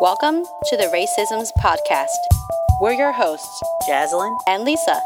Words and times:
Welcome 0.00 0.44
to 0.66 0.76
the 0.76 0.84
Racisms 0.94 1.50
Podcast. 1.58 2.18
We're 2.80 2.92
your 2.92 3.10
hosts, 3.10 3.60
Jaslyn 3.88 4.32
and 4.46 4.62
Lisa. 4.62 5.00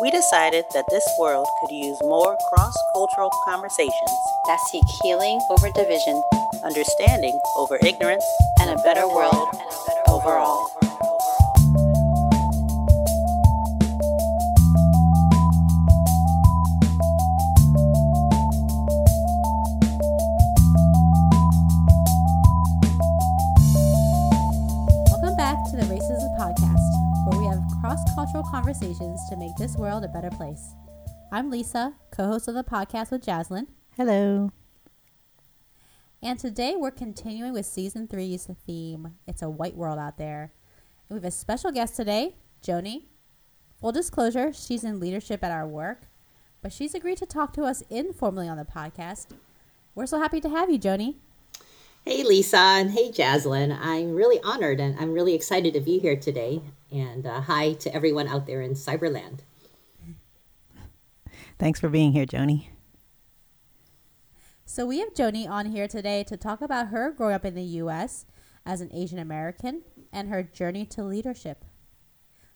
We 0.00 0.10
decided 0.10 0.64
that 0.72 0.86
this 0.88 1.06
world 1.18 1.46
could 1.60 1.70
use 1.70 1.98
more 2.04 2.34
cross 2.48 2.74
cultural 2.94 3.30
conversations 3.44 4.10
that 4.46 4.60
seek 4.70 4.84
healing 5.02 5.42
over 5.50 5.68
division, 5.72 6.22
understanding 6.64 7.38
over 7.56 7.78
ignorance, 7.84 8.24
and 8.60 8.70
a 8.70 8.82
better 8.82 9.06
world 9.06 9.48
overall. 10.08 10.73
Conversations 28.50 29.20
to 29.28 29.36
make 29.36 29.54
this 29.56 29.76
world 29.76 30.04
a 30.04 30.08
better 30.08 30.30
place. 30.30 30.74
I'm 31.32 31.50
Lisa, 31.50 31.94
co 32.12 32.26
host 32.26 32.48
of 32.48 32.54
the 32.54 32.64
podcast 32.64 33.10
with 33.10 33.24
Jaslyn, 33.24 33.66
Hello. 33.96 34.50
and 36.22 36.38
today 36.38 36.74
we're 36.76 36.90
continuing 36.90 37.52
with 37.52 37.66
season 37.66 38.06
three's 38.06 38.48
theme 38.66 39.14
It's 39.26 39.42
a 39.42 39.50
White 39.50 39.76
World 39.76 39.98
Out 39.98 40.18
There. 40.18 40.52
And 41.08 41.10
we 41.10 41.16
have 41.16 41.24
a 41.24 41.30
special 41.30 41.72
guest 41.72 41.96
today, 41.96 42.36
Joni. 42.62 43.04
Full 43.80 43.92
disclosure, 43.92 44.52
she's 44.52 44.84
in 44.84 45.00
leadership 45.00 45.42
at 45.42 45.50
our 45.52 45.66
work, 45.66 46.02
but 46.62 46.72
she's 46.72 46.94
agreed 46.94 47.18
to 47.18 47.26
talk 47.26 47.52
to 47.54 47.64
us 47.64 47.82
informally 47.90 48.48
on 48.48 48.56
the 48.56 48.64
podcast. 48.64 49.26
We're 49.94 50.06
so 50.06 50.18
happy 50.20 50.40
to 50.40 50.48
have 50.48 50.70
you, 50.70 50.78
Joni. 50.78 51.16
Hey, 52.06 52.22
Lisa, 52.22 52.58
and 52.58 52.90
hey, 52.90 53.10
Jaslyn. 53.10 53.74
I'm 53.80 54.14
really 54.14 54.38
honored 54.42 54.78
and 54.78 54.94
I'm 55.00 55.14
really 55.14 55.32
excited 55.32 55.72
to 55.72 55.80
be 55.80 55.98
here 55.98 56.16
today. 56.16 56.60
And 56.92 57.24
uh, 57.24 57.40
hi 57.40 57.72
to 57.72 57.94
everyone 57.94 58.28
out 58.28 58.46
there 58.46 58.60
in 58.60 58.74
Cyberland. 58.74 59.38
Thanks 61.58 61.80
for 61.80 61.88
being 61.88 62.12
here, 62.12 62.26
Joni. 62.26 62.66
So 64.66 64.84
we 64.84 64.98
have 64.98 65.14
Joni 65.14 65.48
on 65.48 65.64
here 65.64 65.88
today 65.88 66.24
to 66.24 66.36
talk 66.36 66.60
about 66.60 66.88
her 66.88 67.10
growing 67.10 67.34
up 67.34 67.46
in 67.46 67.54
the 67.54 67.62
U.S. 67.62 68.26
as 68.66 68.82
an 68.82 68.90
Asian 68.92 69.18
American 69.18 69.80
and 70.12 70.28
her 70.28 70.42
journey 70.42 70.84
to 70.84 71.02
leadership. 71.02 71.64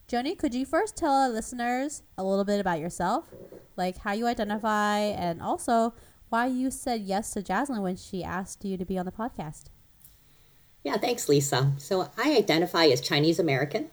Joni, 0.07 0.37
could 0.37 0.53
you 0.53 0.67
first 0.67 0.95
tell 0.95 1.15
our 1.15 1.31
listeners 1.31 2.03
a 2.19 2.23
little 2.23 2.45
bit 2.45 2.61
about 2.61 2.81
yourself, 2.81 3.33
like 3.79 3.97
how 3.97 4.13
you 4.13 4.27
identify, 4.27 4.99
and 4.99 5.41
also 5.41 5.95
why 6.29 6.47
you 6.47 6.71
said 6.71 7.03
yes 7.03 7.33
to 7.33 7.43
Jaslyn 7.43 7.83
when 7.83 7.97
she 7.97 8.23
asked 8.23 8.65
you 8.65 8.77
to 8.77 8.85
be 8.85 8.99
on 8.99 9.07
the 9.07 9.13
podcast? 9.13 9.65
Yeah, 10.85 10.97
thanks, 10.97 11.29
Lisa. 11.29 11.73
So 11.79 12.11
I 12.17 12.37
identify 12.37 12.87
as 12.87 13.01
Chinese 13.01 13.39
American. 13.39 13.91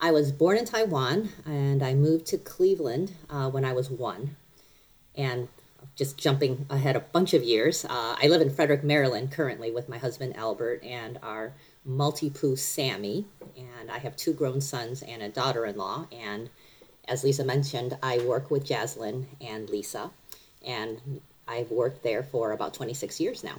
I 0.00 0.10
was 0.10 0.32
born 0.32 0.56
in 0.56 0.64
Taiwan 0.64 1.28
and 1.46 1.82
I 1.82 1.94
moved 1.94 2.26
to 2.26 2.38
Cleveland 2.38 3.12
uh, 3.30 3.50
when 3.50 3.64
I 3.64 3.72
was 3.72 3.90
one. 3.90 4.36
And 5.14 5.48
just 5.94 6.16
jumping 6.16 6.66
ahead 6.70 6.96
a 6.96 7.00
bunch 7.00 7.34
of 7.34 7.44
years, 7.44 7.84
uh, 7.84 8.16
I 8.20 8.26
live 8.28 8.40
in 8.40 8.50
Frederick, 8.50 8.82
Maryland 8.82 9.30
currently 9.30 9.70
with 9.70 9.88
my 9.88 9.98
husband 9.98 10.36
Albert 10.36 10.82
and 10.82 11.18
our 11.22 11.52
Maltipoo 11.86 12.58
Sammy. 12.58 13.26
And 13.56 13.90
I 13.90 13.98
have 13.98 14.16
two 14.16 14.32
grown 14.32 14.60
sons 14.60 15.02
and 15.02 15.22
a 15.22 15.28
daughter-in-law. 15.28 16.06
And 16.10 16.50
as 17.06 17.22
Lisa 17.22 17.44
mentioned, 17.44 17.96
I 18.02 18.18
work 18.24 18.50
with 18.50 18.66
Jaslyn 18.66 19.26
and 19.40 19.68
Lisa. 19.68 20.10
And 20.64 21.20
I've 21.46 21.70
worked 21.70 22.02
there 22.02 22.22
for 22.22 22.52
about 22.52 22.74
26 22.74 23.20
years 23.20 23.44
now. 23.44 23.56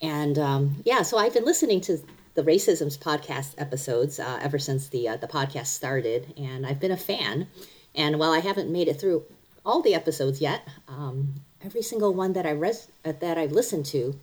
And 0.00 0.38
um, 0.38 0.76
yeah, 0.84 1.02
so 1.02 1.16
I've 1.16 1.34
been 1.34 1.44
listening 1.44 1.80
to 1.82 1.98
the 2.34 2.42
Racisms 2.42 2.98
podcast 2.98 3.54
episodes 3.58 4.18
uh, 4.18 4.38
ever 4.42 4.58
since 4.58 4.88
the 4.88 5.08
uh, 5.08 5.16
the 5.16 5.28
podcast 5.28 5.66
started, 5.66 6.34
and 6.36 6.66
I've 6.66 6.80
been 6.80 6.90
a 6.90 6.96
fan. 6.96 7.46
And 7.94 8.18
while 8.18 8.32
I 8.32 8.40
haven't 8.40 8.70
made 8.70 8.88
it 8.88 8.98
through 8.98 9.24
all 9.64 9.82
the 9.82 9.94
episodes 9.94 10.40
yet, 10.40 10.66
um, 10.88 11.34
every 11.62 11.82
single 11.82 12.14
one 12.14 12.32
that 12.32 12.46
I 12.46 12.50
res- 12.50 12.88
uh, 13.04 13.12
that 13.20 13.38
I've 13.38 13.52
listened 13.52 13.86
to 13.86 14.18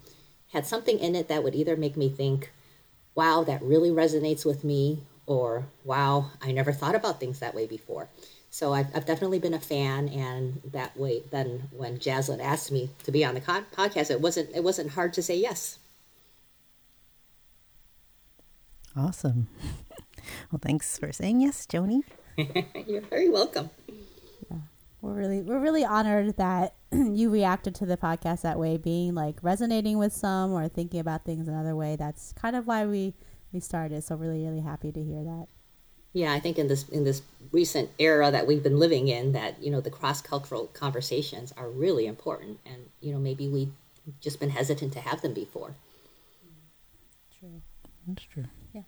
had 0.52 0.66
something 0.66 1.00
in 1.00 1.16
it 1.16 1.28
that 1.28 1.44
would 1.44 1.56
either 1.56 1.78
make 1.78 1.96
me 1.96 2.10
think, 2.10 2.52
"Wow, 3.16 3.44
that 3.44 3.62
really 3.62 3.92
resonates 3.92 4.44
with 4.44 4.64
me," 4.64 5.04
or 5.28 5.68
"Wow, 5.86 6.32
I 6.42 6.52
never 6.52 6.74
thought 6.74 6.96
about 6.96 7.20
things 7.20 7.40
that 7.40 7.56
way 7.56 7.68
before." 7.68 8.10
So 8.52 8.74
I've, 8.74 8.88
I've 8.96 9.06
definitely 9.06 9.40
been 9.40 9.54
a 9.54 9.60
fan, 9.60 10.10
and 10.10 10.62
that 10.72 10.98
way, 10.98 11.24
then 11.32 11.70
when 11.72 12.00
Jaslyn 12.00 12.42
asked 12.42 12.72
me 12.72 12.90
to 13.04 13.12
be 13.12 13.24
on 13.24 13.36
the 13.36 13.42
con- 13.42 13.66
podcast, 13.76 14.10
it 14.10 14.22
wasn't 14.22 14.50
it 14.56 14.64
wasn't 14.64 14.92
hard 14.92 15.14
to 15.14 15.22
say 15.24 15.38
yes. 15.38 15.80
Awesome. 18.96 19.48
Well, 20.52 20.60
thanks 20.62 20.98
for 20.98 21.12
saying 21.12 21.42
yes, 21.42 21.66
Joni. 21.66 22.02
You're 22.88 23.02
very 23.02 23.30
welcome. 23.30 23.72
Yeah. 24.52 24.58
We're 25.02 25.14
really 25.14 25.42
we're 25.42 25.60
really 25.60 25.84
honored 25.86 26.38
that 26.38 26.76
you 26.92 27.30
reacted 27.32 27.74
to 27.76 27.86
the 27.86 27.98
podcast 27.98 28.42
that 28.42 28.60
way, 28.60 28.78
being 28.78 29.16
like 29.16 29.38
resonating 29.42 29.98
with 29.98 30.14
some 30.14 30.52
or 30.52 30.68
thinking 30.68 31.00
about 31.00 31.26
things 31.26 31.48
another 31.48 31.76
way. 31.76 31.96
That's 31.96 32.34
kind 32.34 32.56
of 32.56 32.68
why 32.68 32.86
we 32.86 33.16
we 33.52 33.60
started. 33.60 34.04
So 34.04 34.16
really 34.16 34.44
really 34.44 34.62
happy 34.62 34.92
to 34.92 35.02
hear 35.04 35.24
that. 35.24 35.48
Yeah, 36.14 36.34
I 36.34 36.40
think 36.40 36.58
in 36.58 36.68
this 36.68 36.90
in 36.90 37.04
this 37.04 37.22
recent 37.52 37.90
era 38.00 38.32
that 38.32 38.48
we've 38.48 38.64
been 38.64 38.80
living 38.80 39.08
in, 39.08 39.32
that 39.34 39.62
you 39.62 39.70
know 39.70 39.82
the 39.82 39.92
cross 39.92 40.22
cultural 40.22 40.68
conversations 40.74 41.54
are 41.56 41.70
really 41.70 42.08
important, 42.08 42.60
and 42.66 42.90
you 43.00 43.14
know 43.14 43.20
maybe 43.20 43.48
we 43.48 43.72
have 44.06 44.20
just 44.20 44.40
been 44.40 44.50
hesitant 44.50 44.94
to 44.94 45.00
have 45.00 45.22
them 45.22 45.34
before. 45.34 45.76
True. 47.40 47.62
That's 48.08 48.24
true. 48.24 48.46
Yeah. 48.74 48.82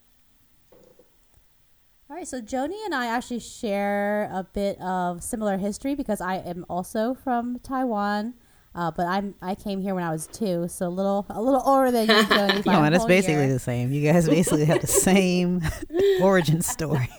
All 2.09 2.17
right, 2.17 2.27
so 2.27 2.41
Joni 2.41 2.83
and 2.83 2.93
I 2.93 3.05
actually 3.05 3.39
share 3.39 4.29
a 4.33 4.43
bit 4.43 4.81
of 4.81 5.23
similar 5.23 5.57
history 5.57 5.95
because 5.95 6.19
I 6.19 6.35
am 6.37 6.65
also 6.69 7.13
from 7.13 7.59
Taiwan, 7.59 8.33
uh, 8.73 8.91
but 8.91 9.05
I'm 9.07 9.35
I 9.41 9.55
came 9.55 9.81
here 9.81 9.93
when 9.93 10.03
I 10.03 10.11
was 10.11 10.27
two, 10.27 10.67
so 10.69 10.87
a 10.87 10.89
little 10.89 11.25
a 11.29 11.41
little 11.41 11.61
older 11.65 11.91
than 11.91 12.07
you, 12.07 12.63
No, 12.65 12.83
a 12.83 12.89
that's 12.89 13.05
basically 13.05 13.43
year. 13.45 13.53
the 13.53 13.59
same. 13.59 13.91
You 13.91 14.11
guys 14.11 14.27
basically 14.29 14.65
have 14.65 14.81
the 14.81 14.87
same 15.11 15.61
origin 16.21 16.61
story. 16.61 17.09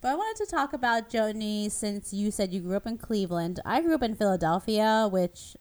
But 0.00 0.10
I 0.10 0.16
wanted 0.16 0.44
to 0.44 0.50
talk 0.50 0.72
about 0.74 1.08
Joni 1.08 1.70
since 1.70 2.12
you 2.12 2.30
said 2.30 2.52
you 2.52 2.60
grew 2.60 2.76
up 2.76 2.86
in 2.86 2.98
Cleveland. 2.98 3.60
I 3.64 3.80
grew 3.80 3.94
up 3.94 4.02
in 4.02 4.14
Philadelphia, 4.14 5.08
which 5.10 5.56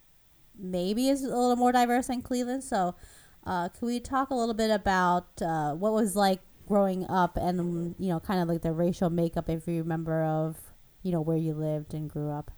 maybe 0.57 1.07
is 1.07 1.23
a 1.23 1.27
little 1.29 1.55
more 1.55 1.71
diverse 1.71 2.07
than 2.07 2.21
Cleveland. 2.21 2.63
So, 2.63 2.95
uh, 3.45 3.69
can 3.69 3.87
we 3.87 3.99
talk 4.01 4.31
a 4.31 4.35
little 4.35 4.53
bit 4.53 4.69
about 4.69 5.41
uh, 5.41 5.73
what 5.73 5.93
was 5.93 6.15
like 6.17 6.41
growing 6.67 7.05
up 7.09 7.37
and 7.37 7.95
you 7.97 8.09
know, 8.09 8.19
kind 8.19 8.41
of 8.41 8.49
like 8.49 8.61
the 8.61 8.71
racial 8.73 9.09
makeup, 9.09 9.49
if 9.49 9.65
you 9.67 9.77
remember, 9.81 10.23
of 10.23 10.57
you 11.03 11.11
know 11.13 11.21
where 11.21 11.37
you 11.37 11.53
lived 11.53 11.93
and 11.93 12.09
grew 12.09 12.29
up? 12.29 12.51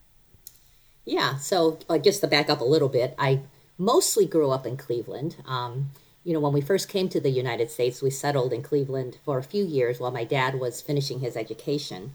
Yeah, 1.06 1.38
so 1.38 1.80
uh, 1.88 2.00
just 2.00 2.22
to 2.22 2.28
back 2.28 2.50
up 2.50 2.62
a 2.62 2.66
little 2.66 2.90
bit, 2.90 3.16
I 3.18 3.42
mostly 3.78 4.26
grew 4.26 4.50
up 4.50 4.66
in 4.66 4.76
Cleveland. 4.76 5.38
Um, 5.46 5.92
you 6.24 6.34
know, 6.34 6.40
when 6.40 6.54
we 6.54 6.62
first 6.62 6.90
came 6.90 7.08
to 7.10 7.20
the 7.20 7.30
United 7.30 7.70
States, 7.70 8.02
we 8.02 8.10
settled 8.10 8.52
in 8.52 8.64
Cleveland 8.64 9.20
for 9.24 9.38
a 9.38 9.44
few 9.44 9.64
years 9.64 10.00
while 10.00 10.12
my 10.12 10.24
dad 10.24 10.60
was 10.60 10.82
finishing 10.82 11.20
his 11.20 11.38
education. 11.38 12.14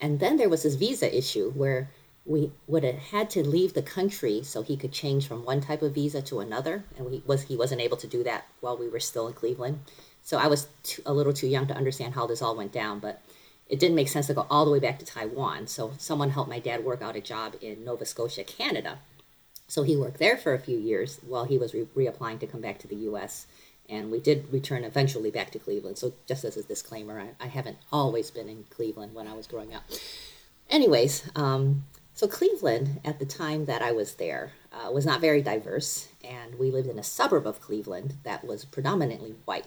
And 0.00 0.18
then 0.18 0.38
there 0.38 0.48
was 0.48 0.62
this 0.62 0.76
visa 0.76 1.14
issue 1.14 1.50
where 1.50 1.90
we 2.24 2.52
would 2.66 2.84
have 2.84 2.98
had 2.98 3.28
to 3.30 3.46
leave 3.46 3.74
the 3.74 3.82
country 3.82 4.42
so 4.42 4.62
he 4.62 4.76
could 4.76 4.92
change 4.92 5.26
from 5.26 5.44
one 5.44 5.60
type 5.60 5.82
of 5.82 5.94
visa 5.94 6.22
to 6.22 6.40
another, 6.40 6.84
and 6.96 7.10
we 7.10 7.22
was 7.26 7.42
he 7.42 7.56
wasn't 7.56 7.80
able 7.80 7.96
to 7.98 8.06
do 8.06 8.22
that 8.24 8.46
while 8.60 8.76
we 8.76 8.88
were 8.88 9.00
still 9.00 9.26
in 9.26 9.34
Cleveland. 9.34 9.80
So 10.22 10.38
I 10.38 10.46
was 10.46 10.68
too, 10.82 11.02
a 11.04 11.12
little 11.12 11.32
too 11.32 11.48
young 11.48 11.66
to 11.66 11.76
understand 11.76 12.14
how 12.14 12.26
this 12.26 12.42
all 12.42 12.56
went 12.56 12.72
down, 12.72 12.98
but 12.98 13.22
it 13.70 13.78
didn't 13.78 13.94
make 13.94 14.08
sense 14.08 14.26
to 14.26 14.34
go 14.34 14.46
all 14.50 14.64
the 14.64 14.70
way 14.70 14.80
back 14.80 14.98
to 14.98 15.04
Taiwan. 15.04 15.68
So 15.68 15.92
someone 15.96 16.30
helped 16.30 16.50
my 16.50 16.58
dad 16.58 16.84
work 16.84 17.00
out 17.00 17.14
a 17.14 17.20
job 17.20 17.54
in 17.60 17.84
Nova 17.84 18.04
Scotia, 18.04 18.42
Canada. 18.42 18.98
So 19.68 19.84
he 19.84 19.96
worked 19.96 20.18
there 20.18 20.36
for 20.36 20.52
a 20.52 20.58
few 20.58 20.76
years 20.76 21.20
while 21.24 21.44
he 21.44 21.56
was 21.56 21.72
re- 21.72 21.86
reapplying 21.96 22.40
to 22.40 22.48
come 22.48 22.60
back 22.60 22.80
to 22.80 22.88
the 22.88 22.96
U.S. 22.96 23.46
And 23.88 24.10
we 24.10 24.18
did 24.18 24.52
return 24.52 24.82
eventually 24.82 25.30
back 25.30 25.52
to 25.52 25.60
Cleveland. 25.60 25.98
So 25.98 26.12
just 26.26 26.44
as 26.44 26.56
a 26.56 26.64
disclaimer, 26.64 27.20
I, 27.20 27.44
I 27.44 27.46
haven't 27.46 27.78
always 27.92 28.32
been 28.32 28.48
in 28.48 28.64
Cleveland 28.70 29.14
when 29.14 29.28
I 29.28 29.34
was 29.34 29.46
growing 29.46 29.72
up. 29.72 29.84
Anyways, 30.68 31.30
um, 31.36 31.84
so 32.12 32.26
Cleveland 32.26 33.00
at 33.04 33.20
the 33.20 33.24
time 33.24 33.66
that 33.66 33.82
I 33.82 33.92
was 33.92 34.16
there 34.16 34.52
uh, 34.72 34.90
was 34.90 35.06
not 35.06 35.20
very 35.20 35.42
diverse, 35.42 36.08
and 36.24 36.58
we 36.58 36.72
lived 36.72 36.88
in 36.88 36.98
a 36.98 37.04
suburb 37.04 37.46
of 37.46 37.60
Cleveland 37.60 38.14
that 38.24 38.44
was 38.44 38.64
predominantly 38.64 39.36
white. 39.44 39.66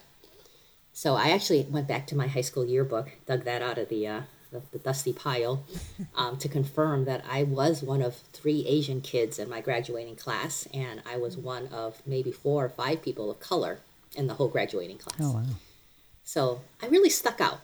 So 0.94 1.16
I 1.16 1.30
actually 1.32 1.64
went 1.70 1.88
back 1.88 2.06
to 2.08 2.16
my 2.16 2.28
high 2.28 2.42
school 2.42 2.66
yearbook, 2.66 3.12
dug 3.26 3.44
that 3.46 3.62
out 3.62 3.78
of 3.78 3.90
the 3.90 4.08
uh, 4.08 4.22
the, 4.52 4.62
the 4.72 4.78
dusty 4.78 5.12
pile, 5.12 5.66
um, 6.16 6.38
to 6.38 6.48
confirm 6.48 7.06
that 7.06 7.26
I 7.30 7.44
was 7.44 7.82
one 7.82 8.02
of 8.02 8.16
three 8.32 8.64
Asian 8.68 9.02
kids 9.02 9.40
in 9.40 9.50
my 9.50 9.60
graduating 9.60 10.16
class, 10.16 10.68
and 10.74 11.02
I 11.12 11.18
was 11.18 11.36
one 11.36 11.68
of 11.68 12.02
maybe 12.06 12.32
four 12.32 12.64
or 12.64 12.70
five 12.70 13.02
people 13.02 13.32
of 13.32 13.40
color 13.40 13.80
in 14.16 14.28
the 14.28 14.36
whole 14.36 14.48
graduating 14.48 15.00
class. 15.00 15.18
Oh, 15.20 15.34
wow. 15.34 15.44
So 16.24 16.62
I 16.82 16.88
really 16.88 17.10
stuck 17.10 17.42
out. 17.42 17.60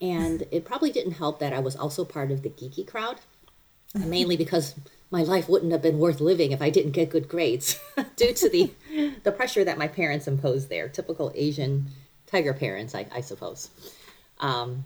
And 0.00 0.42
it 0.50 0.66
probably 0.66 0.92
didn't 0.92 1.12
help 1.12 1.38
that 1.38 1.54
I 1.54 1.60
was 1.60 1.76
also 1.76 2.04
part 2.04 2.30
of 2.30 2.42
the 2.42 2.50
geeky 2.50 2.86
crowd, 2.86 3.20
mainly 3.94 4.36
because 4.36 4.74
my 5.10 5.22
life 5.22 5.48
wouldn't 5.48 5.72
have 5.72 5.80
been 5.80 5.98
worth 5.98 6.20
living 6.20 6.52
if 6.52 6.60
I 6.60 6.68
didn't 6.68 6.92
get 6.92 7.08
good 7.08 7.28
grades 7.28 7.80
due 8.16 8.34
to 8.34 8.48
the 8.50 8.70
the 9.22 9.32
pressure 9.32 9.64
that 9.64 9.78
my 9.78 9.88
parents 9.88 10.28
imposed 10.28 10.68
there. 10.68 10.88
Typical 10.88 11.32
Asian 11.34 11.86
tiger 12.34 12.54
parents, 12.54 12.94
I, 12.94 13.06
I 13.14 13.20
suppose. 13.20 13.70
Um, 14.40 14.84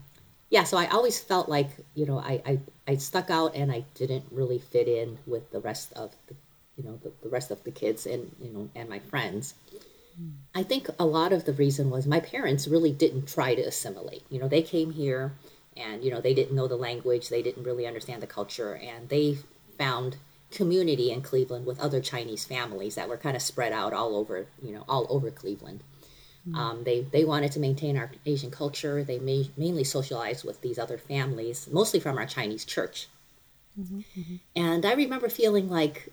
yeah, 0.50 0.64
so 0.64 0.76
I 0.76 0.86
always 0.86 1.18
felt 1.20 1.48
like 1.48 1.70
you 1.94 2.06
know 2.06 2.18
I, 2.18 2.42
I 2.46 2.58
I 2.86 2.96
stuck 2.96 3.30
out 3.30 3.54
and 3.54 3.70
I 3.70 3.84
didn't 3.94 4.24
really 4.30 4.58
fit 4.58 4.88
in 4.88 5.18
with 5.26 5.50
the 5.50 5.60
rest 5.60 5.92
of 5.94 6.14
the 6.26 6.34
you 6.76 6.84
know 6.84 6.98
the, 7.02 7.12
the 7.22 7.28
rest 7.28 7.50
of 7.50 7.62
the 7.64 7.70
kids 7.70 8.06
and 8.06 8.30
you 8.40 8.50
know 8.50 8.68
and 8.74 8.88
my 8.88 8.98
friends. 8.98 9.54
I 10.52 10.64
think 10.64 10.88
a 10.98 11.06
lot 11.06 11.32
of 11.32 11.44
the 11.44 11.52
reason 11.52 11.90
was 11.90 12.04
my 12.04 12.18
parents 12.18 12.66
really 12.66 12.90
didn't 12.90 13.28
try 13.28 13.54
to 13.54 13.62
assimilate. 13.62 14.24
You 14.28 14.40
know, 14.40 14.48
they 14.48 14.62
came 14.62 14.90
here 14.90 15.32
and 15.76 16.02
you 16.02 16.10
know 16.10 16.20
they 16.20 16.34
didn't 16.34 16.56
know 16.56 16.68
the 16.68 16.76
language, 16.76 17.28
they 17.28 17.42
didn't 17.42 17.64
really 17.64 17.86
understand 17.86 18.20
the 18.22 18.26
culture, 18.26 18.74
and 18.74 19.08
they 19.08 19.38
found 19.78 20.16
community 20.50 21.10
in 21.12 21.20
Cleveland 21.20 21.66
with 21.66 21.78
other 21.78 22.00
Chinese 22.00 22.44
families 22.44 22.94
that 22.94 23.08
were 23.08 23.16
kind 23.16 23.36
of 23.36 23.42
spread 23.42 23.72
out 23.72 23.92
all 23.92 24.16
over, 24.16 24.46
you 24.62 24.72
know, 24.72 24.84
all 24.88 25.06
over 25.10 25.30
Cleveland. 25.30 25.80
Mm-hmm. 26.46 26.56
Um, 26.58 26.84
they 26.84 27.00
they 27.00 27.24
wanted 27.24 27.52
to 27.52 27.60
maintain 27.60 27.96
our 27.96 28.10
Asian 28.26 28.50
culture. 28.50 29.04
They 29.04 29.18
ma- 29.18 29.48
mainly 29.56 29.84
socialized 29.84 30.44
with 30.44 30.60
these 30.60 30.78
other 30.78 30.98
families, 30.98 31.68
mostly 31.70 32.00
from 32.00 32.18
our 32.18 32.26
Chinese 32.26 32.64
church. 32.64 33.08
Mm-hmm. 33.78 34.00
Mm-hmm. 34.18 34.36
And 34.56 34.84
I 34.84 34.94
remember 34.94 35.28
feeling 35.28 35.68
like, 35.68 36.12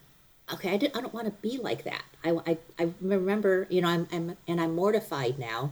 okay, 0.53 0.73
I, 0.73 0.77
didn't, 0.77 0.95
I 0.95 1.01
don't 1.01 1.13
want 1.13 1.27
to 1.27 1.33
be 1.41 1.57
like 1.57 1.83
that. 1.83 2.03
I, 2.23 2.37
I, 2.45 2.57
I 2.79 2.89
remember, 3.01 3.67
you 3.69 3.81
know, 3.81 3.87
I'm, 3.87 4.07
I'm 4.11 4.37
and 4.47 4.61
I'm 4.61 4.75
mortified 4.75 5.39
now 5.39 5.71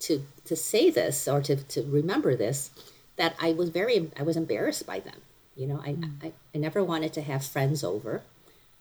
to 0.00 0.24
to 0.44 0.56
say 0.56 0.90
this 0.90 1.28
or 1.28 1.40
to, 1.42 1.56
to 1.56 1.82
remember 1.82 2.36
this 2.36 2.70
that 3.16 3.34
I 3.40 3.52
was 3.52 3.68
very 3.70 4.10
I 4.18 4.22
was 4.22 4.36
embarrassed 4.36 4.86
by 4.86 5.00
them. 5.00 5.20
You 5.56 5.66
know, 5.66 5.82
I, 5.84 5.92
mm. 5.92 6.12
I, 6.22 6.32
I 6.54 6.58
never 6.58 6.82
wanted 6.82 7.12
to 7.14 7.20
have 7.22 7.44
friends 7.44 7.84
over. 7.84 8.22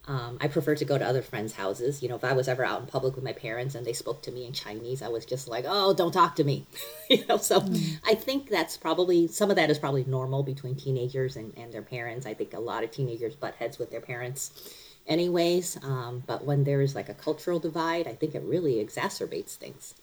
Um, 0.07 0.39
I 0.41 0.47
prefer 0.47 0.75
to 0.75 0.85
go 0.85 0.97
to 0.97 1.05
other 1.05 1.21
friends' 1.21 1.53
houses. 1.53 2.01
You 2.01 2.09
know, 2.09 2.15
if 2.15 2.23
I 2.23 2.33
was 2.33 2.47
ever 2.47 2.65
out 2.65 2.81
in 2.81 2.87
public 2.87 3.15
with 3.15 3.23
my 3.23 3.33
parents 3.33 3.75
and 3.75 3.85
they 3.85 3.93
spoke 3.93 4.23
to 4.23 4.31
me 4.31 4.45
in 4.45 4.53
Chinese, 4.53 5.01
I 5.01 5.09
was 5.09 5.25
just 5.25 5.47
like, 5.47 5.65
"Oh, 5.67 5.93
don't 5.93 6.11
talk 6.11 6.35
to 6.37 6.43
me." 6.43 6.65
you 7.09 7.23
know, 7.27 7.37
so 7.37 7.63
I 8.05 8.15
think 8.15 8.49
that's 8.49 8.77
probably 8.77 9.27
some 9.27 9.51
of 9.51 9.57
that 9.57 9.69
is 9.69 9.77
probably 9.77 10.03
normal 10.05 10.41
between 10.43 10.75
teenagers 10.75 11.35
and, 11.35 11.53
and 11.55 11.71
their 11.71 11.83
parents. 11.83 12.25
I 12.25 12.33
think 12.33 12.53
a 12.53 12.59
lot 12.59 12.83
of 12.83 12.91
teenagers 12.91 13.35
butt 13.35 13.55
heads 13.55 13.77
with 13.77 13.91
their 13.91 14.01
parents, 14.01 14.73
anyways. 15.05 15.77
Um, 15.83 16.23
but 16.25 16.45
when 16.45 16.63
there 16.63 16.81
is 16.81 16.95
like 16.95 17.09
a 17.09 17.13
cultural 17.13 17.59
divide, 17.59 18.07
I 18.07 18.15
think 18.15 18.33
it 18.33 18.41
really 18.43 18.83
exacerbates 18.83 19.55
things. 19.55 19.93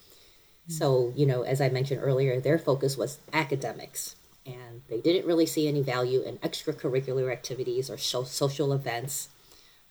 So, 0.69 1.15
you 1.17 1.25
know, 1.25 1.43
as 1.43 1.63
I 1.63 1.71
mentioned 1.71 2.01
earlier, 2.03 2.41
their 2.41 2.59
focus 2.59 2.97
was 2.97 3.19
academics, 3.33 4.17
and 4.45 4.83
they 4.89 5.01
didn't 5.01 5.27
really 5.27 5.47
see 5.47 5.67
any 5.67 5.81
value 5.81 6.21
in 6.21 6.37
extracurricular 6.39 7.33
activities 7.33 7.89
or 7.89 7.97
social 7.97 8.73
events, 8.75 9.31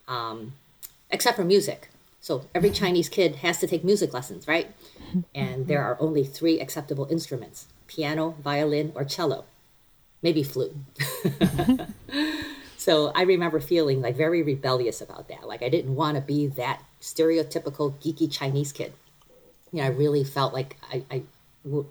um, 0.07 0.53
except 1.09 1.37
for 1.37 1.43
music. 1.43 1.89
So, 2.19 2.45
every 2.53 2.71
Chinese 2.71 3.09
kid 3.09 3.37
has 3.37 3.59
to 3.59 3.67
take 3.67 3.83
music 3.83 4.13
lessons, 4.13 4.47
right? 4.47 4.71
And 5.33 5.67
there 5.67 5.81
are 5.83 5.97
only 5.99 6.23
three 6.23 6.59
acceptable 6.59 7.07
instruments 7.09 7.67
piano, 7.87 8.35
violin, 8.43 8.91
or 8.95 9.05
cello, 9.05 9.45
maybe 10.21 10.43
flute. 10.43 10.75
so, 12.77 13.11
I 13.15 13.21
remember 13.21 13.59
feeling 13.59 14.01
like 14.01 14.17
very 14.17 14.41
rebellious 14.43 14.99
about 14.99 15.29
that. 15.29 15.47
Like, 15.47 15.61
I 15.61 15.69
didn't 15.69 15.95
want 15.95 16.15
to 16.15 16.21
be 16.21 16.47
that 16.47 16.83
stereotypical 17.01 17.93
geeky 18.01 18.29
Chinese 18.31 18.71
kid 18.71 18.93
you 19.71 19.81
know, 19.81 19.85
I 19.85 19.91
really 19.91 20.23
felt 20.23 20.53
like 20.53 20.77
I, 20.91 21.03
I, 21.11 21.23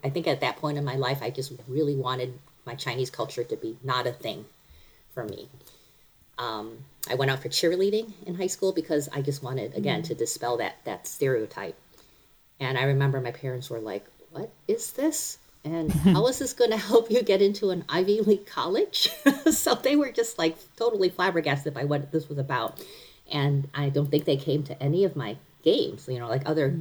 I 0.02 0.10
think 0.10 0.26
at 0.26 0.40
that 0.40 0.56
point 0.56 0.78
in 0.78 0.84
my 0.84 0.96
life, 0.96 1.18
I 1.22 1.30
just 1.30 1.52
really 1.68 1.94
wanted 1.94 2.38
my 2.64 2.74
Chinese 2.74 3.10
culture 3.10 3.44
to 3.44 3.56
be 3.56 3.76
not 3.82 4.06
a 4.06 4.12
thing 4.12 4.46
for 5.12 5.24
me. 5.24 5.48
Um, 6.38 6.78
I 7.08 7.14
went 7.14 7.30
out 7.30 7.40
for 7.40 7.48
cheerleading 7.48 8.12
in 8.26 8.34
high 8.34 8.46
school 8.48 8.72
because 8.72 9.08
I 9.12 9.22
just 9.22 9.42
wanted, 9.42 9.74
again, 9.74 10.02
to 10.02 10.14
dispel 10.14 10.56
that 10.58 10.76
that 10.84 11.06
stereotype. 11.06 11.78
And 12.58 12.78
I 12.78 12.84
remember 12.84 13.20
my 13.20 13.30
parents 13.30 13.70
were 13.70 13.80
like, 13.80 14.04
"What 14.30 14.50
is 14.66 14.92
this? 14.92 15.38
And 15.64 15.90
how 16.14 16.26
is 16.26 16.38
this 16.38 16.52
going 16.52 16.70
to 16.70 16.76
help 16.76 17.10
you 17.10 17.22
get 17.22 17.42
into 17.42 17.70
an 17.70 17.84
Ivy 17.88 18.20
League 18.22 18.46
college?" 18.46 19.10
so 19.50 19.74
they 19.74 19.96
were 19.96 20.10
just 20.10 20.38
like 20.38 20.56
totally 20.76 21.08
flabbergasted 21.08 21.74
by 21.74 21.84
what 21.84 22.12
this 22.12 22.28
was 22.28 22.38
about. 22.38 22.82
And 23.30 23.68
I 23.74 23.88
don't 23.88 24.10
think 24.10 24.24
they 24.24 24.36
came 24.36 24.62
to 24.64 24.82
any 24.82 25.04
of 25.04 25.16
my 25.16 25.36
games. 25.62 26.08
You 26.08 26.18
know, 26.18 26.28
like 26.28 26.42
other 26.46 26.76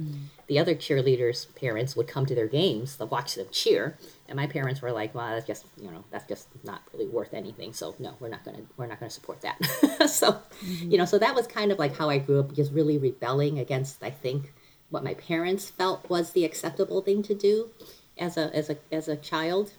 the 0.46 0.58
other 0.58 0.74
cheerleaders' 0.74 1.52
parents 1.54 1.96
would 1.96 2.08
come 2.08 2.26
to 2.26 2.34
their 2.34 2.46
games 2.46 2.96
to 2.96 3.06
watch 3.06 3.34
them 3.34 3.46
cheer, 3.50 3.98
and 4.28 4.36
my 4.36 4.46
parents 4.46 4.82
were 4.82 4.92
like, 4.92 5.14
"Well, 5.14 5.28
that's 5.28 5.46
just 5.46 5.64
you 5.80 5.90
know 5.90 6.04
that's 6.10 6.26
just 6.26 6.48
not 6.64 6.82
really 6.92 7.06
worth 7.06 7.34
anything. 7.34 7.72
So 7.72 7.94
no, 7.98 8.14
we're 8.20 8.28
not 8.28 8.44
gonna 8.44 8.62
we're 8.76 8.86
not 8.86 9.00
gonna 9.00 9.10
support 9.10 9.40
that." 9.42 10.08
so, 10.08 10.40
you 10.62 10.98
know, 10.98 11.04
so 11.04 11.18
that 11.18 11.34
was 11.34 11.46
kind 11.46 11.72
of 11.72 11.78
like 11.78 11.96
how 11.96 12.08
I 12.10 12.18
grew 12.18 12.40
up, 12.40 12.54
just 12.54 12.72
really 12.72 12.98
rebelling 12.98 13.58
against 13.58 14.02
I 14.02 14.10
think 14.10 14.52
what 14.90 15.04
my 15.04 15.14
parents 15.14 15.68
felt 15.68 16.08
was 16.08 16.30
the 16.30 16.44
acceptable 16.44 17.00
thing 17.00 17.22
to 17.24 17.34
do 17.34 17.70
as 18.18 18.36
a 18.36 18.54
as 18.54 18.70
a 18.70 18.76
as 18.92 19.08
a 19.08 19.16
child. 19.16 19.72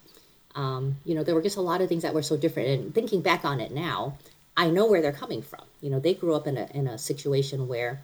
Um, 0.55 0.97
you 1.05 1.13
know, 1.13 1.23
there 1.23 1.35
were 1.35 1.41
just 1.41 1.57
a 1.57 1.61
lot 1.61 1.81
of 1.81 1.89
things 1.89 2.01
that 2.03 2.13
were 2.13 2.23
so 2.23 2.35
different. 2.35 2.69
And 2.69 2.95
thinking 2.95 3.21
back 3.21 3.45
on 3.45 3.59
it 3.59 3.71
now, 3.71 4.17
I 4.55 4.71
know 4.71 4.87
where 4.87 5.03
they're 5.03 5.11
coming 5.11 5.43
from. 5.43 5.65
You 5.81 5.91
know, 5.91 5.99
they 5.99 6.13
grew 6.13 6.33
up 6.33 6.47
in 6.47 6.57
a 6.57 6.67
in 6.73 6.87
a 6.87 6.97
situation 6.97 7.67
where 7.67 8.01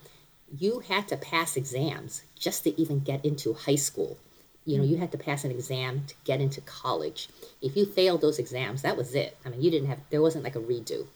you 0.58 0.80
had 0.80 1.08
to 1.08 1.18
pass 1.18 1.58
exams 1.58 2.24
just 2.38 2.64
to 2.64 2.80
even 2.80 3.00
get 3.00 3.26
into 3.26 3.54
high 3.54 3.76
school. 3.76 4.18
You 4.66 4.78
know, 4.78 4.84
you 4.84 4.94
mm-hmm. 4.94 5.02
had 5.02 5.12
to 5.12 5.18
pass 5.18 5.44
an 5.44 5.52
exam 5.52 6.04
to 6.08 6.16
get 6.24 6.42
into 6.42 6.62
college. 6.62 7.30
If 7.62 7.76
you 7.76 7.86
failed 7.86 8.22
those 8.22 8.40
exams, 8.40 8.82
that 8.82 8.98
was 8.98 9.14
it. 9.14 9.38
I 9.46 9.50
mean, 9.50 9.62
you 9.62 9.72
didn't 9.72 9.90
have 9.90 10.00
there 10.10 10.22
wasn't 10.22 10.44
like 10.44 10.56
a 10.56 10.62
redo. 10.62 11.08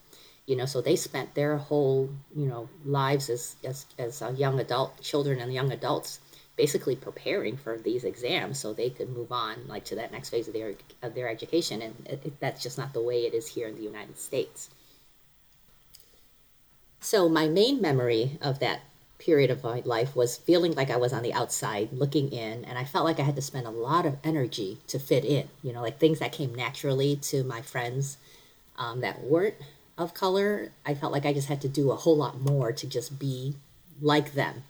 You 0.46 0.56
know, 0.56 0.66
so 0.66 0.82
they 0.82 0.96
spent 0.96 1.36
their 1.36 1.58
whole 1.58 2.10
you 2.36 2.46
know 2.46 2.70
lives 2.86 3.30
as 3.30 3.56
as 3.64 3.86
as 3.98 4.22
young 4.38 4.60
adult 4.60 5.02
children 5.02 5.40
and 5.40 5.54
young 5.54 5.72
adults 5.72 6.20
basically 6.58 6.96
preparing 6.96 7.56
for 7.56 7.78
these 7.78 8.04
exams 8.04 8.58
so 8.58 8.74
they 8.74 8.90
could 8.90 9.10
move 9.10 9.32
on 9.32 9.56
like 9.68 9.86
to 9.86 9.96
that 9.96 10.12
next 10.12 10.30
phase 10.30 10.48
of 10.48 10.54
their 10.56 10.74
of 11.04 11.14
their 11.14 11.30
education 11.30 11.84
and 11.84 11.94
it, 12.08 12.20
it, 12.26 12.40
that's 12.40 12.64
just 12.64 12.80
not 12.80 12.92
the 12.94 13.02
way 13.02 13.26
it 13.26 13.34
is 13.34 13.48
here 13.48 13.68
in 13.68 13.76
the 13.76 13.84
United 13.84 14.18
States. 14.18 14.70
So 17.00 17.30
my 17.30 17.48
main 17.48 17.80
memory 17.80 18.38
of 18.42 18.60
that 18.60 18.82
period 19.20 19.50
of 19.50 19.64
my 19.64 19.82
life 19.84 20.16
was 20.16 20.38
feeling 20.38 20.74
like 20.74 20.90
I 20.90 20.98
was 20.98 21.14
on 21.14 21.24
the 21.24 21.34
outside 21.34 21.90
looking 21.92 22.32
in, 22.32 22.66
and 22.66 22.78
I 22.78 22.86
felt 22.86 23.06
like 23.06 23.20
I 23.20 23.24
had 23.24 23.36
to 23.36 23.42
spend 23.42 23.66
a 23.66 23.72
lot 23.72 24.06
of 24.06 24.18
energy 24.24 24.78
to 24.88 25.00
fit 25.00 25.26
in. 25.26 25.50
You 25.64 25.74
know, 25.74 25.82
like 25.82 26.00
things 26.00 26.20
that 26.20 26.32
came 26.32 26.54
naturally 26.54 27.16
to 27.24 27.44
my 27.44 27.62
friends 27.62 28.18
um, 28.78 29.02
that 29.02 29.24
weren't 29.24 29.56
of 29.98 30.14
color. 30.14 30.72
I 30.86 30.94
felt 30.94 31.12
like 31.12 31.26
I 31.26 31.34
just 31.34 31.48
had 31.48 31.62
to 31.62 31.68
do 31.68 31.92
a 31.92 31.96
whole 31.96 32.16
lot 32.16 32.40
more 32.40 32.72
to 32.72 32.88
just 32.88 33.18
be 33.18 33.56
like 34.02 34.34
them. 34.34 34.64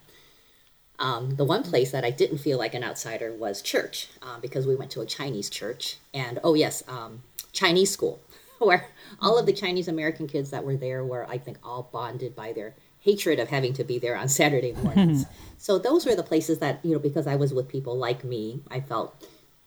Um, 1.00 1.36
the 1.36 1.46
one 1.46 1.64
place 1.64 1.92
that 1.92 2.04
I 2.04 2.10
didn't 2.10 2.40
feel 2.40 2.58
like 2.58 2.74
an 2.74 2.84
outsider 2.84 3.32
was 3.32 3.62
church 3.62 4.08
uh, 4.22 4.40
because 4.40 4.66
we 4.66 4.76
went 4.76 4.90
to 4.92 5.02
a 5.02 5.06
Chinese 5.06 5.50
church, 5.50 5.98
and 6.14 6.40
oh 6.44 6.56
yes, 6.56 6.82
um, 6.88 7.22
Chinese 7.52 7.92
school, 7.92 8.20
where 8.58 8.88
all 9.22 9.38
of 9.38 9.46
the 9.46 9.54
Chinese 9.54 9.88
American 9.88 10.28
kids 10.28 10.50
that 10.50 10.64
were 10.64 10.76
there 10.76 11.04
were, 11.04 11.28
I 11.30 11.38
think, 11.38 11.58
all 11.64 11.90
bonded 11.92 12.36
by 12.36 12.52
their 12.54 12.74
hatred 13.08 13.40
of 13.40 13.48
having 13.48 13.72
to 13.72 13.86
be 13.86 13.98
there 13.98 14.18
on 14.18 14.28
Saturday 14.28 14.74
mornings. 14.84 15.26
so 15.58 15.80
those 15.80 16.06
were 16.06 16.16
the 16.16 16.24
places 16.24 16.60
that, 16.60 16.84
you 16.84 16.92
know, 16.92 17.00
because 17.00 17.26
I 17.26 17.38
was 17.38 17.54
with 17.54 17.70
people 17.70 17.98
like 17.98 18.26
me, 18.26 18.62
I 18.70 18.82
felt 18.82 19.26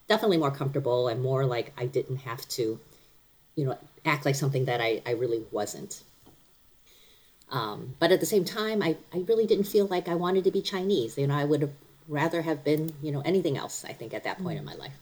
definitely 0.09 0.37
more 0.37 0.51
comfortable 0.51 1.09
and 1.09 1.23
more 1.23 1.47
like 1.47 1.73
I 1.79 1.87
didn't 1.87 2.19
have 2.19 2.47
to, 2.49 2.79
you 3.57 3.65
know, 3.65 3.79
act 4.05 4.27
like 4.27 4.35
something 4.35 4.67
that 4.67 4.83
I, 4.83 5.01
I 5.07 5.13
really 5.13 5.43
wasn't. 5.51 6.03
Um, 7.51 7.97
but 7.99 8.13
at 8.13 8.21
the 8.21 8.27
same 8.27 8.45
time, 8.45 8.83
I, 8.83 8.97
I 9.13 9.25
really 9.27 9.47
didn't 9.47 9.65
feel 9.65 9.87
like 9.87 10.07
I 10.07 10.15
wanted 10.15 10.45
to 10.45 10.51
be 10.51 10.61
Chinese. 10.61 11.17
You 11.17 11.27
know, 11.27 11.35
I 11.35 11.45
would 11.45 11.63
have 11.63 11.73
rather 12.07 12.43
have 12.43 12.63
been, 12.63 12.93
you 13.03 13.11
know, 13.11 13.23
anything 13.23 13.57
else, 13.57 13.85
I 13.85 13.95
think, 13.95 14.13
at 14.13 14.23
that 14.25 14.39
point 14.39 14.59
in 14.59 14.65
my 14.65 14.75
life. 14.75 14.93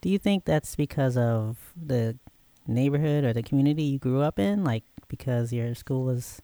Do 0.00 0.08
you 0.08 0.18
think 0.18 0.44
that's 0.44 0.74
because 0.74 1.16
of 1.16 1.72
the 1.80 2.18
neighborhood 2.66 3.24
or 3.24 3.32
the 3.32 3.42
community 3.42 3.84
you 3.84 3.98
grew 3.98 4.20
up 4.20 4.38
in? 4.38 4.64
Like 4.64 4.82
because 5.08 5.52
your 5.52 5.74
school 5.74 6.04
was 6.04 6.42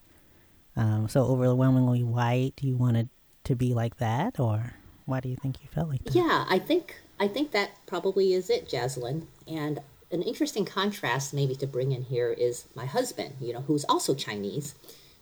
um, 0.79 1.09
so 1.09 1.25
overwhelmingly 1.25 2.05
white, 2.05 2.53
Do 2.57 2.67
you 2.67 2.77
wanted 2.77 3.09
to 3.45 3.57
be 3.57 3.75
like 3.75 3.97
that, 3.99 4.39
or 4.39 4.75
why 5.07 5.21
do 5.21 5.29
you 5.29 5.37
think 5.37 5.63
you 5.63 5.69
felt 5.69 5.89
like 5.89 6.05
that? 6.05 6.15
Yeah, 6.15 6.45
I 6.49 6.59
think 6.59 6.95
I 7.19 7.27
think 7.27 7.51
that 7.51 7.71
probably 7.87 8.33
is 8.33 8.49
it, 8.49 8.69
Jaslyn. 8.69 9.27
And 9.47 9.81
an 10.11 10.23
interesting 10.23 10.65
contrast 10.65 11.35
maybe 11.35 11.55
to 11.57 11.67
bring 11.67 11.93
in 11.93 12.05
here 12.05 12.31
is 12.31 12.67
my 12.75 12.87
husband, 12.87 13.35
you 13.41 13.53
know, 13.53 13.63
who's 13.63 13.85
also 13.85 14.15
Chinese, 14.15 14.75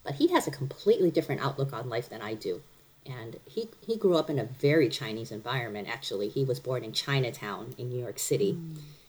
but 0.05 0.17
he 0.17 0.29
has 0.29 0.47
a 0.47 0.51
completely 0.51 1.11
different 1.11 1.43
outlook 1.43 1.73
on 1.73 1.89
life 1.89 2.09
than 2.09 2.21
I 2.21 2.35
do. 2.35 2.63
And 3.07 3.39
he, 3.45 3.69
he 3.81 3.97
grew 3.97 4.17
up 4.17 4.29
in 4.29 4.39
a 4.39 4.45
very 4.45 4.89
Chinese 4.89 5.31
environment, 5.31 5.89
actually. 5.89 6.29
He 6.29 6.45
was 6.45 6.61
born 6.61 6.85
in 6.85 6.93
Chinatown 6.93 7.75
in 7.79 7.89
New 7.89 8.01
York 8.01 8.19
City. 8.19 8.59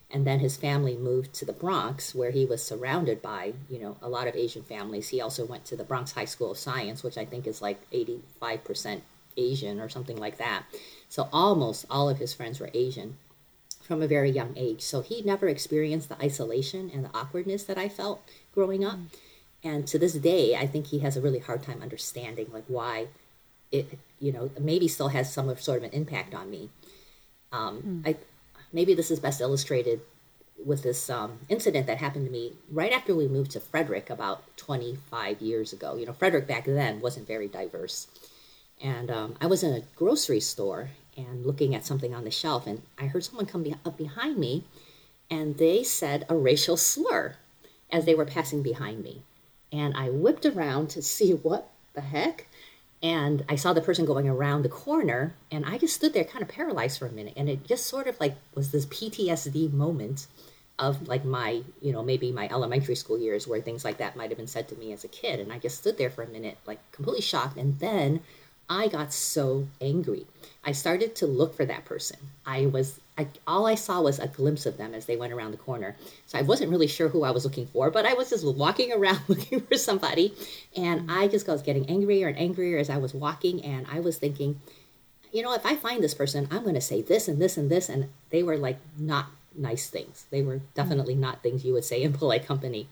And 0.09 0.25
then 0.25 0.39
his 0.39 0.55
family 0.55 0.95
moved 0.95 1.33
to 1.33 1.45
the 1.45 1.53
Bronx, 1.53 2.15
where 2.15 2.31
he 2.31 2.45
was 2.45 2.63
surrounded 2.63 3.21
by, 3.21 3.53
you 3.69 3.79
know, 3.79 3.97
a 4.01 4.07
lot 4.07 4.27
of 4.27 4.35
Asian 4.35 4.63
families. 4.63 5.09
He 5.09 5.19
also 5.19 5.45
went 5.45 5.65
to 5.65 5.75
the 5.75 5.83
Bronx 5.83 6.13
High 6.13 6.25
School 6.25 6.51
of 6.51 6.57
Science, 6.57 7.03
which 7.03 7.17
I 7.17 7.25
think 7.25 7.45
is 7.45 7.61
like 7.61 7.79
85% 7.91 9.01
Asian 9.35 9.81
or 9.81 9.89
something 9.89 10.17
like 10.17 10.37
that. 10.37 10.63
So 11.09 11.27
almost 11.33 11.85
all 11.89 12.09
of 12.09 12.19
his 12.19 12.33
friends 12.33 12.59
were 12.59 12.69
Asian 12.73 13.17
from 13.81 14.01
a 14.01 14.07
very 14.07 14.29
young 14.29 14.53
age. 14.57 14.81
So 14.81 15.01
he 15.01 15.21
never 15.21 15.47
experienced 15.47 16.09
the 16.09 16.21
isolation 16.21 16.89
and 16.93 17.05
the 17.05 17.13
awkwardness 17.13 17.63
that 17.65 17.77
I 17.77 17.89
felt 17.89 18.21
growing 18.53 18.83
up. 18.83 18.99
And 19.63 19.87
to 19.87 19.99
this 19.99 20.13
day, 20.13 20.55
I 20.55 20.67
think 20.67 20.87
he 20.87 20.99
has 20.99 21.17
a 21.17 21.21
really 21.21 21.39
hard 21.39 21.63
time 21.63 21.81
understanding 21.81 22.47
like 22.51 22.65
why 22.67 23.07
it, 23.71 23.99
you 24.19 24.31
know, 24.31 24.51
maybe 24.59 24.87
still 24.87 25.09
has 25.09 25.33
some 25.33 25.55
sort 25.57 25.79
of 25.79 25.83
an 25.85 25.91
impact 25.91 26.33
on 26.33 26.49
me. 26.49 26.69
Um, 27.51 28.03
I 28.05 28.17
maybe 28.71 28.93
this 28.93 29.11
is 29.11 29.19
best 29.19 29.41
illustrated 29.41 30.01
with 30.63 30.83
this 30.83 31.09
um, 31.09 31.39
incident 31.49 31.87
that 31.87 31.99
happened 31.99 32.25
to 32.25 32.31
me 32.31 32.53
right 32.71 32.91
after 32.91 33.15
we 33.15 33.27
moved 33.27 33.51
to 33.51 33.59
Frederick 33.59 34.09
about 34.09 34.43
25 34.57 35.41
years 35.41 35.71
ago. 35.71 35.95
You 35.95 36.05
know, 36.05 36.13
Frederick 36.13 36.47
back 36.47 36.65
then 36.65 36.99
wasn't 36.99 37.27
very 37.27 37.47
diverse. 37.47 38.07
And 38.81 39.09
um, 39.09 39.35
I 39.41 39.47
was 39.47 39.63
in 39.63 39.73
a 39.73 39.83
grocery 39.95 40.39
store 40.39 40.89
and 41.15 41.45
looking 41.45 41.73
at 41.73 41.85
something 41.85 42.13
on 42.13 42.23
the 42.23 42.31
shelf, 42.31 42.67
and 42.67 42.83
I 42.97 43.05
heard 43.05 43.23
someone 43.23 43.47
come 43.47 43.63
be- 43.63 43.75
up 43.85 43.97
behind 43.97 44.37
me, 44.37 44.65
and 45.31 45.57
they 45.57 45.83
said 45.83 46.25
a 46.29 46.35
racial 46.35 46.77
slur 46.77 47.35
as 47.91 48.05
they 48.05 48.13
were 48.13 48.25
passing 48.25 48.61
behind 48.61 49.03
me. 49.03 49.23
And 49.71 49.95
I 49.97 50.09
whipped 50.09 50.45
around 50.45 50.89
to 50.91 51.01
see 51.01 51.31
what 51.31 51.69
the 51.93 52.01
heck. 52.01 52.46
And 53.03 53.45
I 53.47 53.55
saw 53.55 53.73
the 53.73 53.81
person 53.81 54.05
going 54.05 54.27
around 54.27 54.63
the 54.63 54.69
corner, 54.69 55.35
and 55.51 55.65
I 55.65 55.77
just 55.77 55.95
stood 55.95 56.13
there 56.13 56.23
kind 56.23 56.41
of 56.41 56.49
paralyzed 56.49 56.97
for 56.97 57.05
a 57.05 57.11
minute. 57.11 57.33
And 57.37 57.47
it 57.47 57.65
just 57.65 57.85
sort 57.85 58.07
of 58.07 58.19
like 58.19 58.35
was 58.55 58.71
this 58.71 58.87
PTSD 58.87 59.71
moment 59.71 60.27
of 60.79 61.07
like 61.07 61.25
my, 61.25 61.63
you 61.81 61.91
know, 61.91 62.03
maybe 62.03 62.31
my 62.31 62.47
elementary 62.49 62.95
school 62.95 63.19
years 63.19 63.47
where 63.47 63.61
things 63.61 63.83
like 63.83 63.97
that 63.97 64.15
might 64.15 64.29
have 64.29 64.37
been 64.37 64.47
said 64.47 64.67
to 64.69 64.75
me 64.75 64.93
as 64.93 65.03
a 65.03 65.07
kid. 65.07 65.39
And 65.39 65.51
I 65.51 65.59
just 65.59 65.77
stood 65.77 65.97
there 65.97 66.09
for 66.09 66.23
a 66.23 66.27
minute, 66.27 66.57
like 66.65 66.79
completely 66.91 67.21
shocked. 67.21 67.57
And 67.57 67.79
then 67.79 68.21
I 68.69 68.87
got 68.87 69.13
so 69.13 69.67
angry. 69.79 70.25
I 70.63 70.73
started 70.73 71.15
to 71.17 71.27
look 71.27 71.55
for 71.55 71.65
that 71.65 71.85
person. 71.85 72.17
I 72.45 72.65
was, 72.65 72.99
I, 73.17 73.27
all 73.47 73.65
I 73.65 73.75
saw 73.75 74.01
was 74.01 74.19
a 74.19 74.27
glimpse 74.27 74.65
of 74.65 74.77
them 74.77 74.93
as 74.93 75.05
they 75.05 75.15
went 75.15 75.31
around 75.31 75.51
the 75.51 75.57
corner. 75.57 75.95
So 76.25 76.37
I 76.37 76.41
wasn't 76.41 76.71
really 76.71 76.87
sure 76.87 77.07
who 77.07 77.23
I 77.23 77.31
was 77.31 77.45
looking 77.45 77.67
for, 77.67 77.89
but 77.89 78.05
I 78.05 78.13
was 78.13 78.29
just 78.29 78.45
walking 78.45 78.91
around 78.95 79.21
looking 79.27 79.61
for 79.61 79.77
somebody. 79.77 80.33
And 80.75 81.09
I 81.09 81.29
just 81.29 81.47
was 81.47 81.61
getting 81.61 81.89
angrier 81.89 82.27
and 82.27 82.37
angrier 82.37 82.77
as 82.77 82.89
I 82.89 82.97
was 82.97 83.13
walking. 83.13 83.63
And 83.63 83.87
I 83.91 84.01
was 84.01 84.17
thinking, 84.17 84.59
you 85.31 85.41
know, 85.41 85.53
if 85.53 85.65
I 85.65 85.75
find 85.75 86.03
this 86.03 86.13
person, 86.13 86.47
I'm 86.51 86.63
going 86.63 86.75
to 86.75 86.81
say 86.81 87.01
this 87.01 87.29
and 87.29 87.41
this 87.41 87.55
and 87.55 87.69
this. 87.69 87.87
And 87.87 88.09
they 88.31 88.43
were 88.43 88.57
like 88.57 88.79
not 88.97 89.27
nice 89.55 89.89
things. 89.89 90.25
They 90.29 90.41
were 90.41 90.57
mm. 90.57 90.61
definitely 90.73 91.15
not 91.15 91.41
things 91.41 91.63
you 91.63 91.73
would 91.73 91.85
say 91.85 92.03
in 92.03 92.13
polite 92.21 92.45
company. 92.45 92.89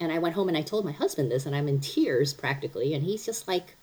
And 0.00 0.12
I 0.12 0.18
went 0.18 0.34
home 0.34 0.48
and 0.48 0.56
I 0.56 0.62
told 0.62 0.84
my 0.84 0.92
husband 0.92 1.30
this, 1.30 1.46
and 1.46 1.54
I'm 1.54 1.68
in 1.68 1.80
tears 1.80 2.34
practically. 2.34 2.94
And 2.94 3.04
he's 3.04 3.24
just 3.24 3.46
like, 3.46 3.76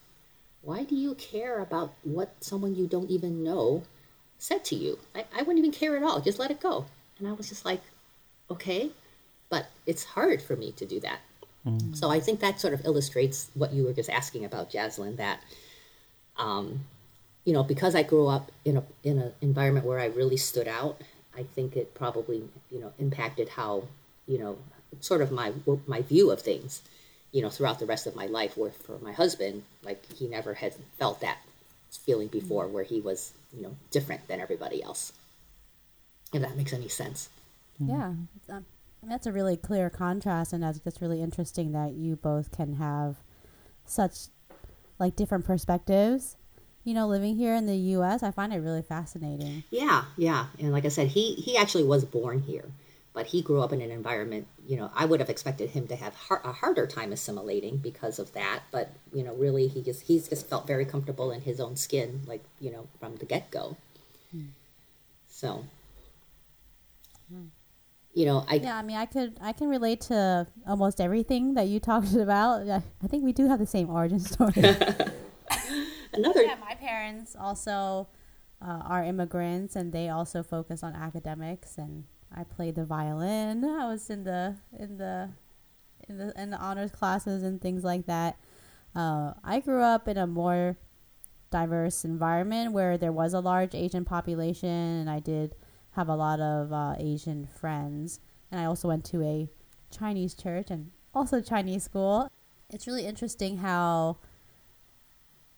why 0.61 0.83
do 0.83 0.95
you 0.95 1.15
care 1.15 1.59
about 1.59 1.93
what 2.03 2.35
someone 2.39 2.75
you 2.75 2.87
don't 2.87 3.09
even 3.09 3.43
know 3.43 3.83
said 4.37 4.63
to 4.65 4.75
you? 4.75 4.99
I, 5.15 5.25
I 5.35 5.39
wouldn't 5.39 5.59
even 5.59 5.71
care 5.71 5.97
at 5.97 6.03
all. 6.03 6.21
Just 6.21 6.39
let 6.39 6.51
it 6.51 6.59
go. 6.59 6.85
And 7.17 7.27
I 7.27 7.31
was 7.31 7.49
just 7.49 7.65
like, 7.65 7.81
okay. 8.49 8.91
But 9.49 9.67
it's 9.85 10.03
hard 10.03 10.41
for 10.41 10.55
me 10.55 10.71
to 10.73 10.85
do 10.85 10.99
that. 11.01 11.19
Mm. 11.65 11.95
So 11.95 12.09
I 12.09 12.19
think 12.19 12.39
that 12.39 12.59
sort 12.59 12.73
of 12.73 12.85
illustrates 12.85 13.49
what 13.53 13.73
you 13.73 13.83
were 13.83 13.93
just 13.93 14.09
asking 14.09 14.45
about, 14.45 14.71
Jaslyn, 14.71 15.17
that, 15.17 15.41
um, 16.37 16.85
you 17.43 17.53
know, 17.53 17.63
because 17.63 17.95
I 17.95 18.03
grew 18.03 18.27
up 18.27 18.51
in 18.63 18.77
a 18.77 18.83
in 19.03 19.19
an 19.19 19.33
environment 19.41 19.85
where 19.85 19.99
I 19.99 20.05
really 20.05 20.37
stood 20.37 20.67
out, 20.67 21.01
I 21.35 21.43
think 21.43 21.75
it 21.75 21.93
probably, 21.93 22.43
you 22.71 22.79
know, 22.79 22.93
impacted 22.97 23.49
how, 23.49 23.83
you 24.27 24.37
know, 24.37 24.57
sort 24.99 25.21
of 25.21 25.31
my 25.31 25.53
my 25.85 26.01
view 26.01 26.31
of 26.31 26.41
things 26.41 26.81
you 27.31 27.41
know, 27.41 27.49
throughout 27.49 27.79
the 27.79 27.85
rest 27.85 28.07
of 28.07 28.15
my 28.15 28.25
life. 28.25 28.57
Where 28.57 28.71
for 28.71 28.97
my 28.99 29.11
husband, 29.11 29.63
like 29.83 30.03
he 30.13 30.27
never 30.27 30.53
had 30.53 30.73
felt 30.97 31.21
that 31.21 31.39
feeling 31.89 32.27
before, 32.27 32.67
where 32.67 32.83
he 32.83 33.01
was, 33.01 33.33
you 33.53 33.63
know, 33.63 33.75
different 33.91 34.27
than 34.27 34.39
everybody 34.39 34.81
else. 34.81 35.13
If 36.33 36.41
that 36.41 36.55
makes 36.55 36.73
any 36.73 36.87
sense. 36.87 37.29
Yeah, 37.79 38.13
um, 38.49 38.65
that's 39.03 39.25
a 39.25 39.31
really 39.31 39.57
clear 39.57 39.89
contrast, 39.89 40.53
and 40.53 40.63
that's 40.63 40.79
just 40.79 41.01
really 41.01 41.21
interesting 41.21 41.71
that 41.71 41.93
you 41.93 42.15
both 42.15 42.51
can 42.51 42.75
have 42.75 43.17
such 43.85 44.27
like 44.99 45.15
different 45.15 45.45
perspectives. 45.45 46.37
You 46.83 46.93
know, 46.93 47.07
living 47.07 47.35
here 47.35 47.53
in 47.55 47.67
the 47.67 47.75
U.S., 47.75 48.23
I 48.23 48.31
find 48.31 48.51
it 48.53 48.57
really 48.57 48.81
fascinating. 48.81 49.63
Yeah, 49.69 50.05
yeah, 50.17 50.47
and 50.59 50.71
like 50.71 50.85
I 50.85 50.89
said, 50.89 51.07
he 51.07 51.33
he 51.33 51.57
actually 51.57 51.83
was 51.83 52.05
born 52.05 52.41
here 52.41 52.65
but 53.13 53.27
he 53.27 53.41
grew 53.41 53.61
up 53.61 53.73
in 53.73 53.81
an 53.81 53.91
environment 53.91 54.47
you 54.65 54.77
know 54.77 54.89
i 54.95 55.05
would 55.05 55.19
have 55.19 55.29
expected 55.29 55.69
him 55.71 55.87
to 55.87 55.95
have 55.95 56.13
har- 56.15 56.41
a 56.43 56.51
harder 56.51 56.87
time 56.87 57.11
assimilating 57.11 57.77
because 57.77 58.19
of 58.19 58.33
that 58.33 58.61
but 58.71 58.91
you 59.13 59.23
know 59.23 59.33
really 59.33 59.67
he 59.67 59.81
just 59.81 60.03
he's 60.03 60.27
just 60.27 60.47
felt 60.47 60.67
very 60.67 60.85
comfortable 60.85 61.31
in 61.31 61.41
his 61.41 61.59
own 61.59 61.75
skin 61.75 62.21
like 62.27 62.43
you 62.59 62.71
know 62.71 62.87
from 62.99 63.15
the 63.17 63.25
get-go 63.25 63.75
hmm. 64.31 64.45
so 65.27 65.65
hmm. 67.29 67.45
you 68.13 68.25
know 68.25 68.45
i 68.47 68.55
yeah 68.55 68.77
i 68.77 68.81
mean 68.81 68.97
i 68.97 69.05
could 69.05 69.37
i 69.41 69.51
can 69.51 69.67
relate 69.67 70.01
to 70.01 70.47
almost 70.67 71.01
everything 71.01 71.53
that 71.53 71.67
you 71.67 71.79
talked 71.91 72.13
about 72.13 72.67
i, 72.69 72.81
I 73.03 73.07
think 73.07 73.23
we 73.23 73.33
do 73.33 73.47
have 73.47 73.59
the 73.59 73.67
same 73.67 73.89
origin 73.89 74.19
story 74.33 74.53
another 76.13 76.43
yeah 76.43 76.55
my 76.59 76.75
parents 76.75 77.35
also 77.39 78.07
uh, 78.61 78.81
are 78.85 79.03
immigrants 79.03 79.75
and 79.75 79.91
they 79.91 80.07
also 80.07 80.43
focus 80.43 80.83
on 80.83 80.93
academics 80.93 81.79
and 81.79 82.03
I 82.35 82.43
played 82.43 82.75
the 82.75 82.85
violin. 82.85 83.63
I 83.65 83.87
was 83.87 84.09
in 84.09 84.23
the 84.23 84.55
in 84.77 84.97
the 84.97 85.29
in 86.07 86.17
the 86.17 86.41
in 86.41 86.51
the 86.51 86.57
honors 86.57 86.91
classes 86.91 87.43
and 87.43 87.61
things 87.61 87.83
like 87.83 88.05
that. 88.05 88.37
Uh, 88.95 89.33
I 89.43 89.59
grew 89.59 89.81
up 89.81 90.07
in 90.07 90.17
a 90.17 90.27
more 90.27 90.77
diverse 91.49 92.05
environment 92.05 92.71
where 92.71 92.97
there 92.97 93.11
was 93.11 93.33
a 93.33 93.39
large 93.39 93.75
Asian 93.75 94.05
population, 94.05 94.69
and 94.69 95.09
I 95.09 95.19
did 95.19 95.55
have 95.91 96.07
a 96.07 96.15
lot 96.15 96.39
of 96.39 96.71
uh, 96.71 96.95
Asian 96.97 97.45
friends. 97.45 98.19
And 98.49 98.59
I 98.59 98.65
also 98.65 98.87
went 98.87 99.05
to 99.05 99.21
a 99.23 99.49
Chinese 99.89 100.33
church 100.33 100.67
and 100.69 100.91
also 101.13 101.41
Chinese 101.41 101.83
school. 101.83 102.29
It's 102.69 102.87
really 102.87 103.05
interesting 103.05 103.57
how 103.57 104.17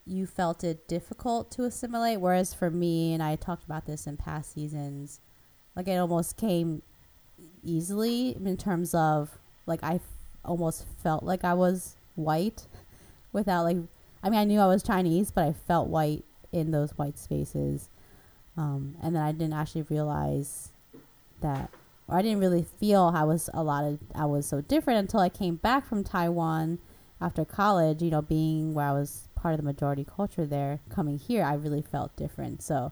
you 0.06 0.25
felt 0.25 0.63
it 0.63 0.88
difficult 0.88 1.51
to 1.51 1.63
assimilate, 1.63 2.20
whereas 2.20 2.53
for 2.53 2.70
me, 2.70 3.13
and 3.13 3.22
I 3.22 3.36
talked 3.36 3.63
about 3.63 3.86
this 3.86 4.06
in 4.06 4.18
past 4.18 4.53
seasons 4.53 5.22
like 5.75 5.88
it 5.88 5.96
almost 5.96 6.38
came 6.38 6.82
easily 7.63 8.36
in 8.44 8.58
terms 8.58 8.94
of 8.94 9.32
like 9.65 9.84
I 9.84 9.96
f- 9.96 10.01
almost 10.46 10.86
felt 11.01 11.24
like 11.24 11.44
I 11.44 11.53
was 11.53 11.96
white 12.15 12.68
without 13.32 13.63
like 13.63 13.77
I 14.22 14.30
mean 14.30 14.39
I 14.39 14.44
knew 14.44 14.60
I 14.60 14.68
was 14.68 14.84
Chinese 14.84 15.32
but 15.32 15.46
I 15.46 15.53
felt 15.53 15.88
white 15.88 16.24
in 16.51 16.72
those 16.72 16.92
white 16.98 17.18
spaces. 17.18 17.89
Um, 18.56 18.96
and 19.01 19.15
then 19.15 19.24
I 19.24 19.32
didn't 19.32 19.53
actually 19.53 19.82
realize 19.84 20.70
that 21.42 21.72
or 22.08 22.18
I 22.18 22.22
didn't 22.22 22.39
really 22.39 22.63
feel 22.80 23.12
I 23.15 23.24
was 23.24 23.50
a 23.53 23.63
lot 23.63 23.84
of 23.84 24.00
I 24.13 24.25
was 24.25 24.46
so 24.46 24.62
different 24.62 25.00
until 25.00 25.20
I 25.20 25.30
came 25.30 25.56
back 25.56 25.86
from 25.86 26.03
Taiwan 26.03 26.80
after 27.20 27.46
college 27.46 28.01
you 28.01 28.12
know 28.12 28.22
being 28.22 28.74
where 28.74 28.86
I 28.86 28.92
was 28.92 29.27
part 29.36 29.53
of 29.53 29.60
the 29.60 29.65
majority 29.65 30.06
culture 30.06 30.46
there 30.46 30.80
coming 30.89 31.18
here 31.18 31.44
I 31.44 31.56
really 31.56 31.82
felt 31.82 32.15
different. 32.15 32.62
So 32.62 32.92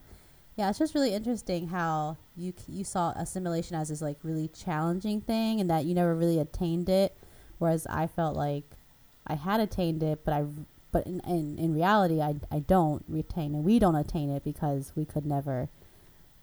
yeah, 0.55 0.69
it's 0.69 0.79
just 0.79 0.93
really 0.93 1.13
interesting 1.13 1.69
how 1.69 2.17
you 2.35 2.53
you 2.67 2.83
saw 2.83 3.11
assimilation 3.11 3.75
as 3.75 3.89
this 3.89 4.01
like 4.01 4.17
really 4.23 4.47
challenging 4.49 5.21
thing, 5.21 5.59
and 5.59 5.69
that 5.69 5.85
you 5.85 5.93
never 5.95 6.15
really 6.15 6.39
attained 6.39 6.89
it, 6.89 7.15
whereas 7.57 7.87
I 7.87 8.07
felt 8.07 8.35
like 8.35 8.63
I 9.25 9.35
had 9.35 9.59
attained 9.59 10.03
it, 10.03 10.25
but 10.25 10.33
I 10.33 10.45
but 10.91 11.05
in 11.07 11.21
in, 11.21 11.57
in 11.57 11.73
reality 11.73 12.21
I 12.21 12.35
I 12.51 12.59
don't 12.59 13.03
retain 13.07 13.55
it. 13.55 13.59
We 13.59 13.79
don't 13.79 13.95
attain 13.95 14.29
it 14.29 14.43
because 14.43 14.91
we 14.95 15.05
could 15.05 15.25
never 15.25 15.69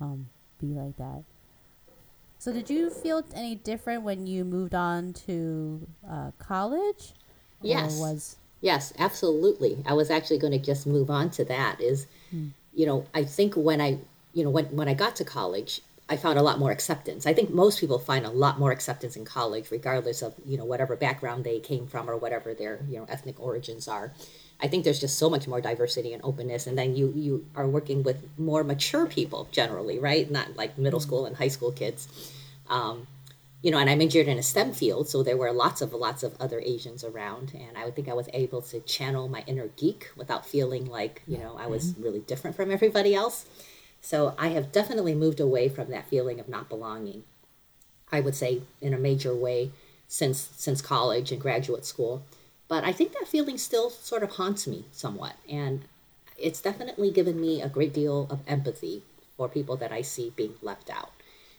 um, 0.00 0.28
be 0.60 0.68
like 0.68 0.96
that. 0.96 1.24
So, 2.38 2.52
did 2.52 2.70
you 2.70 2.88
feel 2.90 3.24
any 3.34 3.56
different 3.56 4.02
when 4.02 4.26
you 4.26 4.44
moved 4.44 4.74
on 4.74 5.12
to 5.26 5.86
uh, 6.08 6.30
college? 6.38 7.12
Yes. 7.62 7.98
was 7.98 8.36
yes, 8.60 8.92
absolutely. 8.98 9.82
I 9.84 9.94
was 9.94 10.10
actually 10.10 10.38
going 10.38 10.52
to 10.52 10.58
just 10.58 10.86
move 10.86 11.10
on 11.10 11.30
to 11.30 11.44
that. 11.44 11.80
Is 11.80 12.06
hmm 12.30 12.48
you 12.78 12.86
know, 12.86 13.04
I 13.12 13.24
think 13.24 13.54
when 13.54 13.80
I, 13.80 13.98
you 14.32 14.44
know, 14.44 14.50
when, 14.50 14.66
when 14.66 14.88
I 14.88 14.94
got 14.94 15.16
to 15.16 15.24
college, 15.24 15.80
I 16.08 16.16
found 16.16 16.38
a 16.38 16.42
lot 16.42 16.60
more 16.60 16.70
acceptance. 16.70 17.26
I 17.26 17.34
think 17.34 17.50
most 17.50 17.80
people 17.80 17.98
find 17.98 18.24
a 18.24 18.30
lot 18.30 18.60
more 18.60 18.70
acceptance 18.70 19.16
in 19.16 19.24
college, 19.24 19.72
regardless 19.72 20.22
of, 20.22 20.34
you 20.46 20.56
know, 20.56 20.64
whatever 20.64 20.94
background 20.94 21.42
they 21.42 21.58
came 21.58 21.88
from 21.88 22.08
or 22.08 22.16
whatever 22.16 22.54
their, 22.54 22.78
you 22.88 22.98
know, 22.98 23.06
ethnic 23.08 23.40
origins 23.40 23.88
are. 23.88 24.12
I 24.60 24.68
think 24.68 24.84
there's 24.84 25.00
just 25.00 25.18
so 25.18 25.28
much 25.28 25.48
more 25.48 25.60
diversity 25.60 26.12
and 26.12 26.22
openness, 26.24 26.66
and 26.66 26.78
then 26.78 26.96
you 26.96 27.12
you 27.14 27.46
are 27.54 27.66
working 27.66 28.02
with 28.02 28.16
more 28.38 28.64
mature 28.64 29.06
people 29.06 29.48
generally, 29.52 29.98
right? 29.98 30.28
Not 30.30 30.56
like 30.56 30.78
middle 30.78 31.00
school 31.00 31.26
and 31.26 31.36
high 31.36 31.48
school 31.48 31.72
kids. 31.72 32.08
Um, 32.68 33.06
you 33.60 33.72
know, 33.72 33.78
and 33.78 33.90
I 33.90 33.96
majored 33.96 34.28
in 34.28 34.38
a 34.38 34.42
STEM 34.42 34.72
field, 34.72 35.08
so 35.08 35.22
there 35.22 35.36
were 35.36 35.50
lots 35.50 35.82
of 35.82 35.92
lots 35.92 36.22
of 36.22 36.40
other 36.40 36.60
Asians 36.60 37.02
around, 37.02 37.52
and 37.54 37.76
I 37.76 37.84
would 37.84 37.96
think 37.96 38.08
I 38.08 38.14
was 38.14 38.28
able 38.32 38.62
to 38.62 38.80
channel 38.80 39.28
my 39.28 39.42
inner 39.46 39.68
geek 39.76 40.10
without 40.16 40.46
feeling 40.46 40.86
like 40.86 41.22
you 41.26 41.38
know 41.38 41.56
I 41.58 41.66
was 41.66 41.92
mm-hmm. 41.92 42.02
really 42.02 42.20
different 42.20 42.56
from 42.56 42.70
everybody 42.70 43.14
else. 43.14 43.46
So 44.00 44.34
I 44.38 44.48
have 44.48 44.70
definitely 44.70 45.14
moved 45.14 45.40
away 45.40 45.68
from 45.68 45.90
that 45.90 46.06
feeling 46.06 46.38
of 46.38 46.48
not 46.48 46.68
belonging. 46.68 47.24
I 48.12 48.20
would 48.20 48.36
say 48.36 48.62
in 48.80 48.94
a 48.94 48.98
major 48.98 49.34
way 49.34 49.72
since 50.06 50.50
since 50.56 50.80
college 50.80 51.32
and 51.32 51.40
graduate 51.40 51.84
school, 51.84 52.22
but 52.68 52.84
I 52.84 52.92
think 52.92 53.12
that 53.14 53.26
feeling 53.26 53.58
still 53.58 53.90
sort 53.90 54.22
of 54.22 54.36
haunts 54.36 54.68
me 54.68 54.84
somewhat, 54.92 55.34
and 55.50 55.84
it's 56.36 56.62
definitely 56.62 57.10
given 57.10 57.40
me 57.40 57.60
a 57.60 57.68
great 57.68 57.92
deal 57.92 58.28
of 58.30 58.38
empathy 58.46 59.02
for 59.36 59.48
people 59.48 59.76
that 59.78 59.90
I 59.90 60.02
see 60.02 60.32
being 60.36 60.54
left 60.62 60.90
out 60.90 61.10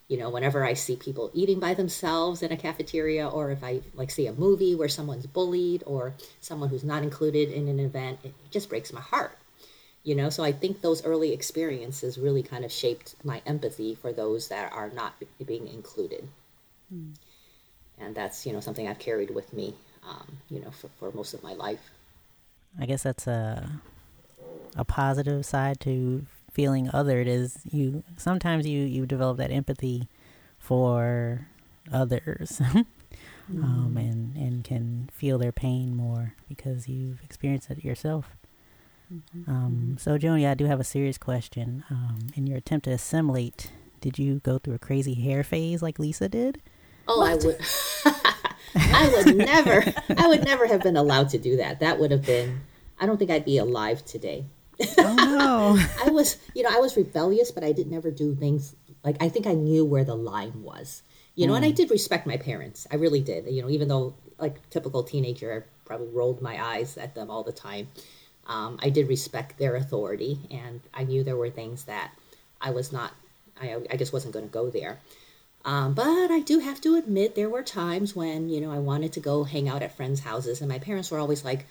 You 0.09 0.17
know, 0.17 0.29
whenever 0.29 0.65
I 0.65 0.73
see 0.73 0.97
people 0.97 1.31
eating 1.33 1.59
by 1.59 1.73
themselves 1.73 2.41
in 2.43 2.51
a 2.51 2.57
cafeteria, 2.57 3.27
or 3.27 3.51
if 3.51 3.63
I 3.63 3.81
like 3.93 4.11
see 4.11 4.27
a 4.27 4.33
movie 4.33 4.75
where 4.75 4.89
someone's 4.89 5.27
bullied 5.27 5.83
or 5.85 6.13
someone 6.41 6.69
who's 6.69 6.83
not 6.83 7.03
included 7.03 7.49
in 7.49 7.67
an 7.69 7.79
event, 7.79 8.19
it 8.23 8.33
just 8.51 8.69
breaks 8.69 8.91
my 8.91 8.99
heart. 8.99 9.37
You 10.03 10.15
know, 10.15 10.29
so 10.29 10.43
I 10.43 10.51
think 10.51 10.81
those 10.81 11.05
early 11.05 11.31
experiences 11.31 12.17
really 12.17 12.43
kind 12.43 12.65
of 12.65 12.71
shaped 12.71 13.15
my 13.23 13.41
empathy 13.45 13.95
for 13.95 14.11
those 14.11 14.47
that 14.49 14.73
are 14.73 14.89
not 14.89 15.13
being 15.45 15.67
included. 15.67 16.27
And 17.99 18.15
that's, 18.15 18.45
you 18.45 18.53
know, 18.53 18.61
something 18.61 18.87
I've 18.87 18.99
carried 18.99 19.29
with 19.29 19.53
me, 19.53 19.75
um, 20.07 20.37
you 20.49 20.59
know, 20.59 20.71
for, 20.71 20.89
for 20.99 21.11
most 21.15 21.33
of 21.33 21.43
my 21.43 21.53
life. 21.53 21.91
I 22.79 22.85
guess 22.85 23.03
that's 23.03 23.27
a 23.27 23.69
a 24.75 24.85
positive 24.85 25.45
side 25.45 25.79
to 25.81 26.25
feeling 26.51 26.87
othered 26.87 27.27
is 27.27 27.57
you 27.63 28.03
sometimes 28.17 28.67
you 28.67 28.81
you 28.81 29.05
develop 29.05 29.37
that 29.37 29.51
empathy 29.51 30.07
for 30.57 31.47
others 31.91 32.61
um, 33.49 33.95
and 33.97 34.35
and 34.35 34.63
can 34.63 35.09
feel 35.13 35.37
their 35.37 35.51
pain 35.51 35.95
more 35.95 36.33
because 36.47 36.87
you've 36.87 37.21
experienced 37.23 37.69
it 37.69 37.83
yourself. 37.83 38.35
Um, 39.47 39.97
so, 39.99 40.17
Joni, 40.19 40.47
I 40.47 40.53
do 40.53 40.65
have 40.65 40.79
a 40.79 40.83
serious 40.83 41.17
question. 41.17 41.83
Um, 41.89 42.27
in 42.35 42.45
your 42.45 42.57
attempt 42.57 42.85
to 42.85 42.91
assimilate, 42.91 43.71
did 44.01 44.19
you 44.19 44.39
go 44.39 44.59
through 44.59 44.75
a 44.75 44.79
crazy 44.79 45.15
hair 45.15 45.43
phase 45.43 45.81
like 45.81 45.97
Lisa 45.97 46.29
did? 46.29 46.61
Oh, 47.07 47.23
I 47.23 47.35
would. 47.35 47.59
I 48.75 49.11
would 49.15 49.35
never. 49.35 49.83
I 50.15 50.27
would 50.27 50.45
never 50.45 50.67
have 50.67 50.83
been 50.83 50.95
allowed 50.95 51.29
to 51.29 51.39
do 51.39 51.57
that. 51.57 51.79
That 51.79 51.99
would 51.99 52.11
have 52.11 52.25
been. 52.25 52.61
I 52.99 53.05
don't 53.07 53.17
think 53.17 53.31
I'd 53.31 53.45
be 53.45 53.57
alive 53.57 54.05
today. 54.05 54.45
Oh 54.97 55.15
no! 55.15 55.77
I 56.05 56.09
was, 56.09 56.37
you 56.53 56.63
know, 56.63 56.69
I 56.71 56.79
was 56.79 56.95
rebellious, 56.95 57.51
but 57.51 57.63
I 57.63 57.71
did 57.71 57.89
never 57.89 58.11
do 58.11 58.35
things 58.35 58.75
like 59.03 59.17
I 59.21 59.29
think 59.29 59.47
I 59.47 59.53
knew 59.53 59.85
where 59.85 60.03
the 60.03 60.15
line 60.15 60.63
was. 60.63 61.03
You 61.35 61.47
know, 61.47 61.53
and 61.53 61.63
I 61.63 61.71
did 61.71 61.89
respect 61.89 62.27
my 62.27 62.35
parents. 62.35 62.85
I 62.91 62.97
really 62.97 63.21
did. 63.21 63.45
You 63.47 63.61
know, 63.61 63.69
even 63.69 63.87
though 63.87 64.13
like 64.39 64.69
typical 64.69 65.03
teenager, 65.03 65.53
I 65.65 65.85
probably 65.85 66.07
rolled 66.07 66.41
my 66.41 66.61
eyes 66.61 66.97
at 66.97 67.15
them 67.15 67.31
all 67.31 67.43
the 67.43 67.53
time. 67.53 67.87
Um, 68.45 68.77
I 68.81 68.89
did 68.89 69.07
respect 69.07 69.57
their 69.57 69.75
authority, 69.75 70.39
and 70.51 70.81
I 70.93 71.03
knew 71.03 71.23
there 71.23 71.37
were 71.37 71.49
things 71.49 71.85
that 71.85 72.11
I 72.59 72.71
was 72.71 72.91
not. 72.91 73.13
I, 73.61 73.77
I 73.89 73.95
just 73.95 74.11
wasn't 74.11 74.33
going 74.33 74.47
to 74.47 74.51
go 74.51 74.69
there. 74.69 74.99
Um, 75.63 75.93
but 75.93 76.31
I 76.31 76.39
do 76.39 76.59
have 76.59 76.81
to 76.81 76.95
admit, 76.95 77.35
there 77.35 77.49
were 77.49 77.63
times 77.63 78.15
when 78.15 78.49
you 78.49 78.59
know 78.59 78.71
I 78.71 78.79
wanted 78.79 79.13
to 79.13 79.19
go 79.19 79.43
hang 79.43 79.69
out 79.69 79.81
at 79.81 79.95
friends' 79.95 80.21
houses, 80.21 80.59
and 80.59 80.69
my 80.69 80.79
parents 80.79 81.09
were 81.09 81.19
always 81.19 81.45
like, 81.45 81.67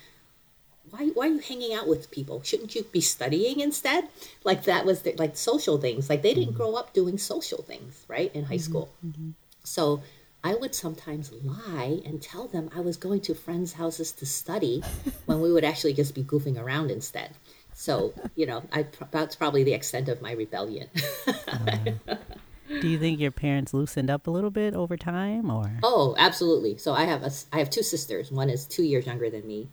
"Why, 0.90 1.08
why 1.14 1.26
are 1.26 1.32
you 1.32 1.38
hanging 1.38 1.74
out 1.74 1.88
with 1.88 2.10
people? 2.10 2.42
Shouldn't 2.42 2.74
you 2.74 2.84
be 2.84 3.00
studying 3.00 3.60
instead?" 3.60 4.08
Like 4.44 4.64
that 4.64 4.84
was 4.84 5.02
the, 5.02 5.14
like 5.14 5.36
social 5.36 5.78
things. 5.78 6.08
Like 6.08 6.22
they 6.22 6.34
didn't 6.34 6.54
mm-hmm. 6.54 6.62
grow 6.62 6.74
up 6.74 6.92
doing 6.92 7.18
social 7.18 7.62
things, 7.62 8.04
right, 8.08 8.34
in 8.34 8.44
high 8.44 8.54
mm-hmm. 8.54 8.62
school. 8.62 8.88
Mm-hmm. 9.04 9.30
So 9.64 10.02
I 10.44 10.54
would 10.54 10.74
sometimes 10.74 11.32
lie 11.32 12.00
and 12.04 12.22
tell 12.22 12.46
them 12.46 12.70
I 12.74 12.80
was 12.80 12.96
going 12.96 13.20
to 13.22 13.34
friends' 13.34 13.72
houses 13.74 14.12
to 14.12 14.26
study 14.26 14.82
when 15.26 15.40
we 15.40 15.52
would 15.52 15.64
actually 15.64 15.94
just 15.94 16.14
be 16.14 16.22
goofing 16.22 16.58
around 16.58 16.90
instead. 16.90 17.30
So 17.74 18.12
you 18.34 18.46
know, 18.46 18.62
I 18.72 18.86
that's 19.10 19.36
probably 19.36 19.64
the 19.64 19.74
extent 19.74 20.08
of 20.08 20.22
my 20.22 20.32
rebellion. 20.32 20.88
do 22.80 22.88
you 22.88 22.98
think 22.98 23.18
your 23.20 23.30
parents 23.30 23.74
loosened 23.74 24.10
up 24.10 24.26
a 24.26 24.30
little 24.30 24.50
bit 24.50 24.74
over 24.74 24.96
time, 24.96 25.50
or 25.50 25.78
Oh, 25.82 26.14
absolutely. 26.18 26.76
So 26.76 26.92
I 26.92 27.04
have 27.04 27.22
a, 27.22 27.30
I 27.52 27.58
have 27.58 27.70
two 27.70 27.82
sisters. 27.82 28.30
One 28.30 28.50
is 28.50 28.66
two 28.66 28.82
years 28.82 29.06
younger 29.06 29.30
than 29.30 29.46
me, 29.46 29.68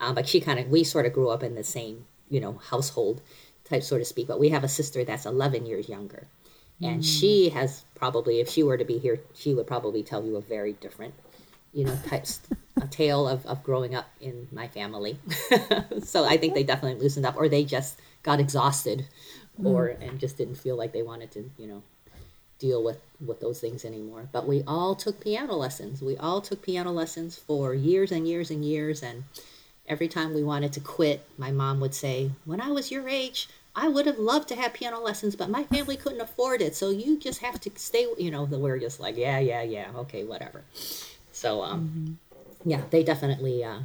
um, 0.00 0.14
but 0.14 0.28
she 0.28 0.40
kind 0.40 0.58
of 0.58 0.68
we 0.68 0.84
sort 0.84 1.06
of 1.06 1.12
grew 1.12 1.28
up 1.28 1.42
in 1.42 1.54
the 1.54 1.64
same 1.64 2.06
you 2.28 2.40
know 2.40 2.60
household 2.70 3.20
type, 3.64 3.82
so 3.82 3.98
to 3.98 4.04
speak. 4.04 4.26
But 4.26 4.40
we 4.40 4.48
have 4.50 4.64
a 4.64 4.68
sister 4.68 5.04
that's 5.04 5.26
eleven 5.26 5.66
years 5.66 5.88
younger, 5.88 6.26
and 6.82 7.04
she 7.04 7.48
has 7.50 7.84
probably, 7.94 8.40
if 8.40 8.48
she 8.48 8.62
were 8.62 8.78
to 8.78 8.84
be 8.84 8.98
here, 8.98 9.20
she 9.34 9.54
would 9.54 9.66
probably 9.66 10.02
tell 10.02 10.24
you 10.24 10.36
a 10.36 10.40
very 10.40 10.74
different, 10.74 11.14
you 11.72 11.84
know, 11.84 11.96
types 12.06 12.40
a 12.80 12.86
tale 12.86 13.26
of 13.26 13.44
of 13.46 13.62
growing 13.62 13.94
up 13.94 14.08
in 14.20 14.48
my 14.52 14.68
family. 14.68 15.18
so 16.04 16.24
I 16.24 16.36
think 16.36 16.54
they 16.54 16.62
definitely 16.62 17.00
loosened 17.00 17.26
up, 17.26 17.36
or 17.36 17.48
they 17.48 17.64
just 17.64 17.98
got 18.22 18.40
exhausted, 18.40 19.06
or 19.64 19.88
and 19.88 20.18
just 20.18 20.36
didn't 20.36 20.56
feel 20.56 20.76
like 20.76 20.92
they 20.92 21.02
wanted 21.02 21.30
to, 21.32 21.50
you 21.58 21.66
know, 21.66 21.82
deal 22.58 22.82
with 22.82 23.00
with 23.24 23.40
those 23.40 23.60
things 23.60 23.84
anymore. 23.84 24.28
But 24.30 24.46
we 24.46 24.62
all 24.66 24.94
took 24.94 25.20
piano 25.20 25.54
lessons. 25.54 26.02
We 26.02 26.16
all 26.16 26.40
took 26.40 26.62
piano 26.62 26.92
lessons 26.92 27.36
for 27.36 27.74
years 27.74 28.12
and 28.12 28.26
years 28.28 28.50
and 28.50 28.64
years. 28.64 29.02
And 29.02 29.24
every 29.88 30.08
time 30.08 30.34
we 30.34 30.42
wanted 30.42 30.72
to 30.74 30.80
quit, 30.80 31.26
my 31.36 31.50
mom 31.50 31.80
would 31.80 31.94
say, 31.94 32.30
"When 32.44 32.60
I 32.60 32.70
was 32.70 32.90
your 32.90 33.08
age." 33.08 33.48
I 33.80 33.86
would 33.86 34.06
have 34.06 34.18
loved 34.18 34.48
to 34.48 34.56
have 34.56 34.72
piano 34.72 34.98
lessons, 34.98 35.36
but 35.36 35.50
my 35.50 35.62
family 35.62 35.96
couldn't 35.96 36.20
afford 36.20 36.62
it. 36.62 36.74
So 36.74 36.90
you 36.90 37.16
just 37.16 37.40
have 37.42 37.60
to 37.60 37.70
stay, 37.76 38.08
you 38.18 38.28
know, 38.28 38.44
the 38.44 38.58
we're 38.58 38.78
just 38.80 38.98
like, 38.98 39.16
yeah, 39.16 39.38
yeah, 39.38 39.62
yeah, 39.62 39.86
okay, 39.94 40.24
whatever. 40.24 40.64
So, 41.30 41.62
um, 41.62 42.18
yeah, 42.64 42.80
they 42.90 43.04
definitely, 43.04 43.62
uh, 43.62 43.80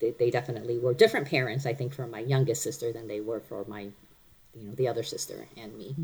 they, 0.00 0.10
they 0.10 0.30
definitely 0.30 0.78
were 0.78 0.94
different 0.94 1.28
parents, 1.28 1.64
I 1.64 1.74
think, 1.74 1.94
for 1.94 2.08
my 2.08 2.20
youngest 2.20 2.62
sister 2.64 2.92
than 2.92 3.06
they 3.06 3.20
were 3.20 3.38
for 3.38 3.64
my, 3.68 3.82
you 3.82 4.66
know, 4.66 4.74
the 4.74 4.88
other 4.88 5.04
sister 5.04 5.46
and 5.56 5.76
me. 5.78 5.94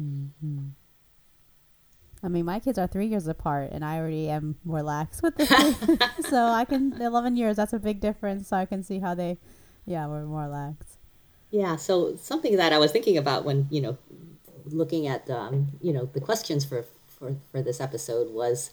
I 2.22 2.28
mean, 2.28 2.44
my 2.44 2.60
kids 2.60 2.78
are 2.78 2.86
three 2.86 3.06
years 3.06 3.26
apart, 3.26 3.70
and 3.72 3.84
I 3.84 3.98
already 3.98 4.28
am 4.28 4.56
more 4.64 4.82
lax 4.82 5.22
with 5.22 5.36
this. 5.36 5.48
so 6.28 6.46
I 6.46 6.64
can 6.64 7.00
eleven 7.00 7.36
years. 7.36 7.56
That's 7.56 7.72
a 7.72 7.78
big 7.78 8.00
difference. 8.00 8.48
So 8.48 8.56
I 8.56 8.66
can 8.66 8.82
see 8.82 8.98
how 8.98 9.14
they, 9.14 9.38
yeah, 9.86 10.06
were 10.06 10.24
more 10.24 10.48
lax. 10.48 10.98
Yeah, 11.50 11.76
so 11.76 12.16
something 12.16 12.56
that 12.56 12.72
I 12.72 12.78
was 12.78 12.92
thinking 12.92 13.18
about 13.18 13.44
when, 13.44 13.66
you 13.70 13.80
know, 13.80 13.98
looking 14.66 15.08
at, 15.08 15.28
um, 15.28 15.68
you 15.80 15.92
know, 15.92 16.04
the 16.06 16.20
questions 16.20 16.64
for, 16.64 16.84
for, 17.08 17.34
for 17.50 17.60
this 17.60 17.80
episode 17.80 18.32
was, 18.32 18.70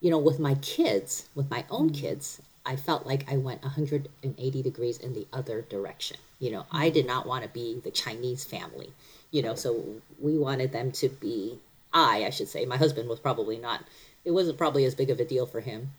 you 0.00 0.10
know, 0.10 0.18
with 0.18 0.38
my 0.38 0.54
kids, 0.56 1.28
with 1.34 1.50
my 1.50 1.64
own 1.68 1.90
kids, 1.90 2.40
I 2.64 2.76
felt 2.76 3.06
like 3.06 3.30
I 3.30 3.36
went 3.36 3.62
180 3.62 4.62
degrees 4.62 4.98
in 4.98 5.12
the 5.12 5.26
other 5.34 5.62
direction. 5.62 6.16
You 6.38 6.52
know, 6.52 6.66
I 6.72 6.88
did 6.88 7.06
not 7.06 7.26
want 7.26 7.44
to 7.44 7.50
be 7.50 7.80
the 7.84 7.90
Chinese 7.90 8.44
family, 8.44 8.92
you 9.30 9.42
know, 9.42 9.54
so 9.54 9.84
we 10.18 10.38
wanted 10.38 10.72
them 10.72 10.92
to 10.92 11.10
be, 11.10 11.58
I, 11.94 12.24
I 12.24 12.30
should 12.30 12.48
say, 12.48 12.66
my 12.66 12.76
husband 12.76 13.08
was 13.08 13.20
probably 13.20 13.56
not, 13.56 13.84
it 14.24 14.32
wasn't 14.32 14.58
probably 14.58 14.84
as 14.84 14.94
big 14.94 15.10
of 15.10 15.20
a 15.20 15.24
deal 15.24 15.46
for 15.46 15.60
him. 15.60 15.92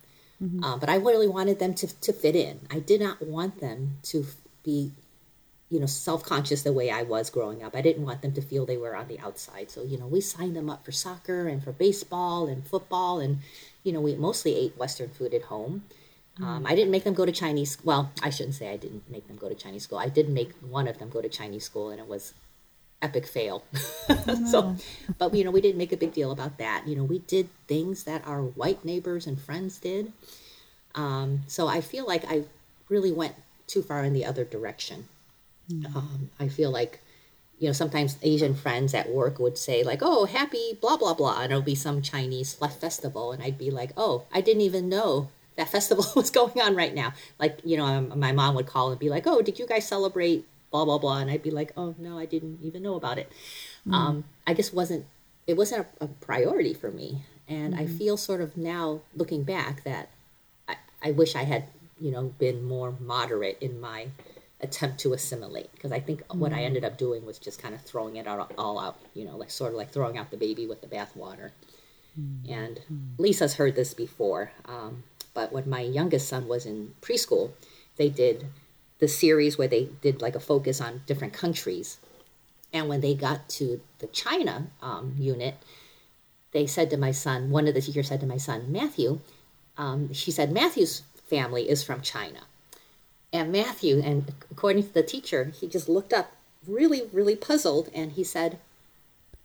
Uh, 0.63 0.77
but 0.77 0.89
I 0.89 0.95
really 0.95 1.27
wanted 1.27 1.59
them 1.59 1.73
to, 1.75 1.87
to 2.01 2.11
fit 2.11 2.35
in. 2.35 2.59
I 2.69 2.79
did 2.79 3.01
not 3.01 3.21
want 3.21 3.61
them 3.61 3.97
to 4.03 4.25
be 4.63 4.91
you 5.69 5.79
know, 5.79 5.85
self-conscious 5.87 6.61
the 6.61 6.71
way 6.71 6.91
I 6.91 7.01
was 7.01 7.31
growing 7.31 7.63
up. 7.63 7.75
I 7.75 7.81
didn't 7.81 8.05
want 8.05 8.21
them 8.21 8.33
to 8.33 8.41
feel 8.41 8.65
they 8.65 8.77
were 8.77 8.95
on 8.95 9.07
the 9.07 9.19
outside. 9.19 9.71
So, 9.71 9.83
you 9.83 9.97
know, 9.97 10.05
we 10.05 10.21
signed 10.21 10.55
them 10.55 10.69
up 10.69 10.85
for 10.85 10.91
soccer 10.91 11.47
and 11.47 11.63
for 11.63 11.71
baseball 11.71 12.45
and 12.47 12.67
football 12.67 13.19
and 13.19 13.39
you 13.85 13.93
know, 13.93 14.01
we 14.01 14.15
mostly 14.15 14.55
ate 14.55 14.77
western 14.77 15.09
food 15.09 15.33
at 15.33 15.43
home. 15.43 15.83
Um, 16.41 16.65
I 16.65 16.75
didn't 16.75 16.91
make 16.91 17.05
them 17.05 17.13
go 17.13 17.25
to 17.25 17.31
Chinese. 17.31 17.77
Well, 17.83 18.11
I 18.21 18.29
shouldn't 18.29 18.55
say 18.55 18.69
I 18.69 18.75
didn't 18.75 19.09
make 19.09 19.27
them 19.27 19.37
go 19.37 19.47
to 19.47 19.55
Chinese 19.55 19.83
school. 19.83 19.99
I 19.99 20.09
did 20.09 20.27
make 20.27 20.51
one 20.59 20.87
of 20.87 20.97
them 20.97 21.09
go 21.09 21.21
to 21.21 21.29
Chinese 21.29 21.63
school, 21.63 21.91
and 21.91 21.99
it 21.99 22.07
was 22.07 22.33
epic 23.01 23.27
fail. 23.27 23.63
so, 24.49 24.75
but 25.17 25.33
you 25.33 25.43
know, 25.43 25.51
we 25.51 25.61
didn't 25.61 25.77
make 25.77 25.91
a 25.91 25.97
big 25.97 26.13
deal 26.13 26.31
about 26.31 26.57
that. 26.57 26.87
You 26.87 26.95
know, 26.95 27.03
we 27.03 27.19
did 27.19 27.49
things 27.67 28.03
that 28.03 28.25
our 28.27 28.41
white 28.41 28.83
neighbors 28.83 29.27
and 29.27 29.39
friends 29.39 29.77
did. 29.79 30.11
Um, 30.95 31.41
so 31.47 31.67
I 31.67 31.81
feel 31.81 32.07
like 32.07 32.23
I 32.27 32.43
really 32.89 33.11
went 33.11 33.35
too 33.67 33.81
far 33.81 34.03
in 34.03 34.13
the 34.13 34.25
other 34.25 34.43
direction. 34.43 35.07
Um, 35.95 36.29
I 36.39 36.47
feel 36.47 36.69
like, 36.69 37.01
you 37.59 37.67
know, 37.67 37.73
sometimes 37.73 38.17
Asian 38.21 38.53
friends 38.53 38.93
at 38.93 39.09
work 39.09 39.39
would 39.39 39.57
say 39.57 39.83
like, 39.83 39.99
"Oh, 40.01 40.25
happy 40.25 40.77
blah 40.79 40.97
blah 40.97 41.15
blah," 41.15 41.41
and 41.41 41.51
it'll 41.51 41.63
be 41.63 41.75
some 41.75 42.01
Chinese 42.01 42.53
fe- 42.53 42.67
festival, 42.67 43.31
and 43.31 43.41
I'd 43.41 43.57
be 43.57 43.71
like, 43.71 43.91
"Oh, 43.97 44.25
I 44.31 44.41
didn't 44.41 44.61
even 44.61 44.89
know 44.89 45.29
that 45.55 45.69
festival 45.69 46.05
was 46.15 46.29
going 46.29 46.61
on 46.61 46.75
right 46.75 46.93
now." 46.93 47.13
Like, 47.39 47.59
you 47.63 47.77
know, 47.77 47.85
um, 47.85 48.19
my 48.19 48.31
mom 48.31 48.53
would 48.55 48.67
call 48.67 48.91
and 48.91 48.99
be 48.99 49.09
like, 49.09 49.25
"Oh, 49.25 49.41
did 49.41 49.57
you 49.57 49.65
guys 49.65 49.87
celebrate 49.87 50.45
blah 50.75 50.85
blah 50.85 50.97
blah?" 50.97 51.19
And 51.19 51.31
I'd 51.31 51.43
be 51.43 51.51
like, 51.51 51.71
"Oh 51.77 51.95
no, 51.97 52.19
I 52.19 52.25
didn't 52.25 52.59
even 52.61 52.83
know 52.83 52.95
about 52.95 53.17
it." 53.17 53.31
Mm. 53.87 53.93
Um, 53.93 54.23
I 54.45 54.53
just 54.53 54.73
wasn't. 54.73 55.05
It 55.47 55.55
wasn't 55.55 55.87
a, 56.01 56.05
a 56.05 56.07
priority 56.07 56.73
for 56.73 56.91
me, 56.91 57.23
and 57.47 57.75
I 57.75 57.83
mm-hmm. 57.83 57.97
feel 57.97 58.17
sort 58.17 58.41
of 58.41 58.57
now 58.57 59.01
looking 59.15 59.43
back 59.43 59.83
that 59.83 60.09
I, 60.67 60.75
I 61.03 61.11
wish 61.11 61.35
I 61.35 61.43
had, 61.43 61.65
you 61.99 62.11
know, 62.11 62.33
been 62.39 62.63
more 62.63 62.95
moderate 62.99 63.57
in 63.61 63.79
my 63.79 64.07
attempt 64.61 64.99
to 65.01 65.13
assimilate 65.13 65.71
because 65.73 65.91
I 65.91 65.99
think 65.99 66.23
what 66.31 66.51
I 66.51 66.55
mm-hmm. 66.55 66.65
ended 66.65 66.85
up 66.85 66.97
doing 66.97 67.25
was 67.25 67.37
just 67.37 67.61
kind 67.61 67.75
of 67.75 67.81
throwing 67.81 68.15
it 68.15 68.27
out, 68.27 68.51
all 68.57 68.79
out, 68.79 68.99
you 69.13 69.25
know, 69.25 69.37
like 69.37 69.51
sort 69.51 69.71
of 69.71 69.77
like 69.77 69.91
throwing 69.91 70.17
out 70.17 70.31
the 70.31 70.37
baby 70.37 70.65
with 70.65 70.81
the 70.81 70.87
bathwater. 70.87 71.51
Mm-hmm. 72.19 72.51
And 72.51 72.79
Lisa's 73.17 73.55
heard 73.55 73.75
this 73.75 73.93
before, 73.93 74.51
um, 74.65 75.03
but 75.33 75.51
when 75.51 75.69
my 75.69 75.81
youngest 75.81 76.27
son 76.29 76.47
was 76.47 76.65
in 76.65 76.95
preschool, 77.01 77.51
they 77.97 78.09
did 78.09 78.47
the 78.99 79.07
series 79.07 79.57
where 79.57 79.67
they 79.67 79.89
did 80.01 80.21
like 80.21 80.35
a 80.35 80.39
focus 80.39 80.79
on 80.79 81.01
different 81.05 81.33
countries. 81.33 81.97
And 82.71 82.87
when 82.89 83.01
they 83.01 83.13
got 83.13 83.47
to 83.49 83.81
the 83.99 84.07
China 84.07 84.67
um, 84.81 85.15
unit, 85.17 85.55
they 86.51 86.67
said 86.67 86.89
to 86.89 86.97
my 86.97 87.11
son, 87.11 87.49
one 87.49 87.67
of 87.67 87.73
the 87.73 87.81
teachers 87.81 88.07
said 88.07 88.21
to 88.21 88.25
my 88.25 88.37
son, 88.37 88.71
Matthew, 88.71 89.19
um, 89.77 90.13
she 90.13 90.31
said, 90.31 90.51
Matthew's 90.51 91.03
family 91.27 91.69
is 91.69 91.83
from 91.83 92.01
China. 92.01 92.41
And 93.33 93.51
Matthew, 93.51 94.01
and 94.01 94.31
according 94.49 94.83
to 94.83 94.93
the 94.93 95.03
teacher, 95.03 95.45
he 95.45 95.67
just 95.67 95.89
looked 95.89 96.13
up 96.13 96.31
really, 96.65 97.03
really 97.11 97.35
puzzled 97.35 97.89
and 97.93 98.13
he 98.13 98.23
said, 98.23 98.59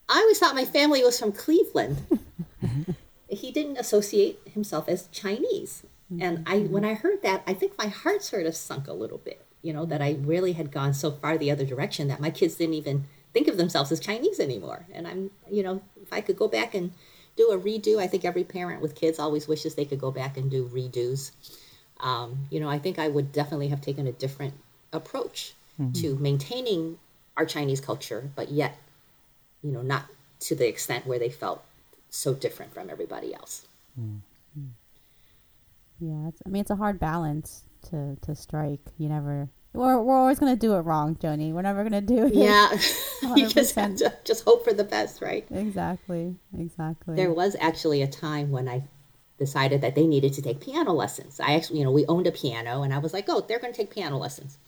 I 0.08 0.18
always 0.18 0.38
thought 0.38 0.54
my 0.54 0.64
family 0.64 1.02
was 1.02 1.18
from 1.18 1.32
Cleveland. 1.32 1.98
he 3.28 3.50
didn't 3.50 3.76
associate 3.76 4.40
himself 4.52 4.88
as 4.88 5.08
Chinese. 5.08 5.84
Mm-hmm. 6.12 6.22
And 6.22 6.48
I, 6.48 6.58
when 6.60 6.84
I 6.84 6.94
heard 6.94 7.22
that, 7.22 7.42
I 7.46 7.54
think 7.54 7.78
my 7.78 7.86
heart 7.86 8.22
sort 8.22 8.46
of 8.46 8.56
sunk 8.56 8.88
a 8.88 8.92
little 8.92 9.18
bit. 9.18 9.44
You 9.62 9.74
know 9.74 9.84
that 9.86 10.00
I 10.00 10.16
really 10.20 10.52
had 10.52 10.72
gone 10.72 10.94
so 10.94 11.10
far 11.10 11.36
the 11.36 11.50
other 11.50 11.66
direction 11.66 12.08
that 12.08 12.18
my 12.18 12.30
kids 12.30 12.54
didn't 12.54 12.74
even 12.74 13.04
think 13.34 13.46
of 13.46 13.58
themselves 13.58 13.92
as 13.92 14.00
Chinese 14.00 14.40
anymore. 14.40 14.86
And 14.92 15.06
I'm, 15.06 15.30
you 15.50 15.62
know, 15.62 15.82
if 16.02 16.12
I 16.12 16.22
could 16.22 16.36
go 16.36 16.48
back 16.48 16.74
and 16.74 16.92
do 17.36 17.50
a 17.50 17.58
redo, 17.58 17.98
I 17.98 18.06
think 18.06 18.24
every 18.24 18.42
parent 18.42 18.80
with 18.80 18.94
kids 18.94 19.18
always 19.18 19.46
wishes 19.46 19.74
they 19.74 19.84
could 19.84 20.00
go 20.00 20.10
back 20.10 20.36
and 20.36 20.50
do 20.50 20.66
redos. 20.68 21.32
Um, 22.00 22.46
you 22.50 22.58
know, 22.58 22.68
I 22.68 22.78
think 22.78 22.98
I 22.98 23.08
would 23.08 23.32
definitely 23.32 23.68
have 23.68 23.82
taken 23.82 24.06
a 24.06 24.12
different 24.12 24.54
approach 24.92 25.52
mm-hmm. 25.80 25.92
to 26.00 26.16
maintaining 26.16 26.98
our 27.36 27.44
Chinese 27.44 27.80
culture, 27.80 28.30
but 28.34 28.50
yet, 28.50 28.78
you 29.62 29.70
know, 29.70 29.82
not 29.82 30.06
to 30.40 30.54
the 30.54 30.66
extent 30.66 31.06
where 31.06 31.18
they 31.18 31.28
felt 31.28 31.62
so 32.08 32.34
different 32.34 32.72
from 32.74 32.90
everybody 32.90 33.34
else. 33.34 33.66
Mm. 34.00 34.20
Yeah, 36.00 36.28
it's, 36.28 36.42
I 36.46 36.48
mean 36.48 36.62
it's 36.62 36.70
a 36.70 36.76
hard 36.76 36.98
balance 36.98 37.64
to 37.90 38.16
to 38.22 38.34
strike. 38.34 38.80
You 38.98 39.08
never. 39.08 39.48
We're, 39.72 40.02
we're 40.02 40.16
always 40.16 40.40
gonna 40.40 40.56
do 40.56 40.74
it 40.74 40.80
wrong, 40.80 41.14
Joni. 41.14 41.52
We're 41.52 41.62
never 41.62 41.84
gonna 41.84 42.00
do 42.00 42.26
it. 42.26 42.34
Yeah, 42.34 42.72
you 43.36 43.48
just 43.48 43.74
have 43.76 43.96
to 43.96 44.12
just 44.24 44.44
hope 44.44 44.64
for 44.64 44.72
the 44.72 44.84
best, 44.84 45.22
right? 45.22 45.46
Exactly. 45.50 46.34
Exactly. 46.58 47.14
There 47.14 47.32
was 47.32 47.54
actually 47.60 48.02
a 48.02 48.08
time 48.08 48.50
when 48.50 48.68
I 48.68 48.82
decided 49.40 49.80
that 49.80 49.96
they 49.96 50.06
needed 50.06 50.34
to 50.34 50.42
take 50.42 50.60
piano 50.60 50.92
lessons. 50.92 51.40
I 51.40 51.54
actually, 51.54 51.78
you 51.78 51.84
know, 51.84 51.90
we 51.90 52.06
owned 52.06 52.28
a 52.28 52.32
piano, 52.32 52.82
and 52.82 52.94
I 52.94 52.98
was 52.98 53.12
like, 53.12 53.24
oh, 53.28 53.40
they're 53.40 53.58
going 53.58 53.72
to 53.72 53.76
take 53.76 53.90
piano 53.90 54.18
lessons. 54.18 54.58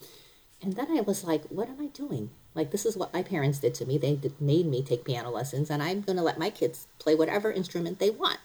And 0.62 0.72
then 0.72 0.96
I 0.96 1.02
was 1.02 1.22
like, 1.22 1.44
what 1.46 1.68
am 1.68 1.80
I 1.80 1.86
doing? 1.88 2.30
Like, 2.54 2.70
this 2.70 2.86
is 2.86 2.96
what 2.96 3.12
my 3.12 3.22
parents 3.22 3.58
did 3.58 3.74
to 3.74 3.84
me. 3.84 3.98
They 3.98 4.18
made 4.40 4.66
me 4.66 4.82
take 4.82 5.04
piano 5.04 5.30
lessons, 5.30 5.70
and 5.70 5.82
I'm 5.82 6.00
going 6.00 6.16
to 6.16 6.22
let 6.22 6.38
my 6.38 6.50
kids 6.50 6.88
play 6.98 7.14
whatever 7.14 7.52
instrument 7.52 7.98
they 7.98 8.10
want. 8.10 8.38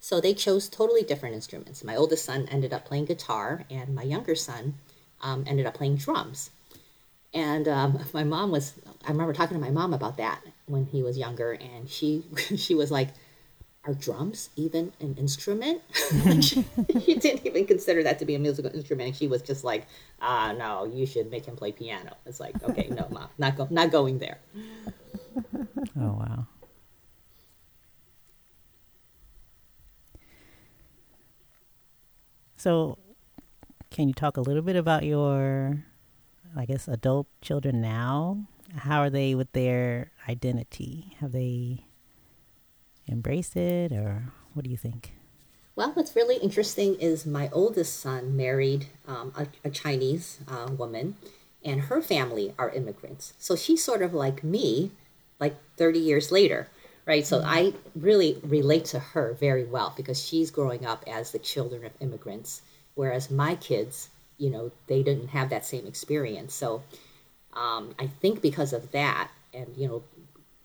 So 0.00 0.20
they 0.20 0.34
chose 0.34 0.68
totally 0.68 1.02
different 1.02 1.34
instruments. 1.34 1.82
My 1.82 1.96
oldest 1.96 2.24
son 2.24 2.48
ended 2.50 2.72
up 2.72 2.84
playing 2.84 3.06
guitar, 3.06 3.64
and 3.70 3.94
my 3.94 4.02
younger 4.02 4.34
son 4.34 4.74
um, 5.22 5.44
ended 5.46 5.66
up 5.66 5.74
playing 5.74 5.96
drums. 5.96 6.50
And 7.34 7.68
um, 7.68 7.98
my 8.12 8.24
mom 8.24 8.50
was, 8.50 8.74
I 9.04 9.10
remember 9.10 9.32
talking 9.32 9.56
to 9.56 9.60
my 9.60 9.70
mom 9.70 9.92
about 9.92 10.16
that 10.18 10.40
when 10.66 10.86
he 10.86 11.02
was 11.02 11.18
younger, 11.18 11.52
and 11.52 11.88
she 11.88 12.24
she 12.56 12.74
was 12.74 12.90
like, 12.90 13.08
are 13.84 13.94
drums 13.94 14.50
even 14.56 14.92
an 15.00 15.16
instrument? 15.18 15.80
she, 16.42 16.64
she 17.00 17.14
didn't 17.14 17.46
even 17.46 17.66
consider 17.66 18.02
that 18.02 18.18
to 18.18 18.24
be 18.24 18.34
a 18.34 18.38
musical 18.38 18.74
instrument. 18.74 19.16
She 19.16 19.26
was 19.26 19.40
just 19.40 19.64
like, 19.64 19.86
ah, 20.20 20.52
no, 20.52 20.84
you 20.84 21.06
should 21.06 21.30
make 21.30 21.46
him 21.46 21.56
play 21.56 21.72
piano. 21.72 22.14
It's 22.26 22.38
like, 22.38 22.62
okay, 22.64 22.88
no, 22.90 23.06
mom, 23.10 23.28
not 23.38 23.56
go, 23.56 23.66
not 23.70 23.90
going 23.90 24.18
there. 24.18 24.38
Oh 25.98 26.12
wow. 26.12 26.46
So, 32.58 32.98
can 33.92 34.08
you 34.08 34.14
talk 34.14 34.36
a 34.36 34.40
little 34.40 34.62
bit 34.62 34.74
about 34.74 35.04
your, 35.04 35.84
I 36.56 36.64
guess, 36.64 36.88
adult 36.88 37.28
children 37.40 37.80
now? 37.80 38.48
How 38.76 39.00
are 39.00 39.10
they 39.10 39.36
with 39.36 39.52
their 39.52 40.10
identity? 40.28 41.14
Have 41.20 41.30
they 41.30 41.84
embraced 43.08 43.56
it, 43.56 43.92
or 43.92 44.32
what 44.54 44.64
do 44.64 44.70
you 44.70 44.76
think? 44.76 45.12
Well, 45.76 45.92
what's 45.92 46.16
really 46.16 46.38
interesting 46.38 46.96
is 46.96 47.24
my 47.24 47.48
oldest 47.52 48.00
son 48.00 48.36
married 48.36 48.86
um, 49.06 49.32
a, 49.36 49.46
a 49.68 49.70
Chinese 49.70 50.40
uh, 50.48 50.66
woman, 50.76 51.14
and 51.64 51.82
her 51.82 52.02
family 52.02 52.54
are 52.58 52.70
immigrants. 52.70 53.34
So 53.38 53.54
she's 53.54 53.84
sort 53.84 54.02
of 54.02 54.12
like 54.12 54.42
me, 54.42 54.90
like 55.38 55.54
30 55.76 56.00
years 56.00 56.32
later, 56.32 56.66
right? 57.08 57.26
So 57.26 57.42
I 57.44 57.72
really 57.96 58.38
relate 58.44 58.84
to 58.86 58.98
her 58.98 59.32
very 59.40 59.64
well 59.64 59.94
because 59.96 60.22
she's 60.22 60.50
growing 60.50 60.84
up 60.84 61.02
as 61.08 61.32
the 61.32 61.38
children 61.38 61.84
of 61.86 61.92
immigrants, 62.00 62.60
whereas 62.94 63.30
my 63.30 63.54
kids, 63.56 64.10
you 64.36 64.50
know, 64.50 64.70
they 64.88 65.02
didn't 65.02 65.28
have 65.28 65.48
that 65.48 65.64
same 65.64 65.86
experience. 65.86 66.54
So 66.54 66.82
um, 67.54 67.94
I 67.98 68.06
think 68.06 68.42
because 68.42 68.74
of 68.74 68.92
that, 68.92 69.30
and 69.54 69.74
you 69.74 69.88
know, 69.88 70.02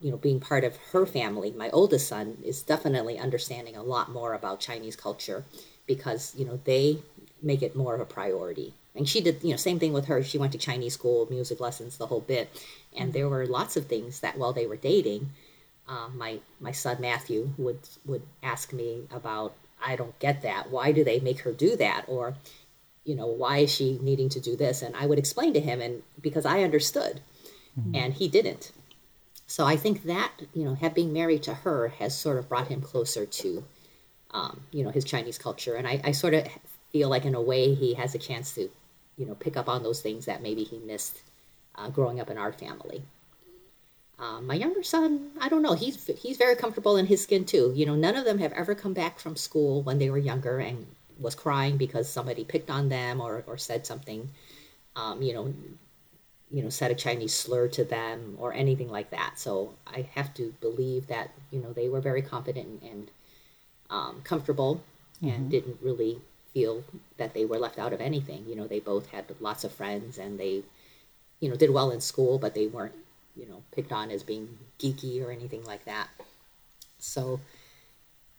you 0.01 0.11
know, 0.11 0.17
being 0.17 0.41
part 0.41 0.65
of 0.65 0.75
her 0.91 1.05
family, 1.05 1.51
my 1.51 1.69
oldest 1.69 2.09
son 2.09 2.37
is 2.43 2.61
definitely 2.61 3.17
understanding 3.17 3.77
a 3.77 3.83
lot 3.83 4.11
more 4.11 4.33
about 4.33 4.59
Chinese 4.59 4.97
culture 4.97 5.45
because 5.87 6.35
you 6.37 6.43
know 6.45 6.59
they 6.65 6.97
make 7.41 7.61
it 7.61 7.73
more 7.73 7.95
of 7.95 8.01
a 8.01 8.05
priority. 8.05 8.73
And 8.95 9.07
she 9.07 9.21
did, 9.21 9.43
you 9.43 9.51
know, 9.51 9.55
same 9.55 9.79
thing 9.79 9.93
with 9.93 10.05
her. 10.05 10.21
She 10.21 10.37
went 10.37 10.51
to 10.51 10.57
Chinese 10.57 10.93
school, 10.93 11.25
music 11.29 11.59
lessons, 11.59 11.97
the 11.97 12.07
whole 12.07 12.21
bit. 12.21 12.49
And 12.95 13.11
there 13.11 13.27
were 13.27 13.47
lots 13.47 13.75
of 13.75 13.87
things 13.87 14.19
that 14.19 14.37
while 14.37 14.53
they 14.53 14.67
were 14.67 14.75
dating, 14.75 15.31
uh, 15.87 16.09
my 16.15 16.39
my 16.59 16.71
son 16.71 16.97
Matthew 16.99 17.53
would 17.57 17.79
would 18.05 18.23
ask 18.41 18.73
me 18.73 19.07
about. 19.11 19.53
I 19.85 19.97
don't 19.97 20.17
get 20.19 20.43
that. 20.43 20.71
Why 20.71 20.93
do 20.93 21.03
they 21.03 21.19
make 21.19 21.39
her 21.41 21.51
do 21.51 21.75
that? 21.75 22.05
Or, 22.07 22.35
you 23.03 23.15
know, 23.15 23.27
why 23.27 23.57
is 23.57 23.69
she 23.69 23.99
needing 24.01 24.29
to 24.29 24.39
do 24.39 24.55
this? 24.55 24.81
And 24.81 24.95
I 24.95 25.05
would 25.07 25.19
explain 25.19 25.53
to 25.55 25.59
him, 25.59 25.81
and 25.81 26.03
because 26.21 26.45
I 26.45 26.63
understood, 26.63 27.19
and 27.93 28.13
he 28.13 28.29
didn't. 28.29 28.71
So 29.45 29.65
I 29.65 29.75
think 29.75 30.03
that 30.03 30.31
you 30.53 30.63
know, 30.63 30.75
have 30.75 30.93
being 30.93 31.11
married 31.11 31.43
to 31.43 31.53
her 31.53 31.89
has 31.99 32.17
sort 32.17 32.37
of 32.37 32.47
brought 32.47 32.69
him 32.69 32.81
closer 32.81 33.25
to, 33.25 33.65
um, 34.31 34.61
you 34.71 34.85
know, 34.85 34.89
his 34.89 35.03
Chinese 35.03 35.37
culture, 35.37 35.75
and 35.75 35.85
I, 35.85 35.99
I 36.03 36.11
sort 36.13 36.33
of 36.33 36.47
feel 36.93 37.09
like 37.09 37.25
in 37.25 37.35
a 37.35 37.41
way 37.41 37.73
he 37.73 37.95
has 37.95 38.15
a 38.15 38.19
chance 38.19 38.53
to, 38.55 38.69
you 39.17 39.25
know, 39.25 39.35
pick 39.35 39.57
up 39.57 39.67
on 39.67 39.83
those 39.83 40.01
things 40.01 40.25
that 40.27 40.41
maybe 40.41 40.63
he 40.63 40.77
missed 40.77 41.23
uh, 41.75 41.89
growing 41.89 42.21
up 42.21 42.29
in 42.29 42.37
our 42.37 42.53
family. 42.53 43.03
Um, 44.23 44.47
my 44.47 44.53
younger 44.53 44.83
son, 44.83 45.31
I 45.41 45.49
don't 45.49 45.61
know. 45.61 45.73
He's 45.73 46.07
he's 46.17 46.37
very 46.37 46.55
comfortable 46.55 46.95
in 46.95 47.05
his 47.05 47.21
skin 47.21 47.43
too. 47.43 47.73
You 47.75 47.85
know, 47.85 47.95
none 47.95 48.15
of 48.15 48.23
them 48.23 48.39
have 48.39 48.53
ever 48.53 48.73
come 48.73 48.93
back 48.93 49.19
from 49.19 49.35
school 49.35 49.81
when 49.81 49.97
they 49.99 50.09
were 50.09 50.17
younger 50.17 50.59
and 50.59 50.85
was 51.19 51.35
crying 51.35 51.75
because 51.77 52.07
somebody 52.07 52.43
picked 52.45 52.69
on 52.69 52.87
them 52.87 53.19
or, 53.19 53.43
or 53.47 53.57
said 53.57 53.85
something, 53.85 54.29
um, 54.95 55.21
you 55.21 55.33
know, 55.33 55.53
you 56.49 56.63
know, 56.63 56.69
said 56.69 56.89
a 56.89 56.95
Chinese 56.95 57.33
slur 57.33 57.67
to 57.69 57.83
them 57.83 58.37
or 58.39 58.53
anything 58.53 58.89
like 58.89 59.09
that. 59.11 59.33
So 59.37 59.73
I 59.85 60.07
have 60.15 60.33
to 60.35 60.53
believe 60.61 61.07
that 61.07 61.31
you 61.51 61.59
know 61.61 61.73
they 61.73 61.89
were 61.89 62.01
very 62.01 62.21
confident 62.21 62.81
and, 62.81 62.91
and 62.91 63.11
um, 63.89 64.21
comfortable 64.23 64.81
and 65.21 65.49
didn't 65.49 65.77
really 65.81 66.19
feel 66.53 66.83
that 67.17 67.33
they 67.33 67.45
were 67.45 67.57
left 67.57 67.77
out 67.79 67.93
of 67.93 67.99
anything. 67.99 68.45
You 68.47 68.55
know, 68.55 68.67
they 68.67 68.79
both 68.79 69.07
had 69.07 69.25
lots 69.41 69.63
of 69.63 69.71
friends 69.73 70.17
and 70.17 70.39
they, 70.39 70.63
you 71.39 71.49
know, 71.49 71.55
did 71.55 71.71
well 71.71 71.91
in 71.91 72.01
school, 72.01 72.37
but 72.37 72.53
they 72.53 72.67
weren't, 72.67 72.93
you 73.35 73.47
know, 73.47 73.63
picked 73.71 73.91
on 73.91 74.11
as 74.11 74.23
being 74.23 74.57
geeky 74.79 75.25
or 75.25 75.31
anything 75.31 75.63
like 75.65 75.85
that. 75.85 76.07
So 76.99 77.39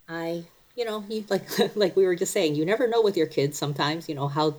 I, 0.09 0.45
you 0.77 0.85
know, 0.85 1.05
you 1.09 1.25
like 1.31 1.47
like 1.77 1.97
we 1.97 2.07
were 2.07 2.17
just 2.17 2.33
saying, 2.33 2.55
you 2.55 2.65
never 2.65 2.89
know 2.89 3.03
with 3.03 3.17
your 3.17 3.27
kids 3.27 3.59
sometimes, 3.59 4.09
you 4.09 4.15
know, 4.15 4.29
how 4.29 4.57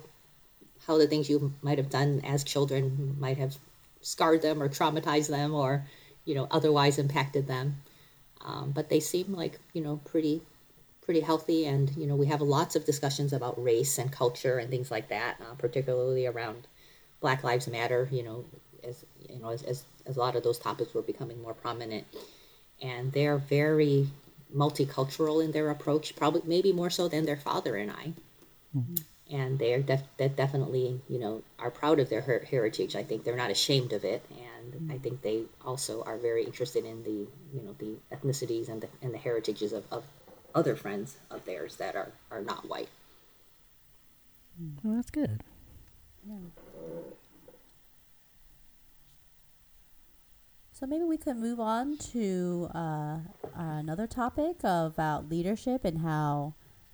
how 0.86 0.98
the 0.98 1.06
things 1.06 1.28
you 1.28 1.52
might 1.62 1.78
have 1.78 1.90
done 1.90 2.20
as 2.24 2.44
children 2.44 3.16
might 3.18 3.38
have 3.38 3.56
scarred 4.02 4.42
them 4.42 4.62
or 4.62 4.68
traumatized 4.68 5.28
them 5.28 5.52
or, 5.52 5.84
you 6.24 6.34
know, 6.34 6.46
otherwise 6.50 6.98
impacted 6.98 7.48
them. 7.48 7.82
Um, 8.44 8.70
but 8.70 8.88
they 8.88 9.00
seem 9.00 9.32
like, 9.32 9.58
you 9.72 9.82
know, 9.82 10.00
pretty 10.04 10.42
pretty 11.06 11.20
healthy 11.20 11.64
and 11.66 11.96
you 11.96 12.04
know 12.04 12.16
we 12.16 12.26
have 12.26 12.40
lots 12.40 12.74
of 12.74 12.84
discussions 12.84 13.32
about 13.32 13.62
race 13.62 13.96
and 13.96 14.10
culture 14.10 14.58
and 14.58 14.70
things 14.70 14.90
like 14.90 15.08
that 15.08 15.36
uh, 15.40 15.54
particularly 15.54 16.26
around 16.26 16.66
black 17.20 17.44
lives 17.44 17.68
matter 17.68 18.08
you 18.10 18.24
know 18.24 18.44
as 18.86 19.04
you 19.28 19.38
know 19.38 19.50
as, 19.50 19.62
as, 19.62 19.84
as 20.06 20.16
a 20.16 20.20
lot 20.20 20.36
of 20.36 20.42
those 20.42 20.58
topics 20.58 20.94
were 20.94 21.02
becoming 21.02 21.40
more 21.42 21.54
prominent. 21.54 22.06
And 22.82 23.12
they're 23.12 23.38
very 23.38 24.08
multicultural 24.54 25.44
in 25.44 25.52
their 25.52 25.70
approach 25.70 26.14
probably 26.14 26.42
maybe 26.44 26.72
more 26.72 26.90
so 26.90 27.08
than 27.08 27.24
their 27.24 27.36
father 27.36 27.76
and 27.76 27.90
i. 27.90 28.12
Mm-hmm. 28.76 28.94
And 29.28 29.58
they're 29.58 29.82
def- 29.82 30.16
that 30.18 30.36
definitely 30.36 31.00
you 31.08 31.18
know 31.18 31.42
are 31.58 31.70
proud 31.70 31.98
of 31.98 32.08
their 32.08 32.20
her- 32.22 32.46
heritage. 32.48 32.94
I 32.94 33.02
think 33.02 33.24
they're 33.24 33.36
not 33.36 33.50
ashamed 33.50 33.92
of 33.92 34.04
it. 34.04 34.24
And 34.30 34.74
mm-hmm. 34.74 34.92
i 34.92 34.98
think 34.98 35.22
they 35.22 35.42
also 35.64 36.02
are 36.04 36.18
very 36.18 36.44
interested 36.44 36.84
in 36.84 37.02
the 37.02 37.26
you 37.54 37.62
know 37.64 37.74
the 37.78 37.96
ethnicities 38.14 38.68
and 38.68 38.80
the, 38.82 38.88
and 39.02 39.12
the 39.12 39.18
heritages 39.18 39.72
of, 39.72 39.84
of 39.90 40.04
other 40.56 40.74
friends 40.74 41.18
of 41.30 41.44
theirs 41.44 41.76
that 41.76 41.94
are, 41.94 42.10
are 42.30 42.40
not 42.40 42.68
white. 42.68 42.88
Mm-hmm. 44.60 44.88
Well, 44.88 44.96
that's 44.96 45.10
good. 45.10 45.42
So 50.78 50.84
maybe 50.84 51.04
we 51.04 51.16
could 51.16 51.38
move 51.38 51.58
on 51.58 51.96
to 52.12 52.68
uh, 52.74 53.16
another 53.54 54.06
topic 54.06 54.56
about 54.62 55.26
leadership 55.26 55.86
and 55.86 56.02
how, 56.02 56.52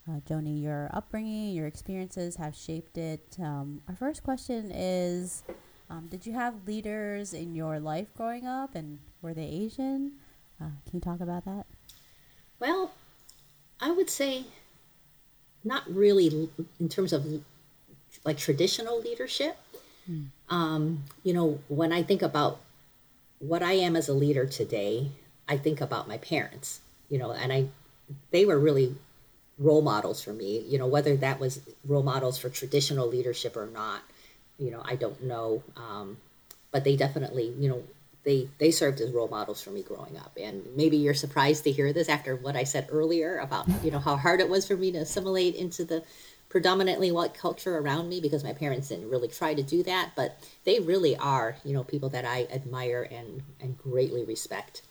uh, 0.08 0.20
Joni, 0.20 0.62
your 0.62 0.88
upbringing, 0.94 1.52
your 1.52 1.66
experiences 1.66 2.36
have 2.36 2.54
shaped 2.54 2.96
it. 2.96 3.36
Um, 3.40 3.82
our 3.88 3.96
first 3.96 4.22
question 4.22 4.70
is 4.72 5.42
um, 5.90 6.06
Did 6.08 6.26
you 6.26 6.32
have 6.32 6.64
leaders 6.64 7.34
in 7.34 7.56
your 7.56 7.80
life 7.80 8.06
growing 8.16 8.46
up, 8.46 8.76
and 8.76 9.00
were 9.20 9.34
they 9.34 9.46
Asian? 9.46 10.12
Uh, 10.60 10.66
can 10.84 10.92
you 10.94 11.00
talk 11.00 11.20
about 11.20 11.44
that? 11.46 11.66
Well, 12.60 12.92
I 13.80 13.90
would 13.90 14.10
say 14.10 14.44
not 15.64 15.92
really 15.92 16.48
in 16.78 16.88
terms 16.88 17.12
of 17.12 17.26
like 18.24 18.38
traditional 18.38 19.00
leadership. 19.00 19.56
Um, 20.50 21.02
you 21.24 21.34
know, 21.34 21.58
when 21.66 21.92
I 21.92 22.04
think 22.04 22.22
about 22.22 22.60
what 23.42 23.62
I 23.62 23.72
am 23.72 23.96
as 23.96 24.08
a 24.08 24.14
leader 24.14 24.46
today, 24.46 25.10
I 25.48 25.56
think 25.56 25.80
about 25.80 26.06
my 26.06 26.16
parents, 26.18 26.80
you 27.08 27.18
know, 27.18 27.32
and 27.32 27.52
I 27.52 27.66
they 28.30 28.44
were 28.44 28.58
really 28.58 28.94
role 29.58 29.82
models 29.82 30.22
for 30.22 30.32
me. 30.32 30.60
You 30.60 30.78
know, 30.78 30.86
whether 30.86 31.16
that 31.16 31.40
was 31.40 31.60
role 31.84 32.04
models 32.04 32.38
for 32.38 32.48
traditional 32.48 33.08
leadership 33.08 33.56
or 33.56 33.66
not, 33.66 34.02
you 34.58 34.70
know, 34.70 34.82
I 34.84 34.94
don't 34.94 35.24
know. 35.24 35.62
Um, 35.76 36.18
but 36.70 36.84
they 36.84 36.96
definitely, 36.96 37.52
you 37.58 37.68
know, 37.68 37.82
they 38.24 38.48
they 38.58 38.70
served 38.70 39.00
as 39.00 39.10
role 39.10 39.28
models 39.28 39.60
for 39.60 39.70
me 39.70 39.82
growing 39.82 40.16
up. 40.16 40.38
And 40.40 40.64
maybe 40.76 40.96
you're 40.96 41.12
surprised 41.12 41.64
to 41.64 41.72
hear 41.72 41.92
this 41.92 42.08
after 42.08 42.36
what 42.36 42.54
I 42.54 42.62
said 42.62 42.88
earlier 42.90 43.38
about 43.38 43.66
you 43.82 43.90
know 43.90 43.98
how 43.98 44.16
hard 44.16 44.40
it 44.40 44.48
was 44.48 44.68
for 44.68 44.76
me 44.76 44.92
to 44.92 44.98
assimilate 44.98 45.56
into 45.56 45.84
the 45.84 46.04
predominantly 46.52 47.10
white 47.10 47.32
culture 47.32 47.78
around 47.78 48.10
me 48.10 48.20
because 48.20 48.44
my 48.44 48.52
parents 48.52 48.88
didn't 48.88 49.08
really 49.08 49.26
try 49.26 49.54
to 49.54 49.62
do 49.62 49.82
that. 49.82 50.10
But 50.14 50.38
they 50.64 50.80
really 50.80 51.16
are, 51.16 51.56
you 51.64 51.72
know, 51.72 51.82
people 51.82 52.10
that 52.10 52.26
I 52.26 52.46
admire 52.52 53.08
and 53.10 53.42
and 53.58 53.78
greatly 53.78 54.22
respect. 54.22 54.82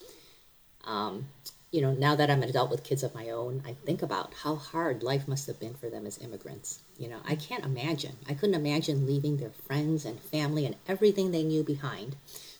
Um, 0.85 1.27
you 1.69 1.79
know, 1.79 1.93
now 1.93 2.15
that 2.15 2.31
I'm 2.31 2.41
an 2.41 2.49
adult 2.49 2.71
with 2.71 2.83
kids 2.83 3.03
of 3.03 3.13
my 3.13 3.29
own, 3.29 3.61
I 3.63 3.73
think 3.85 4.01
about 4.01 4.33
how 4.43 4.55
hard 4.55 5.03
life 5.03 5.27
must 5.27 5.45
have 5.45 5.59
been 5.59 5.75
for 5.75 5.87
them 5.87 6.07
as 6.07 6.17
immigrants. 6.17 6.81
You 6.97 7.09
know, 7.09 7.19
I 7.23 7.35
can't 7.35 7.63
imagine. 7.63 8.17
I 8.27 8.33
couldn't 8.33 8.55
imagine 8.55 9.05
leaving 9.05 9.37
their 9.37 9.51
friends 9.51 10.03
and 10.03 10.19
family 10.19 10.65
and 10.65 10.75
everything 10.87 11.29
they 11.29 11.43
knew 11.43 11.63
behind 11.63 12.15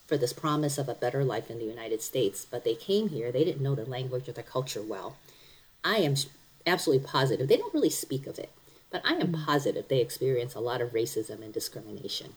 for 0.06 0.16
this 0.16 0.32
promise 0.32 0.78
of 0.78 0.88
a 0.88 0.94
better 0.94 1.24
life 1.24 1.50
in 1.50 1.58
the 1.58 1.64
United 1.64 2.02
States. 2.02 2.46
But 2.48 2.62
they 2.62 2.76
came 2.76 3.08
here, 3.08 3.32
they 3.32 3.44
didn't 3.44 3.62
know 3.62 3.74
the 3.74 3.84
language 3.84 4.28
or 4.28 4.32
the 4.32 4.44
culture 4.44 4.82
well. 4.82 5.16
I 5.84 5.96
am 5.96 6.14
absolutely 6.64 7.04
positive. 7.04 7.48
They 7.48 7.56
don't 7.56 7.74
really 7.74 7.90
speak 7.90 8.28
of 8.28 8.38
it, 8.38 8.50
but 8.92 9.02
I 9.04 9.14
am 9.14 9.32
positive 9.32 9.88
they 9.88 10.00
experience 10.00 10.54
a 10.54 10.60
lot 10.60 10.80
of 10.80 10.90
racism 10.92 11.42
and 11.42 11.52
discrimination 11.52 12.34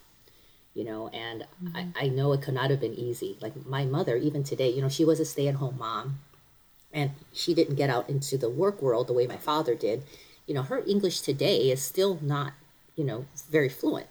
you 0.75 0.83
know 0.83 1.07
and 1.07 1.45
mm-hmm. 1.63 1.75
I, 1.75 1.87
I 1.95 2.07
know 2.09 2.33
it 2.33 2.41
could 2.43 2.53
not 2.53 2.69
have 2.69 2.81
been 2.81 2.93
easy. 2.93 3.37
Like 3.41 3.65
my 3.65 3.85
mother 3.85 4.15
even 4.15 4.43
today 4.43 4.69
you 4.69 4.81
know 4.81 4.89
she 4.89 5.05
was 5.05 5.19
a 5.19 5.25
stay-at-home 5.25 5.77
mom 5.79 6.19
and 6.93 7.11
she 7.33 7.53
didn't 7.55 7.75
get 7.75 7.89
out 7.89 8.09
into 8.09 8.37
the 8.37 8.49
work 8.49 8.81
world 8.81 9.07
the 9.07 9.13
way 9.13 9.25
my 9.25 9.37
father 9.37 9.73
did. 9.73 10.03
You 10.45 10.53
know 10.53 10.61
her 10.63 10.83
english 10.85 11.21
today 11.21 11.71
is 11.71 11.81
still 11.81 12.19
not 12.21 12.53
you 12.95 13.03
know 13.03 13.25
very 13.49 13.69
fluent. 13.69 14.07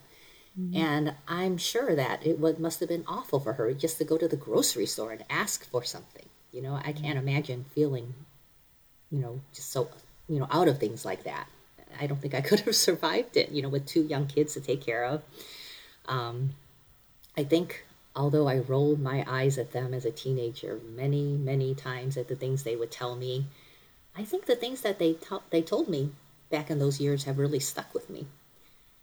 Mm-hmm. 0.59 0.77
and 0.77 1.15
i'm 1.27 1.59
sure 1.59 1.97
that 1.97 2.25
it 2.25 2.39
would, 2.39 2.61
must 2.61 2.79
have 2.79 2.89
been 2.89 3.03
awful 3.09 3.41
for 3.41 3.55
her 3.55 3.75
just 3.75 3.99
to 3.99 4.05
go 4.05 4.17
to 4.17 4.29
the 4.29 4.37
grocery 4.37 4.87
store 4.87 5.11
and 5.11 5.25
ask 5.29 5.69
for 5.69 5.83
something. 5.83 6.27
You 6.53 6.63
know 6.63 6.79
i 6.85 6.93
can't 6.93 7.19
imagine 7.19 7.65
feeling 7.75 8.15
you 9.11 9.19
know 9.19 9.41
just 9.53 9.73
so 9.73 9.89
you 10.29 10.39
know 10.39 10.47
out 10.53 10.69
of 10.69 10.79
things 10.79 11.05
like 11.05 11.25
that 11.25 11.49
i 12.01 12.07
don't 12.07 12.21
think 12.21 12.35
i 12.35 12.41
could 12.41 12.61
have 12.61 12.77
survived 12.89 13.37
it 13.37 13.51
you 13.51 13.63
know 13.63 13.69
with 13.69 13.87
two 13.87 14.03
young 14.03 14.27
kids 14.27 14.55
to 14.55 14.61
take 14.61 14.81
care 14.81 15.05
of 15.05 15.23
um, 16.07 16.51
i 17.37 17.45
think 17.45 17.85
although 18.17 18.49
I 18.49 18.59
rolled 18.59 19.01
my 19.01 19.25
eyes 19.27 19.59
at 19.59 19.73
them 19.73 19.93
as 19.93 20.05
a 20.05 20.11
teenager 20.11 20.81
many, 20.95 21.37
many 21.37 21.75
times 21.75 22.17
at 22.17 22.29
the 22.29 22.37
things 22.37 22.63
they 22.63 22.77
would 22.77 22.91
tell 22.91 23.17
me, 23.17 23.47
I 24.17 24.25
think 24.25 24.47
the 24.47 24.57
things 24.57 24.83
that 24.83 24.99
they 24.99 25.15
to- 25.15 25.43
they 25.51 25.63
told 25.63 25.89
me 25.89 26.13
back 26.51 26.71
in 26.71 26.79
those 26.79 27.01
years 27.01 27.25
have 27.25 27.39
really 27.39 27.59
stuck 27.59 27.93
with 27.93 28.09
me. 28.09 28.27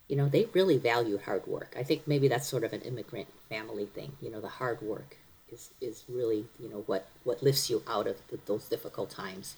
You 0.08 0.16
know, 0.16 0.30
they 0.30 0.46
really 0.54 0.78
value 0.78 1.18
hard 1.18 1.48
work. 1.48 1.76
I 1.78 1.84
think 1.84 2.08
maybe 2.08 2.28
that's 2.28 2.48
sort 2.48 2.64
of 2.64 2.74
an 2.74 2.82
immigrant 2.82 3.28
family 3.50 3.86
thing. 3.86 4.14
You 4.22 4.30
know, 4.30 4.42
the 4.42 4.48
hard 4.48 4.82
work 4.82 5.18
is 5.52 5.72
is 5.82 6.06
really 6.08 6.46
you 6.60 6.70
know 6.70 6.84
what 6.86 7.08
what 7.24 7.44
lifts 7.44 7.70
you 7.70 7.84
out 7.88 8.08
of 8.08 8.16
the, 8.30 8.40
those 8.46 8.66
difficult 8.70 9.10
times. 9.10 9.56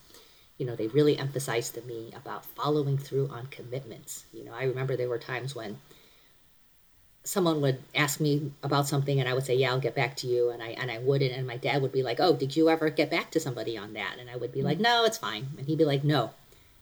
You 0.57 0.65
know, 0.65 0.75
they 0.75 0.87
really 0.87 1.17
emphasized 1.17 1.75
to 1.75 1.81
me 1.81 2.13
about 2.15 2.45
following 2.45 2.97
through 2.97 3.29
on 3.29 3.47
commitments. 3.47 4.25
You 4.33 4.45
know, 4.45 4.53
I 4.53 4.63
remember 4.63 4.95
there 4.95 5.09
were 5.09 5.17
times 5.17 5.55
when 5.55 5.77
someone 7.23 7.61
would 7.61 7.79
ask 7.95 8.19
me 8.19 8.51
about 8.61 8.87
something 8.87 9.19
and 9.19 9.29
I 9.29 9.33
would 9.33 9.45
say, 9.45 9.55
yeah, 9.55 9.71
I'll 9.71 9.79
get 9.79 9.95
back 9.95 10.15
to 10.17 10.27
you. 10.27 10.49
And 10.49 10.61
I, 10.61 10.69
and 10.69 10.91
I 10.91 10.99
wouldn't. 10.99 11.31
And 11.31 11.47
my 11.47 11.57
dad 11.57 11.81
would 11.81 11.91
be 11.91 12.03
like, 12.03 12.19
oh, 12.19 12.35
did 12.35 12.55
you 12.55 12.69
ever 12.69 12.89
get 12.89 13.09
back 13.09 13.31
to 13.31 13.39
somebody 13.39 13.77
on 13.77 13.93
that? 13.93 14.17
And 14.19 14.29
I 14.29 14.35
would 14.35 14.51
be 14.51 14.61
like, 14.61 14.75
mm-hmm. 14.75 14.83
no, 14.83 15.05
it's 15.05 15.17
fine. 15.17 15.47
And 15.57 15.65
he'd 15.65 15.77
be 15.77 15.85
like, 15.85 16.03
no, 16.03 16.31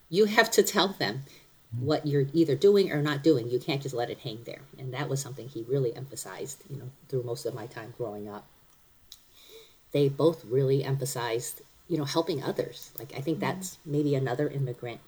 you 0.10 0.26
have 0.26 0.52
to 0.52 0.64
tell 0.64 0.90
them 0.90 1.24
what 1.80 2.06
you're 2.06 2.26
either 2.34 2.56
doing 2.56 2.92
or 2.92 3.02
not 3.02 3.24
doing. 3.24 3.50
You 3.50 3.60
can't 3.60 3.82
just 3.82 3.96
let 3.96 4.10
it 4.10 4.20
hang 4.20 4.40
there. 4.46 4.62
And 4.78 4.94
that 4.94 5.08
was 5.08 5.22
something 5.22 5.48
he 5.48 5.64
really 5.70 5.96
emphasized, 5.96 6.64
you 6.70 6.78
know, 6.78 6.90
through 7.08 7.24
most 7.24 7.46
of 7.46 7.54
my 7.54 7.68
time 7.68 7.94
growing 7.98 8.28
up. 8.28 8.46
They 9.92 10.10
both 10.10 10.44
really 10.46 10.84
emphasized, 10.84 11.62
you 11.92 11.98
know, 11.98 12.06
helping 12.06 12.42
others. 12.42 12.90
Like, 12.98 13.12
I 13.18 13.20
think 13.20 13.40
mm-hmm. 13.40 13.48
that's 13.48 13.78
maybe 13.86 14.16
another 14.16 14.48
immigrant 14.48 15.02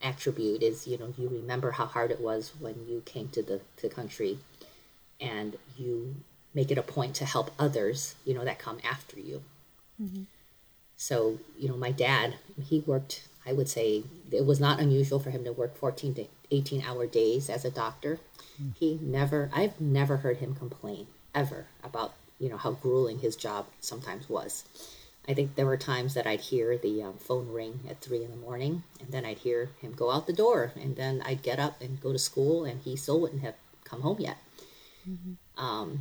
attribute 0.00 0.62
is, 0.62 0.86
you 0.86 0.96
know, 0.96 1.12
you 1.18 1.28
remember 1.28 1.72
how 1.72 1.84
hard 1.84 2.10
it 2.10 2.18
was 2.18 2.52
when 2.58 2.86
you 2.88 3.02
came 3.04 3.28
to 3.28 3.42
the 3.42 3.60
to 3.76 3.90
country 3.90 4.38
and 5.20 5.58
you 5.76 6.16
make 6.54 6.70
it 6.70 6.78
a 6.78 6.82
point 6.82 7.14
to 7.16 7.26
help 7.26 7.50
others, 7.58 8.14
you 8.24 8.32
know, 8.32 8.42
that 8.42 8.58
come 8.58 8.78
after 8.82 9.20
you. 9.20 9.42
Mm-hmm. 10.02 10.22
So, 10.96 11.40
you 11.58 11.68
know, 11.68 11.76
my 11.76 11.90
dad, 11.90 12.36
he 12.58 12.80
worked, 12.80 13.28
I 13.44 13.52
would 13.52 13.68
say 13.68 14.04
it 14.32 14.46
was 14.46 14.58
not 14.58 14.80
unusual 14.80 15.20
for 15.20 15.28
him 15.30 15.44
to 15.44 15.52
work 15.52 15.76
14 15.76 16.14
to 16.14 16.24
18 16.50 16.80
hour 16.84 17.06
days 17.06 17.50
as 17.50 17.66
a 17.66 17.70
doctor. 17.70 18.18
Mm. 18.62 18.72
He 18.78 18.98
never, 19.02 19.50
I've 19.52 19.78
never 19.78 20.18
heard 20.18 20.38
him 20.38 20.54
complain 20.54 21.06
ever 21.34 21.66
about, 21.82 22.14
you 22.38 22.48
know, 22.48 22.56
how 22.56 22.72
grueling 22.72 23.18
his 23.18 23.36
job 23.36 23.66
sometimes 23.80 24.30
was. 24.30 24.64
I 25.26 25.34
think 25.34 25.54
there 25.54 25.66
were 25.66 25.76
times 25.76 26.14
that 26.14 26.26
I'd 26.26 26.40
hear 26.40 26.76
the 26.76 27.02
um, 27.02 27.14
phone 27.14 27.50
ring 27.50 27.80
at 27.88 28.00
three 28.00 28.22
in 28.22 28.30
the 28.30 28.36
morning, 28.36 28.82
and 29.00 29.10
then 29.10 29.24
I'd 29.24 29.38
hear 29.38 29.70
him 29.80 29.92
go 29.92 30.10
out 30.10 30.26
the 30.26 30.32
door, 30.32 30.72
and 30.76 30.96
then 30.96 31.22
I'd 31.24 31.42
get 31.42 31.58
up 31.58 31.80
and 31.80 32.00
go 32.00 32.12
to 32.12 32.18
school, 32.18 32.64
and 32.64 32.80
he 32.82 32.94
still 32.96 33.20
wouldn't 33.20 33.42
have 33.42 33.54
come 33.84 34.02
home 34.02 34.20
yet. 34.20 34.36
Mm-hmm. 35.08 35.64
Um, 35.64 36.00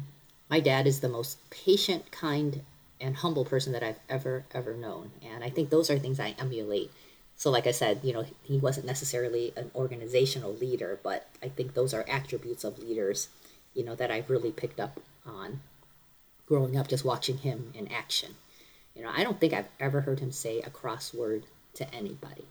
my 0.50 0.60
dad 0.60 0.88
is 0.88 1.00
the 1.00 1.10
most 1.10 1.38
patient, 1.50 2.12
kind, 2.12 2.62
and 3.00 3.18
humble 3.18 3.46
person 3.46 3.74
that 3.74 3.84
I've 3.84 4.00
ever, 4.10 4.46
ever 4.54 4.74
known. 4.74 5.12
And 5.22 5.44
I 5.44 5.50
think 5.50 5.70
those 5.70 5.90
are 5.90 6.00
things 6.00 6.20
I 6.20 6.36
emulate. 6.38 6.92
So, 7.36 7.50
like 7.50 7.68
I 7.68 7.72
said, 7.72 8.02
you 8.04 8.14
know, 8.14 8.26
he 8.44 8.58
wasn't 8.58 8.86
necessarily 8.86 9.54
an 9.56 9.72
organizational 9.74 10.54
leader, 10.54 11.00
but 11.02 11.28
I 11.42 11.50
think 11.50 11.74
those 11.74 11.94
are 11.94 12.06
attributes 12.10 12.64
of 12.64 12.80
leaders, 12.80 13.30
you 13.74 13.84
know, 13.84 13.96
that 13.96 14.12
I've 14.12 14.30
really 14.30 14.52
picked 14.52 14.80
up 14.80 15.00
on 15.26 15.62
growing 16.46 16.78
up, 16.78 16.88
just 16.88 17.06
watching 17.06 17.40
him 17.40 17.72
in 17.74 17.92
action. 17.92 18.36
You 18.96 19.04
know, 19.04 19.12
I 19.14 19.24
don't 19.24 19.40
think 19.40 19.54
I've 19.54 19.70
ever 19.80 20.02
heard 20.02 20.20
him 20.20 20.32
say 20.32 20.60
a 20.60 20.70
crossword 20.70 21.44
to 21.76 21.94
anybody. 21.94 22.46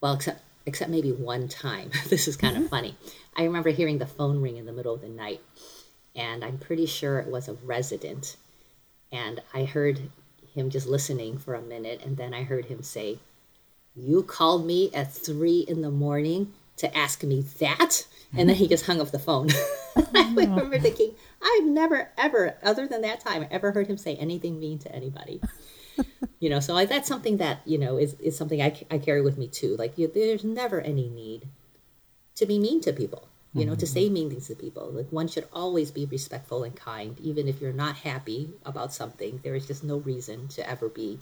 Well, 0.00 0.14
except 0.14 0.42
except 0.66 0.90
maybe 0.90 1.12
one 1.12 1.48
time. 1.48 1.90
this 2.08 2.28
is 2.28 2.36
kind 2.36 2.56
of 2.56 2.62
mm-hmm. 2.62 2.70
funny. 2.70 2.96
I 3.36 3.44
remember 3.44 3.70
hearing 3.70 3.98
the 3.98 4.06
phone 4.06 4.40
ring 4.40 4.56
in 4.56 4.66
the 4.66 4.72
middle 4.72 4.94
of 4.94 5.00
the 5.00 5.08
night, 5.08 5.40
and 6.14 6.44
I'm 6.44 6.58
pretty 6.58 6.86
sure 6.86 7.18
it 7.18 7.28
was 7.28 7.48
a 7.48 7.54
resident. 7.54 8.36
And 9.12 9.42
I 9.52 9.64
heard 9.64 10.00
him 10.54 10.70
just 10.70 10.86
listening 10.86 11.38
for 11.38 11.54
a 11.54 11.62
minute, 11.62 12.02
and 12.04 12.16
then 12.16 12.34
I 12.34 12.42
heard 12.42 12.66
him 12.66 12.82
say, 12.82 13.18
You 13.96 14.22
called 14.22 14.66
me 14.66 14.90
at 14.94 15.12
three 15.12 15.60
in 15.60 15.82
the 15.82 15.90
morning 15.90 16.52
to 16.76 16.96
ask 16.96 17.22
me 17.22 17.42
that? 17.58 18.06
And 18.36 18.48
then 18.48 18.56
he 18.56 18.68
just 18.68 18.86
hung 18.86 19.00
up 19.00 19.10
the 19.10 19.18
phone. 19.18 19.48
I 20.14 20.32
remember 20.36 20.78
thinking, 20.78 21.14
I've 21.42 21.64
never, 21.64 22.10
ever, 22.18 22.56
other 22.62 22.86
than 22.86 23.02
that 23.02 23.20
time, 23.20 23.46
ever 23.50 23.72
heard 23.72 23.86
him 23.86 23.96
say 23.96 24.16
anything 24.16 24.60
mean 24.60 24.78
to 24.80 24.94
anybody. 24.94 25.40
You 26.40 26.48
know 26.48 26.60
so 26.60 26.74
I, 26.74 26.86
that's 26.86 27.06
something 27.06 27.36
that 27.36 27.60
you 27.66 27.76
know 27.76 27.98
is, 27.98 28.14
is 28.14 28.36
something 28.36 28.62
I, 28.62 28.74
I 28.90 28.96
carry 28.98 29.20
with 29.20 29.36
me 29.36 29.46
too. 29.46 29.76
Like 29.76 29.98
you, 29.98 30.08
there's 30.08 30.42
never 30.42 30.80
any 30.80 31.08
need 31.08 31.46
to 32.36 32.46
be 32.46 32.58
mean 32.58 32.80
to 32.80 32.92
people 32.94 33.28
you 33.52 33.66
know 33.66 33.72
mm-hmm. 33.72 33.80
to 33.80 33.86
say 33.86 34.08
mean 34.08 34.30
things 34.30 34.46
to 34.48 34.54
people. 34.54 34.90
Like 34.90 35.10
one 35.10 35.28
should 35.28 35.46
always 35.52 35.90
be 35.90 36.06
respectful 36.06 36.64
and 36.64 36.74
kind. 36.74 37.18
Even 37.20 37.46
if 37.46 37.60
you're 37.60 37.72
not 37.72 37.96
happy 37.96 38.50
about 38.64 38.94
something 38.94 39.40
there 39.42 39.54
is 39.54 39.66
just 39.66 39.84
no 39.84 39.98
reason 39.98 40.48
to 40.48 40.68
ever 40.68 40.88
be 40.88 41.18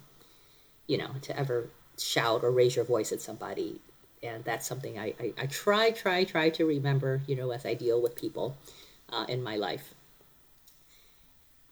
you 0.86 0.98
know 0.98 1.10
to 1.22 1.36
ever 1.36 1.68
shout 1.98 2.44
or 2.44 2.52
raise 2.52 2.76
your 2.76 2.84
voice 2.84 3.10
at 3.10 3.20
somebody. 3.20 3.80
And 4.22 4.44
that's 4.44 4.66
something 4.66 4.98
i 4.98 5.14
i, 5.20 5.32
I 5.38 5.46
try 5.46 5.90
try 5.90 6.24
try 6.24 6.50
to 6.50 6.64
remember 6.64 7.22
you 7.26 7.36
know 7.36 7.50
as 7.50 7.64
i 7.64 7.74
deal 7.74 8.02
with 8.02 8.16
people 8.16 8.56
uh, 9.10 9.26
in 9.28 9.42
my 9.42 9.56
life 9.56 9.94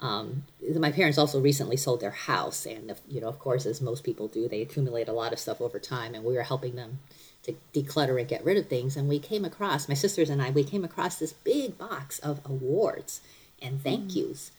um, 0.01 0.45
my 0.75 0.93
parents 0.93 1.17
also 1.17 1.41
recently 1.41 1.77
sold 1.77 2.01
their 2.01 2.11
house, 2.11 2.67
and 2.67 2.95
you 3.09 3.21
know, 3.21 3.29
of 3.29 3.39
course, 3.39 3.65
as 3.65 3.81
most 3.81 4.05
people 4.05 4.29
do, 4.29 4.49
they 4.49 4.61
accumulate 4.61 5.09
a 5.09 5.13
lot 5.13 5.33
of 5.33 5.39
stuff 5.39 5.61
over 5.61 5.79
time, 5.79 6.15
and 6.15 6.25
we 6.25 6.35
were 6.35 6.43
helping 6.43 6.77
them 6.77 6.99
to 7.47 7.57
declutter 7.73 8.19
and 8.19 8.29
get 8.29 8.45
rid 8.45 8.57
of 8.57 8.67
things. 8.67 8.97
And 8.97 9.09
we 9.09 9.19
came 9.19 9.45
across 9.45 9.89
my 9.89 9.95
sisters 9.95 10.29
and 10.29 10.43
I, 10.43 10.51
we 10.51 10.65
came 10.65 10.85
across 10.85 11.17
this 11.17 11.33
big 11.33 11.79
box 11.79 12.19
of 12.19 12.41
awards 12.45 13.21
and 13.63 13.81
thank 13.81 14.11
mm. 14.11 14.17
yous 14.17 14.51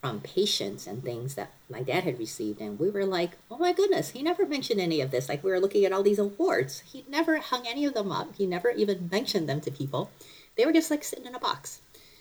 from 0.00 0.20
patients 0.20 0.86
and 0.86 1.02
things 1.02 1.34
that 1.34 1.50
my 1.70 1.82
dad 1.82 2.04
had 2.04 2.18
received, 2.18 2.60
and 2.60 2.78
we 2.78 2.90
were 2.90 3.06
like, 3.06 3.32
"Oh 3.50 3.56
my 3.56 3.72
goodness, 3.72 4.10
he 4.10 4.22
never 4.22 4.44
mentioned 4.46 4.78
any 4.78 5.00
of 5.00 5.10
this." 5.10 5.30
Like 5.30 5.42
we 5.42 5.50
were 5.50 5.60
looking 5.60 5.84
at 5.86 5.92
all 5.92 6.02
these 6.02 6.18
awards, 6.18 6.80
he 6.80 7.06
never 7.08 7.38
hung 7.38 7.66
any 7.66 7.86
of 7.86 7.94
them 7.94 8.12
up. 8.12 8.36
He 8.36 8.46
never 8.46 8.70
even 8.70 9.08
mentioned 9.10 9.48
them 9.48 9.62
to 9.62 9.70
people. 9.70 10.10
They 10.56 10.66
were 10.66 10.74
just 10.74 10.90
like 10.90 11.02
sitting 11.02 11.24
in 11.24 11.34
a 11.34 11.40
box. 11.40 11.80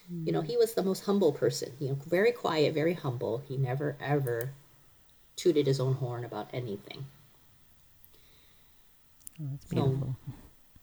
You 0.10 0.32
know, 0.32 0.42
he 0.42 0.58
was 0.58 0.74
the 0.74 0.84
most 0.84 1.06
humble 1.06 1.32
person. 1.32 1.72
You 1.80 1.90
know, 1.90 1.98
very 2.08 2.32
quiet, 2.32 2.74
very 2.74 2.94
humble. 2.94 3.42
He 3.48 3.58
never 3.58 3.96
ever 4.02 4.52
tooted 5.36 5.66
his 5.68 5.80
own 5.80 5.94
horn 5.96 6.24
about 6.26 6.50
anything. 6.54 7.06
Oh, 9.42 9.48
that's 9.52 9.66
beautiful. 9.66 10.16
So, 10.28 10.34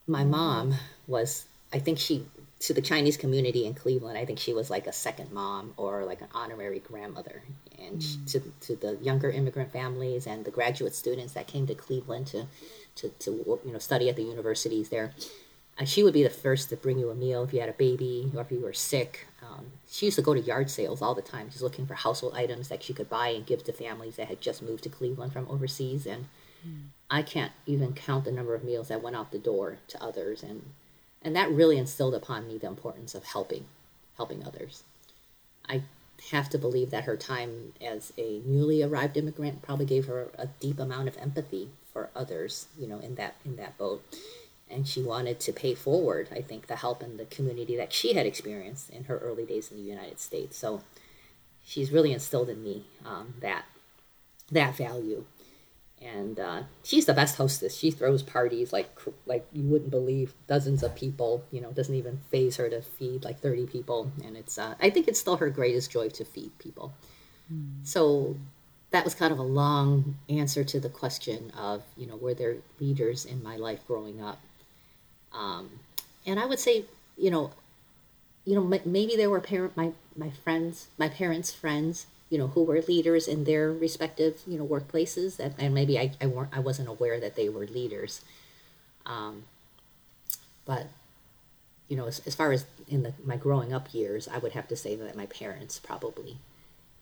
my 0.07 0.25
mom 0.25 0.75
was, 1.07 1.47
I 1.73 1.79
think 1.79 1.99
she 1.99 2.25
to 2.61 2.75
the 2.75 2.83
Chinese 2.83 3.17
community 3.17 3.65
in 3.65 3.73
Cleveland, 3.73 4.19
I 4.19 4.27
think 4.27 4.39
she 4.39 4.53
was 4.53 4.69
like 4.69 4.87
a 4.87 4.93
second 4.93 5.33
mom 5.33 5.73
or 5.79 6.05
like 6.05 6.21
an 6.21 6.29
honorary 6.35 6.79
grandmother. 6.79 7.43
And 7.79 8.03
she, 8.03 8.17
hmm. 8.17 8.25
to, 8.27 8.41
to 8.61 8.77
the 8.77 8.99
younger 9.03 9.31
immigrant 9.31 9.73
families 9.73 10.27
and 10.27 10.45
the 10.45 10.51
graduate 10.51 10.95
students 10.95 11.33
that 11.33 11.47
came 11.47 11.67
to 11.67 11.75
Cleveland 11.75 12.27
to, 12.29 12.47
to, 12.97 13.09
to 13.09 13.31
you 13.65 13.73
know, 13.73 13.79
study 13.79 14.11
at 14.11 14.17
the 14.17 14.23
universities 14.23 14.91
there, 14.91 15.13
uh, 15.81 15.85
she 15.85 16.03
would 16.03 16.12
be 16.12 16.23
the 16.23 16.31
first 16.31 16.69
to 16.69 16.77
bring 16.77 16.99
you 16.99 17.11
a 17.11 17.14
meal 17.14 17.43
if 17.43 17.53
you 17.53 17.61
had 17.61 17.69
a 17.69 17.75
baby 17.75 18.31
or 18.35 18.43
if 18.43 18.53
you 18.53 18.61
were 18.61 18.73
sick. 18.73 19.27
Um, 19.43 19.66
she 19.90 20.07
used 20.07 20.16
to 20.16 20.23
go 20.23 20.35
to 20.35 20.40
yard 20.40 20.71
sales 20.71 21.03
all 21.03 21.14
the 21.14 21.23
time, 21.23 21.49
just 21.49 21.62
looking 21.62 21.87
for 21.87 21.95
household 21.95 22.35
items 22.37 22.69
that 22.69 22.83
she 22.83 22.93
could 22.93 23.09
buy 23.09 23.29
and 23.29 23.47
give 23.47 23.64
to 23.64 23.73
families 23.73 24.16
that 24.16 24.29
had 24.29 24.40
just 24.40 24.62
moved 24.62 24.85
to 24.85 24.88
Cleveland 24.88 25.33
from 25.33 25.49
overseas. 25.49 26.07
And 26.07 26.27
I 27.11 27.23
can't 27.23 27.53
even 27.66 27.95
count 27.95 28.27
the 28.27 28.33
number 28.33 28.55
of 28.55 28.62
meals 28.62 28.88
that 28.88 29.03
went 29.03 29.16
out 29.16 29.33
the 29.33 29.38
door 29.38 29.79
to 29.88 30.03
others. 30.03 30.43
And 30.43 30.62
and 31.23 31.37
that 31.37 31.51
really 31.51 31.79
instilled 31.79 32.14
upon 32.14 32.49
me 32.49 32.59
the 32.59 32.66
importance 32.66 33.14
of 33.14 33.25
helping 33.25 33.66
helping 34.16 34.45
others 34.45 34.83
i 35.69 35.83
have 36.31 36.51
to 36.51 36.59
believe 36.59 36.90
that 36.90 37.05
her 37.05 37.16
time 37.16 37.73
as 37.81 38.12
a 38.19 38.43
newly 38.45 38.83
arrived 38.83 39.16
immigrant 39.16 39.62
probably 39.62 39.87
gave 39.87 40.07
her 40.07 40.29
a 40.37 40.47
deep 40.47 40.79
amount 40.79 41.09
of 41.09 41.16
empathy 41.16 41.71
for 41.93 42.11
others 42.14 42.66
you 42.79 42.87
know 42.87 42.99
in 42.99 43.14
that 43.14 43.35
in 43.45 43.57
that 43.57 43.77
boat 43.79 44.03
and 44.71 44.87
she 44.87 45.03
wanted 45.03 45.41
to 45.41 45.53
pay 45.53 45.75
forward 45.75 46.29
i 46.33 46.41
think 46.41 46.67
the 46.67 46.77
help 46.77 47.03
in 47.03 47.17
the 47.17 47.25
community 47.27 47.77
that 47.77 47.93
she 47.93 48.15
had 48.15 48.27
experienced 48.27 48.91
in 48.91 49.05
her 49.05 49.19
early 49.19 49.45
days 49.45 49.71
in 49.71 49.77
the 49.77 49.83
united 49.83 50.19
states 50.19 50.57
so 50.57 50.83
she's 51.65 51.93
really 51.93 52.13
instilled 52.13 52.49
in 52.49 52.63
me 52.63 52.85
um, 53.05 53.35
that 53.41 53.65
that 54.51 54.77
value 54.77 55.25
and 56.03 56.41
uh, 56.41 56.63
she's 56.83 57.05
the 57.05 57.13
best 57.13 57.37
hostess. 57.37 57.77
She 57.77 57.91
throws 57.91 58.23
parties 58.23 58.73
like 58.73 58.91
like 59.27 59.47
you 59.53 59.65
wouldn't 59.65 59.91
believe, 59.91 60.35
dozens 60.47 60.83
of 60.83 60.95
people. 60.95 61.45
You 61.51 61.61
know, 61.61 61.73
doesn't 61.73 61.95
even 61.95 62.21
faze 62.31 62.57
her 62.57 62.71
to 62.71 62.81
feed 62.81 63.25
like 63.25 63.41
thirty 63.41 63.67
people, 63.67 64.11
and 64.25 64.37
it's 64.37 64.57
uh, 64.57 64.75
I 64.81 64.91
think 64.91 65.09
it's 65.09 65.21
still 65.21 65.37
her 65.37 65.51
greatest 65.51 65.91
joy 65.91 66.09
to 66.11 66.25
feed 66.25 66.59
people. 66.59 66.95
Mm. 67.53 67.87
So 67.87 68.37
that 68.93 69.05
was 69.05 69.15
kind 69.15 69.33
of 69.33 69.39
a 69.39 69.45
long 69.45 70.17
answer 70.29 70.65
to 70.65 70.81
the 70.81 70.89
question 70.89 71.51
of 71.51 71.83
you 71.97 72.07
know 72.07 72.17
were 72.17 72.35
there 72.35 72.57
leaders 72.81 73.27
in 73.27 73.43
my 73.43 73.57
life 73.57 73.87
growing 73.87 74.23
up, 74.23 74.41
um, 75.33 75.71
and 76.27 76.38
I 76.38 76.47
would 76.47 76.59
say 76.59 76.85
you 77.16 77.31
know, 77.31 77.53
you 78.45 78.55
know 78.55 78.81
maybe 78.85 79.16
there 79.16 79.31
were 79.31 79.40
parent 79.40 79.77
my 79.77 79.93
my 80.16 80.31
friends 80.31 80.88
my 80.99 81.09
parents 81.09 81.53
friends 81.53 82.07
you 82.31 82.38
know, 82.38 82.47
who 82.47 82.62
were 82.62 82.81
leaders 82.83 83.27
in 83.27 83.45
their 83.45 83.73
respective, 83.73 84.40
you 84.47 84.57
know, 84.57 84.64
workplaces. 84.64 85.37
That, 85.37 85.53
and 85.59 85.75
maybe 85.75 85.99
I, 85.99 86.12
I, 86.21 86.27
weren't, 86.27 86.57
I 86.57 86.61
wasn't 86.61 86.88
aware 86.88 87.19
that 87.21 87.35
they 87.35 87.49
were 87.49 87.66
leaders. 87.66 88.23
Um, 89.05 89.43
but, 90.64 90.87
you 91.88 91.97
know, 91.97 92.07
as, 92.07 92.21
as 92.27 92.37
far 92.37 92.53
as 92.53 92.64
in 92.88 93.03
the, 93.03 93.12
my 93.25 93.37
growing 93.37 93.73
up 93.73 93.93
years, 93.93 94.29
I 94.29 94.38
would 94.38 94.53
have 94.53 94.69
to 94.69 94.77
say 94.77 94.95
that 94.95 95.16
my 95.16 95.27
parents 95.27 95.81
probably 95.81 96.38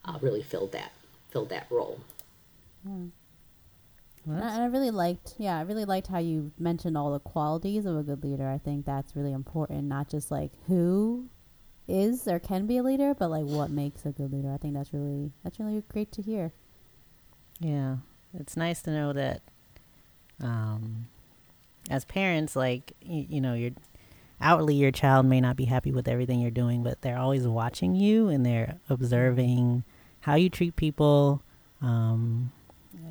uh, 0.03 0.17
really 0.19 0.41
filled 0.41 0.71
that, 0.71 0.91
filled 1.29 1.49
that 1.49 1.67
role. 1.69 1.99
Hmm. 2.83 3.09
Well, 4.29 4.43
I 4.43 4.65
really 4.65 4.91
liked, 4.91 5.33
yeah, 5.39 5.57
I 5.57 5.61
really 5.61 5.85
liked 5.85 6.05
how 6.05 6.19
you 6.19 6.51
mentioned 6.59 6.95
all 6.95 7.11
the 7.11 7.19
qualities 7.19 7.87
of 7.87 7.97
a 7.97 8.03
good 8.03 8.23
leader. 8.23 8.47
I 8.47 8.59
think 8.59 8.85
that's 8.85 9.15
really 9.15 9.33
important, 9.33 9.85
not 9.85 10.07
just 10.07 10.29
like 10.29 10.51
who 10.67 11.29
is 11.87 12.27
or 12.27 12.37
can 12.37 12.67
be 12.67 12.77
a 12.77 12.83
leader, 12.83 13.15
but 13.15 13.31
like 13.31 13.45
what 13.45 13.71
makes 13.71 14.05
a 14.05 14.11
good 14.11 14.31
leader. 14.31 14.53
I 14.53 14.57
think 14.57 14.75
that's 14.75 14.93
really 14.93 15.31
that's 15.43 15.59
really 15.59 15.83
great 15.91 16.11
to 16.11 16.21
hear. 16.21 16.51
Yeah, 17.59 17.97
it's 18.39 18.55
nice 18.55 18.83
to 18.83 18.91
know 18.91 19.13
that, 19.13 19.41
um, 20.43 21.07
as 21.89 22.05
parents, 22.05 22.55
like 22.55 22.93
you, 23.01 23.25
you 23.27 23.41
know, 23.41 23.55
you're 23.55 23.71
outwardly 24.39 24.75
your 24.75 24.91
child 24.91 25.25
may 25.25 25.41
not 25.41 25.55
be 25.55 25.65
happy 25.65 25.91
with 25.91 26.07
everything 26.07 26.39
you're 26.39 26.51
doing, 26.51 26.83
but 26.83 27.01
they're 27.01 27.17
always 27.17 27.47
watching 27.47 27.95
you 27.95 28.29
and 28.29 28.45
they're 28.45 28.75
observing 28.91 29.83
how 30.19 30.35
you 30.35 30.51
treat 30.51 30.75
people, 30.75 31.41
um, 31.81 32.51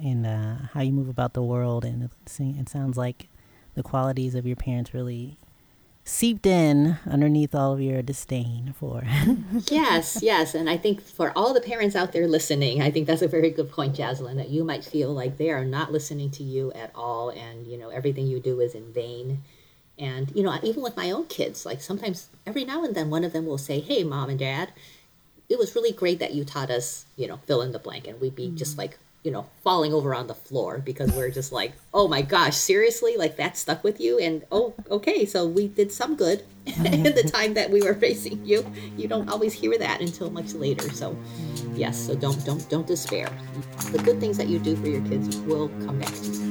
and 0.02 0.26
uh, 0.26 0.66
how 0.72 0.80
you 0.80 0.92
move 0.92 1.08
about 1.08 1.34
the 1.34 1.42
world. 1.42 1.84
And 1.84 2.04
it, 2.04 2.11
it 2.40 2.68
sounds 2.68 2.96
like 2.96 3.28
the 3.74 3.82
qualities 3.82 4.34
of 4.34 4.46
your 4.46 4.56
parents 4.56 4.94
really 4.94 5.38
seeped 6.08 6.46
in 6.46 6.96
underneath 7.06 7.54
all 7.54 7.74
of 7.74 7.80
your 7.80 8.00
disdain 8.00 8.74
for. 8.78 9.02
yes, 9.66 10.20
yes. 10.22 10.54
And 10.54 10.68
I 10.68 10.78
think 10.78 11.02
for 11.02 11.32
all 11.37 11.52
the 11.52 11.61
parents 11.61 11.94
out 11.94 12.12
there 12.12 12.26
listening, 12.26 12.80
I 12.80 12.90
think 12.90 13.06
that's 13.06 13.22
a 13.22 13.28
very 13.28 13.50
good 13.50 13.70
point, 13.70 13.94
Jaslyn, 13.94 14.37
that 14.37 14.48
you 14.48 14.64
might 14.64 14.84
feel 14.84 15.12
like 15.12 15.37
they 15.37 15.50
are 15.50 15.64
not 15.64 15.92
listening 15.92 16.30
to 16.32 16.42
you 16.42 16.72
at 16.72 16.90
all 16.94 17.28
and, 17.28 17.66
you 17.66 17.76
know, 17.76 17.90
everything 17.90 18.26
you 18.26 18.40
do 18.40 18.61
is 18.61 18.74
in 18.74 18.90
vain. 18.92 19.42
And, 19.98 20.34
you 20.34 20.42
know, 20.42 20.58
even 20.62 20.82
with 20.82 20.96
my 20.96 21.11
own 21.11 21.26
kids, 21.26 21.66
like 21.66 21.82
sometimes 21.82 22.30
every 22.46 22.64
now 22.64 22.84
and 22.84 22.94
then 22.94 23.11
one 23.11 23.24
of 23.24 23.34
them 23.34 23.44
will 23.44 23.58
say, 23.58 23.80
Hey, 23.80 24.02
mom 24.02 24.30
and 24.30 24.38
dad, 24.38 24.72
it 25.48 25.58
was 25.58 25.74
really 25.74 25.92
great 25.92 26.20
that 26.20 26.34
you 26.34 26.44
taught 26.44 26.70
us, 26.70 27.04
you 27.16 27.26
know, 27.26 27.38
fill 27.46 27.61
in 27.61 27.72
the 27.72 27.78
blank. 27.78 28.06
And 28.06 28.20
we'd 28.20 28.37
be 28.37 28.46
mm-hmm. 28.46 28.56
just 28.56 28.78
like, 28.78 28.98
you 29.22 29.31
know, 29.31 29.46
falling 29.62 29.92
over 29.92 30.14
on 30.14 30.26
the 30.26 30.35
floor 30.35 30.78
because 30.78 31.12
we're 31.12 31.31
just 31.31 31.52
like, 31.52 31.72
oh 31.92 32.09
my 32.09 32.22
gosh, 32.22 32.57
seriously? 32.57 33.16
Like 33.16 33.37
that 33.37 33.57
stuck 33.57 33.83
with 33.83 34.00
you? 34.00 34.18
And 34.18 34.44
oh, 34.50 34.74
okay, 34.90 35.26
so 35.26 35.46
we 35.46 35.68
did 35.68 35.92
some 35.92 36.16
good 36.16 36.44
in 36.66 37.02
the 37.02 37.28
time 37.33 37.54
that 37.54 37.70
we 37.70 37.83
were 37.83 37.94
facing 37.94 38.44
you. 38.44 38.64
You 38.96 39.09
don't 39.09 39.28
always 39.28 39.52
hear 39.52 39.76
that 39.78 40.00
until 40.00 40.31
much 40.31 40.54
later. 40.54 40.88
So 40.92 41.16
yes, 41.74 41.98
so 41.98 42.14
don't 42.14 42.42
don't 42.44 42.68
don't 42.70 42.87
despair. 42.87 43.28
The 43.90 43.98
good 43.98 44.20
things 44.20 44.37
that 44.38 44.48
you 44.48 44.59
do 44.59 44.76
for 44.76 44.87
your 44.87 45.02
kids 45.02 45.37
will 45.38 45.68
come 45.85 45.98
back 45.98 46.14
to 46.14 46.26
you. 46.26 46.47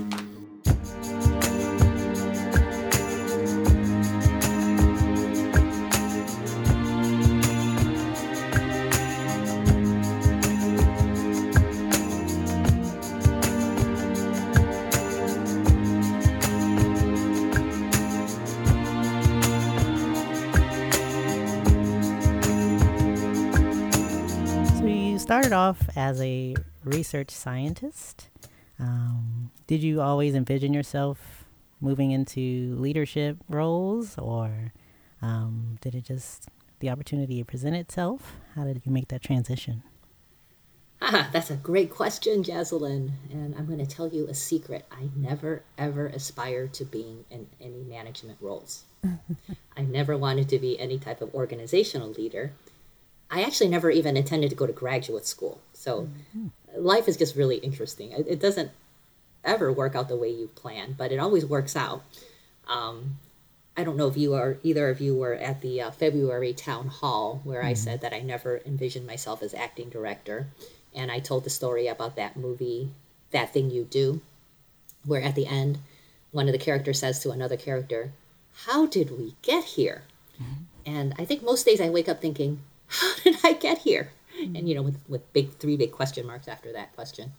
Off 25.67 25.89
as 25.97 26.21
a 26.21 26.56
research 26.86 27.30
scientist. 27.30 28.30
Um, 28.80 29.51
did 29.67 29.84
you 29.84 30.01
always 30.01 30.34
envision 30.34 30.73
yourself 30.73 31.45
moving 31.82 32.12
into 32.12 32.75
leadership 32.80 33.38
roles, 33.49 34.17
or 34.17 34.71
um, 35.21 35.77
did 35.82 35.93
it 35.93 36.06
just 36.06 36.47
the 36.80 36.89
opportunity 36.89 37.43
present 37.43 37.75
itself? 37.75 38.38
How 38.56 38.63
did 38.63 38.82
you 38.86 38.91
make 38.93 39.10
that 39.10 39.21
transition? 39.21 39.84
Ah, 41.01 41.30
that's 41.34 41.51
a 41.51 41.56
great 41.56 41.91
question, 41.91 42.43
Jaslyn. 42.43 43.12
And 43.32 43.53
I'm 43.56 43.65
going 43.65 43.86
to 43.86 43.86
tell 43.86 44.08
you 44.08 44.25
a 44.27 44.34
secret. 44.34 44.86
I 44.89 45.10
never, 45.15 45.63
ever 45.77 46.08
aspired 46.08 46.73
to 46.75 46.86
being 46.86 47.25
in 47.30 47.45
any 47.60 47.84
management 47.84 48.38
roles. 48.39 48.86
I 49.77 49.82
never 49.82 50.17
wanted 50.17 50.47
to 50.49 50.60
be 50.60 50.80
any 50.80 50.97
type 50.97 51.21
of 51.21 51.36
organizational 51.36 52.12
leader. 52.12 52.53
I 53.29 53.43
actually 53.43 53.69
never 53.69 53.89
even 53.89 54.15
intended 54.15 54.49
to 54.49 54.55
go 54.55 54.65
to 54.65 54.73
graduate 54.73 55.25
school. 55.25 55.59
So 55.73 56.03
mm-hmm. 56.35 56.47
life 56.77 57.07
is 57.07 57.17
just 57.17 57.35
really 57.35 57.57
interesting. 57.57 58.11
It, 58.11 58.25
it, 58.27 58.39
doesn't 58.39 58.71
ever 59.43 59.71
work 59.71 59.95
out 59.95 60.07
the 60.07 60.15
way 60.15 60.29
you 60.29 60.47
plan, 60.47 60.95
but 60.97 61.11
it 61.11 61.17
always 61.17 61.45
works 61.45 61.75
out. 61.75 62.03
Um, 62.67 63.17
I 63.75 63.83
don't 63.83 63.97
know 63.97 64.07
if 64.07 64.17
you 64.17 64.33
are 64.33 64.57
either 64.63 64.89
of 64.89 65.01
you 65.01 65.15
were 65.15 65.35
at 65.35 65.61
the 65.61 65.81
uh, 65.81 65.91
February 65.91 66.53
town 66.53 66.87
hall 66.87 67.41
where 67.43 67.59
mm-hmm. 67.59 67.69
I 67.69 67.73
said 67.73 68.01
that 68.01 68.13
I 68.13 68.19
never 68.19 68.61
envisioned 68.65 69.05
myself 69.05 69.43
as 69.43 69.53
acting 69.53 69.89
director, 69.89 70.47
and 70.95 71.11
I 71.11 71.19
told 71.19 71.43
the 71.43 71.49
story 71.49 71.87
about 71.87 72.15
that 72.15 72.37
movie, 72.37 72.91
That 73.31 73.53
Thing 73.53 73.69
You 73.69 73.83
Do, 73.83 74.21
where 75.05 75.21
at 75.21 75.35
the 75.35 75.45
end, 75.45 75.77
one 76.31 76.47
of 76.47 76.53
the 76.53 76.59
characters 76.59 76.99
says 76.99 77.19
to 77.19 77.31
another 77.31 77.55
character, 77.55 78.11
"How 78.65 78.87
did 78.87 79.17
we 79.17 79.35
get 79.43 79.63
here?" 79.63 80.03
Mm-hmm. 80.41 80.63
And 80.87 81.13
I 81.19 81.25
think 81.25 81.43
most 81.43 81.65
days 81.65 81.79
I 81.79 81.89
wake 81.89 82.09
up 82.09 82.19
thinking, 82.19 82.61
how 82.88 83.15
did 83.23 83.38
I 83.43 83.54
get 83.54 83.80
here? 83.80 84.12
And 84.39 84.69
you 84.69 84.76
know, 84.76 84.82
with 84.82 85.00
with 85.08 85.34
big 85.34 85.54
three 85.58 85.78
big 85.78 85.91
question 85.91 86.26
marks 86.26 86.47
after 86.47 86.71
that 86.73 86.95
question. 86.95 87.32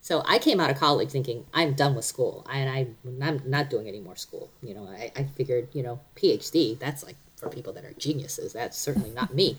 So 0.00 0.22
I 0.26 0.38
came 0.38 0.60
out 0.60 0.70
of 0.70 0.76
college 0.76 1.10
thinking 1.10 1.46
I'm 1.52 1.74
done 1.74 1.94
with 1.94 2.04
school, 2.04 2.46
and 2.52 2.70
I 2.70 2.86
I'm 3.24 3.42
not 3.44 3.70
doing 3.70 3.88
any 3.88 4.00
more 4.00 4.16
school. 4.16 4.50
You 4.62 4.74
know, 4.74 4.88
I, 4.88 5.12
I 5.16 5.24
figured 5.24 5.68
you 5.72 5.82
know 5.82 6.00
PhD 6.16 6.78
that's 6.78 7.04
like 7.04 7.16
for 7.36 7.48
people 7.48 7.72
that 7.74 7.84
are 7.84 7.92
geniuses. 7.92 8.52
That's 8.52 8.78
certainly 8.78 9.10
not 9.10 9.34
me. 9.34 9.58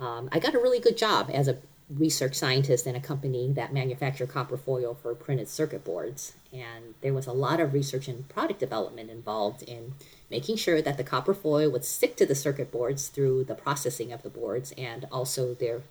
Um, 0.00 0.28
I 0.32 0.38
got 0.38 0.54
a 0.54 0.58
really 0.58 0.80
good 0.80 0.96
job 0.96 1.30
as 1.32 1.48
a 1.48 1.58
research 1.90 2.34
scientist 2.34 2.86
in 2.86 2.94
a 2.94 3.00
company 3.00 3.52
that 3.52 3.72
manufactured 3.72 4.28
copper 4.28 4.56
foil 4.56 4.94
for 4.94 5.14
printed 5.14 5.48
circuit 5.48 5.84
boards, 5.84 6.34
and 6.52 6.94
there 7.02 7.12
was 7.12 7.26
a 7.26 7.32
lot 7.32 7.60
of 7.60 7.74
research 7.74 8.08
and 8.08 8.28
product 8.28 8.60
development 8.60 9.10
involved 9.10 9.62
in 9.62 9.94
making 10.30 10.56
sure 10.56 10.80
that 10.80 10.96
the 10.96 11.04
copper 11.04 11.34
foil 11.34 11.70
would 11.70 11.84
stick 11.84 12.16
to 12.16 12.26
the 12.26 12.34
circuit 12.34 12.72
boards 12.72 13.08
through 13.08 13.44
the 13.44 13.54
processing 13.54 14.12
of 14.12 14.22
the 14.22 14.30
boards 14.30 14.72
and 14.78 15.06
also 15.12 15.54
their 15.54 15.82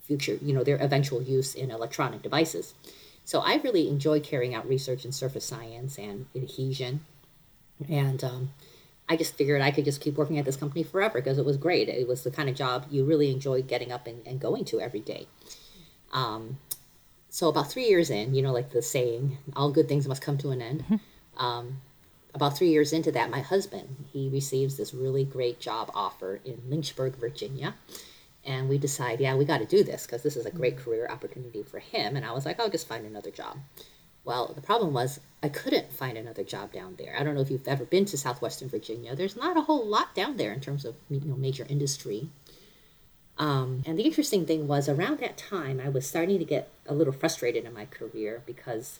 future, 0.00 0.38
you 0.40 0.52
know, 0.52 0.62
their 0.62 0.80
eventual 0.80 1.22
use 1.22 1.54
in 1.54 1.70
electronic 1.70 2.22
devices. 2.22 2.74
So 3.24 3.40
I 3.40 3.56
really 3.56 3.88
enjoy 3.88 4.20
carrying 4.20 4.54
out 4.54 4.68
research 4.68 5.04
in 5.04 5.10
surface 5.10 5.44
science 5.44 5.98
and 5.98 6.26
adhesion. 6.34 7.00
And 7.88 8.22
um, 8.22 8.50
I 9.08 9.16
just 9.16 9.36
figured 9.36 9.60
I 9.60 9.72
could 9.72 9.84
just 9.84 10.00
keep 10.00 10.16
working 10.16 10.38
at 10.38 10.44
this 10.44 10.56
company 10.56 10.84
forever 10.84 11.18
because 11.18 11.38
it 11.38 11.44
was 11.44 11.56
great. 11.56 11.88
It 11.88 12.06
was 12.06 12.22
the 12.22 12.30
kind 12.30 12.48
of 12.48 12.54
job 12.54 12.86
you 12.90 13.04
really 13.04 13.32
enjoyed 13.32 13.66
getting 13.66 13.90
up 13.90 14.06
and, 14.06 14.24
and 14.26 14.40
going 14.40 14.64
to 14.66 14.80
every 14.80 15.00
day. 15.00 15.26
Um, 16.12 16.58
so 17.36 17.50
about 17.50 17.70
three 17.70 17.84
years 17.84 18.08
in, 18.08 18.34
you 18.34 18.40
know, 18.40 18.50
like 18.50 18.70
the 18.70 18.80
saying, 18.80 19.36
all 19.54 19.70
good 19.70 19.90
things 19.90 20.08
must 20.08 20.22
come 20.22 20.38
to 20.38 20.52
an 20.52 20.62
end. 20.62 21.00
Um, 21.36 21.82
about 22.32 22.56
three 22.56 22.70
years 22.70 22.94
into 22.94 23.12
that, 23.12 23.28
my 23.28 23.40
husband, 23.40 24.06
he 24.10 24.30
receives 24.30 24.78
this 24.78 24.94
really 24.94 25.22
great 25.22 25.60
job 25.60 25.90
offer 25.94 26.40
in 26.46 26.62
Lynchburg, 26.66 27.16
Virginia. 27.16 27.74
And 28.42 28.70
we 28.70 28.78
decide, 28.78 29.20
yeah, 29.20 29.36
we 29.36 29.44
got 29.44 29.58
to 29.58 29.66
do 29.66 29.84
this 29.84 30.06
because 30.06 30.22
this 30.22 30.34
is 30.34 30.46
a 30.46 30.50
great 30.50 30.78
career 30.78 31.06
opportunity 31.10 31.62
for 31.62 31.78
him. 31.78 32.16
And 32.16 32.24
I 32.24 32.32
was 32.32 32.46
like, 32.46 32.58
I'll 32.58 32.70
just 32.70 32.88
find 32.88 33.04
another 33.04 33.30
job. 33.30 33.58
Well, 34.24 34.54
the 34.54 34.62
problem 34.62 34.94
was 34.94 35.20
I 35.42 35.50
couldn't 35.50 35.92
find 35.92 36.16
another 36.16 36.42
job 36.42 36.72
down 36.72 36.94
there. 36.96 37.14
I 37.18 37.22
don't 37.22 37.34
know 37.34 37.42
if 37.42 37.50
you've 37.50 37.68
ever 37.68 37.84
been 37.84 38.06
to 38.06 38.16
southwestern 38.16 38.70
Virginia. 38.70 39.14
There's 39.14 39.36
not 39.36 39.58
a 39.58 39.66
whole 39.68 39.86
lot 39.86 40.14
down 40.14 40.38
there 40.38 40.54
in 40.54 40.60
terms 40.60 40.86
of 40.86 40.94
you 41.10 41.20
know 41.20 41.36
major 41.36 41.66
industry. 41.68 42.30
Um, 43.38 43.82
and 43.86 43.98
the 43.98 44.04
interesting 44.04 44.46
thing 44.46 44.66
was 44.66 44.88
around 44.88 45.18
that 45.18 45.36
time 45.36 45.80
I 45.84 45.90
was 45.90 46.06
starting 46.06 46.38
to 46.38 46.44
get 46.44 46.70
a 46.86 46.94
little 46.94 47.12
frustrated 47.12 47.64
in 47.64 47.74
my 47.74 47.84
career 47.84 48.42
because 48.46 48.98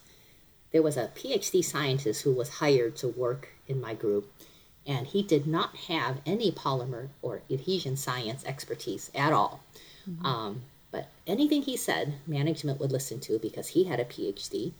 there 0.72 0.82
was 0.82 0.97
a 0.97 1.09
PhD 1.14 1.64
scientist 1.64 2.22
who 2.22 2.32
was 2.32 2.51
hired 2.51 2.97
to 2.97 3.09
work 3.09 3.49
in 3.66 3.80
my 3.80 3.95
group, 3.95 4.30
and 4.87 5.07
he 5.07 5.22
did 5.22 5.47
not 5.47 5.74
have 5.89 6.20
any 6.26 6.53
polymer 6.53 7.09
or 7.22 7.41
adhesion 7.51 7.97
science 7.97 8.45
expertise 8.45 9.11
at 9.14 9.32
all. 9.32 9.61
Um, 10.24 10.62
but 10.91 11.09
anything 11.26 11.62
he 11.62 11.76
said, 11.76 12.14
management 12.26 12.78
would 12.80 12.93
listen 12.93 13.20
to 13.20 13.39
because 13.39 13.68
he 13.68 13.84
had 13.84 14.01
a 14.01 14.05
PhD 14.05 14.72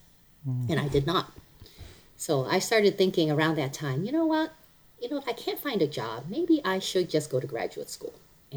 and 0.71 0.81
I 0.81 0.89
did 0.89 1.07
not. 1.07 1.33
So 2.17 2.45
I 2.45 2.59
started 2.61 2.97
thinking 2.97 3.31
around 3.31 3.57
that 3.57 3.73
time, 3.73 4.05
you 4.05 4.13
know 4.13 4.25
what? 4.27 4.53
You 5.01 5.11
know, 5.11 5.19
if 5.19 5.29
I 5.29 5.33
can't 5.33 5.59
find 5.59 5.83
a 5.83 5.87
job, 5.87 6.25
maybe 6.29 6.61
I 6.65 6.79
should 6.79 7.11
just 7.11 7.31
go 7.31 7.41
to 7.41 7.47
graduate 7.47 7.91
school. 7.91 8.15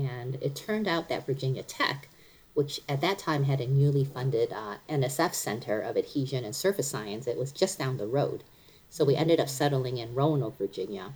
And 0.07 0.35
it 0.41 0.55
turned 0.55 0.87
out 0.87 1.09
that 1.09 1.25
Virginia 1.25 1.63
Tech, 1.63 2.07
which 2.53 2.79
at 2.87 3.01
that 3.01 3.19
time 3.19 3.43
had 3.43 3.59
a 3.59 3.67
newly 3.67 4.05
funded 4.05 4.53
uh, 4.53 4.75
NSF 4.89 5.33
Center 5.33 5.81
of 5.81 5.97
Adhesion 5.97 6.45
and 6.45 6.55
Surface 6.55 6.87
Science, 6.87 7.27
it 7.27 7.37
was 7.37 7.51
just 7.51 7.77
down 7.77 7.97
the 7.97 8.07
road. 8.07 8.43
So 8.89 9.03
we 9.03 9.15
ended 9.15 9.39
up 9.39 9.49
settling 9.49 9.97
in 9.97 10.15
Roanoke, 10.15 10.57
Virginia, 10.57 11.13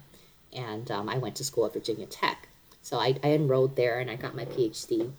and 0.52 0.92
um, 0.92 1.08
I 1.10 1.18
went 1.18 1.36
to 1.38 1.44
school 1.44 1.66
at 1.66 1.74
Virginia 1.74 2.06
Tech. 2.06 2.50
So 2.82 2.98
I, 2.98 3.16
I 3.24 3.32
enrolled 3.32 3.76
there 3.76 4.00
and 4.00 4.12
I 4.12 4.16
got 4.16 4.36
my 4.36 4.46
PhD, 4.46 5.12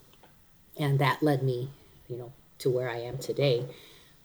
and 0.76 0.98
that 0.98 1.22
led 1.22 1.42
me, 1.42 1.70
you 2.08 2.16
know, 2.16 2.32
to 2.58 2.70
where 2.70 2.90
I 2.90 2.98
am 2.98 3.18
today. 3.18 3.64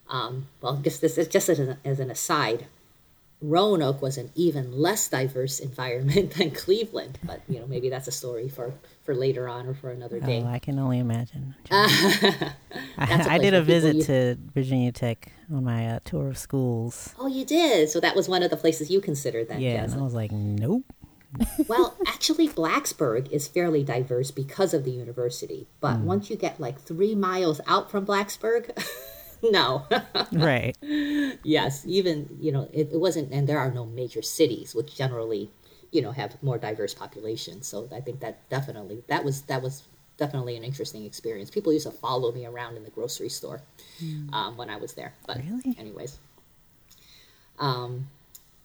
Um, 0.10 0.48
well, 0.62 0.76
guess 0.76 1.00
this 1.00 1.18
is 1.18 1.28
just 1.28 1.50
as 1.50 1.60
an, 1.60 1.78
as 1.86 2.00
an 2.00 2.12
aside. 2.12 2.68
Roanoke 3.42 4.02
was 4.02 4.18
an 4.18 4.32
even 4.36 4.72
less 4.72 5.08
diverse 5.08 5.60
environment 5.60 6.32
than 6.38 6.52
Cleveland, 6.52 7.20
but 7.24 7.42
you 7.48 7.60
know 7.60 7.68
maybe 7.68 7.90
that's 7.90 8.08
a 8.08 8.12
story 8.12 8.50
for 8.50 8.74
for 9.04 9.16
later 9.16 9.48
on 9.48 9.66
or 9.68 9.74
for 9.74 9.92
another 9.92 10.20
day. 10.20 10.44
Oh, 10.46 10.48
I 10.50 10.60
can 10.60 10.78
only 10.78 11.00
imagine. 11.00 11.56
I, 11.72 12.52
I, 12.98 13.38
did 13.38 13.54
a 13.54 13.62
visit 13.64 13.96
you- 13.98 14.04
to 14.04 14.38
Virginia 14.54 14.92
Tech 14.92 15.32
on 15.52 15.64
my 15.64 15.88
uh, 15.88 16.00
tour 16.04 16.28
of 16.28 16.38
schools. 16.38 17.16
Oh, 17.18 17.28
you 17.28 17.46
did. 17.46 17.90
So 17.90 18.00
that 18.02 18.16
was 18.16 18.28
one 18.30 18.44
of 18.44 18.50
the 18.50 18.58
places 18.58 18.90
you 18.92 19.02
considered 19.02 19.48
then. 19.50 19.62
Yeah, 19.62 19.84
and 19.84 19.94
I 19.94 20.02
was 20.02 20.14
like, 20.14 20.32
nope. 20.32 20.84
well, 21.68 21.96
actually, 22.08 22.50
Blacksburg 22.50 23.32
is 23.32 23.48
fairly 23.48 23.84
diverse 23.84 24.32
because 24.32 24.74
of 24.74 24.84
the 24.84 24.92
university. 24.92 25.68
But 25.80 25.98
Hmm. 25.98 26.06
once 26.06 26.30
you 26.30 26.36
get 26.36 26.60
like 26.60 26.80
three 26.80 27.16
miles 27.16 27.62
out 27.68 27.90
from 27.90 28.06
Blacksburg, 28.06 28.72
no. 29.52 29.86
right. 30.32 30.76
yes, 31.44 31.86
even 31.86 32.38
you 32.40 32.52
know 32.52 32.68
it, 32.74 32.90
it 32.92 33.00
wasn't, 33.00 33.32
and 33.32 33.48
there 33.48 33.60
are 33.60 33.72
no 33.72 33.86
major 33.86 34.22
cities 34.22 34.76
which 34.76 34.96
generally, 34.96 35.50
you 35.92 36.02
know, 36.02 36.12
have 36.12 36.42
more 36.44 36.58
diverse 36.58 36.94
populations. 36.94 37.68
So 37.68 37.88
I 37.94 38.02
think 38.02 38.20
that 38.22 38.48
definitely 38.50 39.04
that 39.08 39.24
was 39.24 39.42
that 39.44 39.62
was 39.62 39.84
definitely 40.18 40.58
an 40.58 40.64
interesting 40.64 41.06
experience. 41.06 41.50
People 41.50 41.72
used 41.72 41.86
to 41.88 41.92
follow 41.92 42.32
me 42.32 42.46
around 42.46 42.76
in 42.76 42.84
the 42.84 42.90
grocery 42.90 43.30
store 43.30 43.62
um, 44.34 44.58
when 44.58 44.70
I 44.70 44.76
was 44.76 44.94
there. 44.94 45.14
But 45.26 45.38
Really? 45.38 45.76
anyways, 45.80 46.20
um, 47.58 48.10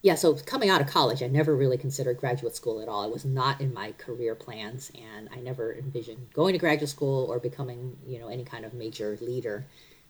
yeah. 0.03 0.17
So 0.17 0.35
coming 0.35 0.69
out 0.69 0.81
of 0.81 0.87
college, 0.89 1.23
I 1.23 1.29
never 1.29 1.55
really 1.57 1.79
considered 1.79 2.19
graduate 2.19 2.55
school 2.57 2.81
at 2.83 2.89
all. 2.89 3.05
It 3.05 3.13
was 3.13 3.25
not 3.25 3.61
in 3.61 3.73
my 3.73 3.93
career 3.93 4.35
plans, 4.35 4.91
and 4.95 5.29
I 5.33 5.41
never 5.41 5.73
envisioned 5.75 6.27
going 6.33 6.53
to 6.53 6.59
graduate 6.59 6.91
school 6.91 7.27
or 7.31 7.39
becoming 7.39 7.97
you 8.07 8.19
know 8.19 8.29
any 8.29 8.45
kind 8.45 8.65
of 8.65 8.75
major 8.75 9.17
leader 9.21 9.65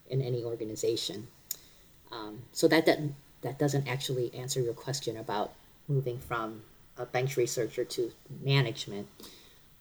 in 0.09 0.21
any 0.23 0.45
organization. 0.45 1.29
Um, 2.13 2.43
so 2.53 2.69
that, 2.69 2.87
that 2.87 3.01
that 3.45 3.59
doesn't 3.59 3.87
actually 3.87 4.35
answer 4.35 4.61
your 4.61 4.73
question 4.73 5.17
about 5.17 5.53
moving 5.87 6.19
from 6.19 6.63
a 6.97 7.05
bench 7.05 7.37
researcher 7.37 7.85
to 7.85 8.11
management. 8.43 9.07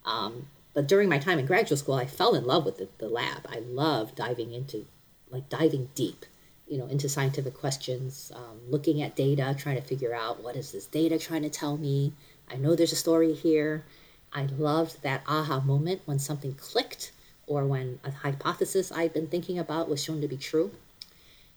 Um, 0.06 0.48
but 0.74 0.88
during 0.88 1.08
my 1.08 1.18
time 1.18 1.40
in 1.40 1.46
graduate 1.46 1.80
school, 1.80 1.96
I 1.96 2.06
fell 2.06 2.36
in 2.36 2.46
love 2.46 2.66
with 2.66 2.78
the, 2.78 2.90
the 2.98 3.08
lab. 3.08 3.48
I 3.50 3.60
love 3.60 4.16
diving 4.16 4.52
into, 4.54 4.86
like 5.32 5.48
diving 5.48 5.90
deep, 5.96 6.26
you 6.68 6.78
know, 6.78 6.88
into 6.88 7.08
scientific 7.08 7.54
questions, 7.54 8.32
um, 8.36 8.60
looking 8.70 9.02
at 9.02 9.16
data, 9.16 9.56
trying 9.58 9.78
to 9.78 9.88
figure 9.88 10.14
out 10.14 10.44
what 10.44 10.58
is 10.58 10.72
this 10.74 10.86
data 10.86 11.18
trying 11.18 11.44
to 11.44 11.50
tell 11.50 11.78
me. 11.78 12.12
I 12.52 12.58
know 12.58 12.76
there's 12.76 12.92
a 12.92 12.98
story 12.98 13.34
here. 13.34 13.86
I 14.34 14.44
loved 14.58 15.04
that 15.04 15.24
aha 15.28 15.62
moment 15.62 16.02
when 16.06 16.20
something 16.20 16.54
clicked 16.56 17.12
or 17.48 17.66
when 17.66 18.00
a 18.04 18.12
hypothesis 18.12 18.92
I'd 18.92 19.14
been 19.14 19.28
thinking 19.28 19.60
about 19.60 19.90
was 19.90 20.04
shown 20.04 20.22
to 20.22 20.28
be 20.28 20.38
true. 20.38 20.72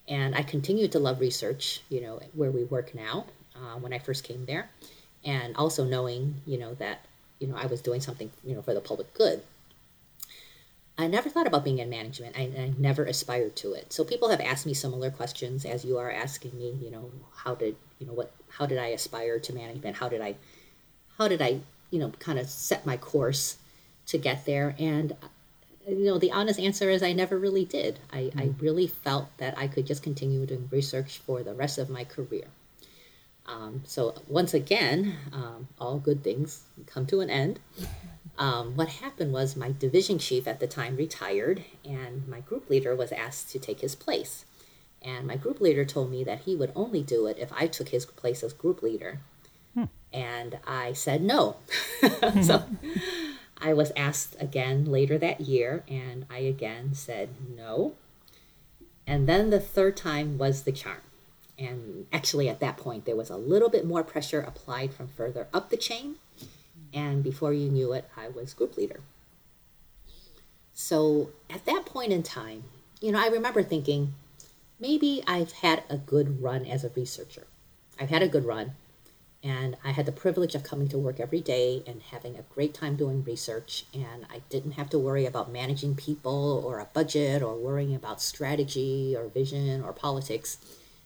And 0.09 0.35
I 0.35 0.43
continued 0.43 0.93
to 0.93 0.99
love 0.99 1.21
research, 1.21 1.83
you 1.89 2.01
know, 2.01 2.21
where 2.35 2.51
we 2.51 2.65
work 2.65 2.95
now 2.95 3.27
uh, 3.55 3.79
when 3.79 3.93
I 3.93 3.99
first 3.99 4.25
came 4.25 4.47
there. 4.47 4.71
And 5.25 5.57
also 5.57 5.85
knowing, 5.85 6.37
you 6.47 6.59
know, 6.59 6.75
that, 6.75 7.05
you 7.41 7.49
know, 7.49 7.57
I 7.57 7.67
was 7.67 7.81
doing 7.81 8.01
something, 8.01 8.31
you 8.45 8.55
know, 8.55 8.63
for 8.63 8.75
the 8.75 8.81
public 8.81 9.13
good. 9.15 9.43
I 10.99 11.09
never 11.09 11.29
thought 11.29 11.47
about 11.47 11.65
being 11.65 11.79
in 11.79 11.91
management. 11.91 12.37
I, 12.39 12.43
I 12.43 12.73
never 12.79 13.05
aspired 13.05 13.55
to 13.57 13.73
it. 13.75 13.93
So 13.93 14.03
people 14.05 14.31
have 14.31 14.41
asked 14.41 14.65
me 14.65 14.73
similar 14.73 15.11
questions 15.11 15.65
as 15.65 15.85
you 15.85 15.99
are 15.99 16.11
asking 16.11 16.57
me, 16.57 16.79
you 16.81 16.91
know, 16.91 17.11
how 17.35 17.55
did, 17.55 17.77
you 17.99 18.07
know, 18.07 18.15
what, 18.15 18.33
how 18.49 18.65
did 18.65 18.79
I 18.79 18.89
aspire 18.89 19.39
to 19.41 19.53
management? 19.53 19.97
How 19.97 20.09
did 20.09 20.23
I, 20.23 20.37
how 21.19 21.29
did 21.29 21.43
I, 21.43 21.61
you 21.91 21.99
know, 21.99 22.11
kind 22.19 22.39
of 22.39 22.49
set 22.49 22.87
my 22.87 22.97
course 22.97 23.59
to 24.07 24.17
get 24.17 24.47
there? 24.47 24.75
And 24.79 25.15
you 25.87 26.05
know 26.05 26.19
the 26.19 26.33
honest 26.33 26.59
answer 26.59 26.91
is 26.91 27.03
i 27.03 27.13
never 27.13 27.39
really 27.39 27.65
did. 27.65 28.01
I, 28.13 28.31
I 28.37 28.51
really 28.59 28.87
felt 28.87 29.29
that 29.39 29.57
i 29.59 29.69
could 29.69 29.87
just 29.87 30.03
continue 30.03 30.45
doing 30.47 30.69
research 30.71 31.19
for 31.19 31.43
the 31.43 31.55
rest 31.55 31.79
of 31.79 31.89
my 31.89 32.05
career. 32.05 32.47
Um, 33.47 33.83
so 33.85 34.15
once 34.29 34.55
again 34.55 35.17
um, 35.33 35.69
all 35.79 35.99
good 35.99 36.25
things 36.25 36.65
come 36.87 37.07
to 37.07 37.21
an 37.21 37.31
end. 37.31 37.61
Um, 38.39 38.77
what 38.77 38.89
happened 38.89 39.33
was 39.33 39.57
my 39.57 39.73
division 39.79 40.19
chief 40.19 40.47
at 40.47 40.61
the 40.61 40.67
time 40.67 40.97
retired 40.97 41.65
and 41.87 42.29
my 42.29 42.41
group 42.41 42.69
leader 42.69 42.95
was 42.95 43.11
asked 43.11 43.51
to 43.53 43.59
take 43.59 43.81
his 43.81 43.95
place. 43.95 44.45
And 45.01 45.27
my 45.27 45.37
group 45.37 45.59
leader 45.59 45.87
told 45.87 46.11
me 46.11 46.23
that 46.25 46.41
he 46.41 46.55
would 46.55 46.71
only 46.75 47.03
do 47.03 47.27
it 47.27 47.39
if 47.39 47.51
i 47.53 47.67
took 47.67 47.89
his 47.89 48.05
place 48.05 48.43
as 48.43 48.53
group 48.53 48.83
leader. 48.83 49.21
And 50.13 50.59
i 50.67 50.93
said 50.93 51.23
no. 51.23 51.57
So 52.43 52.65
I 53.61 53.73
was 53.73 53.93
asked 53.97 54.37
again 54.39 54.85
later 54.85 55.19
that 55.19 55.41
year, 55.41 55.83
and 55.89 56.27
I 56.31 56.39
again 56.39 56.95
said 56.95 57.31
no. 57.57 57.95
And 59.07 59.29
then 59.29 59.51
the 59.51 59.61
third 59.61 59.97
time 59.97 60.37
was 60.37 60.63
the 60.63 60.73
charm. 60.73 61.01
And 61.59 62.07
actually, 62.13 62.49
at 62.49 62.61
that 62.61 62.77
point, 62.77 63.07
there 63.07 63.17
was 63.17 63.31
a 63.31 63.37
little 63.37 63.71
bit 63.71 63.87
more 63.87 64.03
pressure 64.03 64.41
applied 64.41 64.93
from 64.93 65.09
further 65.09 65.47
up 65.55 65.71
the 65.71 65.77
chain. 65.77 66.17
And 66.93 67.23
before 67.23 67.53
you 67.53 67.71
knew 67.71 67.93
it, 67.93 68.09
I 68.17 68.29
was 68.29 68.53
group 68.53 68.77
leader. 68.77 69.01
So 70.75 71.31
at 71.49 71.65
that 71.65 71.87
point 71.87 72.13
in 72.13 72.23
time, 72.23 72.65
you 73.01 73.13
know, 73.13 73.23
I 73.23 73.29
remember 73.29 73.63
thinking, 73.63 74.15
maybe 74.79 75.23
I've 75.27 75.53
had 75.53 75.85
a 75.89 75.97
good 75.97 76.43
run 76.43 76.67
as 76.67 76.85
a 76.85 76.91
researcher. 76.91 77.47
I've 77.99 78.11
had 78.11 78.23
a 78.23 78.29
good 78.29 78.45
run 78.45 78.73
and 79.47 79.77
I 79.85 79.93
had 79.93 80.07
the 80.07 80.13
privilege 80.13 80.57
of 80.57 80.65
coming 80.65 80.89
to 80.89 80.99
work 80.99 81.21
every 81.21 81.41
day 81.41 81.81
and 81.87 82.03
having 82.11 82.37
a 82.37 82.43
great 82.53 82.75
time 82.75 82.97
doing 82.97 83.23
research. 83.23 83.85
And 83.95 84.27
I 84.29 84.41
didn't 84.49 84.73
have 84.73 84.91
to 84.91 84.99
worry 84.99 85.25
about 85.25 85.53
managing 85.53 85.95
people 85.95 86.65
or 86.67 86.81
a 86.81 86.89
budget 86.93 87.43
or 87.43 87.55
worrying 87.55 87.95
about 87.95 88.21
strategy 88.21 89.15
or 89.17 89.29
vision 89.29 89.85
or 89.85 89.93
politics 89.93 90.59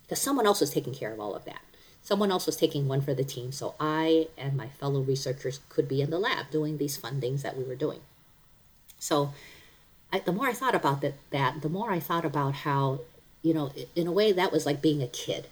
because 0.03 0.23
someone 0.23 0.47
else 0.47 0.61
was 0.61 0.71
taking 0.71 0.95
care 0.95 1.13
of 1.13 1.21
all 1.21 1.35
of 1.35 1.45
that. 1.45 1.61
Someone 2.03 2.31
else 2.31 2.47
was 2.47 2.57
taking 2.57 2.89
one 2.89 3.03
for 3.03 3.13
the 3.13 3.25
team. 3.25 3.53
So 3.53 3.75
I 3.79 4.29
and 4.39 4.57
my 4.57 4.69
fellow 4.69 5.03
researchers 5.03 5.61
could 5.69 5.87
be 5.87 6.01
in 6.01 6.09
the 6.09 6.19
lab 6.19 6.51
doing 6.51 6.79
these 6.79 6.97
fun 6.97 7.21
things 7.21 7.43
that 7.43 7.59
we 7.59 7.65
were 7.65 7.75
doing. 7.75 8.01
So 8.99 9.35
I, 10.11 10.21
the 10.21 10.33
more 10.33 10.47
I 10.47 10.55
thought 10.55 10.75
about 10.75 11.03
that, 11.03 11.17
that, 11.29 11.61
the 11.61 11.69
more 11.69 11.91
I 11.91 12.01
thought 12.01 12.25
about 12.25 12.55
how, 12.55 13.01
you 13.43 13.53
know, 13.53 13.71
in 13.95 14.07
a 14.07 14.13
way 14.13 14.33
that 14.33 14.51
was 14.51 14.65
like 14.65 14.81
being 14.81 15.03
a 15.03 15.07
kid 15.07 15.47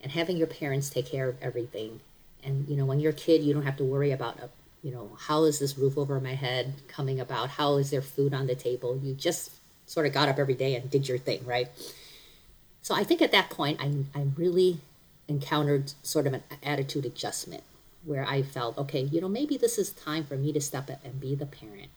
and 0.00 0.12
having 0.12 0.38
your 0.38 0.46
parents 0.46 0.88
take 0.88 1.04
care 1.04 1.28
of 1.28 1.36
everything 1.42 2.00
and 2.44 2.68
you 2.68 2.76
know 2.76 2.84
when 2.84 3.00
you're 3.00 3.12
a 3.12 3.14
kid 3.14 3.42
you 3.42 3.52
don't 3.52 3.64
have 3.64 3.76
to 3.76 3.84
worry 3.84 4.12
about 4.12 4.38
a, 4.38 4.48
you 4.82 4.90
know 4.90 5.16
how 5.18 5.44
is 5.44 5.58
this 5.58 5.76
roof 5.76 5.96
over 5.98 6.20
my 6.20 6.34
head 6.34 6.74
coming 6.88 7.20
about 7.20 7.50
how 7.50 7.76
is 7.76 7.90
there 7.90 8.02
food 8.02 8.34
on 8.34 8.46
the 8.46 8.54
table 8.54 8.98
you 9.02 9.14
just 9.14 9.52
sort 9.86 10.06
of 10.06 10.12
got 10.12 10.28
up 10.28 10.38
every 10.38 10.54
day 10.54 10.74
and 10.74 10.90
did 10.90 11.08
your 11.08 11.18
thing 11.18 11.44
right 11.44 11.68
so 12.82 12.94
i 12.94 13.04
think 13.04 13.20
at 13.20 13.32
that 13.32 13.50
point 13.50 13.80
i, 13.80 13.92
I 14.18 14.26
really 14.36 14.80
encountered 15.28 15.92
sort 16.02 16.26
of 16.26 16.34
an 16.34 16.42
attitude 16.62 17.06
adjustment 17.06 17.62
where 18.04 18.24
I 18.24 18.42
felt, 18.42 18.78
okay, 18.78 19.02
you 19.02 19.20
know, 19.20 19.28
maybe 19.28 19.56
this 19.56 19.78
is 19.78 19.90
time 19.90 20.24
for 20.24 20.36
me 20.36 20.52
to 20.52 20.60
step 20.60 20.90
up 20.90 21.04
and 21.04 21.20
be 21.20 21.34
the 21.34 21.46
parent, 21.46 21.90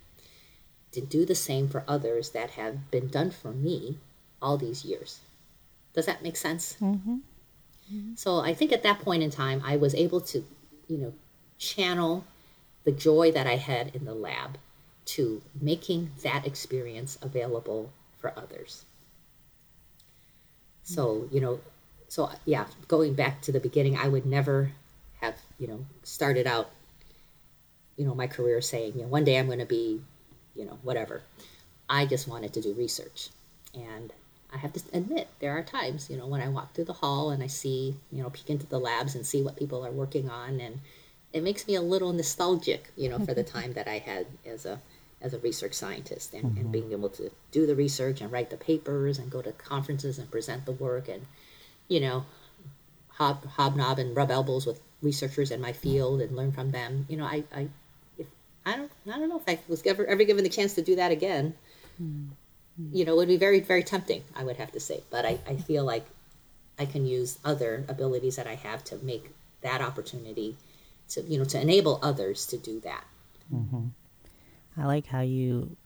to 0.92 1.02
do 1.02 1.26
the 1.26 1.36
same 1.36 1.68
for 1.68 1.84
others 1.88 2.32
that 2.32 2.52
have 2.52 2.92
been 2.92 3.08
done 3.08 3.32
for 3.32 3.52
me 3.52 3.98
all 4.42 4.58
these 4.58 4.86
years. 4.86 5.20
Does 5.94 6.06
that 6.06 6.24
make 6.24 6.38
sense? 6.38 6.76
Mm-hmm. 6.82 7.18
Mm-hmm. 7.92 8.16
So 8.16 8.40
I 8.40 8.54
think 8.54 8.72
at 8.72 8.84
that 8.84 9.00
point 9.00 9.24
in 9.24 9.30
time, 9.30 9.62
I 9.66 9.78
was 9.78 9.96
able 9.96 10.22
to, 10.22 10.44
you 10.88 10.98
know, 10.98 11.14
channel 11.58 12.26
the 12.84 12.92
joy 12.92 13.32
that 13.32 13.48
I 13.48 13.56
had 13.56 13.96
in 13.96 14.06
the 14.06 14.14
lab 14.14 14.58
to 15.06 15.42
making 15.60 16.12
that 16.24 16.46
experience 16.46 17.18
available 17.22 17.92
for 18.18 18.34
others. 18.38 18.86
So, 20.84 21.08
mm-hmm. 21.08 21.36
you 21.36 21.42
know, 21.42 21.60
so 22.08 22.30
yeah, 22.46 22.66
going 22.88 23.14
back 23.14 23.42
to 23.44 23.52
the 23.52 23.60
beginning, 23.60 23.98
I 23.98 24.08
would 24.08 24.26
never 24.26 24.72
have, 25.22 25.36
you 25.58 25.68
know, 25.68 25.86
started 26.04 26.46
out, 26.46 26.70
you 27.98 28.06
know, 28.06 28.14
my 28.16 28.28
career 28.28 28.62
saying, 28.62 28.94
you 28.96 29.02
know, 29.02 29.08
one 29.08 29.24
day 29.24 29.38
I'm 29.38 29.48
going 29.48 29.60
to 29.60 29.66
be, 29.66 30.02
you 30.56 30.66
know, 30.66 30.78
whatever. 30.84 31.22
I 31.90 32.06
just 32.06 32.28
wanted 32.28 32.54
to 32.54 32.62
do 32.62 32.74
research. 32.74 33.30
And 33.74 34.12
I 34.54 34.58
have 34.58 34.74
to 34.74 34.82
admit, 34.94 35.28
there 35.40 35.58
are 35.58 35.64
times, 35.64 36.10
you 36.10 36.18
know, 36.18 36.28
when 36.28 36.42
I 36.42 36.48
walk 36.48 36.74
through 36.74 36.86
the 36.86 36.94
hall 36.94 37.32
and 37.32 37.42
I 37.42 37.48
see, 37.48 37.96
you 38.12 38.22
know, 38.22 38.30
peek 38.30 38.50
into 38.50 38.68
the 38.68 38.80
labs 38.80 39.16
and 39.16 39.26
see 39.26 39.42
what 39.42 39.58
people 39.58 39.86
are 39.86 39.92
working 39.92 40.30
on, 40.30 40.60
and 40.60 40.80
it 41.32 41.42
makes 41.42 41.68
me 41.68 41.76
a 41.76 41.82
little 41.82 42.14
nostalgic, 42.14 42.92
you 42.96 43.10
know, 43.10 43.18
for 43.20 43.34
the 43.34 43.44
time 43.44 43.74
that 43.74 43.88
I 43.88 43.98
had 43.98 44.28
as 44.46 44.66
a 44.66 44.80
as 45.22 45.34
a 45.34 45.40
research 45.40 45.74
scientist 45.74 46.34
and, 46.34 46.44
mm-hmm. 46.44 46.58
and 46.58 46.72
being 46.72 46.92
able 46.92 47.08
to 47.08 47.32
do 47.52 47.66
the 47.66 47.76
research 47.76 48.20
and 48.20 48.30
write 48.30 48.50
the 48.50 48.58
papers 48.58 49.18
and 49.18 49.32
go 49.32 49.42
to 49.42 49.54
conferences 49.54 50.20
and 50.20 50.30
present 50.30 50.66
the 50.66 50.74
work 50.74 51.08
and, 51.08 51.26
you 51.88 52.02
know, 52.02 52.26
hob, 53.08 53.46
hobnob 53.46 54.00
and 54.00 54.18
rub 54.18 54.30
elbows 54.30 54.66
with 54.66 54.82
researchers 55.02 55.50
in 55.50 55.62
my 55.62 55.72
field 55.72 56.20
and 56.20 56.36
learn 56.36 56.52
from 56.52 56.72
them. 56.72 57.06
You 57.08 57.16
know, 57.16 57.24
I, 57.24 57.46
I, 57.56 57.70
if, 58.18 58.28
I 58.66 58.76
don't, 58.76 58.92
I 59.08 59.18
don't 59.18 59.30
know 59.30 59.40
if 59.40 59.48
I 59.48 59.58
was 59.70 59.82
ever, 59.86 60.06
ever 60.06 60.26
given 60.26 60.44
the 60.44 60.50
chance 60.50 60.74
to 60.74 60.82
do 60.82 60.98
that 60.98 61.14
again. 61.14 61.56
Mm-hmm 62.02 62.34
you 62.92 63.06
know, 63.06 63.14
it 63.14 63.18
would 63.18 63.28
be 63.28 63.38
very, 63.38 63.60
very 63.60 63.84
tempting, 63.84 64.24
I 64.36 64.44
would 64.44 64.58
have 64.58 64.72
to 64.72 64.80
say. 64.80 65.02
But 65.10 65.26
I, 65.26 65.40
I 65.48 65.56
feel 65.56 65.84
like 65.86 66.06
I 66.80 66.86
can 66.86 67.06
use 67.06 67.38
other 67.46 67.86
abilities 67.88 68.36
that 68.38 68.48
I 68.48 68.56
have 68.56 68.84
to 68.86 68.98
make 69.04 69.30
that 69.62 69.82
opportunity 69.82 70.58
to, 71.10 71.22
you 71.22 71.38
know, 71.38 71.46
to 71.46 71.62
enable 71.62 72.00
others 72.02 72.46
to 72.48 72.58
do 72.58 72.80
that. 72.82 73.06
Mm-hmm. 73.54 73.88
I 74.78 74.86
like 74.86 75.08
how 75.08 75.22
you 75.22 75.78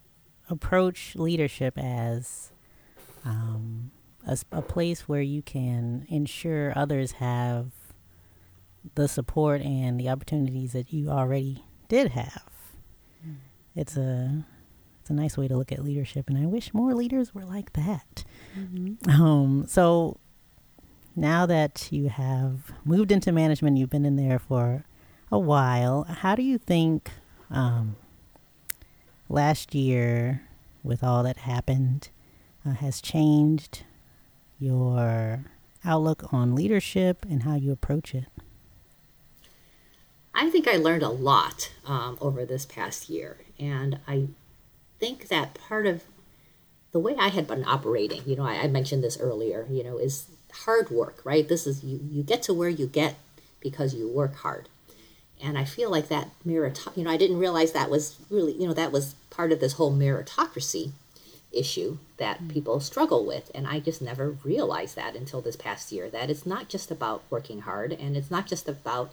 approach 0.49 1.15
leadership 1.15 1.77
as 1.77 2.51
um, 3.25 3.91
a, 4.25 4.37
a 4.51 4.61
place 4.61 5.09
where 5.09 5.21
you 5.21 5.41
can 5.41 6.05
ensure 6.09 6.71
others 6.77 7.13
have 7.13 7.71
the 8.95 9.07
support 9.09 9.61
and 9.61 9.99
the 9.99 10.07
opportunities 10.07 10.71
that 10.71 10.93
you 10.93 11.09
already 11.09 11.65
did 11.89 12.11
have. 12.11 12.49
Mm. 13.27 13.35
It's 13.75 13.97
a 13.97 14.45
it's 15.07 15.11
a 15.11 15.13
nice 15.13 15.37
way 15.37 15.47
to 15.47 15.55
look 15.55 15.71
at 15.71 15.85
leadership, 15.85 16.27
and 16.27 16.37
I 16.37 16.45
wish 16.45 16.73
more 16.73 16.93
leaders 16.93 17.33
were 17.33 17.45
like 17.45 17.71
that. 17.73 18.25
Mm-hmm. 18.59 19.09
Um, 19.09 19.63
so 19.65 20.17
now 21.15 21.45
that 21.45 21.87
you 21.91 22.09
have 22.09 22.73
moved 22.83 23.09
into 23.13 23.31
management, 23.31 23.77
you've 23.77 23.89
been 23.89 24.03
in 24.03 24.17
there 24.17 24.37
for 24.37 24.83
a 25.31 25.39
while. 25.39 26.03
How 26.03 26.35
do 26.35 26.43
you 26.43 26.57
think 26.57 27.09
um, 27.49 27.95
last 29.29 29.73
year, 29.73 30.41
with 30.83 31.05
all 31.05 31.23
that 31.23 31.37
happened, 31.37 32.09
uh, 32.65 32.71
has 32.71 32.99
changed 32.99 33.83
your 34.59 35.45
outlook 35.85 36.33
on 36.33 36.53
leadership 36.53 37.25
and 37.29 37.43
how 37.43 37.55
you 37.55 37.71
approach 37.71 38.13
it? 38.13 38.25
I 40.35 40.49
think 40.49 40.67
I 40.67 40.75
learned 40.75 41.03
a 41.03 41.09
lot 41.09 41.71
um, 41.85 42.17
over 42.19 42.45
this 42.45 42.65
past 42.65 43.09
year, 43.09 43.37
and 43.57 43.99
I 44.05 44.27
think 44.99 45.27
that 45.27 45.53
part 45.53 45.85
of 45.85 46.03
the 46.91 46.99
way 46.99 47.15
I 47.19 47.29
had 47.29 47.47
been 47.47 47.65
operating, 47.65 48.23
you 48.25 48.35
know, 48.35 48.45
I, 48.45 48.63
I, 48.63 48.67
mentioned 48.67 49.03
this 49.03 49.19
earlier, 49.19 49.67
you 49.69 49.83
know, 49.83 49.97
is 49.97 50.27
hard 50.51 50.89
work, 50.89 51.21
right? 51.23 51.47
This 51.47 51.67
is 51.67 51.83
you, 51.83 51.99
you 52.09 52.23
get 52.23 52.41
to 52.43 52.53
where 52.53 52.69
you 52.69 52.87
get 52.87 53.15
because 53.59 53.93
you 53.93 54.07
work 54.07 54.35
hard. 54.35 54.69
And 55.41 55.57
I 55.57 55.65
feel 55.65 55.91
like 55.91 56.07
that 56.07 56.29
merit, 56.43 56.79
you 56.95 57.03
know, 57.03 57.11
I 57.11 57.17
didn't 57.17 57.37
realize 57.37 57.73
that 57.73 57.91
was 57.91 58.17
really, 58.29 58.53
you 58.53 58.67
know, 58.67 58.73
that 58.73 58.91
was 58.91 59.15
part 59.29 59.51
of 59.51 59.59
this 59.59 59.73
whole 59.73 59.93
meritocracy 59.93 60.91
issue 61.51 61.97
that 62.17 62.37
mm-hmm. 62.37 62.49
people 62.49 62.79
struggle 62.79 63.25
with. 63.25 63.51
And 63.53 63.67
I 63.67 63.79
just 63.79 64.01
never 64.01 64.31
realized 64.43 64.95
that 64.95 65.15
until 65.15 65.41
this 65.41 65.55
past 65.55 65.91
year 65.91 66.09
that 66.09 66.29
it's 66.29 66.45
not 66.45 66.69
just 66.69 66.89
about 66.89 67.23
working 67.29 67.61
hard 67.61 67.91
and 67.91 68.17
it's 68.17 68.31
not 68.31 68.47
just 68.47 68.67
about 68.67 69.11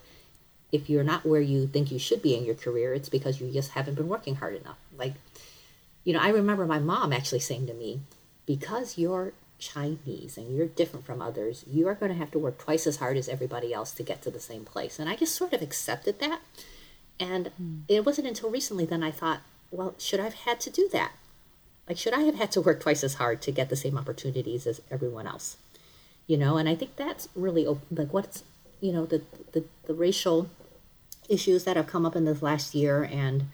if 0.72 0.89
you're 0.91 1.05
not 1.05 1.26
where 1.26 1.41
you 1.41 1.66
think 1.66 1.93
you 1.93 1.99
should 1.99 2.22
be 2.22 2.35
in 2.35 2.45
your 2.45 2.55
career, 2.55 2.95
it's 2.95 3.09
because 3.09 3.41
you 3.41 3.53
just 3.53 3.72
haven't 3.72 3.95
been 3.95 4.09
working 4.09 4.37
hard 4.37 4.57
enough. 4.57 4.78
Like 4.97 5.14
you 6.05 6.12
know, 6.12 6.20
I 6.20 6.28
remember 6.28 6.66
my 6.66 6.78
mom 6.78 7.12
actually 7.12 7.40
saying 7.40 7.66
to 7.66 7.74
me, 7.74 8.00
because 8.46 8.98
you're 8.98 9.32
Chinese 9.59 10.36
and 10.36 10.55
you're 10.55 10.66
different 10.66 11.07
from 11.07 11.22
others, 11.22 11.64
you 11.66 11.88
are 11.88 11.94
going 11.94 12.12
to 12.12 12.18
have 12.18 12.30
to 12.32 12.38
work 12.38 12.59
twice 12.59 12.86
as 12.86 12.96
hard 12.96 13.16
as 13.16 13.28
everybody 13.28 13.72
else 13.72 13.92
to 13.92 14.02
get 14.02 14.20
to 14.22 14.30
the 14.30 14.40
same 14.40 14.64
place. 14.64 14.98
And 14.98 15.09
I 15.09 15.16
just 15.16 15.34
sort 15.34 15.52
of 15.52 15.62
accepted 15.62 16.20
that. 16.20 16.40
And 17.18 17.50
mm. 17.61 17.82
it 17.88 18.05
wasn't 18.05 18.28
until 18.28 18.50
recently 18.50 18.84
then 18.84 19.02
I 19.02 19.11
thought, 19.11 19.40
well, 19.70 19.94
should 19.98 20.20
I 20.20 20.24
have 20.24 20.34
had 20.34 20.61
to 20.61 20.70
do 20.70 20.88
that? 20.92 21.12
Like, 21.88 21.98
should 21.98 22.14
I 22.14 22.20
have 22.20 22.34
had 22.34 22.52
to 22.52 22.61
work 22.61 22.80
twice 22.80 23.05
as 23.05 23.14
hard 23.14 23.42
to 23.42 23.52
get 23.52 23.68
the 23.68 23.76
same 23.76 23.98
opportunities 23.98 24.66
as 24.66 24.80
everyone 24.90 25.26
else? 25.26 25.57
You 26.26 26.36
know, 26.36 26.57
and 26.57 26.68
I 26.68 26.74
think 26.74 26.96
that's 26.96 27.28
really 27.34 27.66
like 27.90 28.12
what's, 28.12 28.44
you 28.80 28.92
know, 28.92 29.05
the, 29.05 29.22
the, 29.52 29.64
the 29.86 29.94
racial 29.94 30.48
issues 31.28 31.64
that 31.64 31.76
have 31.76 31.86
come 31.86 32.07
up 32.07 32.16
in 32.16 32.24
this 32.24 32.42
last 32.42 32.74
year 32.74 33.02
and 33.05 33.44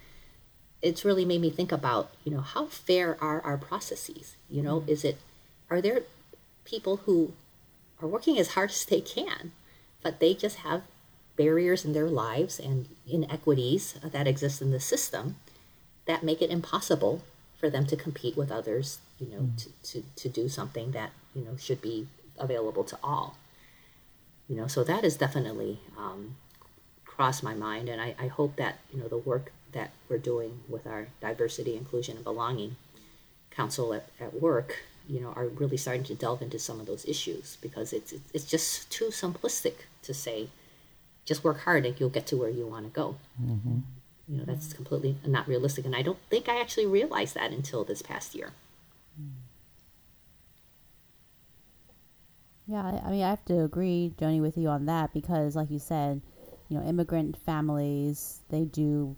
it's 0.83 1.05
really 1.05 1.25
made 1.25 1.41
me 1.41 1.51
think 1.51 1.73
about 1.73 2.11
you 2.25 2.33
know 2.33 2.41
how 2.41 2.67
fair 2.67 3.17
are 3.21 3.41
our 3.43 3.59
processes 3.59 4.37
you 4.51 4.63
know 4.63 4.81
mm-hmm. 4.81 4.91
is 4.91 5.05
it 5.05 5.19
are 5.69 5.81
there 5.81 6.03
people 6.65 6.99
who 6.99 7.33
are 8.01 8.09
working 8.09 8.39
as 8.39 8.49
hard 8.49 8.71
as 8.71 8.85
they 8.85 9.01
can 9.01 9.53
but 10.03 10.21
they 10.21 10.35
just 10.35 10.59
have 10.59 10.83
barriers 11.37 11.85
in 11.85 11.93
their 11.93 12.09
lives 12.09 12.59
and 12.59 12.89
inequities 13.11 13.95
that 14.03 14.27
exist 14.27 14.61
in 14.61 14.71
the 14.71 14.81
system 14.81 15.37
that 16.07 16.23
make 16.23 16.43
it 16.43 16.51
impossible 16.51 17.23
for 17.59 17.71
them 17.71 17.87
to 17.87 17.97
compete 17.97 18.37
with 18.37 18.51
others 18.51 18.99
you 19.19 19.29
know 19.29 19.43
mm-hmm. 19.43 19.57
to, 19.83 20.01
to, 20.01 20.05
to 20.17 20.29
do 20.29 20.49
something 20.49 20.93
that 20.93 21.11
you 21.35 21.43
know 21.45 21.57
should 21.57 21.81
be 21.81 22.07
available 22.39 22.85
to 22.85 22.99
all 23.03 23.37
you 24.49 24.57
know 24.57 24.67
so 24.67 24.83
that 24.83 25.05
has 25.05 25.17
definitely 25.17 25.79
um, 25.97 26.37
crossed 27.05 27.43
my 27.43 27.55
mind 27.55 27.89
and 27.89 28.01
I, 28.01 28.15
I 28.19 28.27
hope 28.29 28.57
that 28.57 28.79
you 28.93 28.99
know 28.99 29.09
the 29.09 29.19
work 29.19 29.53
that 29.73 29.91
we're 30.09 30.19
doing 30.19 30.61
with 30.69 30.87
our 30.87 31.09
diversity, 31.21 31.77
inclusion, 31.77 32.17
and 32.17 32.25
belonging 32.25 32.77
council 33.51 33.93
at, 33.93 34.09
at 34.21 34.41
work, 34.41 34.79
you 35.09 35.21
know, 35.21 35.33
are 35.35 35.47
really 35.47 35.77
starting 35.77 36.05
to 36.05 36.15
delve 36.15 36.43
into 36.43 36.59
some 36.59 36.81
of 36.81 36.87
those 36.87 37.05
issues 37.07 37.59
because 37.61 37.93
it's 37.93 38.15
it's 38.33 38.45
just 38.45 38.91
too 38.91 39.07
simplistic 39.07 39.75
to 40.03 40.15
say, 40.15 40.49
just 41.25 41.45
work 41.45 41.61
hard 41.61 41.85
and 41.85 41.99
you'll 41.99 42.09
get 42.09 42.27
to 42.27 42.37
where 42.37 42.49
you 42.49 42.67
want 42.67 42.87
to 42.87 42.91
go. 42.91 43.17
Mm-hmm. 43.43 43.79
You 44.29 44.39
know, 44.39 44.45
that's 44.45 44.73
completely 44.73 45.17
not 45.27 45.49
realistic, 45.49 45.85
and 45.85 45.97
I 45.97 46.03
don't 46.03 46.19
think 46.31 46.49
I 46.49 46.61
actually 46.61 46.87
realized 46.87 47.35
that 47.35 47.51
until 47.51 47.83
this 47.85 48.01
past 48.01 48.35
year. 48.35 48.53
Yeah, 52.69 53.01
I 53.05 53.11
mean, 53.11 53.25
I 53.25 53.31
have 53.31 53.45
to 53.47 53.65
agree, 53.65 54.15
Joni, 54.17 54.41
with 54.41 54.57
you 54.57 54.69
on 54.69 54.87
that 54.87 55.13
because, 55.13 55.57
like 55.57 55.73
you 55.73 55.81
said, 55.81 56.23
you 56.69 56.79
know, 56.79 56.85
immigrant 56.87 57.37
families 57.37 58.39
they 58.49 58.65
do 58.65 59.17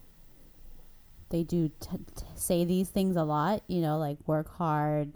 they 1.33 1.43
do 1.43 1.71
t- 1.81 1.89
t- 2.15 2.25
say 2.37 2.65
these 2.65 2.91
things 2.91 3.17
a 3.17 3.25
lot, 3.25 3.63
you 3.67 3.81
know, 3.81 3.99
like 3.99 4.19
work 4.27 4.55
hard, 4.55 5.13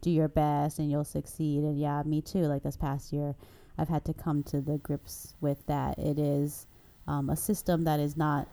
do 0.00 0.10
your 0.10 0.28
best, 0.28 0.78
and 0.78 0.90
you'll 0.90 1.04
succeed. 1.04 1.62
And 1.62 1.78
yeah, 1.78 2.02
me 2.04 2.22
too. 2.22 2.46
Like 2.46 2.62
this 2.62 2.76
past 2.76 3.12
year, 3.12 3.36
I've 3.76 3.88
had 3.88 4.04
to 4.06 4.14
come 4.14 4.42
to 4.44 4.60
the 4.60 4.78
grips 4.78 5.34
with 5.40 5.64
that. 5.66 5.98
It 5.98 6.18
is 6.18 6.66
um, 7.06 7.30
a 7.30 7.36
system 7.36 7.84
that 7.84 8.00
is 8.00 8.16
not 8.16 8.48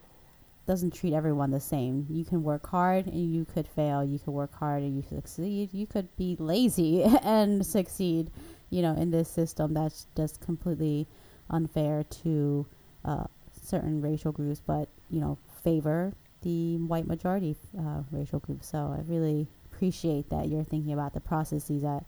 doesn't 0.67 0.93
treat 0.93 1.13
everyone 1.13 1.51
the 1.51 1.59
same. 1.59 2.07
You 2.09 2.25
can 2.25 2.43
work 2.43 2.67
hard 2.67 3.05
and 3.05 3.33
you 3.33 3.45
could 3.45 3.67
fail. 3.67 4.03
You 4.03 4.19
could 4.19 4.31
work 4.31 4.53
hard 4.53 4.81
and 4.81 4.95
you 4.95 5.03
succeed. 5.03 5.73
You 5.73 5.85
could 5.85 6.15
be 6.17 6.35
lazy 6.39 7.03
and 7.23 7.65
succeed. 7.65 8.31
You 8.71 8.81
know, 8.81 8.93
in 8.95 9.11
this 9.11 9.29
system 9.29 9.73
that's 9.73 10.07
just 10.17 10.41
completely 10.41 11.07
unfair 11.49 12.03
to 12.23 12.65
uh, 13.05 13.25
certain 13.61 14.01
racial 14.01 14.31
groups, 14.31 14.59
but 14.65 14.89
you 15.09 15.21
know, 15.21 15.37
favor 15.63 16.13
the 16.41 16.77
white 16.77 17.07
majority 17.07 17.55
uh, 17.77 18.03
racial 18.11 18.39
group. 18.39 18.63
So 18.63 18.95
I 18.97 19.01
really 19.07 19.47
appreciate 19.71 20.29
that 20.29 20.47
you're 20.47 20.63
thinking 20.63 20.93
about 20.93 21.13
the 21.13 21.19
processes 21.19 21.81
that 21.81 22.05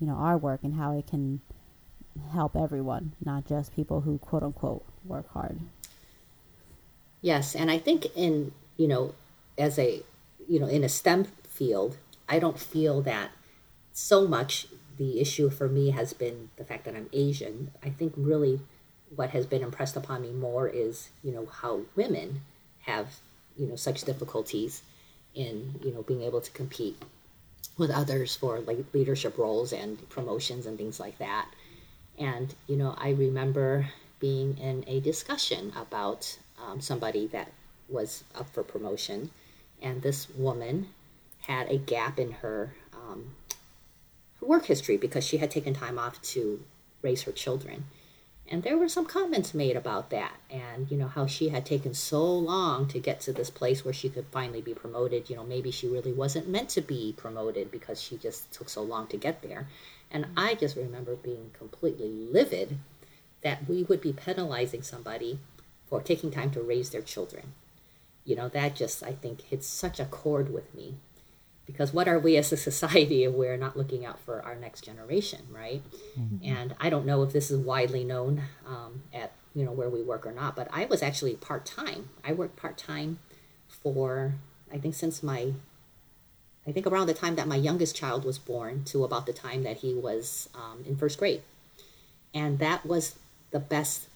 you 0.00 0.06
know 0.06 0.14
our 0.14 0.36
work 0.36 0.60
and 0.62 0.74
how 0.74 0.96
it 0.96 1.06
can 1.06 1.40
help 2.32 2.56
everyone, 2.56 3.12
not 3.24 3.46
just 3.46 3.74
people 3.74 4.00
who 4.02 4.18
quote 4.18 4.42
unquote 4.42 4.84
work 5.04 5.28
hard. 5.32 5.60
Yes, 7.20 7.54
and 7.54 7.70
I 7.70 7.78
think 7.78 8.06
in 8.14 8.52
you 8.76 8.88
know 8.88 9.14
as 9.58 9.78
a 9.78 10.02
you 10.48 10.58
know 10.60 10.66
in 10.66 10.84
a 10.84 10.88
STEM 10.88 11.24
field, 11.48 11.96
I 12.28 12.38
don't 12.38 12.58
feel 12.58 13.00
that 13.02 13.30
so 13.92 14.26
much 14.26 14.66
the 14.96 15.20
issue 15.20 15.50
for 15.50 15.68
me 15.68 15.90
has 15.90 16.12
been 16.12 16.50
the 16.56 16.64
fact 16.64 16.84
that 16.84 16.94
I'm 16.94 17.08
Asian. 17.12 17.70
I 17.82 17.90
think 17.90 18.12
really 18.16 18.60
what 19.14 19.30
has 19.30 19.46
been 19.46 19.62
impressed 19.62 19.96
upon 19.96 20.22
me 20.22 20.30
more 20.30 20.68
is, 20.68 21.10
you 21.22 21.32
know, 21.32 21.46
how 21.46 21.82
women 21.94 22.42
have, 22.82 23.20
you 23.56 23.66
know, 23.66 23.76
such 23.76 24.02
difficulties 24.02 24.82
in, 25.34 25.74
you 25.82 25.92
know, 25.92 26.02
being 26.02 26.22
able 26.22 26.40
to 26.40 26.50
compete 26.50 27.00
with 27.76 27.90
others 27.90 28.36
for 28.36 28.60
like 28.60 28.78
leadership 28.92 29.36
roles 29.38 29.72
and 29.72 30.08
promotions 30.10 30.66
and 30.66 30.78
things 30.78 31.00
like 31.00 31.18
that. 31.18 31.48
And, 32.18 32.54
you 32.68 32.76
know, 32.76 32.94
I 32.98 33.10
remember 33.10 33.88
being 34.20 34.56
in 34.58 34.84
a 34.86 35.00
discussion 35.00 35.72
about 35.76 36.38
um, 36.64 36.80
somebody 36.80 37.26
that 37.28 37.50
was 37.88 38.24
up 38.34 38.48
for 38.54 38.62
promotion, 38.62 39.30
and 39.82 40.02
this 40.02 40.28
woman 40.30 40.88
had 41.46 41.68
a 41.68 41.76
gap 41.76 42.18
in 42.18 42.32
her, 42.32 42.74
um, 42.94 43.34
her 44.40 44.46
work 44.46 44.66
history 44.66 44.96
because 44.96 45.24
she 45.24 45.38
had 45.38 45.50
taken 45.50 45.74
time 45.74 45.98
off 45.98 46.22
to 46.22 46.62
raise 47.02 47.22
her 47.22 47.32
children. 47.32 47.84
And 48.50 48.62
there 48.62 48.76
were 48.76 48.88
some 48.88 49.06
comments 49.06 49.54
made 49.54 49.74
about 49.74 50.10
that 50.10 50.34
and, 50.50 50.90
you 50.90 50.98
know, 50.98 51.08
how 51.08 51.26
she 51.26 51.48
had 51.48 51.64
taken 51.64 51.94
so 51.94 52.22
long 52.22 52.86
to 52.88 52.98
get 52.98 53.20
to 53.20 53.32
this 53.32 53.48
place 53.48 53.84
where 53.84 53.94
she 53.94 54.10
could 54.10 54.26
finally 54.30 54.60
be 54.60 54.74
promoted. 54.74 55.30
You 55.30 55.36
know, 55.36 55.44
maybe 55.44 55.70
she 55.70 55.88
really 55.88 56.12
wasn't 56.12 56.48
meant 56.48 56.68
to 56.70 56.82
be 56.82 57.14
promoted 57.16 57.70
because 57.70 58.02
she 58.02 58.18
just 58.18 58.52
took 58.52 58.68
so 58.68 58.82
long 58.82 59.06
to 59.08 59.16
get 59.16 59.42
there. 59.42 59.66
And 60.10 60.26
mm-hmm. 60.26 60.38
I 60.38 60.54
just 60.54 60.76
remember 60.76 61.16
being 61.16 61.52
completely 61.58 62.08
livid 62.08 62.78
that 63.40 63.66
we 63.66 63.82
would 63.82 64.00
be 64.00 64.12
penalizing 64.12 64.82
somebody 64.82 65.38
for 65.88 66.02
taking 66.02 66.30
time 66.30 66.50
to 66.50 66.62
raise 66.62 66.90
their 66.90 67.02
children. 67.02 67.54
You 68.26 68.36
know, 68.36 68.48
that 68.50 68.76
just, 68.76 69.02
I 69.02 69.12
think, 69.12 69.40
hits 69.42 69.66
such 69.66 69.98
a 69.98 70.04
chord 70.04 70.52
with 70.52 70.74
me 70.74 70.96
because 71.66 71.92
what 71.92 72.08
are 72.08 72.18
we 72.18 72.36
as 72.36 72.52
a 72.52 72.56
society 72.56 73.24
if 73.24 73.32
we're 73.32 73.56
not 73.56 73.76
looking 73.76 74.04
out 74.04 74.20
for 74.20 74.42
our 74.42 74.54
next 74.54 74.82
generation 74.82 75.40
right? 75.50 75.82
Mm-hmm. 76.18 76.44
and 76.44 76.74
i 76.80 76.90
don't 76.90 77.06
know 77.06 77.22
if 77.22 77.32
this 77.32 77.50
is 77.50 77.58
widely 77.58 78.04
known 78.04 78.42
um, 78.66 79.02
at 79.12 79.32
you 79.54 79.64
know 79.64 79.72
where 79.72 79.88
we 79.88 80.02
work 80.02 80.26
or 80.26 80.32
not 80.32 80.56
but 80.56 80.68
i 80.72 80.84
was 80.84 81.02
actually 81.02 81.34
part-time. 81.34 82.08
I 82.24 82.32
worked 82.32 82.56
part-time 82.56 83.18
for 83.68 84.34
i 84.72 84.78
think 84.78 84.94
since 84.94 85.22
my 85.22 85.52
i 86.66 86.72
think 86.72 86.86
around 86.86 87.06
the 87.06 87.14
time 87.14 87.36
that 87.36 87.48
my 87.48 87.56
youngest 87.56 87.96
child 87.96 88.24
was 88.24 88.38
born 88.38 88.84
to 88.84 89.04
about 89.04 89.26
the 89.26 89.32
time 89.32 89.62
that 89.62 89.78
he 89.78 89.94
was 89.94 90.48
um, 90.54 90.84
in 90.86 90.96
first 90.96 91.18
grade. 91.18 91.42
And 92.36 92.58
that 92.58 92.84
was 92.84 93.14
the 93.52 93.60
best 93.60 94.08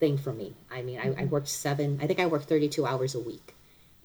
thing 0.00 0.18
for 0.18 0.32
me. 0.32 0.54
I 0.70 0.82
mean 0.82 0.98
I, 0.98 1.02
I 1.02 1.06
mm-hmm. 1.06 1.28
worked 1.28 1.48
seven 1.48 1.98
i 2.02 2.06
think 2.06 2.18
i 2.20 2.26
worked 2.26 2.48
32 2.48 2.84
hours 2.84 3.14
a 3.14 3.20
week. 3.20 3.54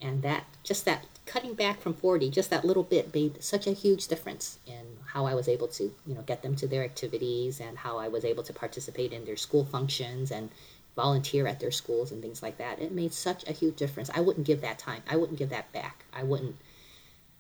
And 0.02 0.22
that 0.22 0.46
just 0.64 0.86
that 0.86 1.06
cutting 1.30 1.54
back 1.54 1.80
from 1.80 1.94
40 1.94 2.30
just 2.30 2.50
that 2.50 2.66
little 2.66 2.84
bit 2.84 3.14
made 3.14 3.42
such 3.44 3.68
a 3.68 3.72
huge 3.72 4.08
difference 4.08 4.58
in 4.66 4.98
how 5.06 5.26
i 5.26 5.34
was 5.34 5.48
able 5.48 5.68
to 5.68 5.84
you 6.06 6.16
know 6.16 6.22
get 6.24 6.42
them 6.42 6.56
to 6.56 6.68
their 6.68 6.84
activities 6.84 7.60
and 7.60 7.78
how 7.78 7.98
i 7.98 8.08
was 8.08 8.26
able 8.26 8.44
to 8.44 8.54
participate 8.54 9.14
in 9.14 9.26
their 9.26 9.38
school 9.38 9.64
functions 9.64 10.32
and 10.32 10.50
volunteer 10.96 11.48
at 11.48 11.60
their 11.60 11.72
schools 11.72 12.12
and 12.12 12.22
things 12.22 12.44
like 12.44 12.58
that. 12.58 12.78
It 12.80 12.92
made 12.92 13.14
such 13.14 13.48
a 13.48 13.54
huge 13.54 13.78
difference. 13.78 14.10
I 14.14 14.20
wouldn't 14.20 14.46
give 14.46 14.60
that 14.62 14.80
time. 14.80 15.02
I 15.10 15.16
wouldn't 15.16 15.40
give 15.40 15.50
that 15.52 15.72
back. 15.72 16.04
I 16.12 16.24
wouldn't 16.24 16.58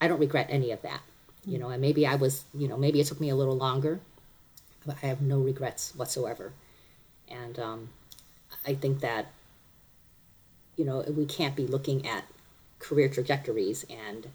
i 0.02 0.08
don't 0.08 0.20
regret 0.20 0.48
any 0.50 0.72
of 0.72 0.82
that 0.82 1.02
you 1.46 1.58
know 1.58 1.70
and 1.70 1.82
maybe 1.82 2.08
i 2.08 2.16
was 2.16 2.46
you 2.54 2.68
know 2.68 2.78
maybe 2.78 3.00
it 3.00 3.08
took 3.08 3.20
me 3.20 3.30
a 3.30 3.36
little 3.36 3.58
longer 3.58 4.00
but 4.86 4.96
i 5.04 5.08
have 5.08 5.22
no 5.22 5.40
regrets 5.40 5.94
whatsoever. 5.96 6.54
And 7.30 7.60
um, 7.60 7.90
i 8.66 8.74
think 8.74 9.02
that 9.02 9.28
you 10.78 10.86
know 10.86 11.04
we 11.16 11.26
can't 11.26 11.56
be 11.56 11.68
looking 11.68 12.08
at 12.08 12.24
career 12.80 13.10
trajectories 13.10 13.86
and 13.90 14.28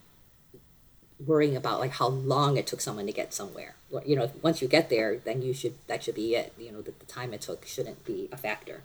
worrying 1.25 1.55
about 1.55 1.79
like 1.79 1.91
how 1.91 2.07
long 2.07 2.57
it 2.57 2.67
took 2.67 2.81
someone 2.81 3.05
to 3.05 3.11
get 3.11 3.33
somewhere. 3.33 3.75
You 4.05 4.15
know 4.15 4.31
once 4.41 4.61
you 4.61 4.67
get 4.67 4.89
there 4.89 5.17
then 5.17 5.41
you 5.41 5.53
should 5.53 5.75
that 5.87 6.03
should 6.03 6.15
be 6.15 6.35
it. 6.35 6.53
You 6.57 6.71
know 6.71 6.81
the, 6.81 6.93
the 6.97 7.05
time 7.05 7.33
it 7.33 7.41
took 7.41 7.65
shouldn't 7.65 8.05
be 8.05 8.29
a 8.31 8.37
factor. 8.37 8.83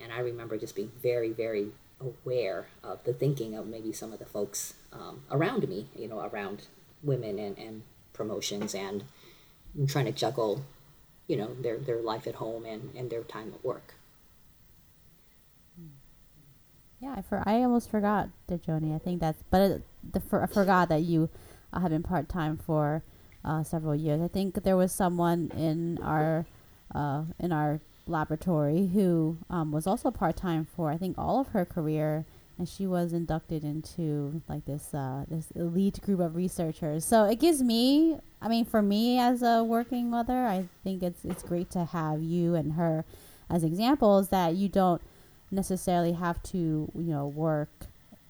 And 0.00 0.12
i 0.12 0.18
remember 0.18 0.56
just 0.58 0.74
being 0.74 0.90
very 1.00 1.30
very 1.30 1.70
aware 2.00 2.66
of 2.82 3.02
the 3.04 3.12
thinking 3.12 3.54
of 3.54 3.66
maybe 3.66 3.92
some 3.92 4.12
of 4.12 4.18
the 4.18 4.24
folks 4.24 4.74
um, 4.92 5.22
around 5.30 5.68
me 5.68 5.86
you 5.96 6.08
know 6.08 6.20
around 6.20 6.66
women 7.02 7.38
and, 7.38 7.58
and 7.58 7.82
promotions 8.12 8.74
and 8.74 9.04
trying 9.86 10.04
to 10.04 10.12
juggle 10.12 10.64
you 11.28 11.36
know 11.36 11.54
their 11.60 11.78
their 11.78 12.00
life 12.00 12.26
at 12.26 12.36
home 12.36 12.64
and 12.64 12.90
and 12.96 13.10
their 13.10 13.22
time 13.22 13.52
at 13.54 13.64
work 13.64 13.94
Yeah, 17.02 17.14
I, 17.16 17.22
for, 17.22 17.42
I 17.44 17.62
almost 17.64 17.90
forgot, 17.90 18.28
the 18.46 18.58
Joni. 18.58 18.94
I 18.94 18.98
think 18.98 19.20
that's, 19.20 19.42
but 19.50 19.60
it, 19.60 19.82
the, 20.12 20.20
for, 20.20 20.40
I 20.40 20.46
forgot 20.46 20.88
that 20.90 21.02
you 21.02 21.28
uh, 21.72 21.80
have 21.80 21.90
been 21.90 22.04
part 22.04 22.28
time 22.28 22.56
for 22.56 23.02
uh, 23.44 23.64
several 23.64 23.96
years. 23.96 24.20
I 24.20 24.28
think 24.28 24.62
there 24.62 24.76
was 24.76 24.92
someone 24.92 25.50
in 25.56 25.98
our 25.98 26.46
uh, 26.94 27.24
in 27.40 27.50
our 27.50 27.80
laboratory 28.06 28.86
who 28.86 29.38
um, 29.50 29.72
was 29.72 29.86
also 29.86 30.10
part 30.12 30.36
time 30.36 30.64
for 30.76 30.92
I 30.92 30.96
think 30.96 31.18
all 31.18 31.40
of 31.40 31.48
her 31.48 31.64
career, 31.64 32.24
and 32.56 32.68
she 32.68 32.86
was 32.86 33.12
inducted 33.12 33.64
into 33.64 34.40
like 34.48 34.64
this 34.66 34.94
uh, 34.94 35.24
this 35.28 35.50
elite 35.56 36.00
group 36.02 36.20
of 36.20 36.36
researchers. 36.36 37.04
So 37.04 37.24
it 37.24 37.40
gives 37.40 37.64
me, 37.64 38.18
I 38.40 38.46
mean, 38.46 38.64
for 38.64 38.80
me 38.80 39.18
as 39.18 39.42
a 39.42 39.64
working 39.64 40.08
mother, 40.08 40.46
I 40.46 40.68
think 40.84 41.02
it's 41.02 41.24
it's 41.24 41.42
great 41.42 41.68
to 41.70 41.84
have 41.86 42.22
you 42.22 42.54
and 42.54 42.74
her 42.74 43.04
as 43.50 43.64
examples 43.64 44.28
that 44.28 44.54
you 44.54 44.68
don't 44.68 45.02
necessarily 45.52 46.12
have 46.12 46.42
to, 46.44 46.58
you 46.58 46.90
know, 46.94 47.26
work. 47.26 47.86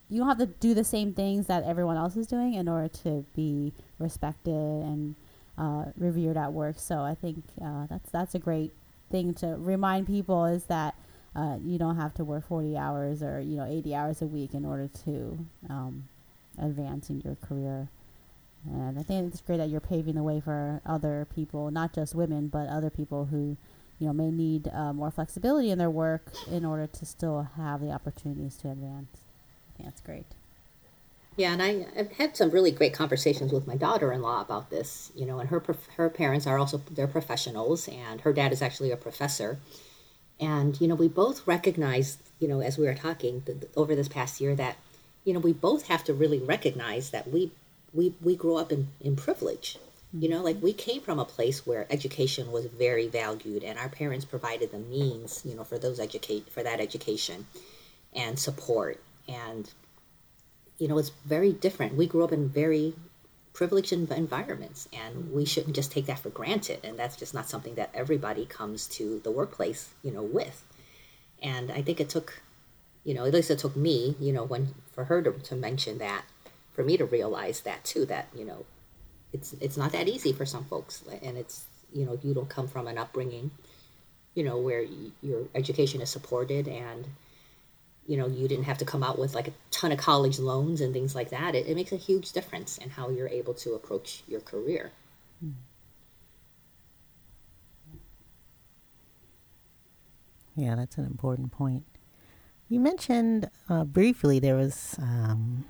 You 0.08 0.18
don't 0.18 0.28
have 0.28 0.38
to 0.38 0.46
do 0.46 0.74
the 0.74 0.84
same 0.84 1.14
things 1.14 1.46
that 1.46 1.64
everyone 1.64 1.96
else 1.96 2.16
is 2.16 2.26
doing 2.26 2.54
in 2.54 2.68
order 2.68 2.88
to 3.04 3.24
be 3.34 3.72
respected 3.98 4.52
and 4.52 5.14
uh, 5.56 5.86
revered 5.96 6.36
at 6.36 6.52
work. 6.52 6.78
So 6.78 7.00
I 7.00 7.14
think 7.14 7.44
uh, 7.64 7.86
that's 7.88 8.10
that's 8.10 8.34
a 8.34 8.38
great 8.38 8.72
thing 9.10 9.34
to 9.34 9.56
remind 9.58 10.06
people 10.06 10.44
is 10.46 10.64
that 10.64 10.94
uh, 11.34 11.56
you 11.64 11.78
don't 11.78 11.96
have 11.96 12.12
to 12.14 12.24
work 12.24 12.46
40 12.46 12.76
hours 12.76 13.22
or 13.22 13.40
you 13.40 13.56
know 13.56 13.64
80 13.64 13.94
hours 13.94 14.22
a 14.22 14.26
week 14.26 14.54
in 14.54 14.64
order 14.64 14.88
to 15.04 15.46
um, 15.70 16.08
advance 16.58 17.08
in 17.08 17.20
your 17.20 17.36
career. 17.36 17.88
And 18.64 18.98
I 18.98 19.02
think 19.02 19.32
it's 19.32 19.40
great 19.40 19.56
that 19.56 19.70
you're 19.70 19.80
paving 19.80 20.14
the 20.14 20.22
way 20.22 20.40
for 20.40 20.80
other 20.86 21.26
people, 21.34 21.70
not 21.70 21.92
just 21.92 22.14
women, 22.14 22.46
but 22.46 22.68
other 22.68 22.90
people 22.90 23.24
who 23.24 23.56
you 24.02 24.08
know, 24.08 24.12
may 24.12 24.32
need 24.32 24.68
uh, 24.74 24.92
more 24.92 25.12
flexibility 25.12 25.70
in 25.70 25.78
their 25.78 25.88
work 25.88 26.32
in 26.50 26.64
order 26.64 26.88
to 26.88 27.06
still 27.06 27.46
have 27.56 27.80
the 27.80 27.92
opportunities 27.92 28.56
to 28.56 28.68
advance. 28.68 29.20
I 29.70 29.76
think 29.76 29.88
that's 29.88 30.00
great. 30.00 30.26
Yeah, 31.36 31.52
and 31.52 31.62
I, 31.62 31.86
have 31.94 32.10
had 32.10 32.36
some 32.36 32.50
really 32.50 32.72
great 32.72 32.92
conversations 32.92 33.52
with 33.52 33.64
my 33.64 33.76
daughter-in-law 33.76 34.40
about 34.40 34.70
this. 34.70 35.12
You 35.14 35.24
know, 35.24 35.38
and 35.38 35.50
her 35.50 35.62
her 35.96 36.10
parents 36.10 36.48
are 36.48 36.58
also 36.58 36.82
they're 36.90 37.06
professionals, 37.06 37.86
and 37.86 38.22
her 38.22 38.32
dad 38.32 38.52
is 38.52 38.60
actually 38.60 38.90
a 38.90 38.96
professor. 38.96 39.60
And 40.40 40.80
you 40.80 40.88
know, 40.88 40.96
we 40.96 41.06
both 41.06 41.46
recognize, 41.46 42.18
you 42.40 42.48
know, 42.48 42.60
as 42.60 42.76
we 42.76 42.86
were 42.86 42.94
talking 42.94 43.44
the, 43.46 43.52
the, 43.52 43.68
over 43.76 43.94
this 43.94 44.08
past 44.08 44.40
year, 44.40 44.56
that 44.56 44.78
you 45.24 45.32
know 45.32 45.38
we 45.38 45.52
both 45.52 45.86
have 45.86 46.02
to 46.04 46.12
really 46.12 46.40
recognize 46.40 47.10
that 47.10 47.30
we 47.30 47.52
we 47.94 48.14
we 48.20 48.34
grow 48.34 48.56
up 48.56 48.72
in 48.72 48.88
in 49.00 49.14
privilege 49.14 49.78
you 50.12 50.28
know, 50.28 50.42
like 50.42 50.60
we 50.62 50.72
came 50.72 51.00
from 51.00 51.18
a 51.18 51.24
place 51.24 51.66
where 51.66 51.86
education 51.90 52.52
was 52.52 52.66
very 52.66 53.08
valued 53.08 53.64
and 53.64 53.78
our 53.78 53.88
parents 53.88 54.24
provided 54.24 54.70
the 54.70 54.78
means, 54.78 55.42
you 55.44 55.54
know, 55.54 55.64
for 55.64 55.78
those 55.78 55.98
educate 55.98 56.50
for 56.50 56.62
that 56.62 56.80
education 56.80 57.46
and 58.14 58.38
support. 58.38 59.02
And 59.28 59.70
you 60.78 60.88
know, 60.88 60.98
it's 60.98 61.12
very 61.24 61.52
different. 61.52 61.94
We 61.94 62.06
grew 62.06 62.24
up 62.24 62.32
in 62.32 62.48
very 62.48 62.94
privileged 63.52 63.92
environments 63.92 64.88
and 64.92 65.32
we 65.32 65.44
shouldn't 65.44 65.76
just 65.76 65.92
take 65.92 66.06
that 66.06 66.18
for 66.18 66.30
granted 66.30 66.80
and 66.84 66.98
that's 66.98 67.16
just 67.16 67.34
not 67.34 67.48
something 67.48 67.74
that 67.76 67.90
everybody 67.94 68.46
comes 68.46 68.86
to 68.88 69.20
the 69.20 69.30
workplace, 69.30 69.90
you 70.02 70.10
know, 70.10 70.22
with. 70.22 70.64
And 71.42 71.70
I 71.70 71.82
think 71.82 72.00
it 72.00 72.08
took 72.08 72.42
you 73.04 73.14
know, 73.14 73.24
at 73.24 73.34
least 73.34 73.50
it 73.50 73.58
took 73.58 73.76
me, 73.76 74.16
you 74.20 74.32
know, 74.32 74.44
when 74.44 74.74
for 74.92 75.04
her 75.04 75.22
to, 75.22 75.32
to 75.32 75.56
mention 75.56 75.98
that, 75.98 76.24
for 76.72 76.84
me 76.84 76.96
to 76.96 77.04
realize 77.04 77.62
that 77.62 77.84
too, 77.84 78.04
that, 78.06 78.28
you 78.34 78.44
know, 78.44 78.64
it's 79.32 79.54
it's 79.54 79.76
not 79.76 79.92
that 79.92 80.08
easy 80.08 80.32
for 80.32 80.46
some 80.46 80.64
folks, 80.64 81.02
and 81.22 81.36
it's 81.36 81.64
you 81.92 82.04
know 82.04 82.18
you 82.22 82.34
don't 82.34 82.48
come 82.48 82.68
from 82.68 82.86
an 82.86 82.98
upbringing, 82.98 83.50
you 84.34 84.44
know, 84.44 84.58
where 84.58 84.84
your 85.22 85.44
education 85.54 86.00
is 86.00 86.10
supported 86.10 86.68
and 86.68 87.06
you 88.06 88.16
know 88.16 88.26
you 88.26 88.48
didn't 88.48 88.64
have 88.64 88.78
to 88.78 88.84
come 88.84 89.02
out 89.02 89.18
with 89.18 89.34
like 89.34 89.48
a 89.48 89.52
ton 89.70 89.92
of 89.92 89.98
college 89.98 90.38
loans 90.38 90.80
and 90.80 90.92
things 90.92 91.14
like 91.14 91.30
that. 91.30 91.54
It, 91.54 91.66
it 91.66 91.74
makes 91.76 91.92
a 91.92 91.96
huge 91.96 92.32
difference 92.32 92.78
in 92.78 92.90
how 92.90 93.10
you're 93.10 93.28
able 93.28 93.54
to 93.54 93.74
approach 93.74 94.22
your 94.28 94.40
career. 94.40 94.92
Yeah 100.54 100.76
that's 100.76 100.98
an 100.98 101.06
important 101.06 101.52
point. 101.52 101.84
You 102.68 102.80
mentioned 102.80 103.50
uh, 103.68 103.84
briefly 103.84 104.38
there 104.38 104.56
was 104.56 104.96
um, 104.98 105.64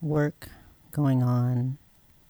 work 0.00 0.48
going 0.90 1.22
on 1.22 1.78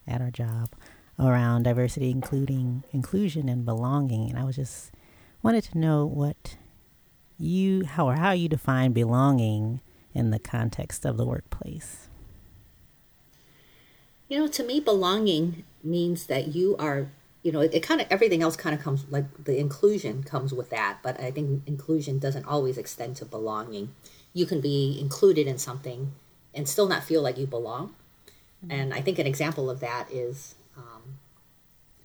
at 0.07 0.21
our 0.21 0.31
job 0.31 0.71
around 1.19 1.65
diversity, 1.65 2.11
including 2.11 2.85
inclusion 2.93 3.49
and 3.49 3.65
belonging. 3.65 4.31
And 4.31 4.39
I 4.39 4.45
was 4.45 4.57
just 4.57 4.93
wanted 5.43 5.65
to 5.65 5.79
know 5.79 6.05
what 6.07 6.57
you 7.39 7.85
how 7.85 8.09
or 8.09 8.17
how 8.17 8.33
you 8.33 8.49
define 8.49 8.93
belonging 8.93 9.81
in 10.13 10.31
the 10.31 10.39
context 10.39 11.05
of 11.05 11.17
the 11.17 11.25
workplace. 11.25 12.09
You 14.29 14.39
know, 14.41 14.47
to 14.49 14.65
me, 14.65 14.81
belonging 14.81 15.65
means 15.83 16.27
that 16.27 16.55
you 16.55 16.77
are 16.79 17.09
you 17.43 17.53
know, 17.53 17.61
it, 17.61 17.75
it 17.75 17.81
kind 17.81 18.01
of 18.01 18.07
everything 18.11 18.43
else 18.43 18.57
kind 18.57 18.75
of 18.75 18.83
comes 18.83 19.05
like 19.11 19.45
the 19.45 19.59
inclusion 19.59 20.23
comes 20.23 20.53
with 20.53 20.71
that, 20.71 20.99
but 21.03 21.21
I 21.21 21.31
think 21.31 21.63
inclusion 21.67 22.19
doesn't 22.19 22.47
always 22.47 22.79
extend 22.79 23.17
to 23.17 23.27
belonging. 23.27 23.95
You 24.33 24.47
can 24.47 24.61
be 24.61 24.99
included 24.99 25.47
in 25.47 25.59
something 25.59 26.13
and 26.55 26.67
still 26.67 26.89
not 26.89 27.05
feel 27.05 27.21
like 27.21 27.37
you 27.37 27.47
belong. 27.47 27.95
And 28.71 28.95
I 28.95 29.01
think 29.01 29.19
an 29.19 29.27
example 29.27 29.71
of 29.71 29.81
that 29.81 30.11
is 30.11 30.55
um, 30.77 31.19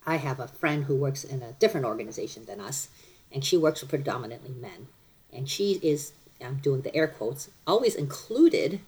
I 0.05 0.17
have 0.17 0.39
a 0.39 0.47
friend 0.47 0.85
who 0.85 0.95
works 0.95 1.23
in 1.23 1.41
a 1.41 1.53
different 1.53 1.85
organization 1.85 2.45
than 2.45 2.59
us, 2.59 2.89
and 3.31 3.43
she 3.43 3.57
works 3.57 3.81
with 3.81 3.89
predominantly 3.89 4.51
men. 4.51 4.87
And 5.31 5.47
she 5.47 5.79
is, 5.83 6.13
I'm 6.43 6.57
doing 6.57 6.81
the 6.81 6.95
air 6.95 7.07
quotes, 7.07 7.49
always 7.67 7.95
included 7.95 8.79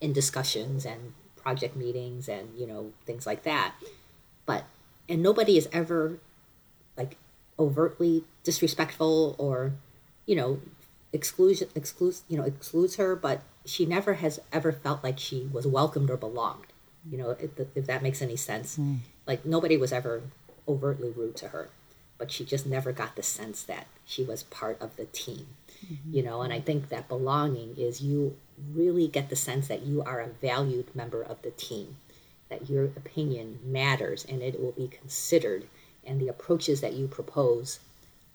in 0.00 0.12
discussions 0.12 0.86
and 0.86 1.12
project 1.36 1.76
meetings 1.76 2.28
and, 2.28 2.58
you 2.58 2.66
know, 2.66 2.92
things 3.04 3.26
like 3.26 3.42
that. 3.44 3.74
But, 4.46 4.64
and 5.08 5.22
nobody 5.22 5.56
is 5.58 5.68
ever 5.72 6.18
like 6.96 7.16
overtly 7.58 8.24
disrespectful 8.44 9.34
or, 9.38 9.72
you 10.26 10.36
know, 10.36 10.60
exclusion, 11.12 11.68
excludes, 11.74 12.22
you 12.28 12.38
know, 12.38 12.44
excludes 12.44 12.96
her, 12.96 13.14
but 13.14 13.42
she 13.64 13.84
never 13.84 14.14
has 14.14 14.40
ever 14.52 14.72
felt 14.72 15.04
like 15.04 15.18
she 15.18 15.48
was 15.52 15.66
welcomed 15.66 16.10
or 16.10 16.16
belonged. 16.16 16.69
You 17.08 17.18
know, 17.18 17.30
if, 17.30 17.50
if 17.74 17.86
that 17.86 18.02
makes 18.02 18.20
any 18.22 18.36
sense. 18.36 18.76
Hmm. 18.76 18.96
Like 19.26 19.44
nobody 19.44 19.76
was 19.76 19.92
ever 19.92 20.22
overtly 20.68 21.10
rude 21.10 21.36
to 21.36 21.48
her, 21.48 21.68
but 22.18 22.30
she 22.30 22.44
just 22.44 22.66
never 22.66 22.92
got 22.92 23.16
the 23.16 23.22
sense 23.22 23.62
that 23.64 23.86
she 24.04 24.22
was 24.22 24.42
part 24.44 24.80
of 24.80 24.96
the 24.96 25.06
team. 25.06 25.46
Mm-hmm. 25.84 26.14
You 26.14 26.22
know, 26.22 26.42
and 26.42 26.52
I 26.52 26.60
think 26.60 26.88
that 26.88 27.08
belonging 27.08 27.76
is 27.76 28.02
you 28.02 28.36
really 28.74 29.08
get 29.08 29.30
the 29.30 29.36
sense 29.36 29.68
that 29.68 29.82
you 29.82 30.02
are 30.02 30.20
a 30.20 30.28
valued 30.28 30.94
member 30.94 31.22
of 31.22 31.40
the 31.42 31.50
team, 31.52 31.96
that 32.48 32.68
your 32.68 32.84
opinion 32.84 33.58
matters 33.64 34.26
and 34.28 34.42
it 34.42 34.60
will 34.60 34.72
be 34.72 34.88
considered, 34.88 35.66
and 36.04 36.20
the 36.20 36.28
approaches 36.28 36.80
that 36.80 36.92
you 36.92 37.06
propose 37.06 37.80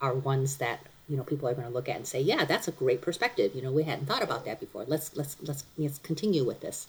are 0.02 0.14
ones 0.14 0.58
that 0.58 0.80
you 1.08 1.16
know 1.16 1.24
people 1.24 1.48
are 1.48 1.54
going 1.54 1.68
to 1.68 1.74
look 1.74 1.88
at 1.88 1.98
and 1.98 2.08
say, 2.08 2.20
"Yeah, 2.20 2.46
that's 2.46 2.68
a 2.68 2.72
great 2.72 3.02
perspective." 3.02 3.54
You 3.54 3.62
know, 3.62 3.72
we 3.72 3.84
hadn't 3.84 4.08
thought 4.08 4.24
about 4.24 4.46
that 4.46 4.60
before. 4.60 4.86
Let's 4.88 5.16
let's 5.16 5.38
let's 5.42 5.64
let's 5.78 6.00
continue 6.00 6.44
with 6.44 6.62
this. 6.62 6.88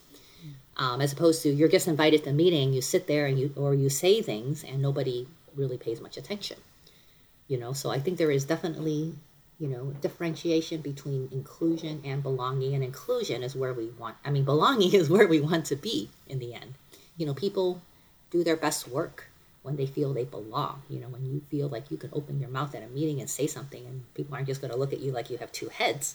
Um, 0.78 1.00
as 1.00 1.12
opposed 1.12 1.42
to 1.42 1.48
you're 1.48 1.68
just 1.68 1.88
invited 1.88 2.24
to 2.24 2.30
a 2.30 2.32
meeting, 2.32 2.72
you 2.72 2.82
sit 2.82 3.06
there 3.06 3.26
and 3.26 3.38
you 3.38 3.52
or 3.56 3.74
you 3.74 3.88
say 3.88 4.20
things 4.20 4.62
and 4.62 4.82
nobody 4.82 5.26
really 5.54 5.78
pays 5.78 6.00
much 6.00 6.16
attention. 6.16 6.58
You 7.48 7.58
know, 7.58 7.72
so 7.72 7.90
I 7.90 7.98
think 7.98 8.18
there 8.18 8.30
is 8.30 8.44
definitely 8.44 9.14
you 9.58 9.68
know 9.68 9.94
differentiation 10.02 10.82
between 10.82 11.28
inclusion 11.32 12.02
and 12.04 12.22
belonging, 12.22 12.74
and 12.74 12.84
inclusion 12.84 13.42
is 13.42 13.56
where 13.56 13.72
we 13.72 13.86
want. 13.98 14.16
I 14.24 14.30
mean, 14.30 14.44
belonging 14.44 14.92
is 15.00 15.08
where 15.08 15.26
we 15.26 15.40
want 15.40 15.66
to 15.66 15.76
be 15.76 16.10
in 16.28 16.38
the 16.38 16.54
end. 16.54 16.74
You 17.16 17.26
know, 17.26 17.34
people 17.34 17.80
do 18.30 18.44
their 18.44 18.56
best 18.56 18.88
work 18.88 19.28
when 19.66 19.76
they 19.76 19.86
feel 19.86 20.14
they 20.14 20.24
belong. 20.24 20.82
You 20.88 21.00
know, 21.00 21.08
when 21.08 21.26
you 21.26 21.42
feel 21.50 21.68
like 21.68 21.90
you 21.90 21.96
can 21.96 22.10
open 22.12 22.38
your 22.38 22.50
mouth 22.50 22.72
at 22.76 22.84
a 22.84 22.86
meeting 22.86 23.20
and 23.20 23.28
say 23.28 23.48
something 23.48 23.84
and 23.84 24.02
people 24.14 24.32
aren't 24.34 24.46
just 24.46 24.60
going 24.60 24.72
to 24.72 24.78
look 24.78 24.92
at 24.92 25.00
you 25.00 25.10
like 25.10 25.28
you 25.28 25.38
have 25.38 25.50
two 25.50 25.68
heads. 25.70 26.14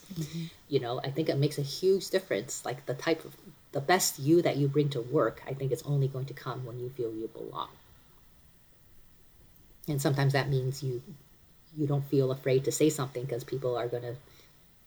You 0.69 0.79
know, 0.79 1.01
I 1.03 1.09
think 1.09 1.27
it 1.27 1.37
makes 1.37 1.57
a 1.57 1.61
huge 1.61 2.09
difference. 2.09 2.63
Like 2.63 2.85
the 2.85 2.93
type 2.93 3.25
of 3.25 3.35
the 3.71 3.81
best 3.81 4.19
you 4.19 4.41
that 4.41 4.57
you 4.57 4.67
bring 4.67 4.89
to 4.89 5.01
work, 5.01 5.41
I 5.47 5.53
think 5.53 5.71
it's 5.71 5.83
only 5.83 6.07
going 6.07 6.25
to 6.25 6.33
come 6.33 6.65
when 6.65 6.79
you 6.79 6.89
feel 6.89 7.13
you 7.13 7.27
belong. 7.27 7.69
And 9.87 10.01
sometimes 10.01 10.33
that 10.33 10.49
means 10.49 10.83
you 10.83 11.01
you 11.77 11.87
don't 11.87 12.05
feel 12.05 12.31
afraid 12.31 12.65
to 12.65 12.71
say 12.71 12.89
something 12.89 13.23
because 13.23 13.45
people 13.45 13.77
are 13.77 13.87
going 13.87 14.03
to 14.03 14.15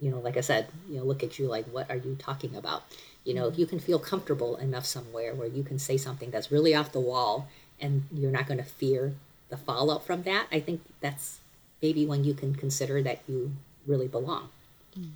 you 0.01 0.11
know 0.11 0.19
like 0.19 0.37
i 0.37 0.43
said 0.43 0.67
you 0.87 0.99
know 0.99 1.05
look 1.05 1.23
at 1.23 1.39
you 1.39 1.47
like 1.47 1.65
what 1.67 1.91
are 1.91 1.97
you 1.97 2.15
talking 2.19 2.55
about? 2.55 2.83
You 3.25 3.35
know 3.35 3.49
if 3.49 3.59
you 3.59 3.67
can 3.67 3.81
feel 3.81 3.99
comfortable 3.99 4.57
enough 4.57 4.85
somewhere 4.85 5.35
where 5.35 5.49
you 5.49 5.63
can 5.63 5.79
say 5.79 5.97
something 5.97 6.31
that's 6.31 6.53
really 6.53 6.75
off 6.75 6.93
the 6.93 7.01
wall 7.01 7.49
and 7.81 8.05
you're 8.13 8.31
not 8.31 8.47
going 8.47 8.59
to 8.59 8.65
fear 8.65 9.15
the 9.49 9.57
fallout 9.57 10.07
from 10.07 10.23
that. 10.23 10.47
I 10.53 10.61
think 10.61 10.83
that's 11.01 11.41
maybe 11.83 12.07
when 12.07 12.25
you 12.25 12.35
can 12.35 12.55
consider 12.55 13.03
that 13.03 13.21
you 13.27 13.53
really 13.87 14.09
belong 14.09 14.49
mm. 14.99 15.11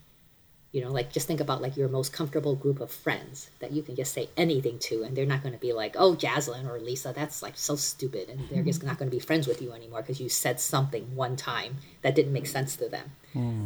You 0.73 0.83
know 0.83 0.91
like 0.91 1.13
just 1.13 1.27
think 1.27 1.41
about 1.41 1.63
like 1.63 1.77
your 1.77 1.89
most 1.89 2.13
comfortable 2.13 2.55
group 2.55 2.81
of 2.81 2.91
friends 2.91 3.51
that 3.61 3.73
you 3.73 3.83
can 3.83 3.97
just 3.97 4.13
say 4.13 4.29
anything 4.37 4.79
to 4.79 5.03
and 5.03 5.17
they're 5.17 5.25
not 5.27 5.43
going 5.43 5.53
to 5.55 5.59
be 5.61 5.73
like 5.73 5.95
oh 5.99 6.15
jaslyn 6.15 6.69
or 6.69 6.79
lisa 6.79 7.13
that's 7.15 7.43
like 7.43 7.57
so 7.57 7.75
stupid 7.75 8.29
and 8.29 8.47
they're 8.51 8.63
just 8.63 8.83
not 8.83 8.99
going 8.99 9.11
to 9.11 9.15
be 9.17 9.21
friends 9.21 9.47
with 9.47 9.63
you 9.63 9.73
anymore 9.73 10.03
because 10.03 10.21
you 10.21 10.29
said 10.29 10.61
something 10.61 11.15
one 11.17 11.37
time 11.37 11.77
that 12.03 12.15
didn't 12.15 12.33
make 12.33 12.47
sense 12.47 12.77
to 12.77 12.89
them 12.89 13.11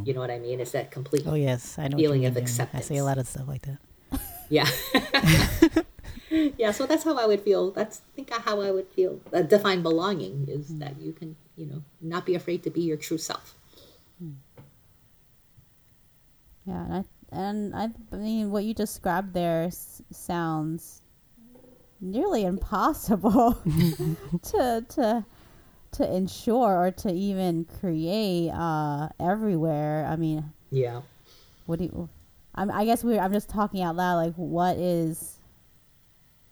you 0.04 0.12
know 0.14 0.20
what 0.20 0.30
i 0.30 0.38
mean 0.38 0.60
it's 0.60 0.72
that 0.72 0.90
complete 0.90 1.22
Oh 1.26 1.34
yes, 1.34 1.78
I 1.78 1.88
know. 1.88 1.96
feeling 1.96 2.26
of 2.26 2.34
there. 2.34 2.42
I 2.42 2.44
acceptance. 2.44 2.86
say 2.86 2.98
a 2.98 3.04
lot 3.04 3.16
of 3.16 3.26
stuff 3.26 3.48
like 3.48 3.62
that. 3.62 3.78
yeah 4.50 4.68
yeah 6.58 6.70
so 6.70 6.86
that's 6.86 7.04
how 7.04 7.16
i 7.16 7.26
would 7.26 7.40
feel 7.40 7.70
that's 7.70 8.00
I 8.12 8.16
think 8.16 8.30
how 8.30 8.60
i 8.60 8.70
would 8.70 8.88
feel 8.88 9.20
uh, 9.32 9.42
define 9.42 9.82
belonging 9.82 10.46
is 10.48 10.78
that 10.78 11.00
you 11.00 11.12
can 11.12 11.36
you 11.56 11.66
know 11.66 11.82
not 12.00 12.26
be 12.26 12.34
afraid 12.34 12.62
to 12.64 12.70
be 12.70 12.82
your 12.82 12.96
true 12.96 13.18
self 13.18 13.54
Yeah, 16.64 16.84
and 16.84 16.94
I, 16.94 17.04
and 17.32 17.74
I, 17.74 17.88
I 18.12 18.16
mean, 18.16 18.50
what 18.50 18.64
you 18.64 18.74
described 18.74 19.34
there 19.34 19.64
s- 19.64 20.02
sounds 20.10 21.02
nearly 22.00 22.44
impossible 22.44 23.54
to 24.42 24.84
to 24.88 25.24
to 25.92 26.14
ensure 26.16 26.86
or 26.86 26.90
to 26.90 27.12
even 27.12 27.64
create 27.80 28.50
uh, 28.50 29.08
everywhere. 29.20 30.06
I 30.08 30.16
mean, 30.16 30.52
yeah 30.70 31.02
what 31.66 31.78
do 31.78 31.84
you? 31.86 32.08
I'm, 32.54 32.70
I 32.70 32.84
guess 32.84 33.02
we. 33.04 33.18
I'm 33.18 33.32
just 33.32 33.48
talking 33.48 33.82
out 33.82 33.96
loud. 33.96 34.16
Like, 34.16 34.34
what 34.34 34.76
is? 34.76 35.38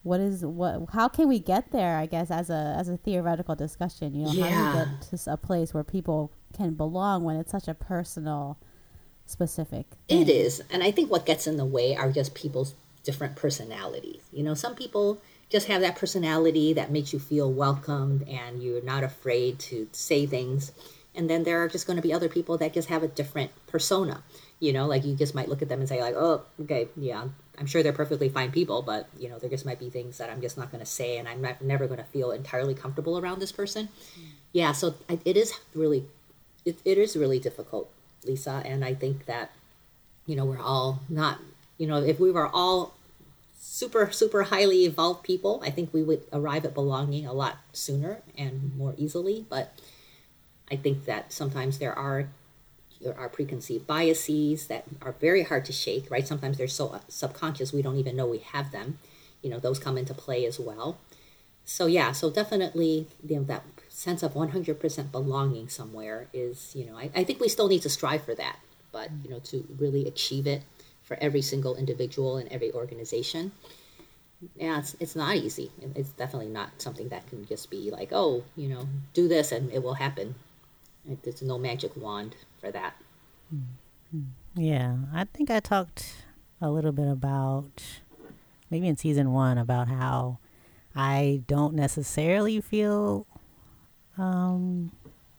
What 0.03 0.21
is 0.21 0.45
what? 0.47 0.87
How 0.93 1.09
can 1.09 1.29
we 1.29 1.39
get 1.41 1.73
there? 1.73 1.97
I 1.99 2.07
guess 2.07 2.31
as 2.31 2.49
a 2.49 2.75
as 2.79 2.89
a 2.89 2.97
theoretical 2.97 3.55
discussion, 3.55 4.15
you 4.15 4.25
know, 4.25 4.31
how 4.33 4.49
do 4.49 4.57
Yeah. 4.57 4.67
we 4.67 4.79
get 4.79 5.03
to 5.25 5.33
a 5.33 5.37
place 5.37 5.75
where 5.75 5.85
people 5.85 6.33
can 6.55 6.75
belong 6.75 7.23
when 7.25 7.37
it's 7.37 7.51
such 7.53 7.69
a 7.69 7.75
personal, 7.75 8.59
specific? 9.31 9.87
It 10.09 10.27
thing? 10.27 10.29
is. 10.29 10.63
And 10.71 10.83
I 10.83 10.91
think 10.91 11.11
what 11.11 11.27
gets 11.27 11.47
in 11.47 11.57
the 11.57 11.65
way 11.65 11.97
are 11.97 12.11
just 12.13 12.35
people's 12.35 12.75
different 13.05 13.37
personalities. 13.37 14.23
You 14.33 14.43
know, 14.43 14.55
some 14.55 14.75
people 14.75 15.21
just 15.49 15.67
have 15.69 15.81
that 15.81 15.97
personality 15.97 16.73
that 16.75 16.91
makes 16.91 17.13
you 17.13 17.19
feel 17.19 17.53
welcomed 17.53 18.29
and 18.29 18.63
you're 18.63 18.83
not 18.83 19.03
afraid 19.03 19.59
to 19.59 19.89
say 19.93 20.27
things. 20.27 20.73
And 21.15 21.29
then 21.29 21.43
there 21.43 21.63
are 21.63 21.69
just 21.69 21.87
going 21.87 21.97
to 21.97 22.03
be 22.03 22.13
other 22.13 22.29
people 22.29 22.57
that 22.59 22.73
just 22.73 22.89
have 22.89 23.03
a 23.03 23.09
different 23.09 23.51
persona. 23.67 24.23
You 24.61 24.73
know, 24.73 24.87
like 24.87 25.05
you 25.05 25.15
just 25.17 25.35
might 25.35 25.49
look 25.49 25.63
at 25.63 25.69
them 25.69 25.81
and 25.81 25.89
say, 25.89 26.01
like, 26.01 26.15
oh, 26.15 26.43
okay, 26.61 26.89
yeah, 26.95 27.25
I'm 27.59 27.67
sure 27.67 27.83
they're 27.83 27.93
perfectly 27.93 28.29
fine 28.29 28.53
people, 28.53 28.83
but, 28.83 29.09
you 29.19 29.29
know, 29.29 29.39
there 29.39 29.51
just 29.51 29.67
might 29.67 29.79
be 29.79 29.91
things 29.91 30.19
that 30.19 30.31
I'm 30.31 30.41
just 30.41 30.59
not 30.59 30.71
going 30.71 30.85
to 30.85 30.91
say 30.91 31.19
and 31.19 31.27
I'm 31.27 31.41
not, 31.41 31.63
never 31.63 31.87
going 31.87 31.99
to 31.99 32.05
feel 32.05 32.31
entirely 32.31 32.75
comfortable 32.75 33.19
around 33.19 33.41
this 33.41 33.53
person. 33.53 33.89
Mm. 33.89 34.25
Yeah, 34.53 34.73
so 34.73 34.95
I, 35.09 35.19
it 35.25 35.37
is 35.37 35.53
really, 35.75 36.07
it, 36.65 36.79
it 36.85 36.99
is 36.99 37.17
really 37.17 37.39
difficult, 37.39 37.91
Lisa. 38.25 38.63
And 38.65 38.85
I 38.85 38.95
think 38.95 39.27
that 39.27 39.51
you 40.31 40.37
know, 40.37 40.45
we're 40.45 40.61
all 40.61 41.01
not, 41.09 41.39
you 41.77 41.89
know, 41.89 41.97
if 41.97 42.21
we 42.21 42.31
were 42.31 42.47
all 42.47 42.95
super, 43.59 44.13
super 44.13 44.45
highly 44.45 44.85
evolved 44.85 45.25
people, 45.25 45.61
I 45.65 45.71
think 45.71 45.93
we 45.93 46.05
would 46.05 46.23
arrive 46.33 46.65
at 46.65 46.73
belonging 46.73 47.27
a 47.27 47.33
lot 47.33 47.57
sooner 47.73 48.19
and 48.39 48.77
more 48.77 48.95
easily. 48.97 49.45
But 49.49 49.73
I 50.71 50.77
think 50.77 51.05
that 51.07 51.33
sometimes 51.33 51.79
there 51.79 51.93
are 51.93 52.29
there 53.01 53.19
are 53.19 53.29
preconceived 53.29 53.89
biases 53.89 54.69
that 54.69 54.85
are 55.03 55.13
very 55.13 55.43
hard 55.43 55.65
to 55.65 55.73
shake, 55.73 56.09
right? 56.11 56.29
Sometimes 56.29 56.59
they're 56.59 56.69
so 56.69 57.01
subconscious 57.09 57.73
we 57.73 57.83
don't 57.83 57.97
even 57.97 58.15
know 58.15 58.27
we 58.27 58.39
have 58.39 58.71
them. 58.71 58.99
You 59.43 59.51
know, 59.51 59.59
those 59.59 59.81
come 59.81 59.99
into 59.99 60.15
play 60.15 60.45
as 60.45 60.61
well. 60.61 60.99
So 61.65 61.87
yeah, 61.87 62.13
so 62.13 62.31
definitely 62.31 63.09
you 63.27 63.37
know, 63.37 63.43
that 63.45 63.65
sense 64.01 64.23
of 64.23 64.33
100% 64.33 65.13
belonging 65.13 65.69
somewhere 65.69 66.27
is, 66.33 66.73
you 66.75 66.87
know, 66.87 66.97
I, 66.97 67.11
I 67.15 67.23
think 67.23 67.39
we 67.39 67.51
still 67.51 67.69
need 67.69 67.83
to 67.83 67.91
strive 67.91 68.25
for 68.25 68.35
that, 68.35 68.57
but 68.93 69.11
you 69.23 69.29
know, 69.29 69.41
to 69.41 69.63
really 69.79 70.07
achieve 70.07 70.47
it 70.47 70.63
for 71.03 71.19
every 71.21 71.43
single 71.43 71.77
individual 71.77 72.39
and 72.39 72.51
every 72.51 72.73
organization, 72.73 73.53
yeah, 74.57 74.79
it's, 74.79 74.97
it's 75.01 75.15
not 75.15 75.37
easy. 75.37 75.71
It's 75.95 76.09
definitely 76.13 76.49
not 76.49 76.71
something 76.79 77.11
that 77.11 77.29
can 77.29 77.45
just 77.45 77.69
be 77.69 77.91
like, 77.91 78.09
oh, 78.11 78.43
you 78.57 78.69
know, 78.69 78.89
do 79.13 79.29
this 79.29 79.53
and 79.53 79.71
it 79.71 79.83
will 79.83 79.95
happen. 79.95 80.35
There's 81.23 81.43
no 81.43 81.59
magic 81.59 81.95
wand 81.95 82.37
for 82.59 82.71
that. 82.71 82.95
Hmm. 83.51 84.21
Yeah, 84.55 84.97
I 85.13 85.25
think 85.25 85.51
I 85.51 85.61
talked 85.61 86.25
a 86.59 86.71
little 86.71 86.93
bit 86.93 87.07
about 87.07 87.83
maybe 88.71 88.89
in 88.89 88.97
season 88.97 89.33
one 89.33 89.59
about 89.59 89.89
how 89.89 90.39
I 90.97 91.43
don't 91.47 91.75
necessarily 91.75 92.63
feel 92.63 93.27
um, 94.21 94.93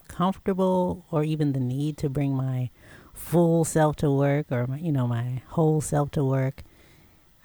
comfortable 0.08 1.06
or 1.12 1.24
even 1.24 1.54
the 1.54 1.60
need 1.60 1.98
to 1.98 2.10
bring 2.10 2.34
my 2.34 2.70
full 3.14 3.64
self 3.64 3.96
to 3.98 4.10
work 4.12 4.48
or 4.52 4.68
my, 4.68 4.78
you 4.78 4.92
know 4.92 5.08
my 5.08 5.42
whole 5.50 5.82
self 5.82 6.12
to 6.12 6.24
work. 6.24 6.64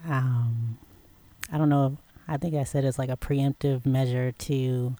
Um, 0.08 0.78
I 1.52 1.58
don't 1.58 1.68
know. 1.68 1.98
I 2.26 2.36
think 2.38 2.54
I 2.54 2.64
said 2.64 2.84
it's 2.84 2.98
like 2.98 3.10
a 3.10 3.16
preemptive 3.16 3.86
measure 3.86 4.32
to 4.32 4.96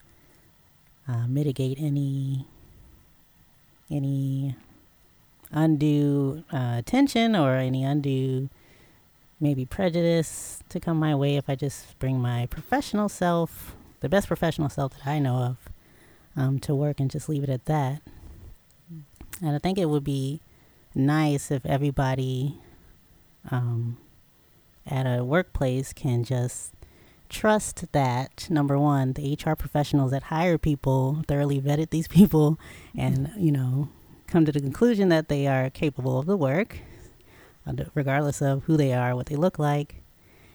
uh, 1.09 1.27
mitigate 1.27 1.79
any 1.81 2.47
any 3.91 4.57
undue 5.53 6.45
uh, 6.53 6.83
tension 6.85 7.35
or 7.37 7.55
any 7.55 7.85
undue 7.85 8.49
maybe 9.39 9.65
prejudice 9.65 10.61
to 10.69 10.81
come 10.81 10.99
my 10.99 11.15
way 11.15 11.37
if 11.37 11.49
I 11.49 11.55
just 11.55 11.99
bring 11.99 12.21
my 12.21 12.47
professional 12.47 13.09
self, 13.09 13.77
the 14.01 14.09
best 14.09 14.27
professional 14.27 14.69
self 14.69 14.95
that 14.95 15.07
I 15.07 15.19
know 15.19 15.37
of, 15.37 15.57
um, 16.37 16.59
to 16.61 16.75
work 16.75 17.01
and 17.01 17.11
just 17.11 17.29
leave 17.29 17.43
it 17.43 17.49
at 17.49 17.65
that. 17.67 18.03
And 19.43 19.55
I 19.55 19.59
think 19.59 19.79
it 19.79 19.89
would 19.89 20.05
be 20.05 20.41
nice 20.95 21.51
if 21.51 21.65
everybody 21.67 22.59
um, 23.51 23.99
at 24.87 25.05
a 25.05 25.25
workplace 25.25 25.93
can 25.93 26.25
just 26.25 26.73
trust 27.29 27.91
that 27.93 28.49
number 28.51 28.79
one, 28.79 29.13
the 29.13 29.37
HR 29.41 29.55
professionals 29.55 30.11
that 30.13 30.25
hire 30.25 30.59
people 30.59 31.23
thoroughly 31.27 31.61
vetted 31.61 31.91
these 31.91 32.09
people, 32.19 32.59
and 32.97 33.31
you 33.37 33.53
know, 33.53 33.89
come 34.27 34.45
to 34.45 34.53
the 34.53 34.61
conclusion 34.61 35.09
that 35.09 35.29
they 35.29 35.47
are 35.47 35.71
capable 35.71 36.19
of 36.19 36.27
the 36.27 36.37
work, 36.37 36.79
regardless 37.95 38.41
of 38.41 38.65
who 38.65 38.77
they 38.77 38.93
are, 38.93 39.15
what 39.15 39.27
they 39.27 39.37
look 39.37 39.59
like, 39.59 39.97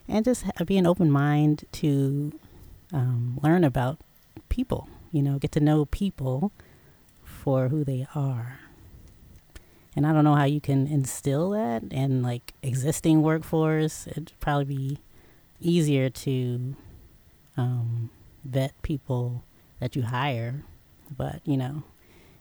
and 0.08 0.26
just 0.26 0.46
be 0.66 0.78
an 0.78 0.88
open 0.88 1.12
mind 1.12 1.66
to 1.72 2.32
um, 2.94 3.40
learn 3.44 3.64
about 3.64 4.00
people. 4.50 4.88
You 5.12 5.22
know, 5.22 5.38
get 5.38 5.52
to 5.54 5.60
know 5.60 5.86
people 5.86 6.52
for 7.24 7.68
who 7.70 7.84
they 7.84 8.08
are. 8.16 8.60
And 9.96 10.08
I 10.08 10.14
don't 10.14 10.24
know 10.24 10.36
how 10.36 10.46
you 10.46 10.62
can 10.62 10.88
instill 10.88 11.50
that 11.52 11.84
in 11.92 12.22
like 12.22 12.54
existing 12.64 13.22
workforce. 13.22 14.08
It'd 14.08 14.32
probably 14.40 14.66
be 14.66 14.98
easier 15.60 16.10
to 16.10 16.76
um, 17.58 18.10
vet 18.46 18.74
people 18.84 19.44
that 19.80 19.96
you 19.96 20.04
hire. 20.04 20.64
But, 21.16 21.42
you 21.44 21.58
know, 21.58 21.84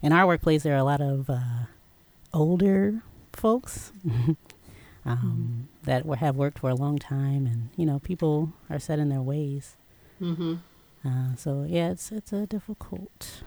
in 0.00 0.12
our 0.12 0.26
workplace, 0.26 0.62
there 0.62 0.74
are 0.74 0.78
a 0.78 0.84
lot 0.84 1.00
of 1.00 1.28
uh, 1.28 1.64
older 2.32 3.02
folks 3.32 3.92
um, 4.06 4.36
mm-hmm. 5.06 5.60
that 5.84 6.06
were, 6.06 6.16
have 6.16 6.36
worked 6.36 6.58
for 6.60 6.70
a 6.70 6.74
long 6.74 6.98
time, 6.98 7.46
and 7.46 7.70
you 7.76 7.86
know, 7.86 7.98
people 7.98 8.52
are 8.68 8.78
set 8.78 8.98
in 8.98 9.08
their 9.08 9.22
ways. 9.22 9.76
Mm-hmm. 10.20 10.56
Uh, 11.04 11.34
so 11.36 11.64
yeah, 11.68 11.90
it's 11.90 12.12
it's 12.12 12.32
a 12.32 12.46
difficult. 12.46 13.42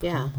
Yeah, 0.00 0.30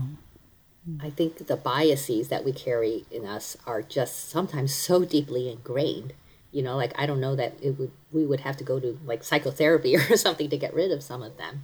I 1.01 1.09
think 1.09 1.47
the 1.47 1.55
biases 1.55 2.29
that 2.29 2.43
we 2.43 2.51
carry 2.53 3.05
in 3.11 3.25
us 3.25 3.57
are 3.65 3.81
just 3.81 4.29
sometimes 4.29 4.73
so 4.73 5.05
deeply 5.05 5.49
ingrained. 5.49 6.13
You 6.51 6.63
know, 6.63 6.75
like 6.75 6.93
I 6.97 7.05
don't 7.05 7.19
know 7.19 7.35
that 7.35 7.53
it 7.61 7.77
would 7.77 7.91
we 8.11 8.25
would 8.25 8.41
have 8.41 8.57
to 8.57 8.63
go 8.63 8.79
to 8.79 8.99
like 9.05 9.23
psychotherapy 9.23 9.95
or 10.09 10.17
something 10.17 10.49
to 10.49 10.57
get 10.57 10.73
rid 10.73 10.91
of 10.91 11.03
some 11.03 11.21
of 11.21 11.37
them. 11.37 11.63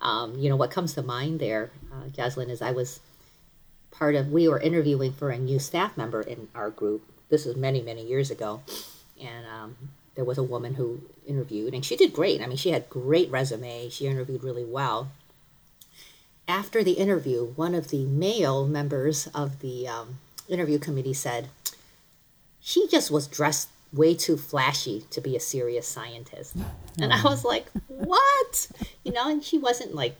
Um, 0.00 0.38
you 0.38 0.48
know, 0.48 0.56
what 0.56 0.70
comes 0.70 0.94
to 0.94 1.02
mind 1.02 1.40
there, 1.40 1.70
uh, 1.92 2.04
Jaslyn, 2.10 2.50
is 2.50 2.62
I 2.62 2.70
was 2.70 3.00
part 3.90 4.14
of 4.14 4.30
we 4.30 4.46
were 4.46 4.60
interviewing 4.60 5.12
for 5.12 5.30
a 5.30 5.38
new 5.38 5.58
staff 5.58 5.96
member 5.96 6.20
in 6.20 6.48
our 6.54 6.70
group. 6.70 7.02
This 7.28 7.44
was 7.44 7.56
many 7.56 7.82
many 7.82 8.06
years 8.06 8.30
ago, 8.30 8.62
and 9.20 9.46
um, 9.46 9.76
there 10.18 10.24
was 10.24 10.36
a 10.36 10.42
woman 10.42 10.74
who 10.74 11.00
interviewed, 11.28 11.72
and 11.72 11.84
she 11.84 11.94
did 11.94 12.12
great. 12.12 12.42
I 12.42 12.48
mean, 12.48 12.56
she 12.56 12.72
had 12.72 12.90
great 12.90 13.30
resume. 13.30 13.88
She 13.88 14.08
interviewed 14.08 14.42
really 14.42 14.64
well. 14.64 15.12
After 16.48 16.82
the 16.82 16.94
interview, 16.94 17.52
one 17.54 17.72
of 17.72 17.90
the 17.90 18.04
male 18.04 18.66
members 18.66 19.28
of 19.28 19.60
the 19.60 19.86
um, 19.86 20.18
interview 20.48 20.80
committee 20.80 21.14
said, 21.14 21.50
"She 22.58 22.88
just 22.88 23.12
was 23.12 23.28
dressed 23.28 23.68
way 23.92 24.12
too 24.16 24.36
flashy 24.36 25.04
to 25.10 25.20
be 25.20 25.36
a 25.36 25.40
serious 25.40 25.86
scientist," 25.86 26.56
and 27.00 27.12
I 27.12 27.22
was 27.22 27.44
like, 27.44 27.66
"What?" 27.86 28.68
You 29.04 29.12
know, 29.12 29.30
and 29.30 29.44
she 29.44 29.56
wasn't 29.56 29.94
like 29.94 30.16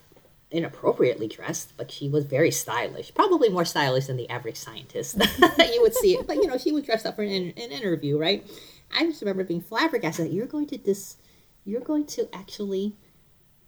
inappropriately 0.53 1.27
dressed, 1.27 1.73
but 1.77 1.91
she 1.91 2.09
was 2.09 2.25
very 2.25 2.53
stylish. 2.53 3.13
Probably 3.15 3.49
more 3.49 3.65
stylish 3.65 4.07
than 4.07 4.17
the 4.17 4.31
average 4.31 4.59
scientist 4.59 5.19
that 5.19 5.71
you 5.75 5.83
would 5.83 5.97
see. 5.97 6.17
But 6.25 6.37
you 6.37 6.47
know, 6.47 6.57
she 6.57 6.71
was 6.71 6.85
dressed 6.85 7.05
up 7.05 7.17
for 7.17 7.23
an, 7.23 7.33
an 7.33 7.73
interview, 7.73 8.17
right? 8.17 8.47
I 8.93 9.05
just 9.05 9.21
remember 9.21 9.45
being 9.45 9.61
flabbergasted 9.61 10.27
that 10.27 10.33
you're 10.33 10.47
going 10.47 10.67
to 10.69 10.79
dis, 10.79 11.17
you're 11.65 11.81
going 11.81 12.07
to 12.07 12.29
actually, 12.35 12.97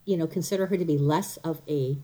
you 0.04 0.16
know, 0.16 0.26
consider 0.26 0.66
her 0.66 0.76
to 0.76 0.84
be 0.84 0.98
less 0.98 1.36
of 1.38 1.60
a 1.68 1.98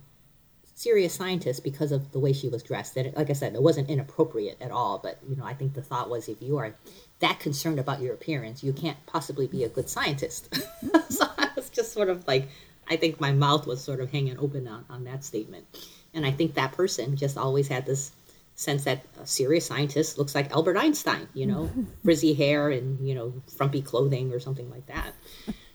serious 0.77 1.15
scientist 1.15 1.65
because 1.65 1.91
of 1.91 2.13
the 2.13 2.19
way 2.19 2.35
she 2.35 2.49
was 2.49 2.63
dressed. 2.63 2.97
And 2.99 3.17
like 3.17 3.31
I 3.31 3.33
said, 3.33 3.55
it 3.55 3.63
wasn't 3.63 3.89
inappropriate 3.89 4.61
at 4.61 4.71
all. 4.71 4.99
But 4.99 5.19
you 5.27 5.35
know, 5.35 5.45
I 5.45 5.55
think 5.55 5.73
the 5.73 5.83
thought 5.83 6.11
was 6.11 6.29
if 6.29 6.43
you 6.43 6.59
are 6.59 6.75
that 7.21 7.41
concerned 7.41 7.81
about 7.81 8.03
your 8.03 8.13
appearance, 8.13 8.63
you 8.63 8.75
can't 8.75 8.99
possibly 9.07 9.47
be 9.47 9.65
a 9.65 9.71
good 9.71 9.89
scientist. 9.89 10.55
so 11.09 11.27
I 11.39 11.49
was 11.57 11.71
just 11.71 11.93
sort 11.93 12.11
of 12.11 12.29
like, 12.29 12.49
I 12.89 12.97
think 12.97 13.21
my 13.21 13.33
mouth 13.33 13.67
was 13.67 13.83
sort 13.83 14.01
of 14.01 14.11
hanging 14.11 14.39
open 14.39 14.69
on, 14.69 14.85
on 14.91 15.05
that 15.05 15.25
statement. 15.25 15.65
And 16.13 16.27
I 16.27 16.31
think 16.31 16.55
that 16.55 16.73
person 16.73 17.17
just 17.17 17.39
always 17.39 17.69
had 17.69 17.87
this 17.87 18.13
sense 18.57 18.85
that 18.85 19.05
a 19.21 19.27
serious 19.27 19.67
scientist 19.67 20.19
looks 20.19 20.35
like 20.35 20.51
Albert 20.51 20.77
Einstein, 20.77 21.29
you 21.35 21.47
know, 21.47 21.71
frizzy 22.05 22.35
hair 22.35 22.71
and 22.71 23.07
you 23.07 23.15
know 23.15 23.33
frumpy 23.57 23.83
clothing 23.83 24.33
or 24.33 24.41
something 24.41 24.69
like 24.71 24.87
that. 24.87 25.13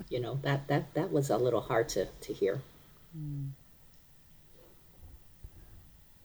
You 0.09 0.19
know 0.19 0.39
that 0.41 0.67
that 0.67 0.93
that 0.95 1.11
was 1.11 1.29
a 1.29 1.37
little 1.37 1.61
hard 1.61 1.87
to 1.89 2.05
to 2.05 2.33
hear. 2.33 2.61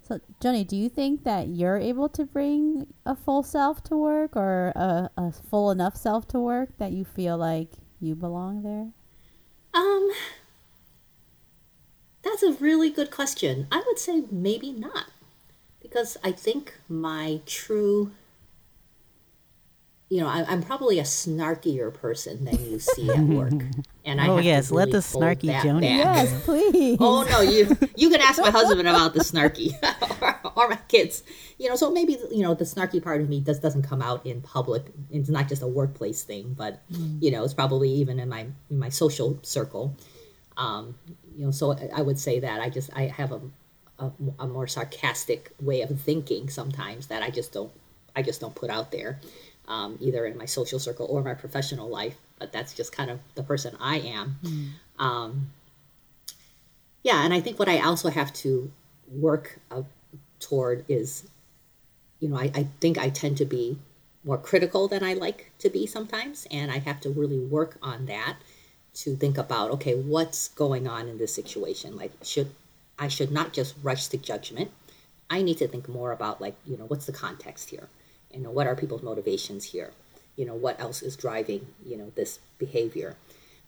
So, 0.02 0.20
Joni, 0.40 0.64
do 0.64 0.76
you 0.76 0.88
think 0.88 1.24
that 1.24 1.48
you're 1.48 1.78
able 1.78 2.08
to 2.10 2.24
bring 2.24 2.86
a 3.04 3.16
full 3.16 3.42
self 3.42 3.82
to 3.84 3.96
work 3.96 4.36
or 4.36 4.68
a, 4.76 5.10
a 5.16 5.32
full 5.32 5.72
enough 5.72 5.96
self 5.96 6.28
to 6.28 6.38
work 6.38 6.78
that 6.78 6.92
you 6.92 7.04
feel 7.04 7.36
like 7.36 7.70
you 8.00 8.14
belong 8.14 8.62
there? 8.62 8.92
Um, 9.74 10.10
that's 12.22 12.44
a 12.44 12.52
really 12.52 12.88
good 12.88 13.10
question. 13.10 13.66
I 13.72 13.82
would 13.84 13.98
say 13.98 14.22
maybe 14.30 14.70
not 14.70 15.06
because 15.88 16.16
I 16.24 16.32
think 16.32 16.74
my 16.88 17.40
true 17.46 18.10
you 20.08 20.20
know, 20.20 20.28
I, 20.28 20.52
am 20.52 20.62
probably 20.62 21.00
a 21.00 21.02
snarkier 21.02 21.92
person 21.92 22.44
than 22.44 22.64
you 22.64 22.78
see 22.78 23.10
at 23.10 23.18
work, 23.20 23.52
and 24.04 24.20
I. 24.20 24.28
Oh 24.28 24.38
yes, 24.38 24.70
really 24.70 24.84
let 24.84 24.92
the 24.92 24.98
snarky 24.98 25.52
Joni. 25.60 25.82
Yes, 25.82 26.44
please. 26.44 26.96
Oh 27.00 27.26
no, 27.28 27.40
you 27.40 27.76
you 27.96 28.08
can 28.08 28.20
ask 28.20 28.40
my 28.40 28.50
husband 28.50 28.86
about 28.86 29.14
the 29.14 29.20
snarky 29.20 29.72
or, 30.22 30.52
or, 30.56 30.68
my 30.68 30.78
kids. 30.88 31.24
You 31.58 31.68
know, 31.68 31.74
so 31.74 31.90
maybe 31.90 32.18
you 32.30 32.42
know 32.42 32.54
the 32.54 32.64
snarky 32.64 33.02
part 33.02 33.20
of 33.20 33.28
me 33.28 33.40
does 33.40 33.58
doesn't 33.58 33.82
come 33.82 34.00
out 34.00 34.24
in 34.24 34.42
public. 34.42 34.84
It's 35.10 35.28
not 35.28 35.48
just 35.48 35.62
a 35.62 35.66
workplace 35.66 36.22
thing, 36.22 36.54
but 36.56 36.88
mm. 36.92 37.20
you 37.20 37.32
know, 37.32 37.42
it's 37.42 37.54
probably 37.54 37.90
even 37.90 38.20
in 38.20 38.28
my 38.28 38.46
in 38.70 38.78
my 38.78 38.90
social 38.90 39.40
circle. 39.42 39.96
Um, 40.56 40.94
you 41.36 41.44
know, 41.44 41.50
so 41.50 41.76
I 41.94 42.00
would 42.00 42.18
say 42.18 42.38
that 42.40 42.60
I 42.60 42.70
just 42.70 42.90
I 42.94 43.06
have 43.06 43.32
a 43.32 43.40
a, 43.98 44.10
a, 44.38 44.46
more 44.46 44.66
sarcastic 44.66 45.52
way 45.60 45.80
of 45.82 46.00
thinking 46.00 46.48
sometimes 46.48 47.06
that 47.06 47.22
I 47.22 47.30
just 47.30 47.52
don't 47.52 47.72
I 48.14 48.22
just 48.22 48.40
don't 48.40 48.54
put 48.54 48.70
out 48.70 48.92
there, 48.92 49.20
um, 49.68 49.98
either 50.00 50.24
in 50.26 50.38
my 50.38 50.46
social 50.46 50.78
circle 50.78 51.06
or 51.08 51.22
my 51.22 51.34
professional 51.34 51.88
life. 51.88 52.16
But 52.38 52.52
that's 52.52 52.74
just 52.74 52.92
kind 52.92 53.10
of 53.10 53.20
the 53.34 53.42
person 53.42 53.76
I 53.80 53.98
am. 53.98 54.36
Mm. 54.42 54.68
Um, 54.98 55.52
yeah, 57.02 57.24
and 57.24 57.32
I 57.32 57.40
think 57.40 57.58
what 57.58 57.68
I 57.68 57.80
also 57.80 58.10
have 58.10 58.32
to 58.34 58.70
work 59.10 59.58
uh, 59.70 59.82
toward 60.40 60.84
is, 60.88 61.28
you 62.20 62.28
know, 62.28 62.36
I, 62.36 62.50
I 62.54 62.66
think 62.80 62.98
I 62.98 63.10
tend 63.10 63.36
to 63.38 63.44
be 63.44 63.78
more 64.24 64.38
critical 64.38 64.88
than 64.88 65.04
I 65.04 65.14
like 65.14 65.52
to 65.60 65.70
be 65.70 65.86
sometimes, 65.86 66.46
and 66.50 66.70
I 66.70 66.78
have 66.78 67.00
to 67.02 67.10
really 67.10 67.38
work 67.38 67.78
on 67.80 68.06
that 68.06 68.36
to 68.94 69.14
think 69.14 69.38
about 69.38 69.70
okay, 69.72 69.94
what's 69.94 70.48
going 70.48 70.88
on 70.88 71.06
in 71.08 71.18
this 71.18 71.34
situation? 71.34 71.96
Like, 71.96 72.12
should 72.22 72.50
I 72.98 73.08
should 73.08 73.30
not 73.30 73.52
just 73.52 73.74
rush 73.82 74.08
to 74.08 74.16
judgment. 74.16 74.70
I 75.28 75.42
need 75.42 75.58
to 75.58 75.68
think 75.68 75.88
more 75.88 76.12
about 76.12 76.40
like, 76.40 76.54
you 76.64 76.76
know, 76.76 76.84
what's 76.84 77.06
the 77.06 77.12
context 77.12 77.70
here? 77.70 77.88
You 78.32 78.40
know, 78.40 78.50
what 78.50 78.66
are 78.66 78.76
people's 78.76 79.02
motivations 79.02 79.64
here? 79.64 79.92
You 80.36 80.44
know, 80.44 80.54
what 80.54 80.80
else 80.80 81.02
is 81.02 81.16
driving, 81.16 81.66
you 81.84 81.96
know, 81.96 82.12
this 82.14 82.38
behavior? 82.58 83.16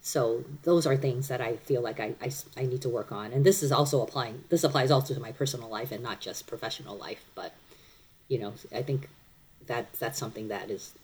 So 0.01 0.45
those 0.63 0.87
are 0.87 0.97
things 0.97 1.29
that 1.29 1.41
I 1.41 1.57
feel 1.57 1.83
like 1.83 1.99
I, 2.01 2.15
I, 2.21 2.31
I 2.57 2.63
need 2.65 2.83
to 2.83 2.89
work 2.89 3.11
on. 3.11 3.33
And 3.33 3.45
this 3.45 3.63
is 3.63 3.73
also 3.73 4.03
applying, 4.03 4.45
this 4.49 4.65
applies 4.65 4.91
also 4.91 5.15
to 5.15 5.21
my 5.21 5.33
personal 5.33 5.69
life 5.69 5.91
and 5.91 6.03
not 6.03 6.21
just 6.21 6.47
professional 6.47 6.97
life. 6.97 7.25
But, 7.35 7.53
you 8.29 8.39
know, 8.39 8.55
I 8.75 8.83
think 8.83 9.09
that 9.67 9.93
that's 9.95 10.19
something 10.19 10.49
that 10.49 10.71
is, 10.71 10.95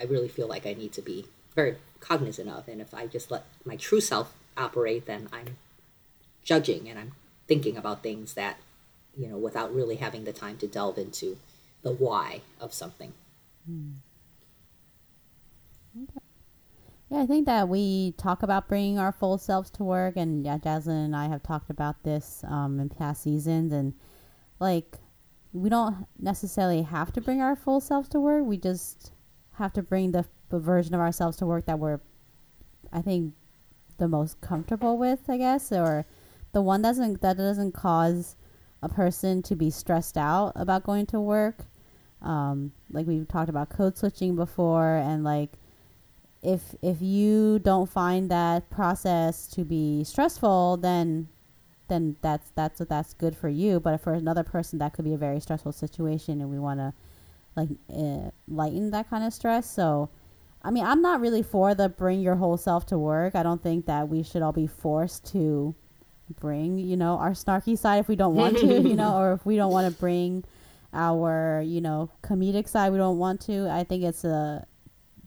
I 0.00 0.04
really 0.04 0.28
feel 0.28 0.48
like 0.48 0.66
I 0.66 0.74
need 0.74 0.92
to 0.94 1.02
be 1.02 1.26
very 1.54 1.76
cognizant 2.00 2.48
of. 2.48 2.66
And 2.68 2.80
if 2.80 2.92
I 2.92 3.06
just 3.06 3.30
let 3.30 3.44
my 3.64 3.76
true 3.76 4.00
self 4.00 4.34
operate, 4.56 5.06
then 5.06 5.28
I'm 5.32 5.56
judging 6.42 6.88
and 6.88 6.98
I'm 6.98 7.12
thinking 7.46 7.76
about 7.76 8.02
things 8.02 8.34
that 8.34 8.56
you 9.16 9.28
know 9.28 9.36
without 9.36 9.74
really 9.74 9.96
having 9.96 10.24
the 10.24 10.32
time 10.32 10.56
to 10.58 10.66
delve 10.66 10.98
into 10.98 11.36
the 11.82 11.92
why 11.92 12.40
of 12.60 12.72
something 12.72 13.12
hmm. 13.66 13.90
yeah 17.10 17.22
i 17.22 17.26
think 17.26 17.46
that 17.46 17.68
we 17.68 18.12
talk 18.16 18.42
about 18.42 18.68
bringing 18.68 18.98
our 18.98 19.12
full 19.12 19.38
selves 19.38 19.70
to 19.70 19.82
work 19.82 20.16
and 20.16 20.44
yeah 20.44 20.58
jaslyn 20.58 21.04
and 21.04 21.16
i 21.16 21.28
have 21.28 21.42
talked 21.42 21.70
about 21.70 22.02
this 22.02 22.42
um, 22.48 22.80
in 22.80 22.88
past 22.88 23.22
seasons 23.22 23.72
and 23.72 23.94
like 24.60 24.98
we 25.52 25.68
don't 25.68 26.06
necessarily 26.18 26.82
have 26.82 27.12
to 27.12 27.20
bring 27.20 27.40
our 27.40 27.54
full 27.54 27.80
selves 27.80 28.08
to 28.08 28.18
work 28.18 28.44
we 28.44 28.56
just 28.56 29.12
have 29.52 29.72
to 29.72 29.82
bring 29.82 30.10
the, 30.10 30.24
the 30.48 30.58
version 30.58 30.94
of 30.94 31.00
ourselves 31.00 31.36
to 31.36 31.46
work 31.46 31.66
that 31.66 31.78
we're 31.78 32.00
i 32.92 33.00
think 33.00 33.34
the 33.98 34.08
most 34.08 34.40
comfortable 34.40 34.98
with 34.98 35.20
i 35.28 35.36
guess 35.36 35.70
or 35.70 36.04
the 36.54 36.62
one 36.62 36.80
doesn't 36.80 37.20
that 37.20 37.36
doesn't 37.36 37.72
cause 37.72 38.36
a 38.82 38.88
person 38.88 39.42
to 39.42 39.56
be 39.56 39.70
stressed 39.70 40.16
out 40.16 40.52
about 40.54 40.84
going 40.84 41.06
to 41.06 41.20
work. 41.20 41.66
Um, 42.22 42.72
like 42.90 43.06
we've 43.06 43.28
talked 43.28 43.50
about 43.50 43.68
code 43.68 43.98
switching 43.98 44.36
before, 44.36 44.96
and 44.96 45.24
like 45.24 45.50
if 46.42 46.74
if 46.80 47.02
you 47.02 47.58
don't 47.58 47.90
find 47.90 48.30
that 48.30 48.70
process 48.70 49.46
to 49.48 49.64
be 49.64 50.04
stressful, 50.04 50.78
then 50.78 51.28
then 51.88 52.16
that's 52.22 52.50
that's 52.54 52.80
that's 52.80 53.14
good 53.14 53.36
for 53.36 53.48
you. 53.48 53.80
But 53.80 54.00
for 54.00 54.14
another 54.14 54.44
person, 54.44 54.78
that 54.78 54.94
could 54.94 55.04
be 55.04 55.14
a 55.14 55.18
very 55.18 55.40
stressful 55.40 55.72
situation, 55.72 56.40
and 56.40 56.50
we 56.50 56.58
want 56.58 56.80
to 56.80 56.94
like 57.56 57.68
uh, 57.92 58.30
lighten 58.48 58.90
that 58.90 59.10
kind 59.10 59.24
of 59.24 59.32
stress. 59.32 59.70
So, 59.70 60.08
I 60.62 60.70
mean, 60.70 60.84
I'm 60.84 61.02
not 61.02 61.20
really 61.20 61.42
for 61.42 61.74
the 61.74 61.88
bring 61.88 62.20
your 62.20 62.36
whole 62.36 62.56
self 62.56 62.86
to 62.86 62.98
work. 62.98 63.34
I 63.34 63.42
don't 63.42 63.62
think 63.62 63.86
that 63.86 64.08
we 64.08 64.22
should 64.22 64.42
all 64.42 64.52
be 64.52 64.66
forced 64.66 65.30
to 65.32 65.74
bring, 66.30 66.78
you 66.78 66.96
know, 66.96 67.18
our 67.18 67.32
snarky 67.32 67.76
side 67.76 67.98
if 67.98 68.08
we 68.08 68.16
don't 68.16 68.34
want 68.34 68.58
to, 68.58 68.66
you 68.66 68.94
know, 68.94 69.16
or 69.20 69.32
if 69.32 69.44
we 69.44 69.56
don't 69.56 69.72
want 69.72 69.92
to 69.92 70.00
bring 70.00 70.44
our, 70.92 71.62
you 71.64 71.80
know, 71.80 72.10
comedic 72.22 72.68
side, 72.68 72.92
we 72.92 72.98
don't 72.98 73.18
want 73.18 73.40
to. 73.42 73.68
I 73.68 73.84
think 73.84 74.04
it's 74.04 74.24
a 74.24 74.66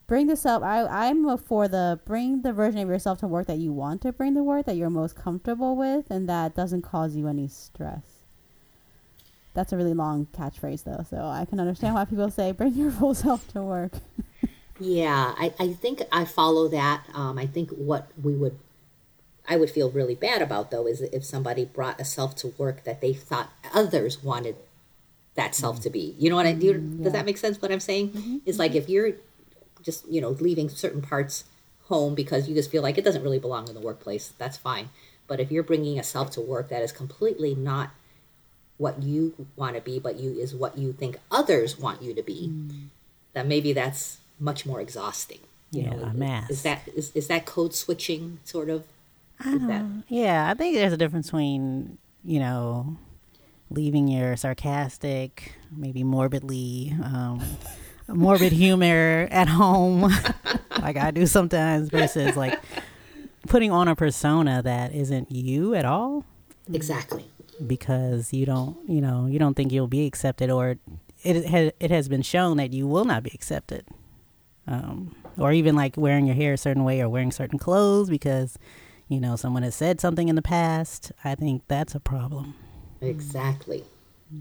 bring 0.07 0.27
this 0.27 0.45
up. 0.45 0.63
I 0.63 0.85
I'm 1.09 1.37
for 1.37 1.67
the 1.67 1.99
bring 2.05 2.41
the 2.41 2.53
version 2.53 2.79
of 2.81 2.89
yourself 2.89 3.19
to 3.19 3.27
work 3.27 3.47
that 3.47 3.57
you 3.57 3.73
want 3.73 4.01
to 4.03 4.11
bring 4.11 4.35
to 4.35 4.43
work 4.43 4.65
that 4.65 4.75
you're 4.75 4.89
most 4.89 5.15
comfortable 5.15 5.75
with 5.75 6.09
and 6.09 6.27
that 6.29 6.55
doesn't 6.55 6.81
cause 6.81 7.15
you 7.15 7.27
any 7.27 7.47
stress. 7.47 8.03
That's 9.53 9.73
a 9.73 9.77
really 9.77 9.95
long 9.95 10.27
catchphrase 10.33 10.83
though, 10.83 11.03
so 11.09 11.17
I 11.25 11.45
can 11.45 11.59
understand 11.59 11.95
why 11.95 12.05
people 12.05 12.29
say 12.29 12.51
bring 12.51 12.73
your 12.73 12.91
full 12.91 13.13
self 13.13 13.47
to 13.53 13.61
work. 13.61 13.93
Yeah, 14.79 15.33
I, 15.37 15.53
I 15.59 15.73
think 15.73 16.03
I 16.11 16.25
follow 16.25 16.67
that. 16.69 17.03
Um, 17.13 17.37
I 17.37 17.47
think 17.47 17.71
what 17.71 18.09
we 18.21 18.35
would, 18.35 18.57
I 19.47 19.55
would 19.57 19.69
feel 19.69 19.89
really 19.89 20.15
bad 20.15 20.41
about 20.41 20.71
though 20.71 20.87
is 20.87 21.01
if 21.01 21.23
somebody 21.23 21.65
brought 21.65 21.99
a 22.01 22.05
self 22.05 22.35
to 22.37 22.47
work 22.57 22.83
that 22.83 23.01
they 23.01 23.13
thought 23.13 23.49
others 23.73 24.21
wanted 24.23 24.55
that 25.35 25.55
self 25.55 25.79
to 25.81 25.89
be. 25.89 26.15
You 26.19 26.29
know 26.29 26.35
what 26.35 26.45
I 26.47 26.53
do? 26.53 26.73
Mm, 26.73 27.03
Does 27.03 27.13
that 27.13 27.25
make 27.25 27.37
sense? 27.37 27.61
What 27.61 27.71
I'm 27.71 27.79
saying 27.79 28.09
Mm-hmm, 28.09 28.37
It's 28.45 28.59
like 28.59 28.75
if 28.75 28.89
you're 28.89 29.13
just 29.83 30.07
you 30.09 30.19
know 30.21 30.31
leaving 30.31 30.67
certain 30.69 31.01
parts 31.01 31.45
home 31.85 32.15
because 32.15 32.49
you 32.49 32.55
just 32.55 32.69
feel 32.69 32.81
like 32.83 32.97
it 32.97 33.05
doesn't 33.05 33.23
really 33.23 33.39
belong 33.39 33.67
in 33.69 33.73
the 33.73 33.79
workplace, 33.81 34.33
that's 34.37 34.57
fine. 34.57 34.89
But 35.27 35.39
if 35.39 35.51
you're 35.51 35.63
bringing 35.63 35.97
a 35.99 36.03
self 36.03 36.31
to 36.31 36.41
work 36.41 36.69
that 36.69 36.81
is 36.81 36.91
completely 36.91 37.55
not 37.55 37.91
what 38.77 39.01
you 39.01 39.47
want 39.55 39.75
to 39.75 39.81
be, 39.81 39.97
but 39.99 40.19
you 40.19 40.31
is 40.39 40.53
what 40.53 40.77
you 40.77 40.91
think 40.93 41.17
others 41.31 41.79
want 41.79 42.01
you 42.01 42.13
to 42.13 42.21
be, 42.23 42.49
Mm. 42.49 42.87
then 43.33 43.47
maybe 43.47 43.71
that's 43.73 44.17
much 44.39 44.65
more 44.65 44.81
exhausting. 44.81 45.39
You 45.71 45.83
Yeah, 45.83 45.89
know, 45.95 46.11
mask. 46.13 46.51
is 46.51 46.61
that 46.63 46.87
is, 46.95 47.11
is 47.15 47.27
that 47.27 47.45
code 47.45 47.73
switching 47.73 48.39
sort 48.43 48.69
of? 48.69 48.83
I 49.43 49.53
Is 49.55 49.61
don't- 49.61 50.03
yeah, 50.07 50.49
I 50.49 50.53
think 50.53 50.75
there's 50.75 50.93
a 50.93 50.97
difference 50.97 51.27
between, 51.27 51.97
you 52.23 52.39
know, 52.39 52.97
leaving 53.69 54.07
your 54.07 54.35
sarcastic, 54.37 55.53
maybe 55.75 56.03
morbidly, 56.03 56.95
um, 57.03 57.41
morbid 58.07 58.51
humor 58.51 59.27
at 59.29 59.47
home, 59.47 60.01
like 60.81 60.97
I 60.97 61.11
do 61.11 61.25
sometimes, 61.27 61.89
versus 61.89 62.35
like 62.35 62.59
putting 63.47 63.71
on 63.71 63.87
a 63.87 63.95
persona 63.95 64.61
that 64.63 64.93
isn't 64.93 65.31
you 65.31 65.73
at 65.75 65.85
all 65.85 66.25
exactly? 66.73 67.25
because 67.65 68.33
you 68.33 68.45
don't, 68.45 68.77
you 68.89 69.01
know, 69.01 69.25
you 69.27 69.39
don't 69.39 69.53
think 69.55 69.71
you'll 69.71 69.87
be 69.87 70.05
accepted, 70.05 70.49
or 70.49 70.77
it 71.23 71.45
has, 71.45 71.71
it 71.79 71.91
has 71.91 72.07
been 72.09 72.21
shown 72.21 72.57
that 72.57 72.73
you 72.73 72.87
will 72.87 73.05
not 73.05 73.23
be 73.23 73.31
accepted. 73.33 73.85
Um, 74.67 75.15
or 75.37 75.51
even 75.53 75.75
like 75.75 75.95
wearing 75.95 76.25
your 76.25 76.35
hair 76.35 76.53
a 76.53 76.57
certain 76.57 76.83
way 76.83 76.99
or 77.01 77.07
wearing 77.07 77.31
certain 77.31 77.57
clothes 77.59 78.09
because 78.09 78.57
you 79.07 79.19
know 79.19 79.35
someone 79.35 79.63
has 79.63 79.75
said 79.75 79.99
something 80.01 80.27
in 80.27 80.35
the 80.35 80.41
past 80.41 81.11
i 81.23 81.33
think 81.35 81.63
that's 81.67 81.95
a 81.95 81.99
problem 81.99 82.53
Exactly. 83.01 83.83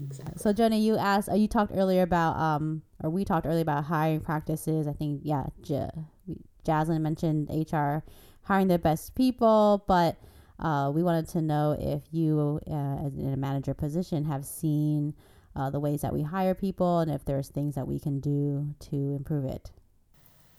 Exactly. 0.03 0.33
So 0.37 0.51
Jenny, 0.51 0.79
you 0.79 0.97
asked, 0.97 1.29
uh, 1.29 1.35
you 1.35 1.47
talked 1.47 1.71
earlier 1.73 2.01
about, 2.01 2.35
um, 2.37 2.81
or 3.03 3.09
we 3.09 3.23
talked 3.23 3.45
earlier 3.45 3.61
about 3.61 3.85
hiring 3.85 4.19
practices. 4.19 4.87
I 4.87 4.93
think, 4.93 5.21
yeah, 5.23 5.45
J- 5.61 5.89
we- 6.27 6.41
Jaslyn 6.65 7.01
mentioned 7.01 7.49
HR 7.49 8.03
hiring 8.43 8.67
the 8.67 8.79
best 8.79 9.15
people, 9.15 9.83
but 9.87 10.17
uh, 10.59 10.91
we 10.93 11.03
wanted 11.03 11.29
to 11.29 11.41
know 11.41 11.77
if 11.79 12.03
you, 12.11 12.59
uh, 12.69 13.05
as 13.05 13.15
in 13.15 13.31
a 13.31 13.37
manager 13.37 13.73
position, 13.73 14.25
have 14.25 14.43
seen 14.43 15.13
uh, 15.55 15.69
the 15.69 15.79
ways 15.79 16.01
that 16.01 16.13
we 16.13 16.23
hire 16.23 16.53
people 16.53 16.99
and 16.99 17.09
if 17.11 17.23
there's 17.25 17.47
things 17.47 17.75
that 17.75 17.87
we 17.87 17.99
can 17.99 18.19
do 18.19 18.67
to 18.79 18.95
improve 19.15 19.45
it. 19.45 19.71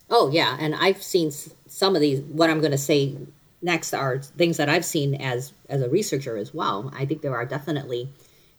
Oh 0.09 0.31
yeah, 0.31 0.57
and 0.59 0.73
I've 0.73 1.03
seen 1.03 1.29
some 1.67 1.95
of 1.95 2.01
these. 2.01 2.21
What 2.21 2.49
I'm 2.49 2.61
going 2.61 2.71
to 2.71 2.79
say 2.79 3.15
next 3.61 3.93
are 3.93 4.19
things 4.19 4.57
that 4.57 4.69
I've 4.69 4.85
seen 4.85 5.15
as 5.15 5.53
as 5.69 5.81
a 5.81 5.89
researcher 5.89 6.37
as 6.37 6.53
well. 6.53 6.91
I 6.95 7.05
think 7.05 7.21
there 7.21 7.35
are 7.35 7.45
definitely 7.45 8.09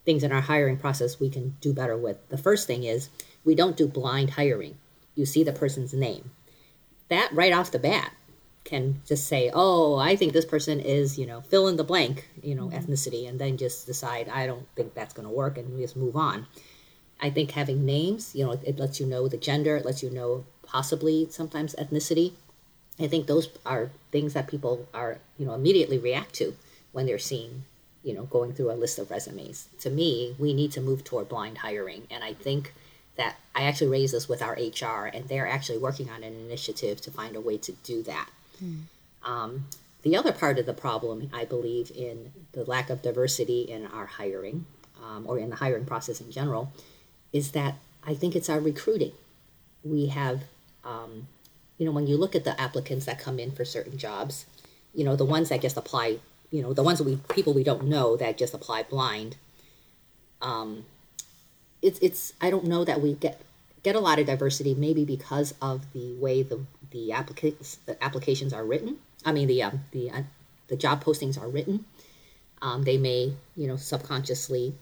things 0.04 0.22
in 0.22 0.32
our 0.32 0.40
hiring 0.40 0.76
process 0.76 1.20
we 1.20 1.30
can 1.30 1.56
do 1.60 1.72
better 1.72 1.96
with. 1.96 2.16
The 2.28 2.38
first 2.38 2.66
thing 2.66 2.84
is 2.84 3.10
we 3.44 3.54
don't 3.54 3.76
do 3.76 3.86
blind 3.86 4.30
hiring. 4.30 4.76
You 5.14 5.26
see 5.26 5.44
the 5.44 5.52
person's 5.52 5.92
name. 5.92 6.30
That 7.08 7.30
right 7.32 7.52
off 7.52 7.70
the 7.70 7.78
bat 7.78 8.12
can 8.64 9.02
just 9.06 9.26
say, 9.26 9.50
"Oh, 9.52 9.96
I 9.96 10.16
think 10.16 10.32
this 10.32 10.44
person 10.44 10.80
is, 10.80 11.18
you 11.18 11.26
know, 11.26 11.40
fill 11.40 11.66
in 11.66 11.76
the 11.76 11.84
blank, 11.84 12.28
you 12.42 12.54
know, 12.54 12.68
mm-hmm. 12.68 12.76
ethnicity," 12.76 13.28
and 13.28 13.38
then 13.38 13.56
just 13.56 13.86
decide, 13.86 14.28
"I 14.28 14.46
don't 14.46 14.66
think 14.76 14.94
that's 14.94 15.14
going 15.14 15.26
to 15.26 15.34
work," 15.34 15.58
and 15.58 15.74
we 15.74 15.80
just 15.80 15.96
move 15.96 16.16
on. 16.16 16.46
I 17.20 17.30
think 17.30 17.50
having 17.50 17.84
names, 17.84 18.34
you 18.34 18.46
know, 18.46 18.52
it 18.52 18.78
lets 18.78 19.00
you 19.00 19.06
know 19.06 19.28
the 19.28 19.36
gender, 19.36 19.76
it 19.76 19.84
lets 19.84 20.02
you 20.02 20.10
know 20.10 20.44
possibly 20.62 21.26
sometimes 21.30 21.74
ethnicity. 21.74 22.32
I 23.00 23.08
think 23.08 23.26
those 23.26 23.48
are 23.64 23.90
things 24.10 24.34
that 24.34 24.46
people 24.46 24.88
are, 24.92 25.18
you 25.38 25.46
know, 25.46 25.54
immediately 25.54 25.98
react 25.98 26.34
to 26.34 26.56
when 26.92 27.06
they're 27.06 27.18
seeing, 27.18 27.64
you 28.02 28.14
know, 28.14 28.24
going 28.24 28.52
through 28.52 28.70
a 28.70 28.74
list 28.74 28.98
of 28.98 29.10
resumes. 29.10 29.68
To 29.80 29.90
me, 29.90 30.34
we 30.38 30.52
need 30.52 30.72
to 30.72 30.80
move 30.80 31.04
toward 31.04 31.28
blind 31.28 31.58
hiring. 31.58 32.06
And 32.10 32.22
I 32.24 32.34
think 32.34 32.74
that 33.16 33.36
I 33.54 33.62
actually 33.62 33.88
raised 33.88 34.14
this 34.14 34.28
with 34.28 34.42
our 34.42 34.54
HR, 34.54 35.06
and 35.12 35.28
they're 35.28 35.46
actually 35.46 35.78
working 35.78 36.10
on 36.10 36.22
an 36.22 36.32
initiative 36.34 37.00
to 37.02 37.10
find 37.10 37.36
a 37.36 37.40
way 37.40 37.58
to 37.58 37.72
do 37.84 38.02
that. 38.04 38.28
Um, 39.22 39.66
the 40.02 40.16
other 40.16 40.32
part 40.32 40.58
of 40.58 40.66
the 40.66 40.72
problem, 40.72 41.30
I 41.32 41.44
believe, 41.44 41.90
in 41.94 42.32
the 42.52 42.64
lack 42.64 42.88
of 42.88 43.02
diversity 43.02 43.62
in 43.62 43.86
our 43.86 44.06
hiring 44.06 44.64
um, 45.02 45.24
or 45.26 45.38
in 45.38 45.50
the 45.50 45.56
hiring 45.56 45.84
process 45.84 46.20
in 46.20 46.30
general, 46.30 46.72
is 47.32 47.52
that 47.52 47.74
I 48.06 48.14
think 48.14 48.34
it's 48.34 48.48
our 48.48 48.60
recruiting. 48.60 49.12
We 49.84 50.06
have, 50.06 50.44
um, 50.84 51.26
you 51.80 51.86
know, 51.86 51.92
when 51.92 52.06
you 52.06 52.18
look 52.18 52.36
at 52.36 52.44
the 52.44 52.60
applicants 52.60 53.06
that 53.06 53.18
come 53.18 53.38
in 53.38 53.52
for 53.52 53.64
certain 53.64 53.96
jobs, 53.96 54.44
you 54.92 55.02
know, 55.02 55.16
the 55.16 55.24
ones 55.24 55.48
that 55.48 55.62
just 55.62 55.78
apply, 55.78 56.18
you 56.50 56.60
know, 56.60 56.74
the 56.74 56.82
ones 56.82 56.98
that 56.98 57.04
we 57.04 57.16
people 57.30 57.54
we 57.54 57.64
don't 57.64 57.84
know 57.84 58.18
that 58.18 58.36
just 58.36 58.52
apply 58.52 58.82
blind. 58.82 59.38
Um, 60.42 60.84
it's 61.80 61.98
it's 62.00 62.34
I 62.38 62.50
don't 62.50 62.66
know 62.66 62.84
that 62.84 63.00
we 63.00 63.14
get 63.14 63.40
get 63.82 63.96
a 63.96 63.98
lot 63.98 64.18
of 64.18 64.26
diversity 64.26 64.74
maybe 64.74 65.06
because 65.06 65.54
of 65.62 65.90
the 65.94 66.12
way 66.16 66.42
the 66.42 66.60
the 66.90 67.12
applications 67.12 67.78
the 67.86 68.02
applications 68.04 68.52
are 68.52 68.64
written. 68.64 68.98
I 69.24 69.32
mean 69.32 69.48
the 69.48 69.62
um, 69.62 69.80
the 69.92 70.10
uh, 70.10 70.22
the 70.68 70.76
job 70.76 71.02
postings 71.02 71.40
are 71.40 71.48
written. 71.48 71.86
Um, 72.60 72.82
they 72.82 72.98
may 72.98 73.32
you 73.56 73.66
know 73.66 73.76
subconsciously 73.76 74.74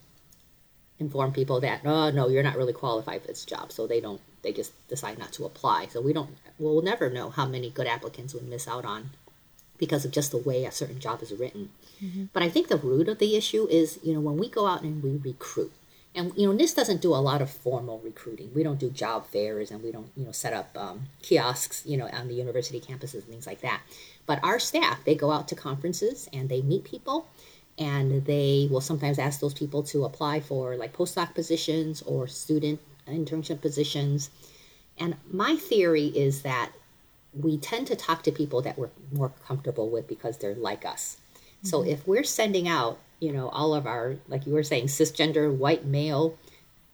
inform 0.98 1.32
people 1.32 1.60
that 1.60 1.82
oh 1.84 2.10
no 2.10 2.28
you're 2.28 2.42
not 2.42 2.56
really 2.56 2.72
qualified 2.72 3.20
for 3.20 3.28
this 3.28 3.44
job 3.44 3.70
so 3.70 3.86
they 3.86 4.00
don't 4.00 4.20
they 4.42 4.52
just 4.52 4.72
decide 4.88 5.18
not 5.18 5.32
to 5.32 5.44
apply. 5.44 5.86
So 5.86 6.00
we 6.00 6.12
don't 6.12 6.30
we'll 6.58 6.82
never 6.82 7.10
know 7.10 7.30
how 7.30 7.46
many 7.46 7.70
good 7.70 7.86
applicants 7.86 8.34
we 8.34 8.40
miss 8.40 8.68
out 8.68 8.84
on 8.84 9.10
because 9.78 10.04
of 10.04 10.10
just 10.10 10.32
the 10.32 10.38
way 10.38 10.64
a 10.64 10.72
certain 10.72 10.98
job 10.98 11.22
is 11.22 11.32
written. 11.32 11.70
But 12.32 12.42
i 12.42 12.48
think 12.48 12.68
the 12.68 12.76
root 12.76 13.08
of 13.08 13.18
the 13.18 13.36
issue 13.36 13.66
is 13.68 13.98
you 14.02 14.14
know 14.14 14.20
when 14.20 14.36
we 14.36 14.48
go 14.48 14.66
out 14.66 14.82
and 14.82 15.02
we 15.02 15.16
recruit 15.16 15.72
and 16.14 16.32
you 16.36 16.48
know 16.48 16.56
NIST 16.56 16.74
doesn't 16.74 17.00
do 17.00 17.14
a 17.14 17.16
lot 17.16 17.42
of 17.42 17.50
formal 17.50 18.00
recruiting. 18.00 18.50
We 18.54 18.62
don't 18.62 18.78
do 18.78 18.90
job 18.90 19.26
fairs 19.26 19.70
and 19.70 19.82
we 19.82 19.92
don't 19.92 20.10
you 20.16 20.24
know 20.24 20.32
set 20.32 20.52
up 20.52 20.76
um, 20.76 21.06
kiosks 21.22 21.84
you 21.86 21.96
know 21.96 22.08
on 22.08 22.28
the 22.28 22.34
university 22.34 22.80
campuses 22.80 23.14
and 23.14 23.24
things 23.24 23.46
like 23.46 23.60
that. 23.60 23.82
But 24.26 24.42
our 24.42 24.58
staff 24.58 25.04
they 25.04 25.14
go 25.14 25.30
out 25.30 25.48
to 25.48 25.54
conferences 25.54 26.28
and 26.32 26.48
they 26.48 26.62
meet 26.62 26.84
people 26.84 27.26
and 27.78 28.24
they 28.24 28.68
will 28.70 28.80
sometimes 28.80 29.18
ask 29.18 29.40
those 29.40 29.54
people 29.54 29.82
to 29.84 30.04
apply 30.04 30.40
for 30.40 30.76
like 30.76 30.92
postdoc 30.92 31.34
positions 31.34 32.02
or 32.02 32.26
student 32.26 32.80
internship 33.08 33.60
positions. 33.60 34.30
And 34.98 35.16
my 35.30 35.56
theory 35.56 36.06
is 36.06 36.42
that 36.42 36.72
we 37.32 37.58
tend 37.58 37.86
to 37.88 37.96
talk 37.96 38.22
to 38.24 38.32
people 38.32 38.62
that 38.62 38.78
we're 38.78 38.90
more 39.12 39.32
comfortable 39.46 39.88
with 39.88 40.08
because 40.08 40.38
they're 40.38 40.54
like 40.54 40.84
us. 40.84 41.18
So 41.62 41.82
if 41.82 42.06
we're 42.06 42.24
sending 42.24 42.68
out, 42.68 42.98
you 43.20 43.32
know, 43.32 43.48
all 43.48 43.74
of 43.74 43.86
our, 43.86 44.16
like 44.28 44.46
you 44.46 44.54
were 44.54 44.62
saying, 44.62 44.86
cisgender 44.86 45.52
white 45.54 45.84
male 45.84 46.36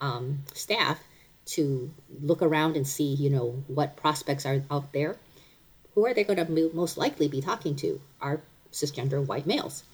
um, 0.00 0.42
staff 0.54 1.00
to 1.46 1.90
look 2.22 2.40
around 2.40 2.76
and 2.76 2.86
see, 2.86 3.14
you 3.14 3.28
know, 3.28 3.62
what 3.68 3.96
prospects 3.96 4.46
are 4.46 4.62
out 4.70 4.92
there, 4.92 5.16
who 5.94 6.06
are 6.06 6.14
they 6.14 6.24
going 6.24 6.44
to 6.44 6.70
most 6.74 6.96
likely 6.96 7.28
be 7.28 7.42
talking 7.42 7.76
to? 7.76 8.00
Are 8.20 8.40
cisgender 8.74 9.24
white 9.24 9.46
males. 9.46 9.84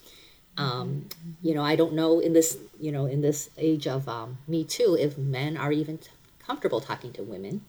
Um, 0.56 1.08
you 1.40 1.54
know, 1.54 1.62
I 1.62 1.76
don't 1.76 1.94
know 1.94 2.20
in 2.20 2.32
this, 2.32 2.58
you 2.78 2.92
know, 2.92 3.06
in 3.06 3.22
this 3.22 3.50
age 3.56 3.86
of 3.86 4.08
um, 4.08 4.38
Me 4.46 4.64
Too, 4.64 4.96
if 4.98 5.16
men 5.16 5.56
are 5.56 5.72
even 5.72 5.98
t- 5.98 6.10
comfortable 6.44 6.80
talking 6.80 7.12
to 7.14 7.22
women 7.22 7.62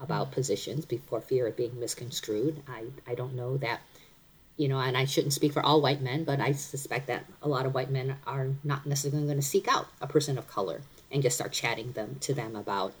about 0.00 0.32
positions 0.32 0.84
before 0.84 1.20
fear 1.20 1.46
of 1.46 1.56
being 1.56 1.78
misconstrued. 1.78 2.62
I, 2.66 2.84
I 3.06 3.14
don't 3.14 3.34
know 3.34 3.56
that, 3.58 3.80
you 4.56 4.66
know, 4.66 4.80
and 4.80 4.96
I 4.96 5.04
shouldn't 5.04 5.34
speak 5.34 5.52
for 5.52 5.64
all 5.64 5.80
white 5.80 6.00
men, 6.00 6.24
but 6.24 6.40
I 6.40 6.52
suspect 6.52 7.06
that 7.06 7.24
a 7.42 7.48
lot 7.48 7.66
of 7.66 7.74
white 7.74 7.90
men 7.90 8.16
are 8.26 8.48
not 8.64 8.86
necessarily 8.86 9.26
going 9.26 9.38
to 9.38 9.42
seek 9.42 9.68
out 9.68 9.86
a 10.00 10.06
person 10.06 10.38
of 10.38 10.48
color 10.48 10.80
and 11.12 11.22
just 11.22 11.36
start 11.36 11.52
chatting 11.52 11.92
them 11.92 12.16
to 12.22 12.34
them 12.34 12.56
about, 12.56 12.94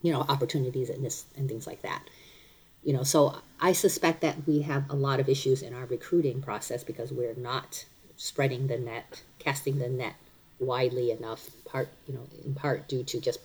you 0.00 0.12
know, 0.12 0.20
opportunities 0.20 0.88
and 0.88 1.04
this 1.04 1.26
and 1.36 1.48
things 1.48 1.66
like 1.66 1.82
that 1.82 2.02
you 2.82 2.92
know 2.92 3.02
so 3.02 3.36
i 3.60 3.72
suspect 3.72 4.20
that 4.20 4.36
we 4.46 4.62
have 4.62 4.88
a 4.90 4.94
lot 4.94 5.20
of 5.20 5.28
issues 5.28 5.62
in 5.62 5.74
our 5.74 5.86
recruiting 5.86 6.42
process 6.42 6.82
because 6.82 7.12
we're 7.12 7.34
not 7.34 7.84
spreading 8.22 8.68
the 8.68 8.78
net, 8.78 9.22
casting 9.40 9.80
the 9.80 9.88
net 9.88 10.14
widely 10.60 11.10
enough. 11.10 11.50
Part 11.64 11.88
you 12.06 12.14
know, 12.14 12.26
in 12.44 12.54
part 12.54 12.86
due 12.86 13.02
to 13.02 13.20
just 13.20 13.40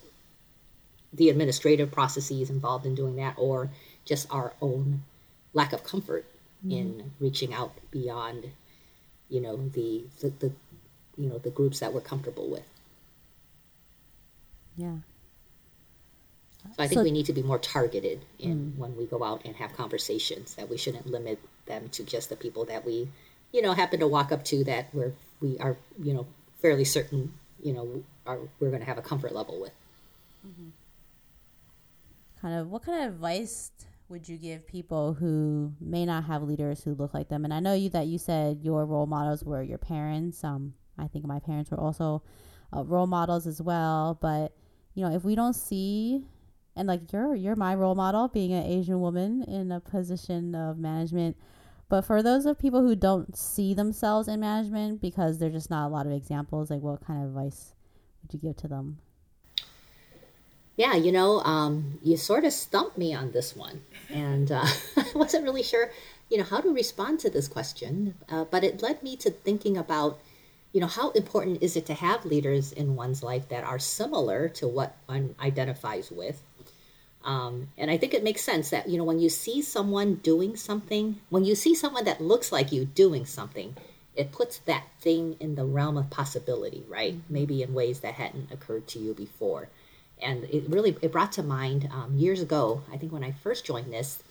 the 1.12 1.30
administrative 1.30 1.92
processes 1.92 2.52
involved 2.52 2.86
in 2.86 2.94
doing 2.94 3.16
that, 3.16 3.34
or 3.38 3.72
just 4.06 4.28
our 4.30 4.54
own 4.62 5.04
lack 5.54 5.74
of 5.74 5.84
comfort 5.84 6.26
mm-hmm. 6.64 6.78
in 6.78 7.12
reaching 7.20 7.54
out 7.54 7.74
beyond, 7.90 8.52
you 9.30 9.42
know, 9.42 9.58
the, 9.70 10.04
the 10.20 10.30
the 10.30 10.52
you 11.18 11.28
know 11.28 11.40
the 11.40 11.50
groups 11.50 11.80
that 11.80 11.92
we're 11.92 12.02
comfortable 12.02 12.48
with. 12.48 12.70
Yeah. 14.76 14.98
So 16.76 16.84
I 16.84 16.88
think 16.88 17.00
So- 17.00 17.04
we 17.04 17.12
need 17.12 17.26
to 17.26 17.34
be 17.34 17.42
more 17.42 17.58
targeted 17.58 18.26
in 18.38 18.74
mm. 18.74 18.78
when 18.78 18.96
we 18.96 19.06
go 19.06 19.24
out 19.24 19.42
and 19.44 19.56
have 19.56 19.74
conversations. 19.76 20.54
That 20.54 20.70
we 20.70 20.78
shouldn't 20.78 21.08
limit 21.08 21.40
them 21.66 21.90
to 21.90 22.04
just 22.04 22.30
the 22.30 22.36
people 22.36 22.66
that 22.66 22.86
we, 22.86 23.10
you 23.52 23.62
know, 23.62 23.74
happen 23.74 24.00
to 24.00 24.08
walk 24.08 24.32
up 24.32 24.44
to 24.46 24.64
that 24.66 24.94
we're 24.94 25.14
we 25.42 25.58
are 25.60 25.78
you 26.02 26.14
know 26.14 26.26
fairly 26.62 26.84
certain 26.86 27.34
you 27.62 27.74
know 27.74 28.04
are 28.26 28.40
we're 28.60 28.70
going 28.70 28.82
to 28.82 28.86
have 28.86 28.98
a 28.98 29.02
comfort 29.02 29.34
level 29.34 29.60
with. 29.60 29.72
kind 32.42 32.56
of 32.56 32.70
what 32.70 32.84
kind 32.84 33.04
of 33.04 33.14
advice 33.14 33.72
would 34.10 34.28
you 34.30 34.38
give 34.38 34.66
people 34.68 35.14
who 35.14 35.74
may 35.82 36.06
not 36.06 36.24
have 36.26 36.44
leaders 36.44 36.84
who 36.84 36.94
look 36.94 37.14
like 37.14 37.30
them? 37.30 37.44
And 37.44 37.54
i 37.54 37.60
know 37.60 37.74
you 37.74 37.90
that 37.90 38.08
you 38.08 38.18
said 38.18 38.60
your 38.64 38.86
role 38.86 39.06
models 39.08 39.44
were 39.44 39.64
your 39.64 39.78
parents. 39.78 40.44
Um 40.44 40.74
i 40.98 41.08
think 41.08 41.26
my 41.26 41.40
parents 41.40 41.72
were 41.72 41.80
also 41.80 42.24
uh, 42.76 42.84
role 42.84 43.08
models 43.08 43.48
as 43.48 43.62
well. 43.62 44.18
But 44.20 44.54
you 44.94 45.04
know 45.04 45.14
if 45.14 45.24
we 45.24 45.36
don't 45.36 45.54
see 45.54 46.26
and 46.76 46.88
like 46.88 47.12
you're 47.12 47.36
you're 47.36 47.56
my 47.56 47.76
role 47.76 47.96
model 47.96 48.28
being 48.28 48.54
an 48.54 48.64
asian 48.64 49.00
woman 49.02 49.44
in 49.44 49.72
a 49.72 49.80
position 49.80 50.56
of 50.56 50.78
management 50.78 51.36
but 51.90 52.02
for 52.02 52.22
those 52.22 52.46
of 52.46 52.60
people 52.60 52.82
who 52.82 52.96
don't 52.96 53.38
see 53.38 53.74
themselves 53.74 54.28
in 54.28 54.40
management 54.40 55.02
because 55.02 55.40
there's 55.40 55.54
just 55.54 55.70
not 55.70 55.88
a 55.88 55.90
lot 55.90 56.06
of 56.06 56.12
examples 56.12 56.70
like 56.70 56.82
what 56.82 57.06
kind 57.06 57.24
of 57.24 57.30
advice 57.30 57.74
would 58.22 58.34
you 58.34 58.50
give 58.50 58.58
to 58.58 58.68
them 58.68 58.98
Yeah, 60.78 60.94
you 60.94 61.12
know, 61.12 61.40
um, 61.42 61.98
you 62.04 62.18
sort 62.18 62.46
of 62.46 62.54
stumped 62.54 63.00
me 63.00 63.12
on 63.12 63.32
this 63.32 63.56
one, 63.56 63.82
and 64.10 64.52
uh, 64.52 64.64
I 64.96 65.12
wasn't 65.16 65.44
really 65.44 65.64
sure, 65.64 65.90
you 66.30 66.38
know, 66.38 66.44
how 66.44 66.62
to 66.62 66.72
respond 66.72 67.20
to 67.22 67.32
this 67.32 67.48
question. 67.48 68.14
Uh, 68.30 68.46
but 68.46 68.64
it 68.64 68.84
led 68.84 69.02
me 69.02 69.16
to 69.18 69.32
thinking 69.32 69.76
about, 69.76 70.20
you 70.74 70.80
know, 70.80 70.86
how 70.88 71.10
important 71.12 71.64
is 71.64 71.76
it 71.76 71.88
to 71.88 71.96
have 71.96 72.26
leaders 72.26 72.72
in 72.72 72.96
one's 72.96 73.24
life 73.24 73.50
that 73.50 73.64
are 73.64 73.80
similar 73.80 74.48
to 74.50 74.68
what 74.68 74.96
one 75.08 75.34
identifies 75.42 76.12
with. 76.12 76.44
Um, 77.24 77.70
and 77.78 77.92
I 77.92 77.98
think 77.98 78.14
it 78.14 78.24
makes 78.24 78.42
sense 78.42 78.70
that 78.70 78.88
you 78.88 78.98
know 78.98 79.04
when 79.04 79.20
you 79.20 79.30
see 79.30 79.62
someone 79.62 80.16
doing 80.16 80.56
something, 80.56 81.20
when 81.30 81.44
you 81.44 81.56
see 81.56 81.76
someone 81.76 82.06
that 82.06 82.22
looks 82.22 82.52
like 82.52 82.72
you 82.72 82.86
doing 82.86 83.26
something, 83.26 83.76
it 84.16 84.32
puts 84.32 84.60
that 84.60 84.86
thing 85.00 85.36
in 85.40 85.56
the 85.56 85.66
realm 85.66 85.98
of 85.98 86.10
possibility, 86.10 86.84
right? 86.88 87.16
Maybe 87.30 87.62
in 87.62 87.74
ways 87.74 88.00
that 88.02 88.16
hadn't 88.16 88.52
occurred 88.52 88.88
to 88.90 89.00
you 89.00 89.14
before. 89.14 89.70
And 90.22 90.46
it 90.46 90.70
really 90.70 90.96
it 91.02 91.12
brought 91.12 91.32
to 91.34 91.44
mind 91.44 91.90
um, 91.92 92.16
years 92.16 92.42
ago 92.42 92.82
i 92.92 92.98
think 92.98 93.12
when 93.12 93.24
i 93.24 93.32
first 93.32 93.66
joined 93.66 93.94
this 93.94 94.24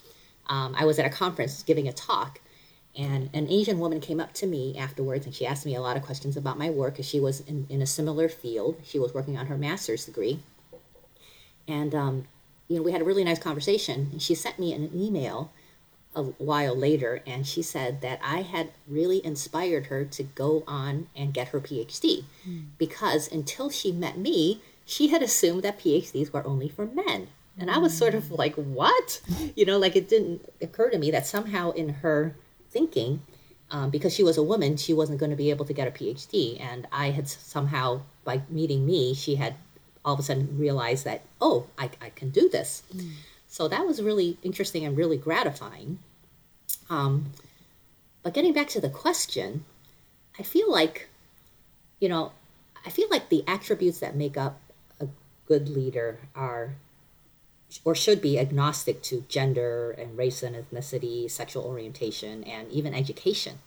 um, 0.48 0.74
i 0.76 0.84
was 0.84 0.98
at 0.98 1.06
a 1.06 1.10
conference 1.10 1.62
giving 1.62 1.86
a 1.86 1.92
talk 1.92 2.40
and 2.96 3.30
an 3.34 3.48
asian 3.48 3.78
woman 3.78 4.00
came 4.00 4.18
up 4.18 4.32
to 4.32 4.46
me 4.46 4.76
afterwards 4.76 5.26
and 5.26 5.34
she 5.34 5.46
asked 5.46 5.64
me 5.64 5.74
a 5.74 5.80
lot 5.80 5.96
of 5.96 6.02
questions 6.02 6.36
about 6.36 6.58
my 6.58 6.70
work 6.70 6.94
because 6.94 7.06
she 7.06 7.20
was 7.20 7.40
in, 7.40 7.66
in 7.68 7.82
a 7.82 7.86
similar 7.86 8.28
field. 8.28 8.80
She 8.84 8.98
was 8.98 9.12
working 9.14 9.36
on 9.36 9.46
her 9.46 9.58
master's 9.58 10.06
degree. 10.06 10.40
And 11.68 11.94
um, 11.94 12.24
you 12.68 12.76
know 12.76 12.82
we 12.82 12.92
had 12.92 13.00
a 13.00 13.04
really 13.04 13.24
nice 13.24 13.38
conversation 13.38 14.08
and 14.12 14.22
she 14.22 14.34
sent 14.34 14.58
me 14.58 14.72
an 14.72 14.90
email 14.94 15.50
a 16.16 16.22
while 16.22 16.74
later 16.74 17.22
and 17.26 17.46
she 17.46 17.60
said 17.62 18.00
that 18.00 18.18
I 18.24 18.40
had 18.40 18.70
really 18.88 19.24
inspired 19.24 19.86
her 19.86 20.04
to 20.06 20.22
go 20.22 20.64
on 20.66 21.08
and 21.14 21.34
get 21.34 21.48
her 21.48 21.60
PhD 21.60 22.24
because 22.78 23.30
until 23.30 23.68
she 23.68 23.92
met 23.92 24.16
me, 24.16 24.62
she 24.86 25.08
had 25.08 25.22
assumed 25.22 25.62
that 25.62 25.78
PhDs 25.78 26.32
were 26.32 26.46
only 26.46 26.70
for 26.70 26.86
men. 26.86 27.28
And 27.58 27.70
I 27.70 27.78
was 27.78 27.96
sort 27.96 28.14
of 28.14 28.30
like, 28.30 28.54
what? 28.54 29.20
You 29.54 29.66
know, 29.66 29.78
like 29.78 29.96
it 29.96 30.08
didn't 30.08 30.48
occur 30.62 30.90
to 30.90 30.98
me 30.98 31.10
that 31.10 31.26
somehow 31.26 31.72
in 31.72 31.88
her 31.88 32.34
thinking, 32.70 33.22
um, 33.70 33.90
because 33.90 34.14
she 34.14 34.22
was 34.22 34.38
a 34.38 34.42
woman, 34.42 34.76
she 34.76 34.94
wasn't 34.94 35.18
going 35.18 35.30
to 35.30 35.36
be 35.36 35.50
able 35.50 35.64
to 35.64 35.72
get 35.72 35.88
a 35.88 35.90
PhD. 35.90 36.60
And 36.60 36.86
I 36.92 37.10
had 37.10 37.28
somehow, 37.28 38.02
by 38.24 38.42
meeting 38.48 38.86
me, 38.86 39.12
she 39.14 39.34
had 39.34 39.54
all 40.06 40.14
of 40.14 40.20
a 40.20 40.22
sudden 40.22 40.56
realized 40.56 41.04
that, 41.04 41.20
oh, 41.40 41.66
I, 41.76 41.90
I 42.00 42.10
can 42.10 42.30
do 42.30 42.48
this. 42.48 42.84
So 43.48 43.68
that 43.68 43.84
was 43.84 44.00
really 44.00 44.38
interesting 44.42 44.86
and 44.86 44.96
really 44.96 45.16
gratifying. 45.16 45.98
Um, 46.88 47.32
but 48.22 48.32
getting 48.32 48.52
back 48.52 48.68
to 48.68 48.80
the 48.80 48.88
question, 48.88 49.64
I 50.38 50.42
feel 50.42 50.70
like, 50.70 51.08
you 52.00 52.08
know, 52.08 52.32
I 52.86 52.90
feel 52.90 53.08
like 53.10 53.28
the 53.28 53.42
attributes 53.48 53.98
that 53.98 54.14
make 54.14 54.36
up 54.36 54.60
a 55.00 55.08
good 55.46 55.68
leader 55.68 56.20
are 56.34 56.76
or 57.84 57.96
should 57.96 58.22
be 58.22 58.38
agnostic 58.38 59.02
to 59.02 59.24
gender 59.28 59.90
and 59.90 60.16
race 60.16 60.42
and 60.42 60.54
ethnicity, 60.54 61.28
sexual 61.28 61.64
orientation, 61.64 62.44
and 62.44 62.70
even 62.70 62.94
education. 62.94 63.58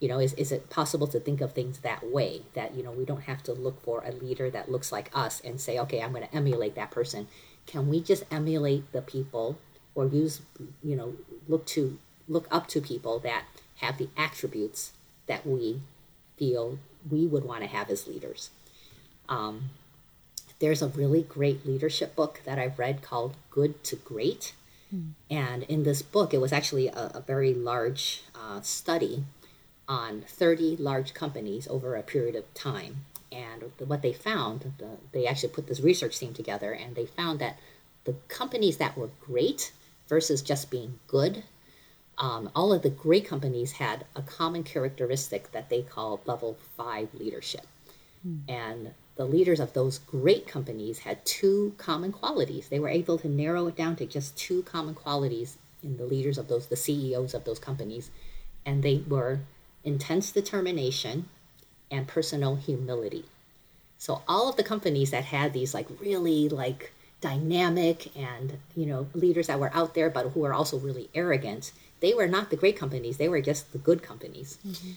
You 0.00 0.08
know, 0.08 0.18
is, 0.18 0.32
is 0.34 0.50
it 0.50 0.70
possible 0.70 1.06
to 1.08 1.20
think 1.20 1.40
of 1.40 1.52
things 1.52 1.78
that 1.80 2.10
way? 2.10 2.42
That, 2.54 2.74
you 2.74 2.82
know, 2.82 2.90
we 2.90 3.04
don't 3.04 3.22
have 3.22 3.42
to 3.44 3.52
look 3.52 3.82
for 3.82 4.02
a 4.04 4.12
leader 4.12 4.50
that 4.50 4.70
looks 4.70 4.90
like 4.90 5.10
us 5.14 5.40
and 5.40 5.60
say, 5.60 5.78
okay, 5.78 6.00
I'm 6.00 6.12
going 6.12 6.26
to 6.26 6.34
emulate 6.34 6.74
that 6.74 6.90
person. 6.90 7.28
Can 7.66 7.88
we 7.88 8.00
just 8.00 8.24
emulate 8.30 8.90
the 8.92 9.02
people 9.02 9.58
or 9.94 10.06
use, 10.06 10.40
you 10.82 10.96
know, 10.96 11.14
look 11.48 11.66
to 11.66 11.98
look 12.28 12.48
up 12.50 12.66
to 12.68 12.80
people 12.80 13.18
that 13.20 13.44
have 13.76 13.98
the 13.98 14.08
attributes 14.16 14.92
that 15.26 15.46
we 15.46 15.80
feel 16.36 16.78
we 17.08 17.26
would 17.26 17.44
want 17.44 17.60
to 17.60 17.68
have 17.68 17.90
as 17.90 18.06
leaders? 18.06 18.50
Um, 19.28 19.70
there's 20.60 20.82
a 20.82 20.88
really 20.88 21.22
great 21.22 21.66
leadership 21.66 22.16
book 22.16 22.40
that 22.44 22.58
I've 22.58 22.78
read 22.78 23.02
called 23.02 23.36
Good 23.50 23.84
to 23.84 23.96
Great. 23.96 24.54
And 25.30 25.62
in 25.64 25.84
this 25.84 26.02
book, 26.02 26.34
it 26.34 26.40
was 26.40 26.52
actually 26.52 26.88
a, 26.88 27.12
a 27.14 27.24
very 27.24 27.54
large 27.54 28.22
uh, 28.34 28.60
study 28.60 29.24
on 29.90 30.22
30 30.28 30.76
large 30.76 31.12
companies 31.12 31.66
over 31.68 31.96
a 31.96 32.02
period 32.02 32.36
of 32.36 32.54
time. 32.54 33.04
And 33.32 33.72
what 33.78 34.02
they 34.02 34.12
found, 34.12 34.72
the, 34.78 34.90
they 35.12 35.26
actually 35.26 35.52
put 35.52 35.66
this 35.66 35.80
research 35.80 36.18
team 36.18 36.32
together 36.32 36.72
and 36.72 36.94
they 36.94 37.06
found 37.06 37.40
that 37.40 37.58
the 38.04 38.14
companies 38.28 38.76
that 38.76 38.96
were 38.96 39.10
great 39.20 39.72
versus 40.08 40.42
just 40.42 40.70
being 40.70 41.00
good, 41.08 41.42
um, 42.18 42.50
all 42.54 42.72
of 42.72 42.82
the 42.82 42.90
great 42.90 43.26
companies 43.26 43.72
had 43.72 44.06
a 44.14 44.22
common 44.22 44.62
characteristic 44.62 45.50
that 45.52 45.68
they 45.70 45.82
call 45.82 46.20
level 46.24 46.56
five 46.76 47.08
leadership. 47.14 47.66
And 48.48 48.94
the 49.16 49.24
leaders 49.24 49.58
of 49.58 49.72
those 49.72 49.98
great 49.98 50.46
companies 50.46 51.00
had 51.00 51.24
two 51.24 51.74
common 51.78 52.12
qualities. 52.12 52.68
They 52.68 52.78
were 52.78 52.88
able 52.88 53.18
to 53.18 53.28
narrow 53.28 53.66
it 53.66 53.76
down 53.76 53.96
to 53.96 54.06
just 54.06 54.36
two 54.36 54.62
common 54.62 54.94
qualities 54.94 55.56
in 55.82 55.96
the 55.96 56.04
leaders 56.04 56.38
of 56.38 56.46
those, 56.46 56.66
the 56.66 56.76
CEOs 56.76 57.34
of 57.34 57.44
those 57.44 57.58
companies. 57.58 58.10
And 58.64 58.82
they 58.82 59.02
were 59.08 59.40
intense 59.84 60.30
determination 60.32 61.28
and 61.90 62.06
personal 62.06 62.56
humility. 62.56 63.24
So 63.98 64.22
all 64.26 64.48
of 64.48 64.56
the 64.56 64.62
companies 64.62 65.10
that 65.10 65.24
had 65.24 65.52
these 65.52 65.74
like 65.74 65.86
really 66.00 66.48
like 66.48 66.92
dynamic 67.20 68.16
and 68.16 68.58
you 68.74 68.86
know 68.86 69.06
leaders 69.12 69.48
that 69.48 69.60
were 69.60 69.70
out 69.74 69.92
there 69.92 70.08
but 70.08 70.28
who 70.30 70.40
were 70.40 70.54
also 70.54 70.78
really 70.78 71.10
arrogant, 71.14 71.72
they 72.00 72.14
were 72.14 72.26
not 72.26 72.50
the 72.50 72.56
great 72.56 72.76
companies. 72.78 73.16
They 73.18 73.28
were 73.28 73.40
just 73.40 73.72
the 73.72 73.78
good 73.78 74.02
companies. 74.02 74.58
Mm-hmm. 74.66 74.92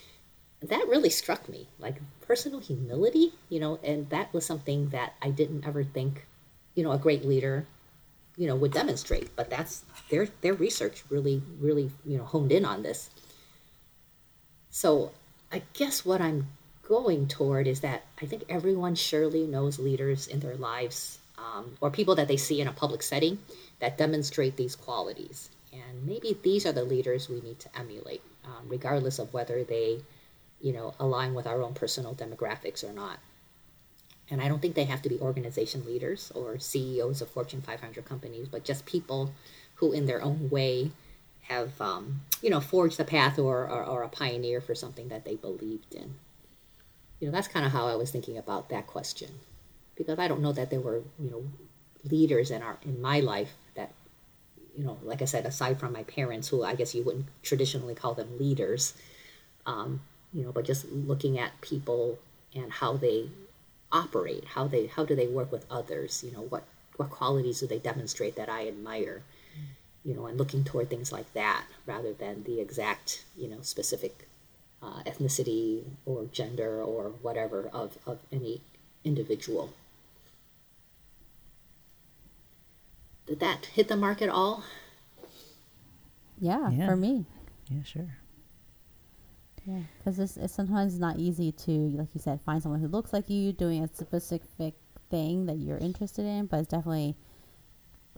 That 0.68 0.88
really 0.88 1.10
struck 1.10 1.50
me, 1.50 1.68
like 1.78 1.98
personal 2.26 2.62
humility, 2.62 3.34
you 3.50 3.60
know, 3.60 3.80
and 3.84 4.10
that 4.10 4.34
was 4.34 4.46
something 4.46 4.90
that 4.90 5.14
I 5.22 5.30
didn't 5.30 5.68
ever 5.68 5.84
think, 5.84 6.26
you 6.74 6.84
know, 6.84 6.94
a 6.94 6.98
great 6.98 7.26
leader, 7.26 7.66
you 8.38 8.48
know, 8.48 8.56
would 8.56 8.72
demonstrate. 8.72 9.36
But 9.36 9.50
that's 9.50 9.84
their 10.10 10.30
their 10.40 10.54
research 10.54 11.04
really, 11.10 11.42
really, 11.60 11.92
you 12.06 12.18
know, 12.18 12.24
honed 12.24 12.54
in 12.54 12.64
on 12.64 12.84
this. 12.84 13.10
So 14.74 15.12
I 15.52 15.62
guess 15.74 16.04
what 16.04 16.20
I'm 16.20 16.48
going 16.82 17.28
toward 17.28 17.68
is 17.68 17.82
that 17.82 18.06
I 18.20 18.26
think 18.26 18.44
everyone 18.50 18.96
surely 18.96 19.46
knows 19.46 19.78
leaders 19.78 20.26
in 20.26 20.40
their 20.40 20.56
lives 20.56 21.20
um, 21.38 21.78
or 21.80 21.92
people 21.92 22.16
that 22.16 22.28
they 22.28 22.38
see 22.38 22.60
in 22.60 22.68
a 22.68 22.74
public 22.74 23.04
setting 23.04 23.38
that 23.80 24.00
demonstrate 24.00 24.58
these 24.58 24.76
qualities. 24.76 25.52
And 25.72 26.08
maybe 26.08 26.36
these 26.42 26.66
are 26.66 26.72
the 26.72 26.84
leaders 26.84 27.30
we 27.30 27.40
need 27.42 27.60
to 27.60 27.70
emulate, 27.78 28.24
um, 28.46 28.68
regardless 28.68 29.20
of 29.20 29.32
whether 29.32 29.64
they, 29.64 30.00
you 30.60 30.74
know, 30.74 30.96
align 31.00 31.36
with 31.36 31.46
our 31.46 31.62
own 31.62 31.76
personal 31.76 32.16
demographics 32.16 32.84
or 32.84 32.94
not. 32.94 33.20
And 34.32 34.42
I 34.42 34.48
don't 34.48 34.60
think 34.60 34.74
they 34.74 34.86
have 34.86 35.04
to 35.04 35.10
be 35.10 35.20
organization 35.20 35.86
leaders 35.86 36.32
or 36.34 36.58
CEOs 36.58 37.22
of 37.22 37.30
Fortune 37.30 37.62
500 37.62 38.06
companies, 38.06 38.48
but 38.48 38.64
just 38.64 38.88
people 38.88 39.36
who, 39.76 39.92
in 39.92 40.08
their 40.08 40.24
own 40.24 40.50
way, 40.50 40.90
have 41.44 41.80
um, 41.82 42.22
you 42.42 42.50
know 42.50 42.60
forged 42.60 42.98
the 42.98 43.06
path 43.06 43.38
or, 43.40 43.68
or, 43.68 43.84
or 43.84 44.04
a 44.04 44.10
pioneer 44.10 44.62
for 44.62 44.76
something 44.76 45.10
that 45.10 45.26
they 45.26 45.36
believed 45.36 45.94
in. 45.94 46.16
You 47.20 47.28
know, 47.28 47.32
that's 47.32 47.48
kind 47.48 47.66
of 47.66 47.72
how 47.72 47.88
I 47.88 47.96
was 47.96 48.12
thinking 48.12 48.38
about 48.38 48.70
that 48.70 48.88
question, 48.88 49.30
because 49.96 50.20
I 50.20 50.28
don't 50.28 50.42
know 50.42 50.52
that 50.54 50.70
there 50.70 50.82
were 50.82 51.04
you 51.20 51.30
know 51.30 51.44
leaders 52.10 52.52
in 52.52 52.62
our 52.62 52.78
in 52.84 53.02
my 53.02 53.20
life 53.20 53.54
that 53.76 53.92
you 54.76 54.84
know, 54.84 54.98
like 55.04 55.22
I 55.22 55.26
said, 55.26 55.46
aside 55.46 55.80
from 55.80 55.94
my 55.94 56.04
parents, 56.04 56.48
who 56.48 56.64
I 56.64 56.76
guess 56.76 56.96
you 56.96 57.04
wouldn't 57.04 57.28
traditionally 57.44 57.96
call 57.96 58.14
them 58.14 58.38
leaders, 58.40 58.94
um, 59.66 60.02
you 60.34 60.44
know, 60.44 60.52
but 60.52 60.66
just 60.66 60.90
looking 60.92 61.38
at 61.38 61.62
people 61.62 62.18
and 62.56 62.72
how 62.72 62.98
they 62.98 63.30
operate, 63.92 64.46
how 64.46 64.68
they 64.68 64.88
how 64.88 65.06
do 65.06 65.16
they 65.16 65.28
work 65.28 65.52
with 65.52 65.66
others, 65.70 66.24
you 66.26 66.32
know, 66.32 66.42
what 66.42 66.64
what 66.98 67.10
qualities 67.10 67.60
do 67.60 67.68
they 67.68 67.80
demonstrate 67.80 68.36
that 68.36 68.50
I 68.50 68.68
admire, 68.68 69.24
you 70.06 70.14
know, 70.14 70.26
and 70.26 70.38
looking 70.38 70.64
toward 70.64 70.90
things 70.90 71.12
like 71.12 71.32
that 71.34 71.66
rather 71.86 72.14
than 72.14 72.44
the 72.44 72.60
exact, 72.60 73.24
you 73.38 73.48
know, 73.48 73.62
specific 73.62 74.28
uh, 74.82 75.02
ethnicity 75.04 75.84
or 76.06 76.26
gender 76.32 76.82
or 76.82 77.10
whatever 77.22 77.70
of, 77.74 77.98
of 78.06 78.20
any 78.32 78.62
individual. 79.04 79.74
Did 83.26 83.40
that 83.42 83.66
hit 83.68 83.88
the 83.90 83.98
mark 83.98 84.22
at 84.22 84.30
all? 84.30 84.64
Yeah, 86.40 86.70
Yeah. 86.70 86.86
for 86.86 86.96
me. 86.96 87.26
Yeah, 87.70 87.84
sure. 87.84 88.18
Yeah, 89.66 89.84
because 89.98 90.20
it's, 90.20 90.36
it's 90.38 90.54
sometimes 90.54 91.00
not 91.00 91.18
easy 91.18 91.52
to, 91.54 91.72
like 91.72 92.10
you 92.14 92.20
said, 92.20 92.42
find 92.42 92.62
someone 92.62 92.82
who 92.82 92.88
looks 92.88 93.14
like 93.14 93.30
you 93.30 93.54
doing 93.54 93.84
a 93.84 93.88
specific 93.88 94.74
thing 95.10 95.46
that 95.46 95.58
you're 95.58 95.78
interested 95.78 96.26
in, 96.26 96.48
but 96.48 96.60
it's 96.60 96.68
definitely, 96.68 97.16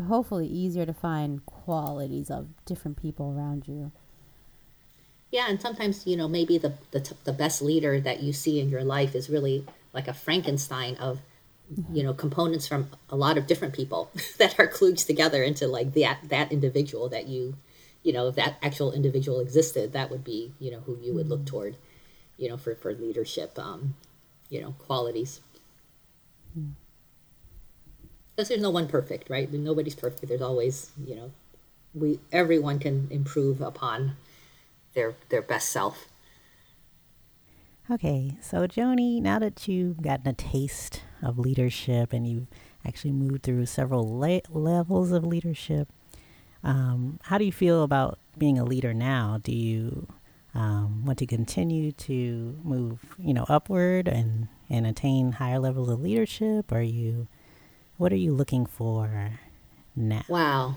hopefully, 0.07 0.47
easier 0.47 0.85
to 0.85 0.93
find 0.93 1.45
qualities 1.45 2.29
of 2.29 2.47
different 2.65 3.01
people 3.01 3.33
around 3.35 3.67
you. 3.67 3.91
Yeah, 5.31 5.47
and 5.49 5.59
sometimes 5.59 6.05
you 6.05 6.15
know 6.17 6.27
maybe 6.27 6.57
the 6.57 6.73
the, 6.91 7.01
t- 7.01 7.15
the 7.23 7.33
best 7.33 7.61
leader 7.61 7.99
that 7.99 8.21
you 8.21 8.33
see 8.33 8.59
in 8.59 8.69
your 8.69 8.83
life 8.83 9.15
is 9.15 9.29
really 9.29 9.65
like 9.93 10.07
a 10.07 10.13
Frankenstein 10.13 10.95
of 10.95 11.19
mm-hmm. 11.73 11.95
you 11.95 12.03
know 12.03 12.13
components 12.13 12.67
from 12.67 12.89
a 13.09 13.15
lot 13.15 13.37
of 13.37 13.47
different 13.47 13.73
people 13.73 14.11
that 14.37 14.59
are 14.59 14.67
kludged 14.67 15.05
together 15.05 15.43
into 15.43 15.67
like 15.67 15.93
that 15.93 16.19
that 16.29 16.51
individual 16.51 17.09
that 17.09 17.27
you 17.27 17.55
you 18.03 18.13
know 18.13 18.27
if 18.27 18.35
that 18.35 18.57
actual 18.61 18.91
individual 18.91 19.39
existed 19.39 19.93
that 19.93 20.09
would 20.11 20.23
be 20.23 20.53
you 20.59 20.71
know 20.71 20.79
who 20.79 20.97
you 21.01 21.13
would 21.13 21.27
look 21.27 21.39
mm-hmm. 21.39 21.55
toward 21.55 21.77
you 22.37 22.49
know 22.49 22.57
for 22.57 22.75
for 22.75 22.93
leadership 22.93 23.57
um 23.57 23.95
you 24.49 24.61
know 24.61 24.73
qualities 24.79 25.41
mm-hmm. 26.57 26.71
Because 28.35 28.49
there's 28.49 28.61
no 28.61 28.69
one 28.69 28.87
perfect 28.87 29.29
right 29.29 29.51
nobody's 29.51 29.95
perfect 29.95 30.27
there's 30.27 30.41
always 30.41 30.91
you 31.05 31.15
know 31.15 31.31
we 31.93 32.19
everyone 32.31 32.79
can 32.79 33.07
improve 33.09 33.61
upon 33.61 34.15
their 34.93 35.15
their 35.29 35.41
best 35.41 35.69
self 35.69 36.07
Okay, 37.89 38.35
so 38.41 38.65
Joni, 38.65 39.21
now 39.21 39.37
that 39.37 39.67
you've 39.67 40.01
gotten 40.01 40.27
a 40.27 40.33
taste 40.33 41.03
of 41.21 41.37
leadership 41.37 42.13
and 42.13 42.25
you've 42.25 42.47
actually 42.83 43.11
moved 43.11 43.43
through 43.43 43.67
several 43.67 44.19
le- 44.19 44.41
levels 44.49 45.11
of 45.11 45.23
leadership, 45.23 45.87
um, 46.63 47.19
how 47.23 47.37
do 47.37 47.45
you 47.45 47.51
feel 47.51 47.83
about 47.83 48.17
being 48.39 48.57
a 48.57 48.63
leader 48.65 48.91
now? 48.91 49.39
Do 49.43 49.51
you 49.51 50.07
um, 50.55 51.05
want 51.05 51.19
to 51.19 51.27
continue 51.27 51.91
to 51.91 52.57
move, 52.63 53.15
you 53.19 53.33
know, 53.35 53.45
upward 53.49 54.07
and 54.07 54.47
and 54.67 54.87
attain 54.87 55.33
higher 55.33 55.59
levels 55.59 55.89
of 55.89 56.01
leadership? 56.01 56.71
Or 56.71 56.79
are 56.79 56.81
you, 56.81 57.27
what 57.97 58.11
are 58.11 58.17
you 58.17 58.33
looking 58.33 58.65
for 58.65 59.31
now? 59.95 60.23
Wow, 60.27 60.75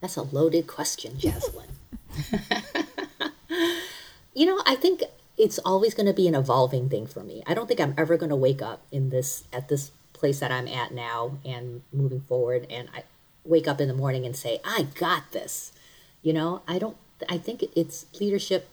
that's 0.00 0.16
a 0.16 0.22
loaded 0.22 0.66
question, 0.66 1.14
Jaslyn. 1.14 1.68
you 4.34 4.46
know, 4.46 4.60
I 4.66 4.74
think 4.74 5.02
it's 5.38 5.58
always 5.60 5.94
going 5.94 6.06
to 6.06 6.12
be 6.12 6.28
an 6.28 6.34
evolving 6.34 6.88
thing 6.88 7.06
for 7.06 7.22
me. 7.22 7.42
I 7.46 7.54
don't 7.54 7.66
think 7.66 7.80
I'm 7.80 7.94
ever 7.96 8.16
going 8.16 8.30
to 8.30 8.36
wake 8.36 8.62
up 8.62 8.82
in 8.92 9.10
this 9.10 9.44
at 9.52 9.68
this 9.68 9.90
place 10.12 10.40
that 10.40 10.52
I'm 10.52 10.68
at 10.68 10.92
now 10.92 11.38
and 11.44 11.82
moving 11.92 12.20
forward 12.20 12.66
and 12.70 12.88
I 12.94 13.04
wake 13.44 13.66
up 13.66 13.80
in 13.80 13.88
the 13.88 13.94
morning 13.94 14.24
and 14.24 14.36
say, 14.36 14.60
"I 14.64 14.86
got 14.94 15.32
this." 15.32 15.72
You 16.22 16.32
know, 16.32 16.62
I 16.68 16.78
don't 16.78 16.96
I 17.28 17.38
think 17.38 17.64
it's 17.74 18.06
leadership 18.20 18.68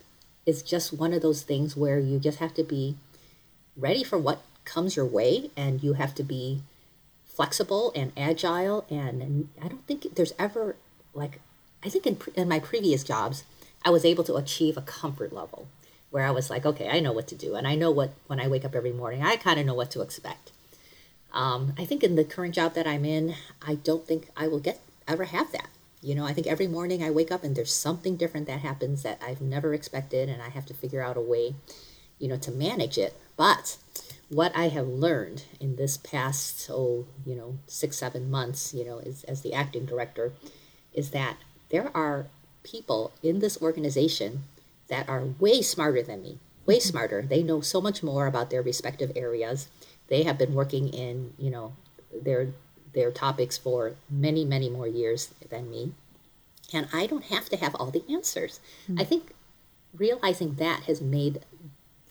is 0.45 0.61
just 0.61 0.93
one 0.93 1.13
of 1.13 1.21
those 1.21 1.43
things 1.43 1.75
where 1.75 1.99
you 1.99 2.19
just 2.19 2.39
have 2.39 2.53
to 2.55 2.63
be 2.63 2.95
ready 3.77 4.03
for 4.03 4.17
what 4.17 4.41
comes 4.65 4.95
your 4.95 5.05
way 5.05 5.49
and 5.55 5.83
you 5.83 5.93
have 5.93 6.13
to 6.15 6.23
be 6.23 6.61
flexible 7.39 7.93
and 7.95 8.11
agile 8.17 8.85
and 8.89 9.47
i 9.63 9.67
don't 9.69 9.87
think 9.87 10.13
there's 10.15 10.33
ever 10.37 10.75
like 11.13 11.39
i 11.81 11.87
think 11.87 12.05
in, 12.05 12.17
in 12.35 12.49
my 12.49 12.59
previous 12.59 13.01
jobs 13.01 13.45
i 13.85 13.89
was 13.89 14.03
able 14.03 14.25
to 14.25 14.35
achieve 14.35 14.75
a 14.75 14.81
comfort 14.81 15.31
level 15.31 15.65
where 16.09 16.25
i 16.25 16.31
was 16.31 16.49
like 16.49 16.65
okay 16.65 16.89
i 16.89 16.99
know 16.99 17.13
what 17.13 17.29
to 17.29 17.35
do 17.35 17.55
and 17.55 17.65
i 17.65 17.75
know 17.75 17.89
what 17.89 18.11
when 18.27 18.41
i 18.41 18.47
wake 18.49 18.65
up 18.65 18.75
every 18.75 18.91
morning 18.91 19.23
i 19.23 19.37
kind 19.37 19.57
of 19.57 19.65
know 19.65 19.73
what 19.73 19.89
to 19.89 20.01
expect. 20.01 20.51
Um, 21.31 21.71
i 21.77 21.85
think 21.85 22.03
in 22.03 22.17
the 22.17 22.25
current 22.25 22.55
job 22.55 22.73
that 22.73 22.85
i'm 22.85 23.05
in 23.05 23.35
i 23.65 23.75
don't 23.75 24.05
think 24.05 24.27
i 24.35 24.45
will 24.49 24.59
get 24.59 24.81
ever 25.07 25.23
have 25.23 25.53
that. 25.53 25.69
You 26.01 26.15
know 26.15 26.25
i 26.25 26.33
think 26.33 26.45
every 26.45 26.67
morning 26.67 27.01
i 27.01 27.09
wake 27.09 27.31
up 27.31 27.45
and 27.45 27.55
there's 27.55 27.73
something 27.73 28.17
different 28.17 28.47
that 28.47 28.59
happens 28.59 29.03
that 29.03 29.21
i've 29.25 29.39
never 29.39 29.73
expected 29.73 30.27
and 30.27 30.41
i 30.41 30.49
have 30.49 30.65
to 30.65 30.73
figure 30.73 31.01
out 31.01 31.15
a 31.15 31.21
way 31.21 31.55
you 32.19 32.27
know 32.27 32.37
to 32.37 32.51
manage 32.51 32.97
it. 32.97 33.13
But 33.37 33.77
what 34.29 34.55
I 34.55 34.69
have 34.69 34.87
learned 34.87 35.43
in 35.59 35.75
this 35.75 35.97
past, 35.97 36.69
oh, 36.71 37.07
you 37.25 37.35
know, 37.35 37.57
six, 37.67 37.97
seven 37.97 38.29
months, 38.29 38.73
you 38.73 38.85
know, 38.85 38.99
as, 38.99 39.23
as 39.23 39.41
the 39.41 39.53
acting 39.53 39.85
director, 39.85 40.33
is 40.93 41.11
that 41.11 41.37
there 41.69 41.91
are 41.95 42.27
people 42.63 43.11
in 43.23 43.39
this 43.39 43.61
organization 43.61 44.43
that 44.87 45.09
are 45.09 45.23
way 45.39 45.61
smarter 45.61 46.03
than 46.03 46.21
me, 46.21 46.37
way 46.65 46.77
mm-hmm. 46.77 46.89
smarter. 46.89 47.21
They 47.21 47.41
know 47.41 47.61
so 47.61 47.81
much 47.81 48.03
more 48.03 48.27
about 48.27 48.49
their 48.49 48.61
respective 48.61 49.11
areas. 49.15 49.67
They 50.07 50.23
have 50.23 50.37
been 50.37 50.53
working 50.53 50.89
in, 50.89 51.33
you 51.37 51.49
know, 51.49 51.73
their 52.13 52.49
their 52.93 53.11
topics 53.11 53.55
for 53.55 53.93
many, 54.09 54.43
many 54.43 54.67
more 54.67 54.87
years 54.87 55.31
than 55.49 55.69
me. 55.69 55.91
And 56.73 56.87
I 56.91 57.05
don't 57.05 57.25
have 57.25 57.47
to 57.49 57.57
have 57.57 57.75
all 57.75 57.91
the 57.91 58.03
answers. 58.11 58.59
Hmm. 58.87 58.99
I 58.99 59.03
think 59.03 59.33
realizing 59.95 60.55
that 60.55 60.83
has 60.83 60.99
made 60.99 61.41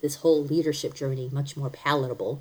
this 0.01 0.17
whole 0.17 0.45
leadership 0.45 0.95
journey 0.95 1.29
much 1.33 1.57
more 1.57 1.71
palatable 1.71 2.41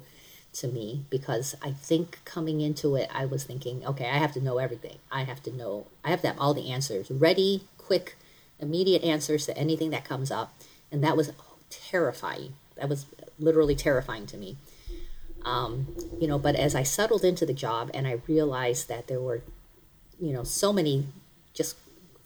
to 0.53 0.67
me 0.67 1.05
because 1.09 1.55
I 1.61 1.71
think 1.71 2.19
coming 2.25 2.61
into 2.61 2.95
it, 2.95 3.09
I 3.13 3.25
was 3.25 3.43
thinking, 3.43 3.85
okay, 3.85 4.05
I 4.05 4.17
have 4.17 4.34
to 4.34 4.41
know 4.41 4.57
everything. 4.57 4.97
I 5.11 5.23
have 5.23 5.41
to 5.43 5.51
know, 5.51 5.88
I 6.03 6.09
have 6.09 6.21
to 6.21 6.27
have 6.27 6.39
all 6.39 6.53
the 6.53 6.71
answers 6.71 7.11
ready, 7.11 7.63
quick, 7.77 8.15
immediate 8.59 9.03
answers 9.03 9.45
to 9.45 9.57
anything 9.57 9.91
that 9.91 10.03
comes 10.03 10.31
up. 10.31 10.53
And 10.91 11.03
that 11.03 11.17
was 11.17 11.31
terrifying. 11.69 12.53
That 12.75 12.89
was 12.89 13.05
literally 13.39 13.75
terrifying 13.75 14.25
to 14.27 14.38
me. 14.38 14.57
Um, 15.45 15.95
you 16.19 16.27
know, 16.27 16.39
but 16.39 16.55
as 16.55 16.75
I 16.75 16.84
settled 16.84 17.23
into 17.23 17.45
the 17.45 17.53
job 17.53 17.91
and 17.93 18.07
I 18.07 18.19
realized 18.27 18.89
that 18.89 19.07
there 19.07 19.19
were, 19.19 19.41
you 20.19 20.34
know, 20.34 20.43
so 20.43 20.73
many 20.73 21.05
just 21.53 21.77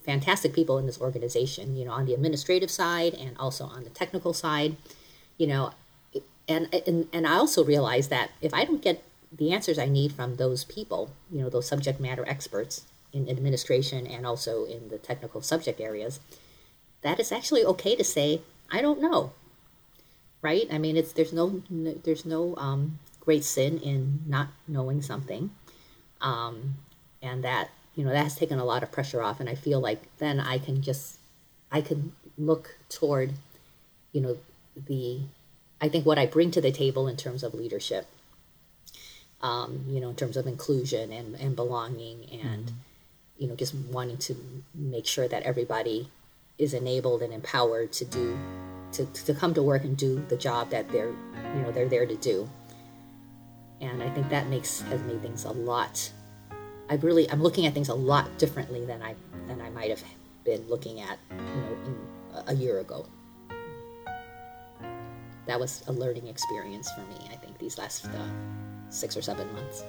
fantastic 0.04 0.54
people 0.54 0.78
in 0.78 0.86
this 0.86 1.00
organization, 1.00 1.76
you 1.76 1.86
know, 1.86 1.92
on 1.92 2.06
the 2.06 2.14
administrative 2.14 2.72
side 2.72 3.14
and 3.14 3.38
also 3.38 3.66
on 3.66 3.84
the 3.84 3.90
technical 3.90 4.34
side 4.34 4.78
you 5.42 5.48
know 5.48 5.74
and 6.48 6.64
and 6.88 7.08
and 7.12 7.28
I 7.28 7.36
also 7.36 7.64
realize 7.64 8.08
that 8.10 8.32
if 8.42 8.54
I 8.54 8.66
don't 8.66 8.82
get 8.82 9.04
the 9.32 9.52
answers 9.54 9.80
I 9.80 9.86
need 9.86 10.12
from 10.12 10.36
those 10.36 10.64
people, 10.64 11.12
you 11.32 11.42
know, 11.42 11.50
those 11.50 11.68
subject 11.68 12.00
matter 12.00 12.26
experts 12.28 12.86
in 13.14 13.30
administration 13.30 14.06
and 14.06 14.26
also 14.26 14.66
in 14.66 14.90
the 14.90 14.98
technical 14.98 15.42
subject 15.42 15.80
areas, 15.80 16.20
that 17.02 17.20
it's 17.20 17.32
actually 17.32 17.64
okay 17.66 17.96
to 17.96 18.04
say 18.04 18.42
I 18.72 18.82
don't 18.82 19.02
know. 19.02 19.32
Right? 20.42 20.68
I 20.72 20.78
mean, 20.78 20.98
it's 20.98 21.14
there's 21.14 21.34
no 21.34 21.62
there's 21.70 22.26
no 22.26 22.56
um, 22.58 23.00
great 23.20 23.44
sin 23.44 23.78
in 23.80 24.22
not 24.28 24.48
knowing 24.68 25.02
something, 25.02 25.52
um, 26.20 26.78
and 27.22 27.44
that 27.44 27.70
you 27.96 28.04
know 28.04 28.12
that 28.12 28.24
has 28.24 28.36
taken 28.36 28.60
a 28.60 28.66
lot 28.66 28.84
of 28.84 28.92
pressure 28.92 29.22
off. 29.22 29.40
And 29.40 29.48
I 29.48 29.56
feel 29.56 29.80
like 29.80 30.02
then 30.18 30.40
I 30.40 30.58
can 30.58 30.82
just 30.82 31.20
I 31.72 31.82
can 31.82 32.14
look 32.38 32.76
toward, 32.90 33.34
you 34.14 34.22
know, 34.22 34.38
the 34.76 35.22
I 35.82 35.90
think 35.90 36.06
what 36.06 36.20
I 36.20 36.28
bring 36.28 36.52
to 36.52 36.62
the 36.62 36.72
table 36.72 37.08
in 37.08 37.18
terms 37.18 37.44
of 37.44 37.56
leadership, 37.56 38.06
um, 39.42 39.86
you 39.88 40.00
know, 40.00 40.10
in 40.10 40.16
terms 40.16 40.38
of 40.38 40.46
inclusion 40.46 41.12
and, 41.12 41.34
and 41.36 41.56
belonging 41.56 42.28
and, 42.32 42.66
mm-hmm. 42.68 42.76
you 43.40 43.48
know, 43.48 43.56
just 43.56 43.74
wanting 43.74 44.18
to 44.18 44.36
make 44.76 45.08
sure 45.08 45.28
that 45.28 45.42
everybody 45.42 46.10
is 46.60 46.76
enabled 46.76 47.24
and 47.24 47.34
empowered 47.34 47.92
to 47.94 48.06
do, 48.06 48.38
to, 48.92 49.08
to 49.08 49.34
come 49.34 49.56
to 49.56 49.64
work 49.64 49.84
and 49.84 49.98
do 49.98 50.24
the 50.30 50.38
job 50.38 50.70
that 50.70 50.88
they're, 50.90 51.10
you 51.56 51.62
know, 51.64 51.72
they're 51.72 51.90
there 51.90 52.06
to 52.06 52.16
do. 52.16 52.48
And 53.82 54.04
I 54.04 54.10
think 54.12 54.30
that 54.30 54.48
makes, 54.48 54.82
has 54.82 55.02
made 55.02 55.24
things 55.24 55.46
a 55.46 55.52
lot, 55.52 56.12
I 56.92 56.96
really, 56.96 57.28
I'm 57.32 57.42
looking 57.42 57.66
at 57.66 57.74
things 57.74 57.90
a 57.90 57.96
lot 57.96 58.38
differently 58.38 58.86
than 58.86 59.02
I, 59.02 59.16
than 59.48 59.60
I 59.62 59.72
might 59.72 59.90
have 59.90 60.04
been 60.46 60.68
looking 60.68 61.02
at, 61.02 61.18
you 61.32 61.38
know, 61.38 61.78
in, 61.86 61.98
a 62.48 62.54
year 62.54 62.80
ago 62.80 63.06
that 65.48 65.60
was 65.60 65.84
a 65.88 65.92
learning 65.92 66.28
experience 66.28 66.92
for 66.92 67.02
me 67.02 67.30
i 67.32 67.36
think 67.36 67.58
these 67.58 67.78
last 67.78 68.06
uh, 68.06 68.28
six 68.90 69.16
or 69.18 69.22
seven 69.22 69.52
months 69.54 69.84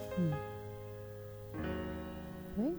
Great. 2.57 2.77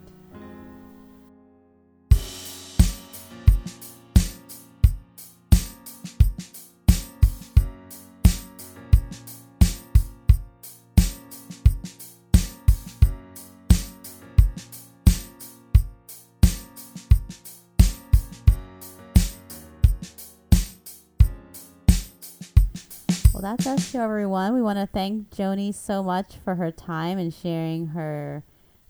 That's 23.44 23.68
our 23.68 23.78
show, 23.78 24.02
everyone. 24.02 24.54
We 24.54 24.62
want 24.62 24.80
to 24.80 24.88
thank 24.88 25.30
Joni 25.30 25.74
so 25.74 26.02
much 26.02 26.38
for 26.46 26.56
her 26.56 26.72
time 26.72 27.18
and 27.18 27.34
sharing 27.34 27.88
her 27.88 28.42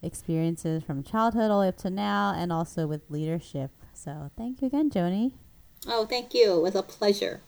experiences 0.03 0.83
from 0.83 1.01
childhood 1.01 1.49
all 1.49 1.59
the 1.59 1.65
way 1.65 1.67
up 1.69 1.77
to 1.77 1.89
now 1.89 2.35
and 2.37 2.53
also 2.53 2.85
with 2.85 3.01
leadership. 3.09 3.71
So 3.95 4.29
thank 4.37 4.61
you 4.61 4.67
again, 4.67 4.91
Joni. 4.91 5.31
Oh, 5.87 6.05
thank 6.05 6.35
you. 6.35 6.57
It 6.57 6.61
was 6.61 6.75
a 6.75 6.83
pleasure. 6.83 7.41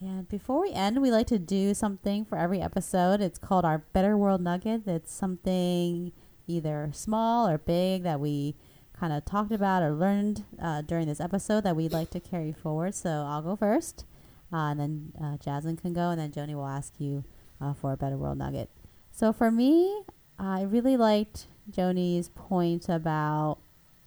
And 0.00 0.28
before 0.28 0.62
we 0.62 0.70
end, 0.70 1.02
we 1.02 1.10
like 1.10 1.26
to 1.26 1.40
do 1.40 1.74
something 1.74 2.24
for 2.24 2.38
every 2.38 2.60
episode. 2.60 3.20
It's 3.20 3.38
called 3.38 3.64
our 3.64 3.78
Better 3.92 4.16
World 4.16 4.42
Nugget. 4.42 4.86
It's 4.86 5.12
something 5.12 6.12
either 6.46 6.90
small 6.92 7.48
or 7.48 7.58
big 7.58 8.04
that 8.04 8.20
we 8.20 8.54
kind 8.96 9.12
of 9.12 9.24
talked 9.24 9.50
about 9.50 9.82
or 9.82 9.90
learned 9.90 10.44
uh, 10.62 10.82
during 10.82 11.08
this 11.08 11.20
episode 11.20 11.64
that 11.64 11.74
we'd 11.74 11.92
like 11.92 12.10
to 12.10 12.20
carry 12.20 12.52
forward. 12.52 12.94
So 12.94 13.10
I'll 13.10 13.42
go 13.42 13.56
first. 13.56 14.04
Uh, 14.52 14.70
and 14.70 14.80
then 14.80 15.12
uh, 15.22 15.36
Jasmine 15.38 15.76
can 15.76 15.92
go, 15.92 16.10
and 16.10 16.20
then 16.20 16.30
Joni 16.30 16.54
will 16.54 16.66
ask 16.66 16.94
you 16.98 17.24
uh, 17.60 17.72
for 17.72 17.92
a 17.92 17.96
better 17.96 18.16
world 18.16 18.38
nugget. 18.38 18.68
So 19.10 19.32
for 19.32 19.50
me, 19.50 20.02
I 20.38 20.62
really 20.62 20.96
liked 20.96 21.46
Joni's 21.70 22.28
point 22.28 22.88
about 22.88 23.58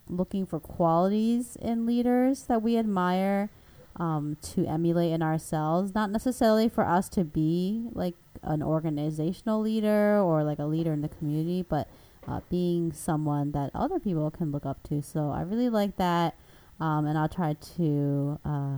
looking 0.07 0.45
for 0.45 0.59
qualities 0.59 1.55
in 1.59 1.85
leaders 1.85 2.43
that 2.43 2.61
we 2.61 2.77
admire 2.77 3.49
um, 3.95 4.37
to 4.41 4.65
emulate 4.65 5.11
in 5.11 5.21
ourselves. 5.21 5.95
Not 5.95 6.11
necessarily 6.11 6.69
for 6.69 6.85
us 6.85 7.09
to 7.09 7.23
be 7.23 7.87
like 7.93 8.15
an 8.43 8.61
organizational 8.61 9.61
leader 9.61 10.19
or 10.19 10.43
like 10.43 10.59
a 10.59 10.65
leader 10.65 10.93
in 10.93 11.01
the 11.01 11.09
community, 11.09 11.65
but 11.67 11.87
uh, 12.27 12.41
being 12.49 12.91
someone 12.91 13.51
that 13.51 13.71
other 13.73 13.99
people 13.99 14.29
can 14.31 14.51
look 14.51 14.65
up 14.65 14.83
to. 14.89 15.01
So 15.01 15.31
I 15.31 15.41
really 15.41 15.69
like 15.69 15.97
that, 15.97 16.35
um, 16.79 17.05
and 17.05 17.17
I'll 17.17 17.29
try 17.29 17.53
to 17.77 18.39
uh, 18.43 18.77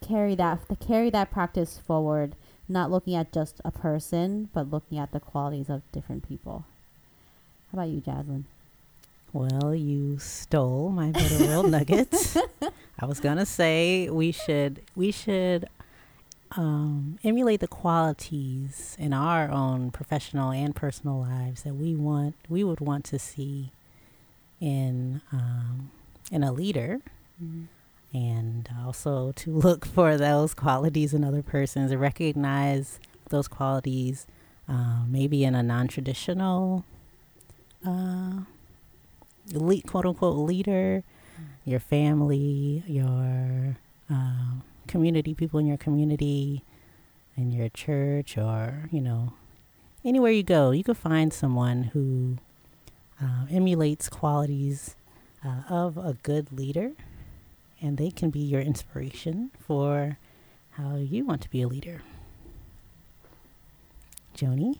carry 0.00 0.34
that 0.34 0.68
to 0.68 0.76
carry 0.76 1.10
that 1.10 1.30
practice 1.30 1.78
forward, 1.78 2.34
not 2.68 2.90
looking 2.90 3.14
at 3.14 3.32
just 3.32 3.60
a 3.64 3.70
person, 3.70 4.48
but 4.52 4.70
looking 4.70 4.98
at 4.98 5.12
the 5.12 5.20
qualities 5.20 5.68
of 5.68 5.82
different 5.92 6.28
people. 6.28 6.64
How 7.70 7.78
about 7.78 7.88
you, 7.88 8.00
Jasmine? 8.00 8.46
Well, 9.32 9.74
you 9.74 10.18
stole 10.18 10.90
my 10.90 11.10
better 11.10 11.46
world 11.46 11.70
nuggets. 11.70 12.36
I 12.98 13.06
was 13.06 13.20
gonna 13.20 13.46
say 13.46 14.10
we 14.10 14.32
should 14.32 14.82
we 14.96 15.12
should 15.12 15.68
um, 16.56 17.18
emulate 17.22 17.60
the 17.60 17.68
qualities 17.68 18.96
in 18.98 19.12
our 19.12 19.48
own 19.50 19.92
professional 19.92 20.50
and 20.50 20.74
personal 20.74 21.20
lives 21.20 21.62
that 21.62 21.74
we 21.74 21.94
want 21.94 22.34
we 22.48 22.64
would 22.64 22.80
want 22.80 23.04
to 23.06 23.18
see 23.18 23.70
in 24.60 25.20
um, 25.32 25.90
in 26.32 26.42
a 26.42 26.52
leader. 26.52 27.00
Mm-hmm 27.42 27.64
and 28.12 28.68
also 28.84 29.32
to 29.32 29.50
look 29.56 29.86
for 29.86 30.16
those 30.16 30.54
qualities 30.54 31.14
in 31.14 31.24
other 31.24 31.42
persons 31.42 31.90
and 31.90 32.00
recognize 32.00 32.98
those 33.28 33.48
qualities 33.48 34.26
uh, 34.68 35.04
maybe 35.08 35.44
in 35.44 35.54
a 35.54 35.62
non-traditional 35.62 36.84
uh, 37.86 38.40
elite, 39.52 39.86
quote 39.86 40.06
unquote 40.06 40.36
leader 40.36 41.02
your 41.64 41.80
family 41.80 42.82
your 42.86 43.76
uh, 44.10 44.54
community 44.86 45.34
people 45.34 45.58
in 45.58 45.66
your 45.66 45.76
community 45.76 46.62
in 47.36 47.50
your 47.50 47.68
church 47.68 48.36
or 48.36 48.88
you 48.90 49.00
know 49.00 49.32
anywhere 50.04 50.32
you 50.32 50.42
go 50.42 50.70
you 50.70 50.82
could 50.82 50.96
find 50.96 51.32
someone 51.32 51.84
who 51.84 52.36
uh, 53.22 53.46
emulates 53.50 54.08
qualities 54.08 54.96
uh, 55.44 55.62
of 55.68 55.96
a 55.96 56.16
good 56.22 56.52
leader 56.52 56.92
and 57.80 57.96
they 57.96 58.10
can 58.10 58.30
be 58.30 58.40
your 58.40 58.60
inspiration 58.60 59.50
for 59.58 60.18
how 60.70 60.96
you 60.96 61.24
want 61.24 61.40
to 61.42 61.50
be 61.50 61.62
a 61.62 61.68
leader. 61.68 62.02
Joni? 64.36 64.78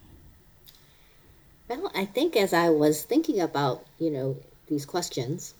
Well, 1.68 1.90
I 1.94 2.04
think 2.04 2.36
as 2.36 2.52
I 2.52 2.68
was 2.70 3.02
thinking 3.02 3.40
about, 3.40 3.84
you 3.98 4.10
know, 4.10 4.36
these 4.66 4.84
questions, 4.84 5.54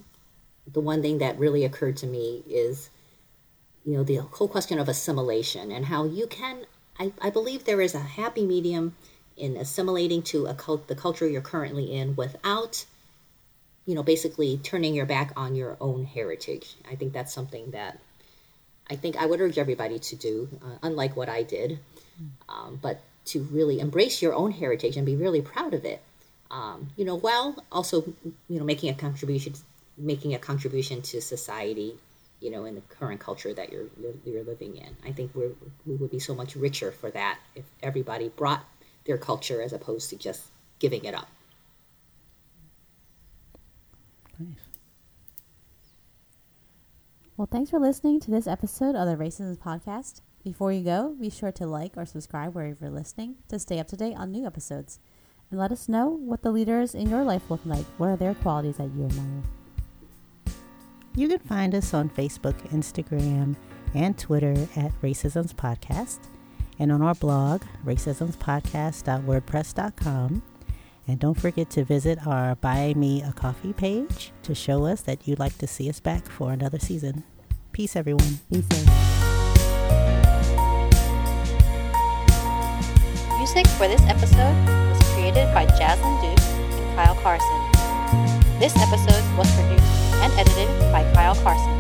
the 0.73 0.81
one 0.81 1.03
thing 1.03 1.19
that 1.19 1.39
really 1.39 1.65
occurred 1.65 1.97
to 1.99 2.07
me 2.07 2.43
is, 2.49 2.91
you 3.85 3.97
know, 3.97 4.03
the 4.03 4.17
whole 4.17 4.49
question 4.49 4.79
of 4.79 4.89
assimilation 4.89 5.71
and 5.71 5.87
how 5.87 6.05
you 6.05 6.27
can, 6.27 6.67
I, 6.99 7.13
I 7.21 7.31
believe 7.31 7.65
there 7.65 7.81
is 7.81 7.95
a 7.95 8.01
happy 8.01 8.45
medium 8.45 8.97
in 9.37 9.57
assimilating 9.57 10.23
to 10.23 10.47
a 10.47 10.55
cult, 10.55 10.87
the 10.89 10.95
culture 10.95 11.29
you're 11.29 11.41
currently 11.41 11.95
in 11.95 12.15
without 12.17 12.85
you 13.87 13.95
know, 13.95 14.03
basically 14.03 14.59
turning 14.59 14.95
your 14.95 15.07
back 15.07 15.33
on 15.37 15.55
your 15.55 15.77
own 15.81 16.05
heritage. 16.05 16.77
I 16.91 16.95
think 16.95 17.13
that's 17.13 17.33
something 17.33 17.71
that 17.73 17.99
I 18.91 18.97
think 18.97 19.17
I 19.17 19.27
would 19.27 19.41
urge 19.41 19.57
everybody 19.57 19.99
to 19.99 20.17
do, 20.17 20.49
uh, 20.63 20.79
unlike 20.83 21.17
what 21.17 21.29
I 21.29 21.43
did, 21.45 21.79
um, 22.49 22.79
but 22.83 23.01
to 23.27 23.43
really 23.45 23.79
embrace 23.79 24.21
your 24.21 24.35
own 24.35 24.51
heritage 24.51 24.97
and 24.97 25.07
be 25.07 25.15
really 25.15 25.41
proud 25.41 25.75
of 25.75 25.85
it. 25.85 26.03
Um, 26.51 26.89
you 26.97 27.05
know, 27.05 27.17
while 27.17 27.63
also, 27.71 28.03
you 28.49 28.59
know, 28.59 28.65
making 28.65 28.91
a 28.91 28.95
contribution, 28.95 29.55
making 29.97 30.35
a 30.35 30.39
contribution 30.39 31.01
to 31.03 31.21
society, 31.21 31.97
you 32.41 32.51
know, 32.51 32.65
in 32.65 32.75
the 32.75 32.81
current 32.81 33.21
culture 33.21 33.55
that 33.55 33.71
you're 33.71 33.87
you're 34.25 34.43
living 34.43 34.77
in. 34.77 34.97
I 35.05 35.13
think 35.13 35.35
we 35.35 35.51
we 35.87 35.95
would 35.95 36.11
be 36.11 36.19
so 36.19 36.35
much 36.35 36.57
richer 36.57 36.91
for 36.91 37.11
that 37.13 37.39
if 37.55 37.65
everybody 37.83 38.29
brought 38.29 38.65
their 39.07 39.19
culture 39.19 39.63
as 39.63 39.73
opposed 39.73 40.11
to 40.11 40.17
just 40.17 40.43
giving 40.81 41.05
it 41.05 41.15
up. 41.15 41.29
Nice. 44.41 44.57
Well, 47.37 47.49
thanks 47.51 47.71
for 47.71 47.79
listening 47.79 48.21
to 48.21 48.31
this 48.31 48.47
episode 48.47 48.95
of 48.97 49.07
the 49.07 49.17
Racism 49.23 49.59
Podcast. 49.59 50.23
Before 50.43 50.73
you 50.73 50.83
go, 50.83 51.15
be 51.21 51.29
sure 51.29 51.53
to 51.53 51.67
like 51.67 51.93
or 51.97 52.07
subscribe 52.07 52.55
wherever 52.55 52.79
you're 52.81 52.89
listening 52.91 53.35
to 53.49 53.59
stay 53.59 53.79
up 53.79 53.89
to 53.89 53.97
date 53.97 54.17
on 54.17 54.33
new 54.33 54.47
episodes. 54.47 54.99
And 55.51 55.61
let 55.61 55.73
us 55.73 55.87
know 55.89 56.09
what 56.09 56.41
the 56.43 56.51
leaders 56.51 56.95
in 56.95 57.11
your 57.11 57.23
life 57.23 57.51
look 57.51 57.61
like. 57.67 57.85
What 57.99 58.09
are 58.09 58.17
their 58.17 58.35
qualities 58.35 58.79
that 58.79 58.89
you 58.97 59.05
admire? 59.05 59.43
You 61.15 61.29
can 61.29 61.41
find 61.41 61.75
us 61.75 61.93
on 61.93 62.09
Facebook, 62.09 62.55
Instagram, 62.71 63.57
and 63.95 64.17
Twitter 64.17 64.55
at 64.77 64.99
Racisms 65.03 65.55
Podcast, 65.55 66.21
and 66.79 66.91
on 66.91 67.03
our 67.03 67.15
blog, 67.15 67.65
racismspodcast.wordpress.com 67.85 70.43
and 71.11 71.19
don't 71.19 71.41
forget 71.41 71.69
to 71.69 71.83
visit 71.83 72.25
our 72.25 72.55
Buy 72.55 72.95
Me 72.95 73.21
a 73.21 73.33
Coffee 73.33 73.73
page 73.73 74.31
to 74.45 74.55
show 74.55 74.85
us 74.87 75.01
that 75.03 75.27
you'd 75.27 75.41
like 75.41 75.59
to 75.59 75.67
see 75.67 75.91
us 75.91 75.99
back 75.99 76.25
for 76.27 76.53
another 76.53 76.79
season. 76.79 77.25
Peace, 77.73 77.97
everyone. 77.97 78.39
Be 78.49 78.63
safe. 78.63 78.87
Music 83.39 83.67
for 83.77 83.89
this 83.89 84.03
episode 84.03 84.55
was 84.89 85.03
created 85.15 85.53
by 85.53 85.67
Jasmine 85.77 86.21
Duke 86.21 86.45
and 86.45 86.97
Kyle 86.97 87.17
Carson. 87.17 88.61
This 88.61 88.77
episode 88.77 89.37
was 89.37 89.53
produced 89.57 89.83
and 90.23 90.33
edited 90.35 90.69
by 90.93 91.03
Kyle 91.13 91.35
Carson. 91.35 91.80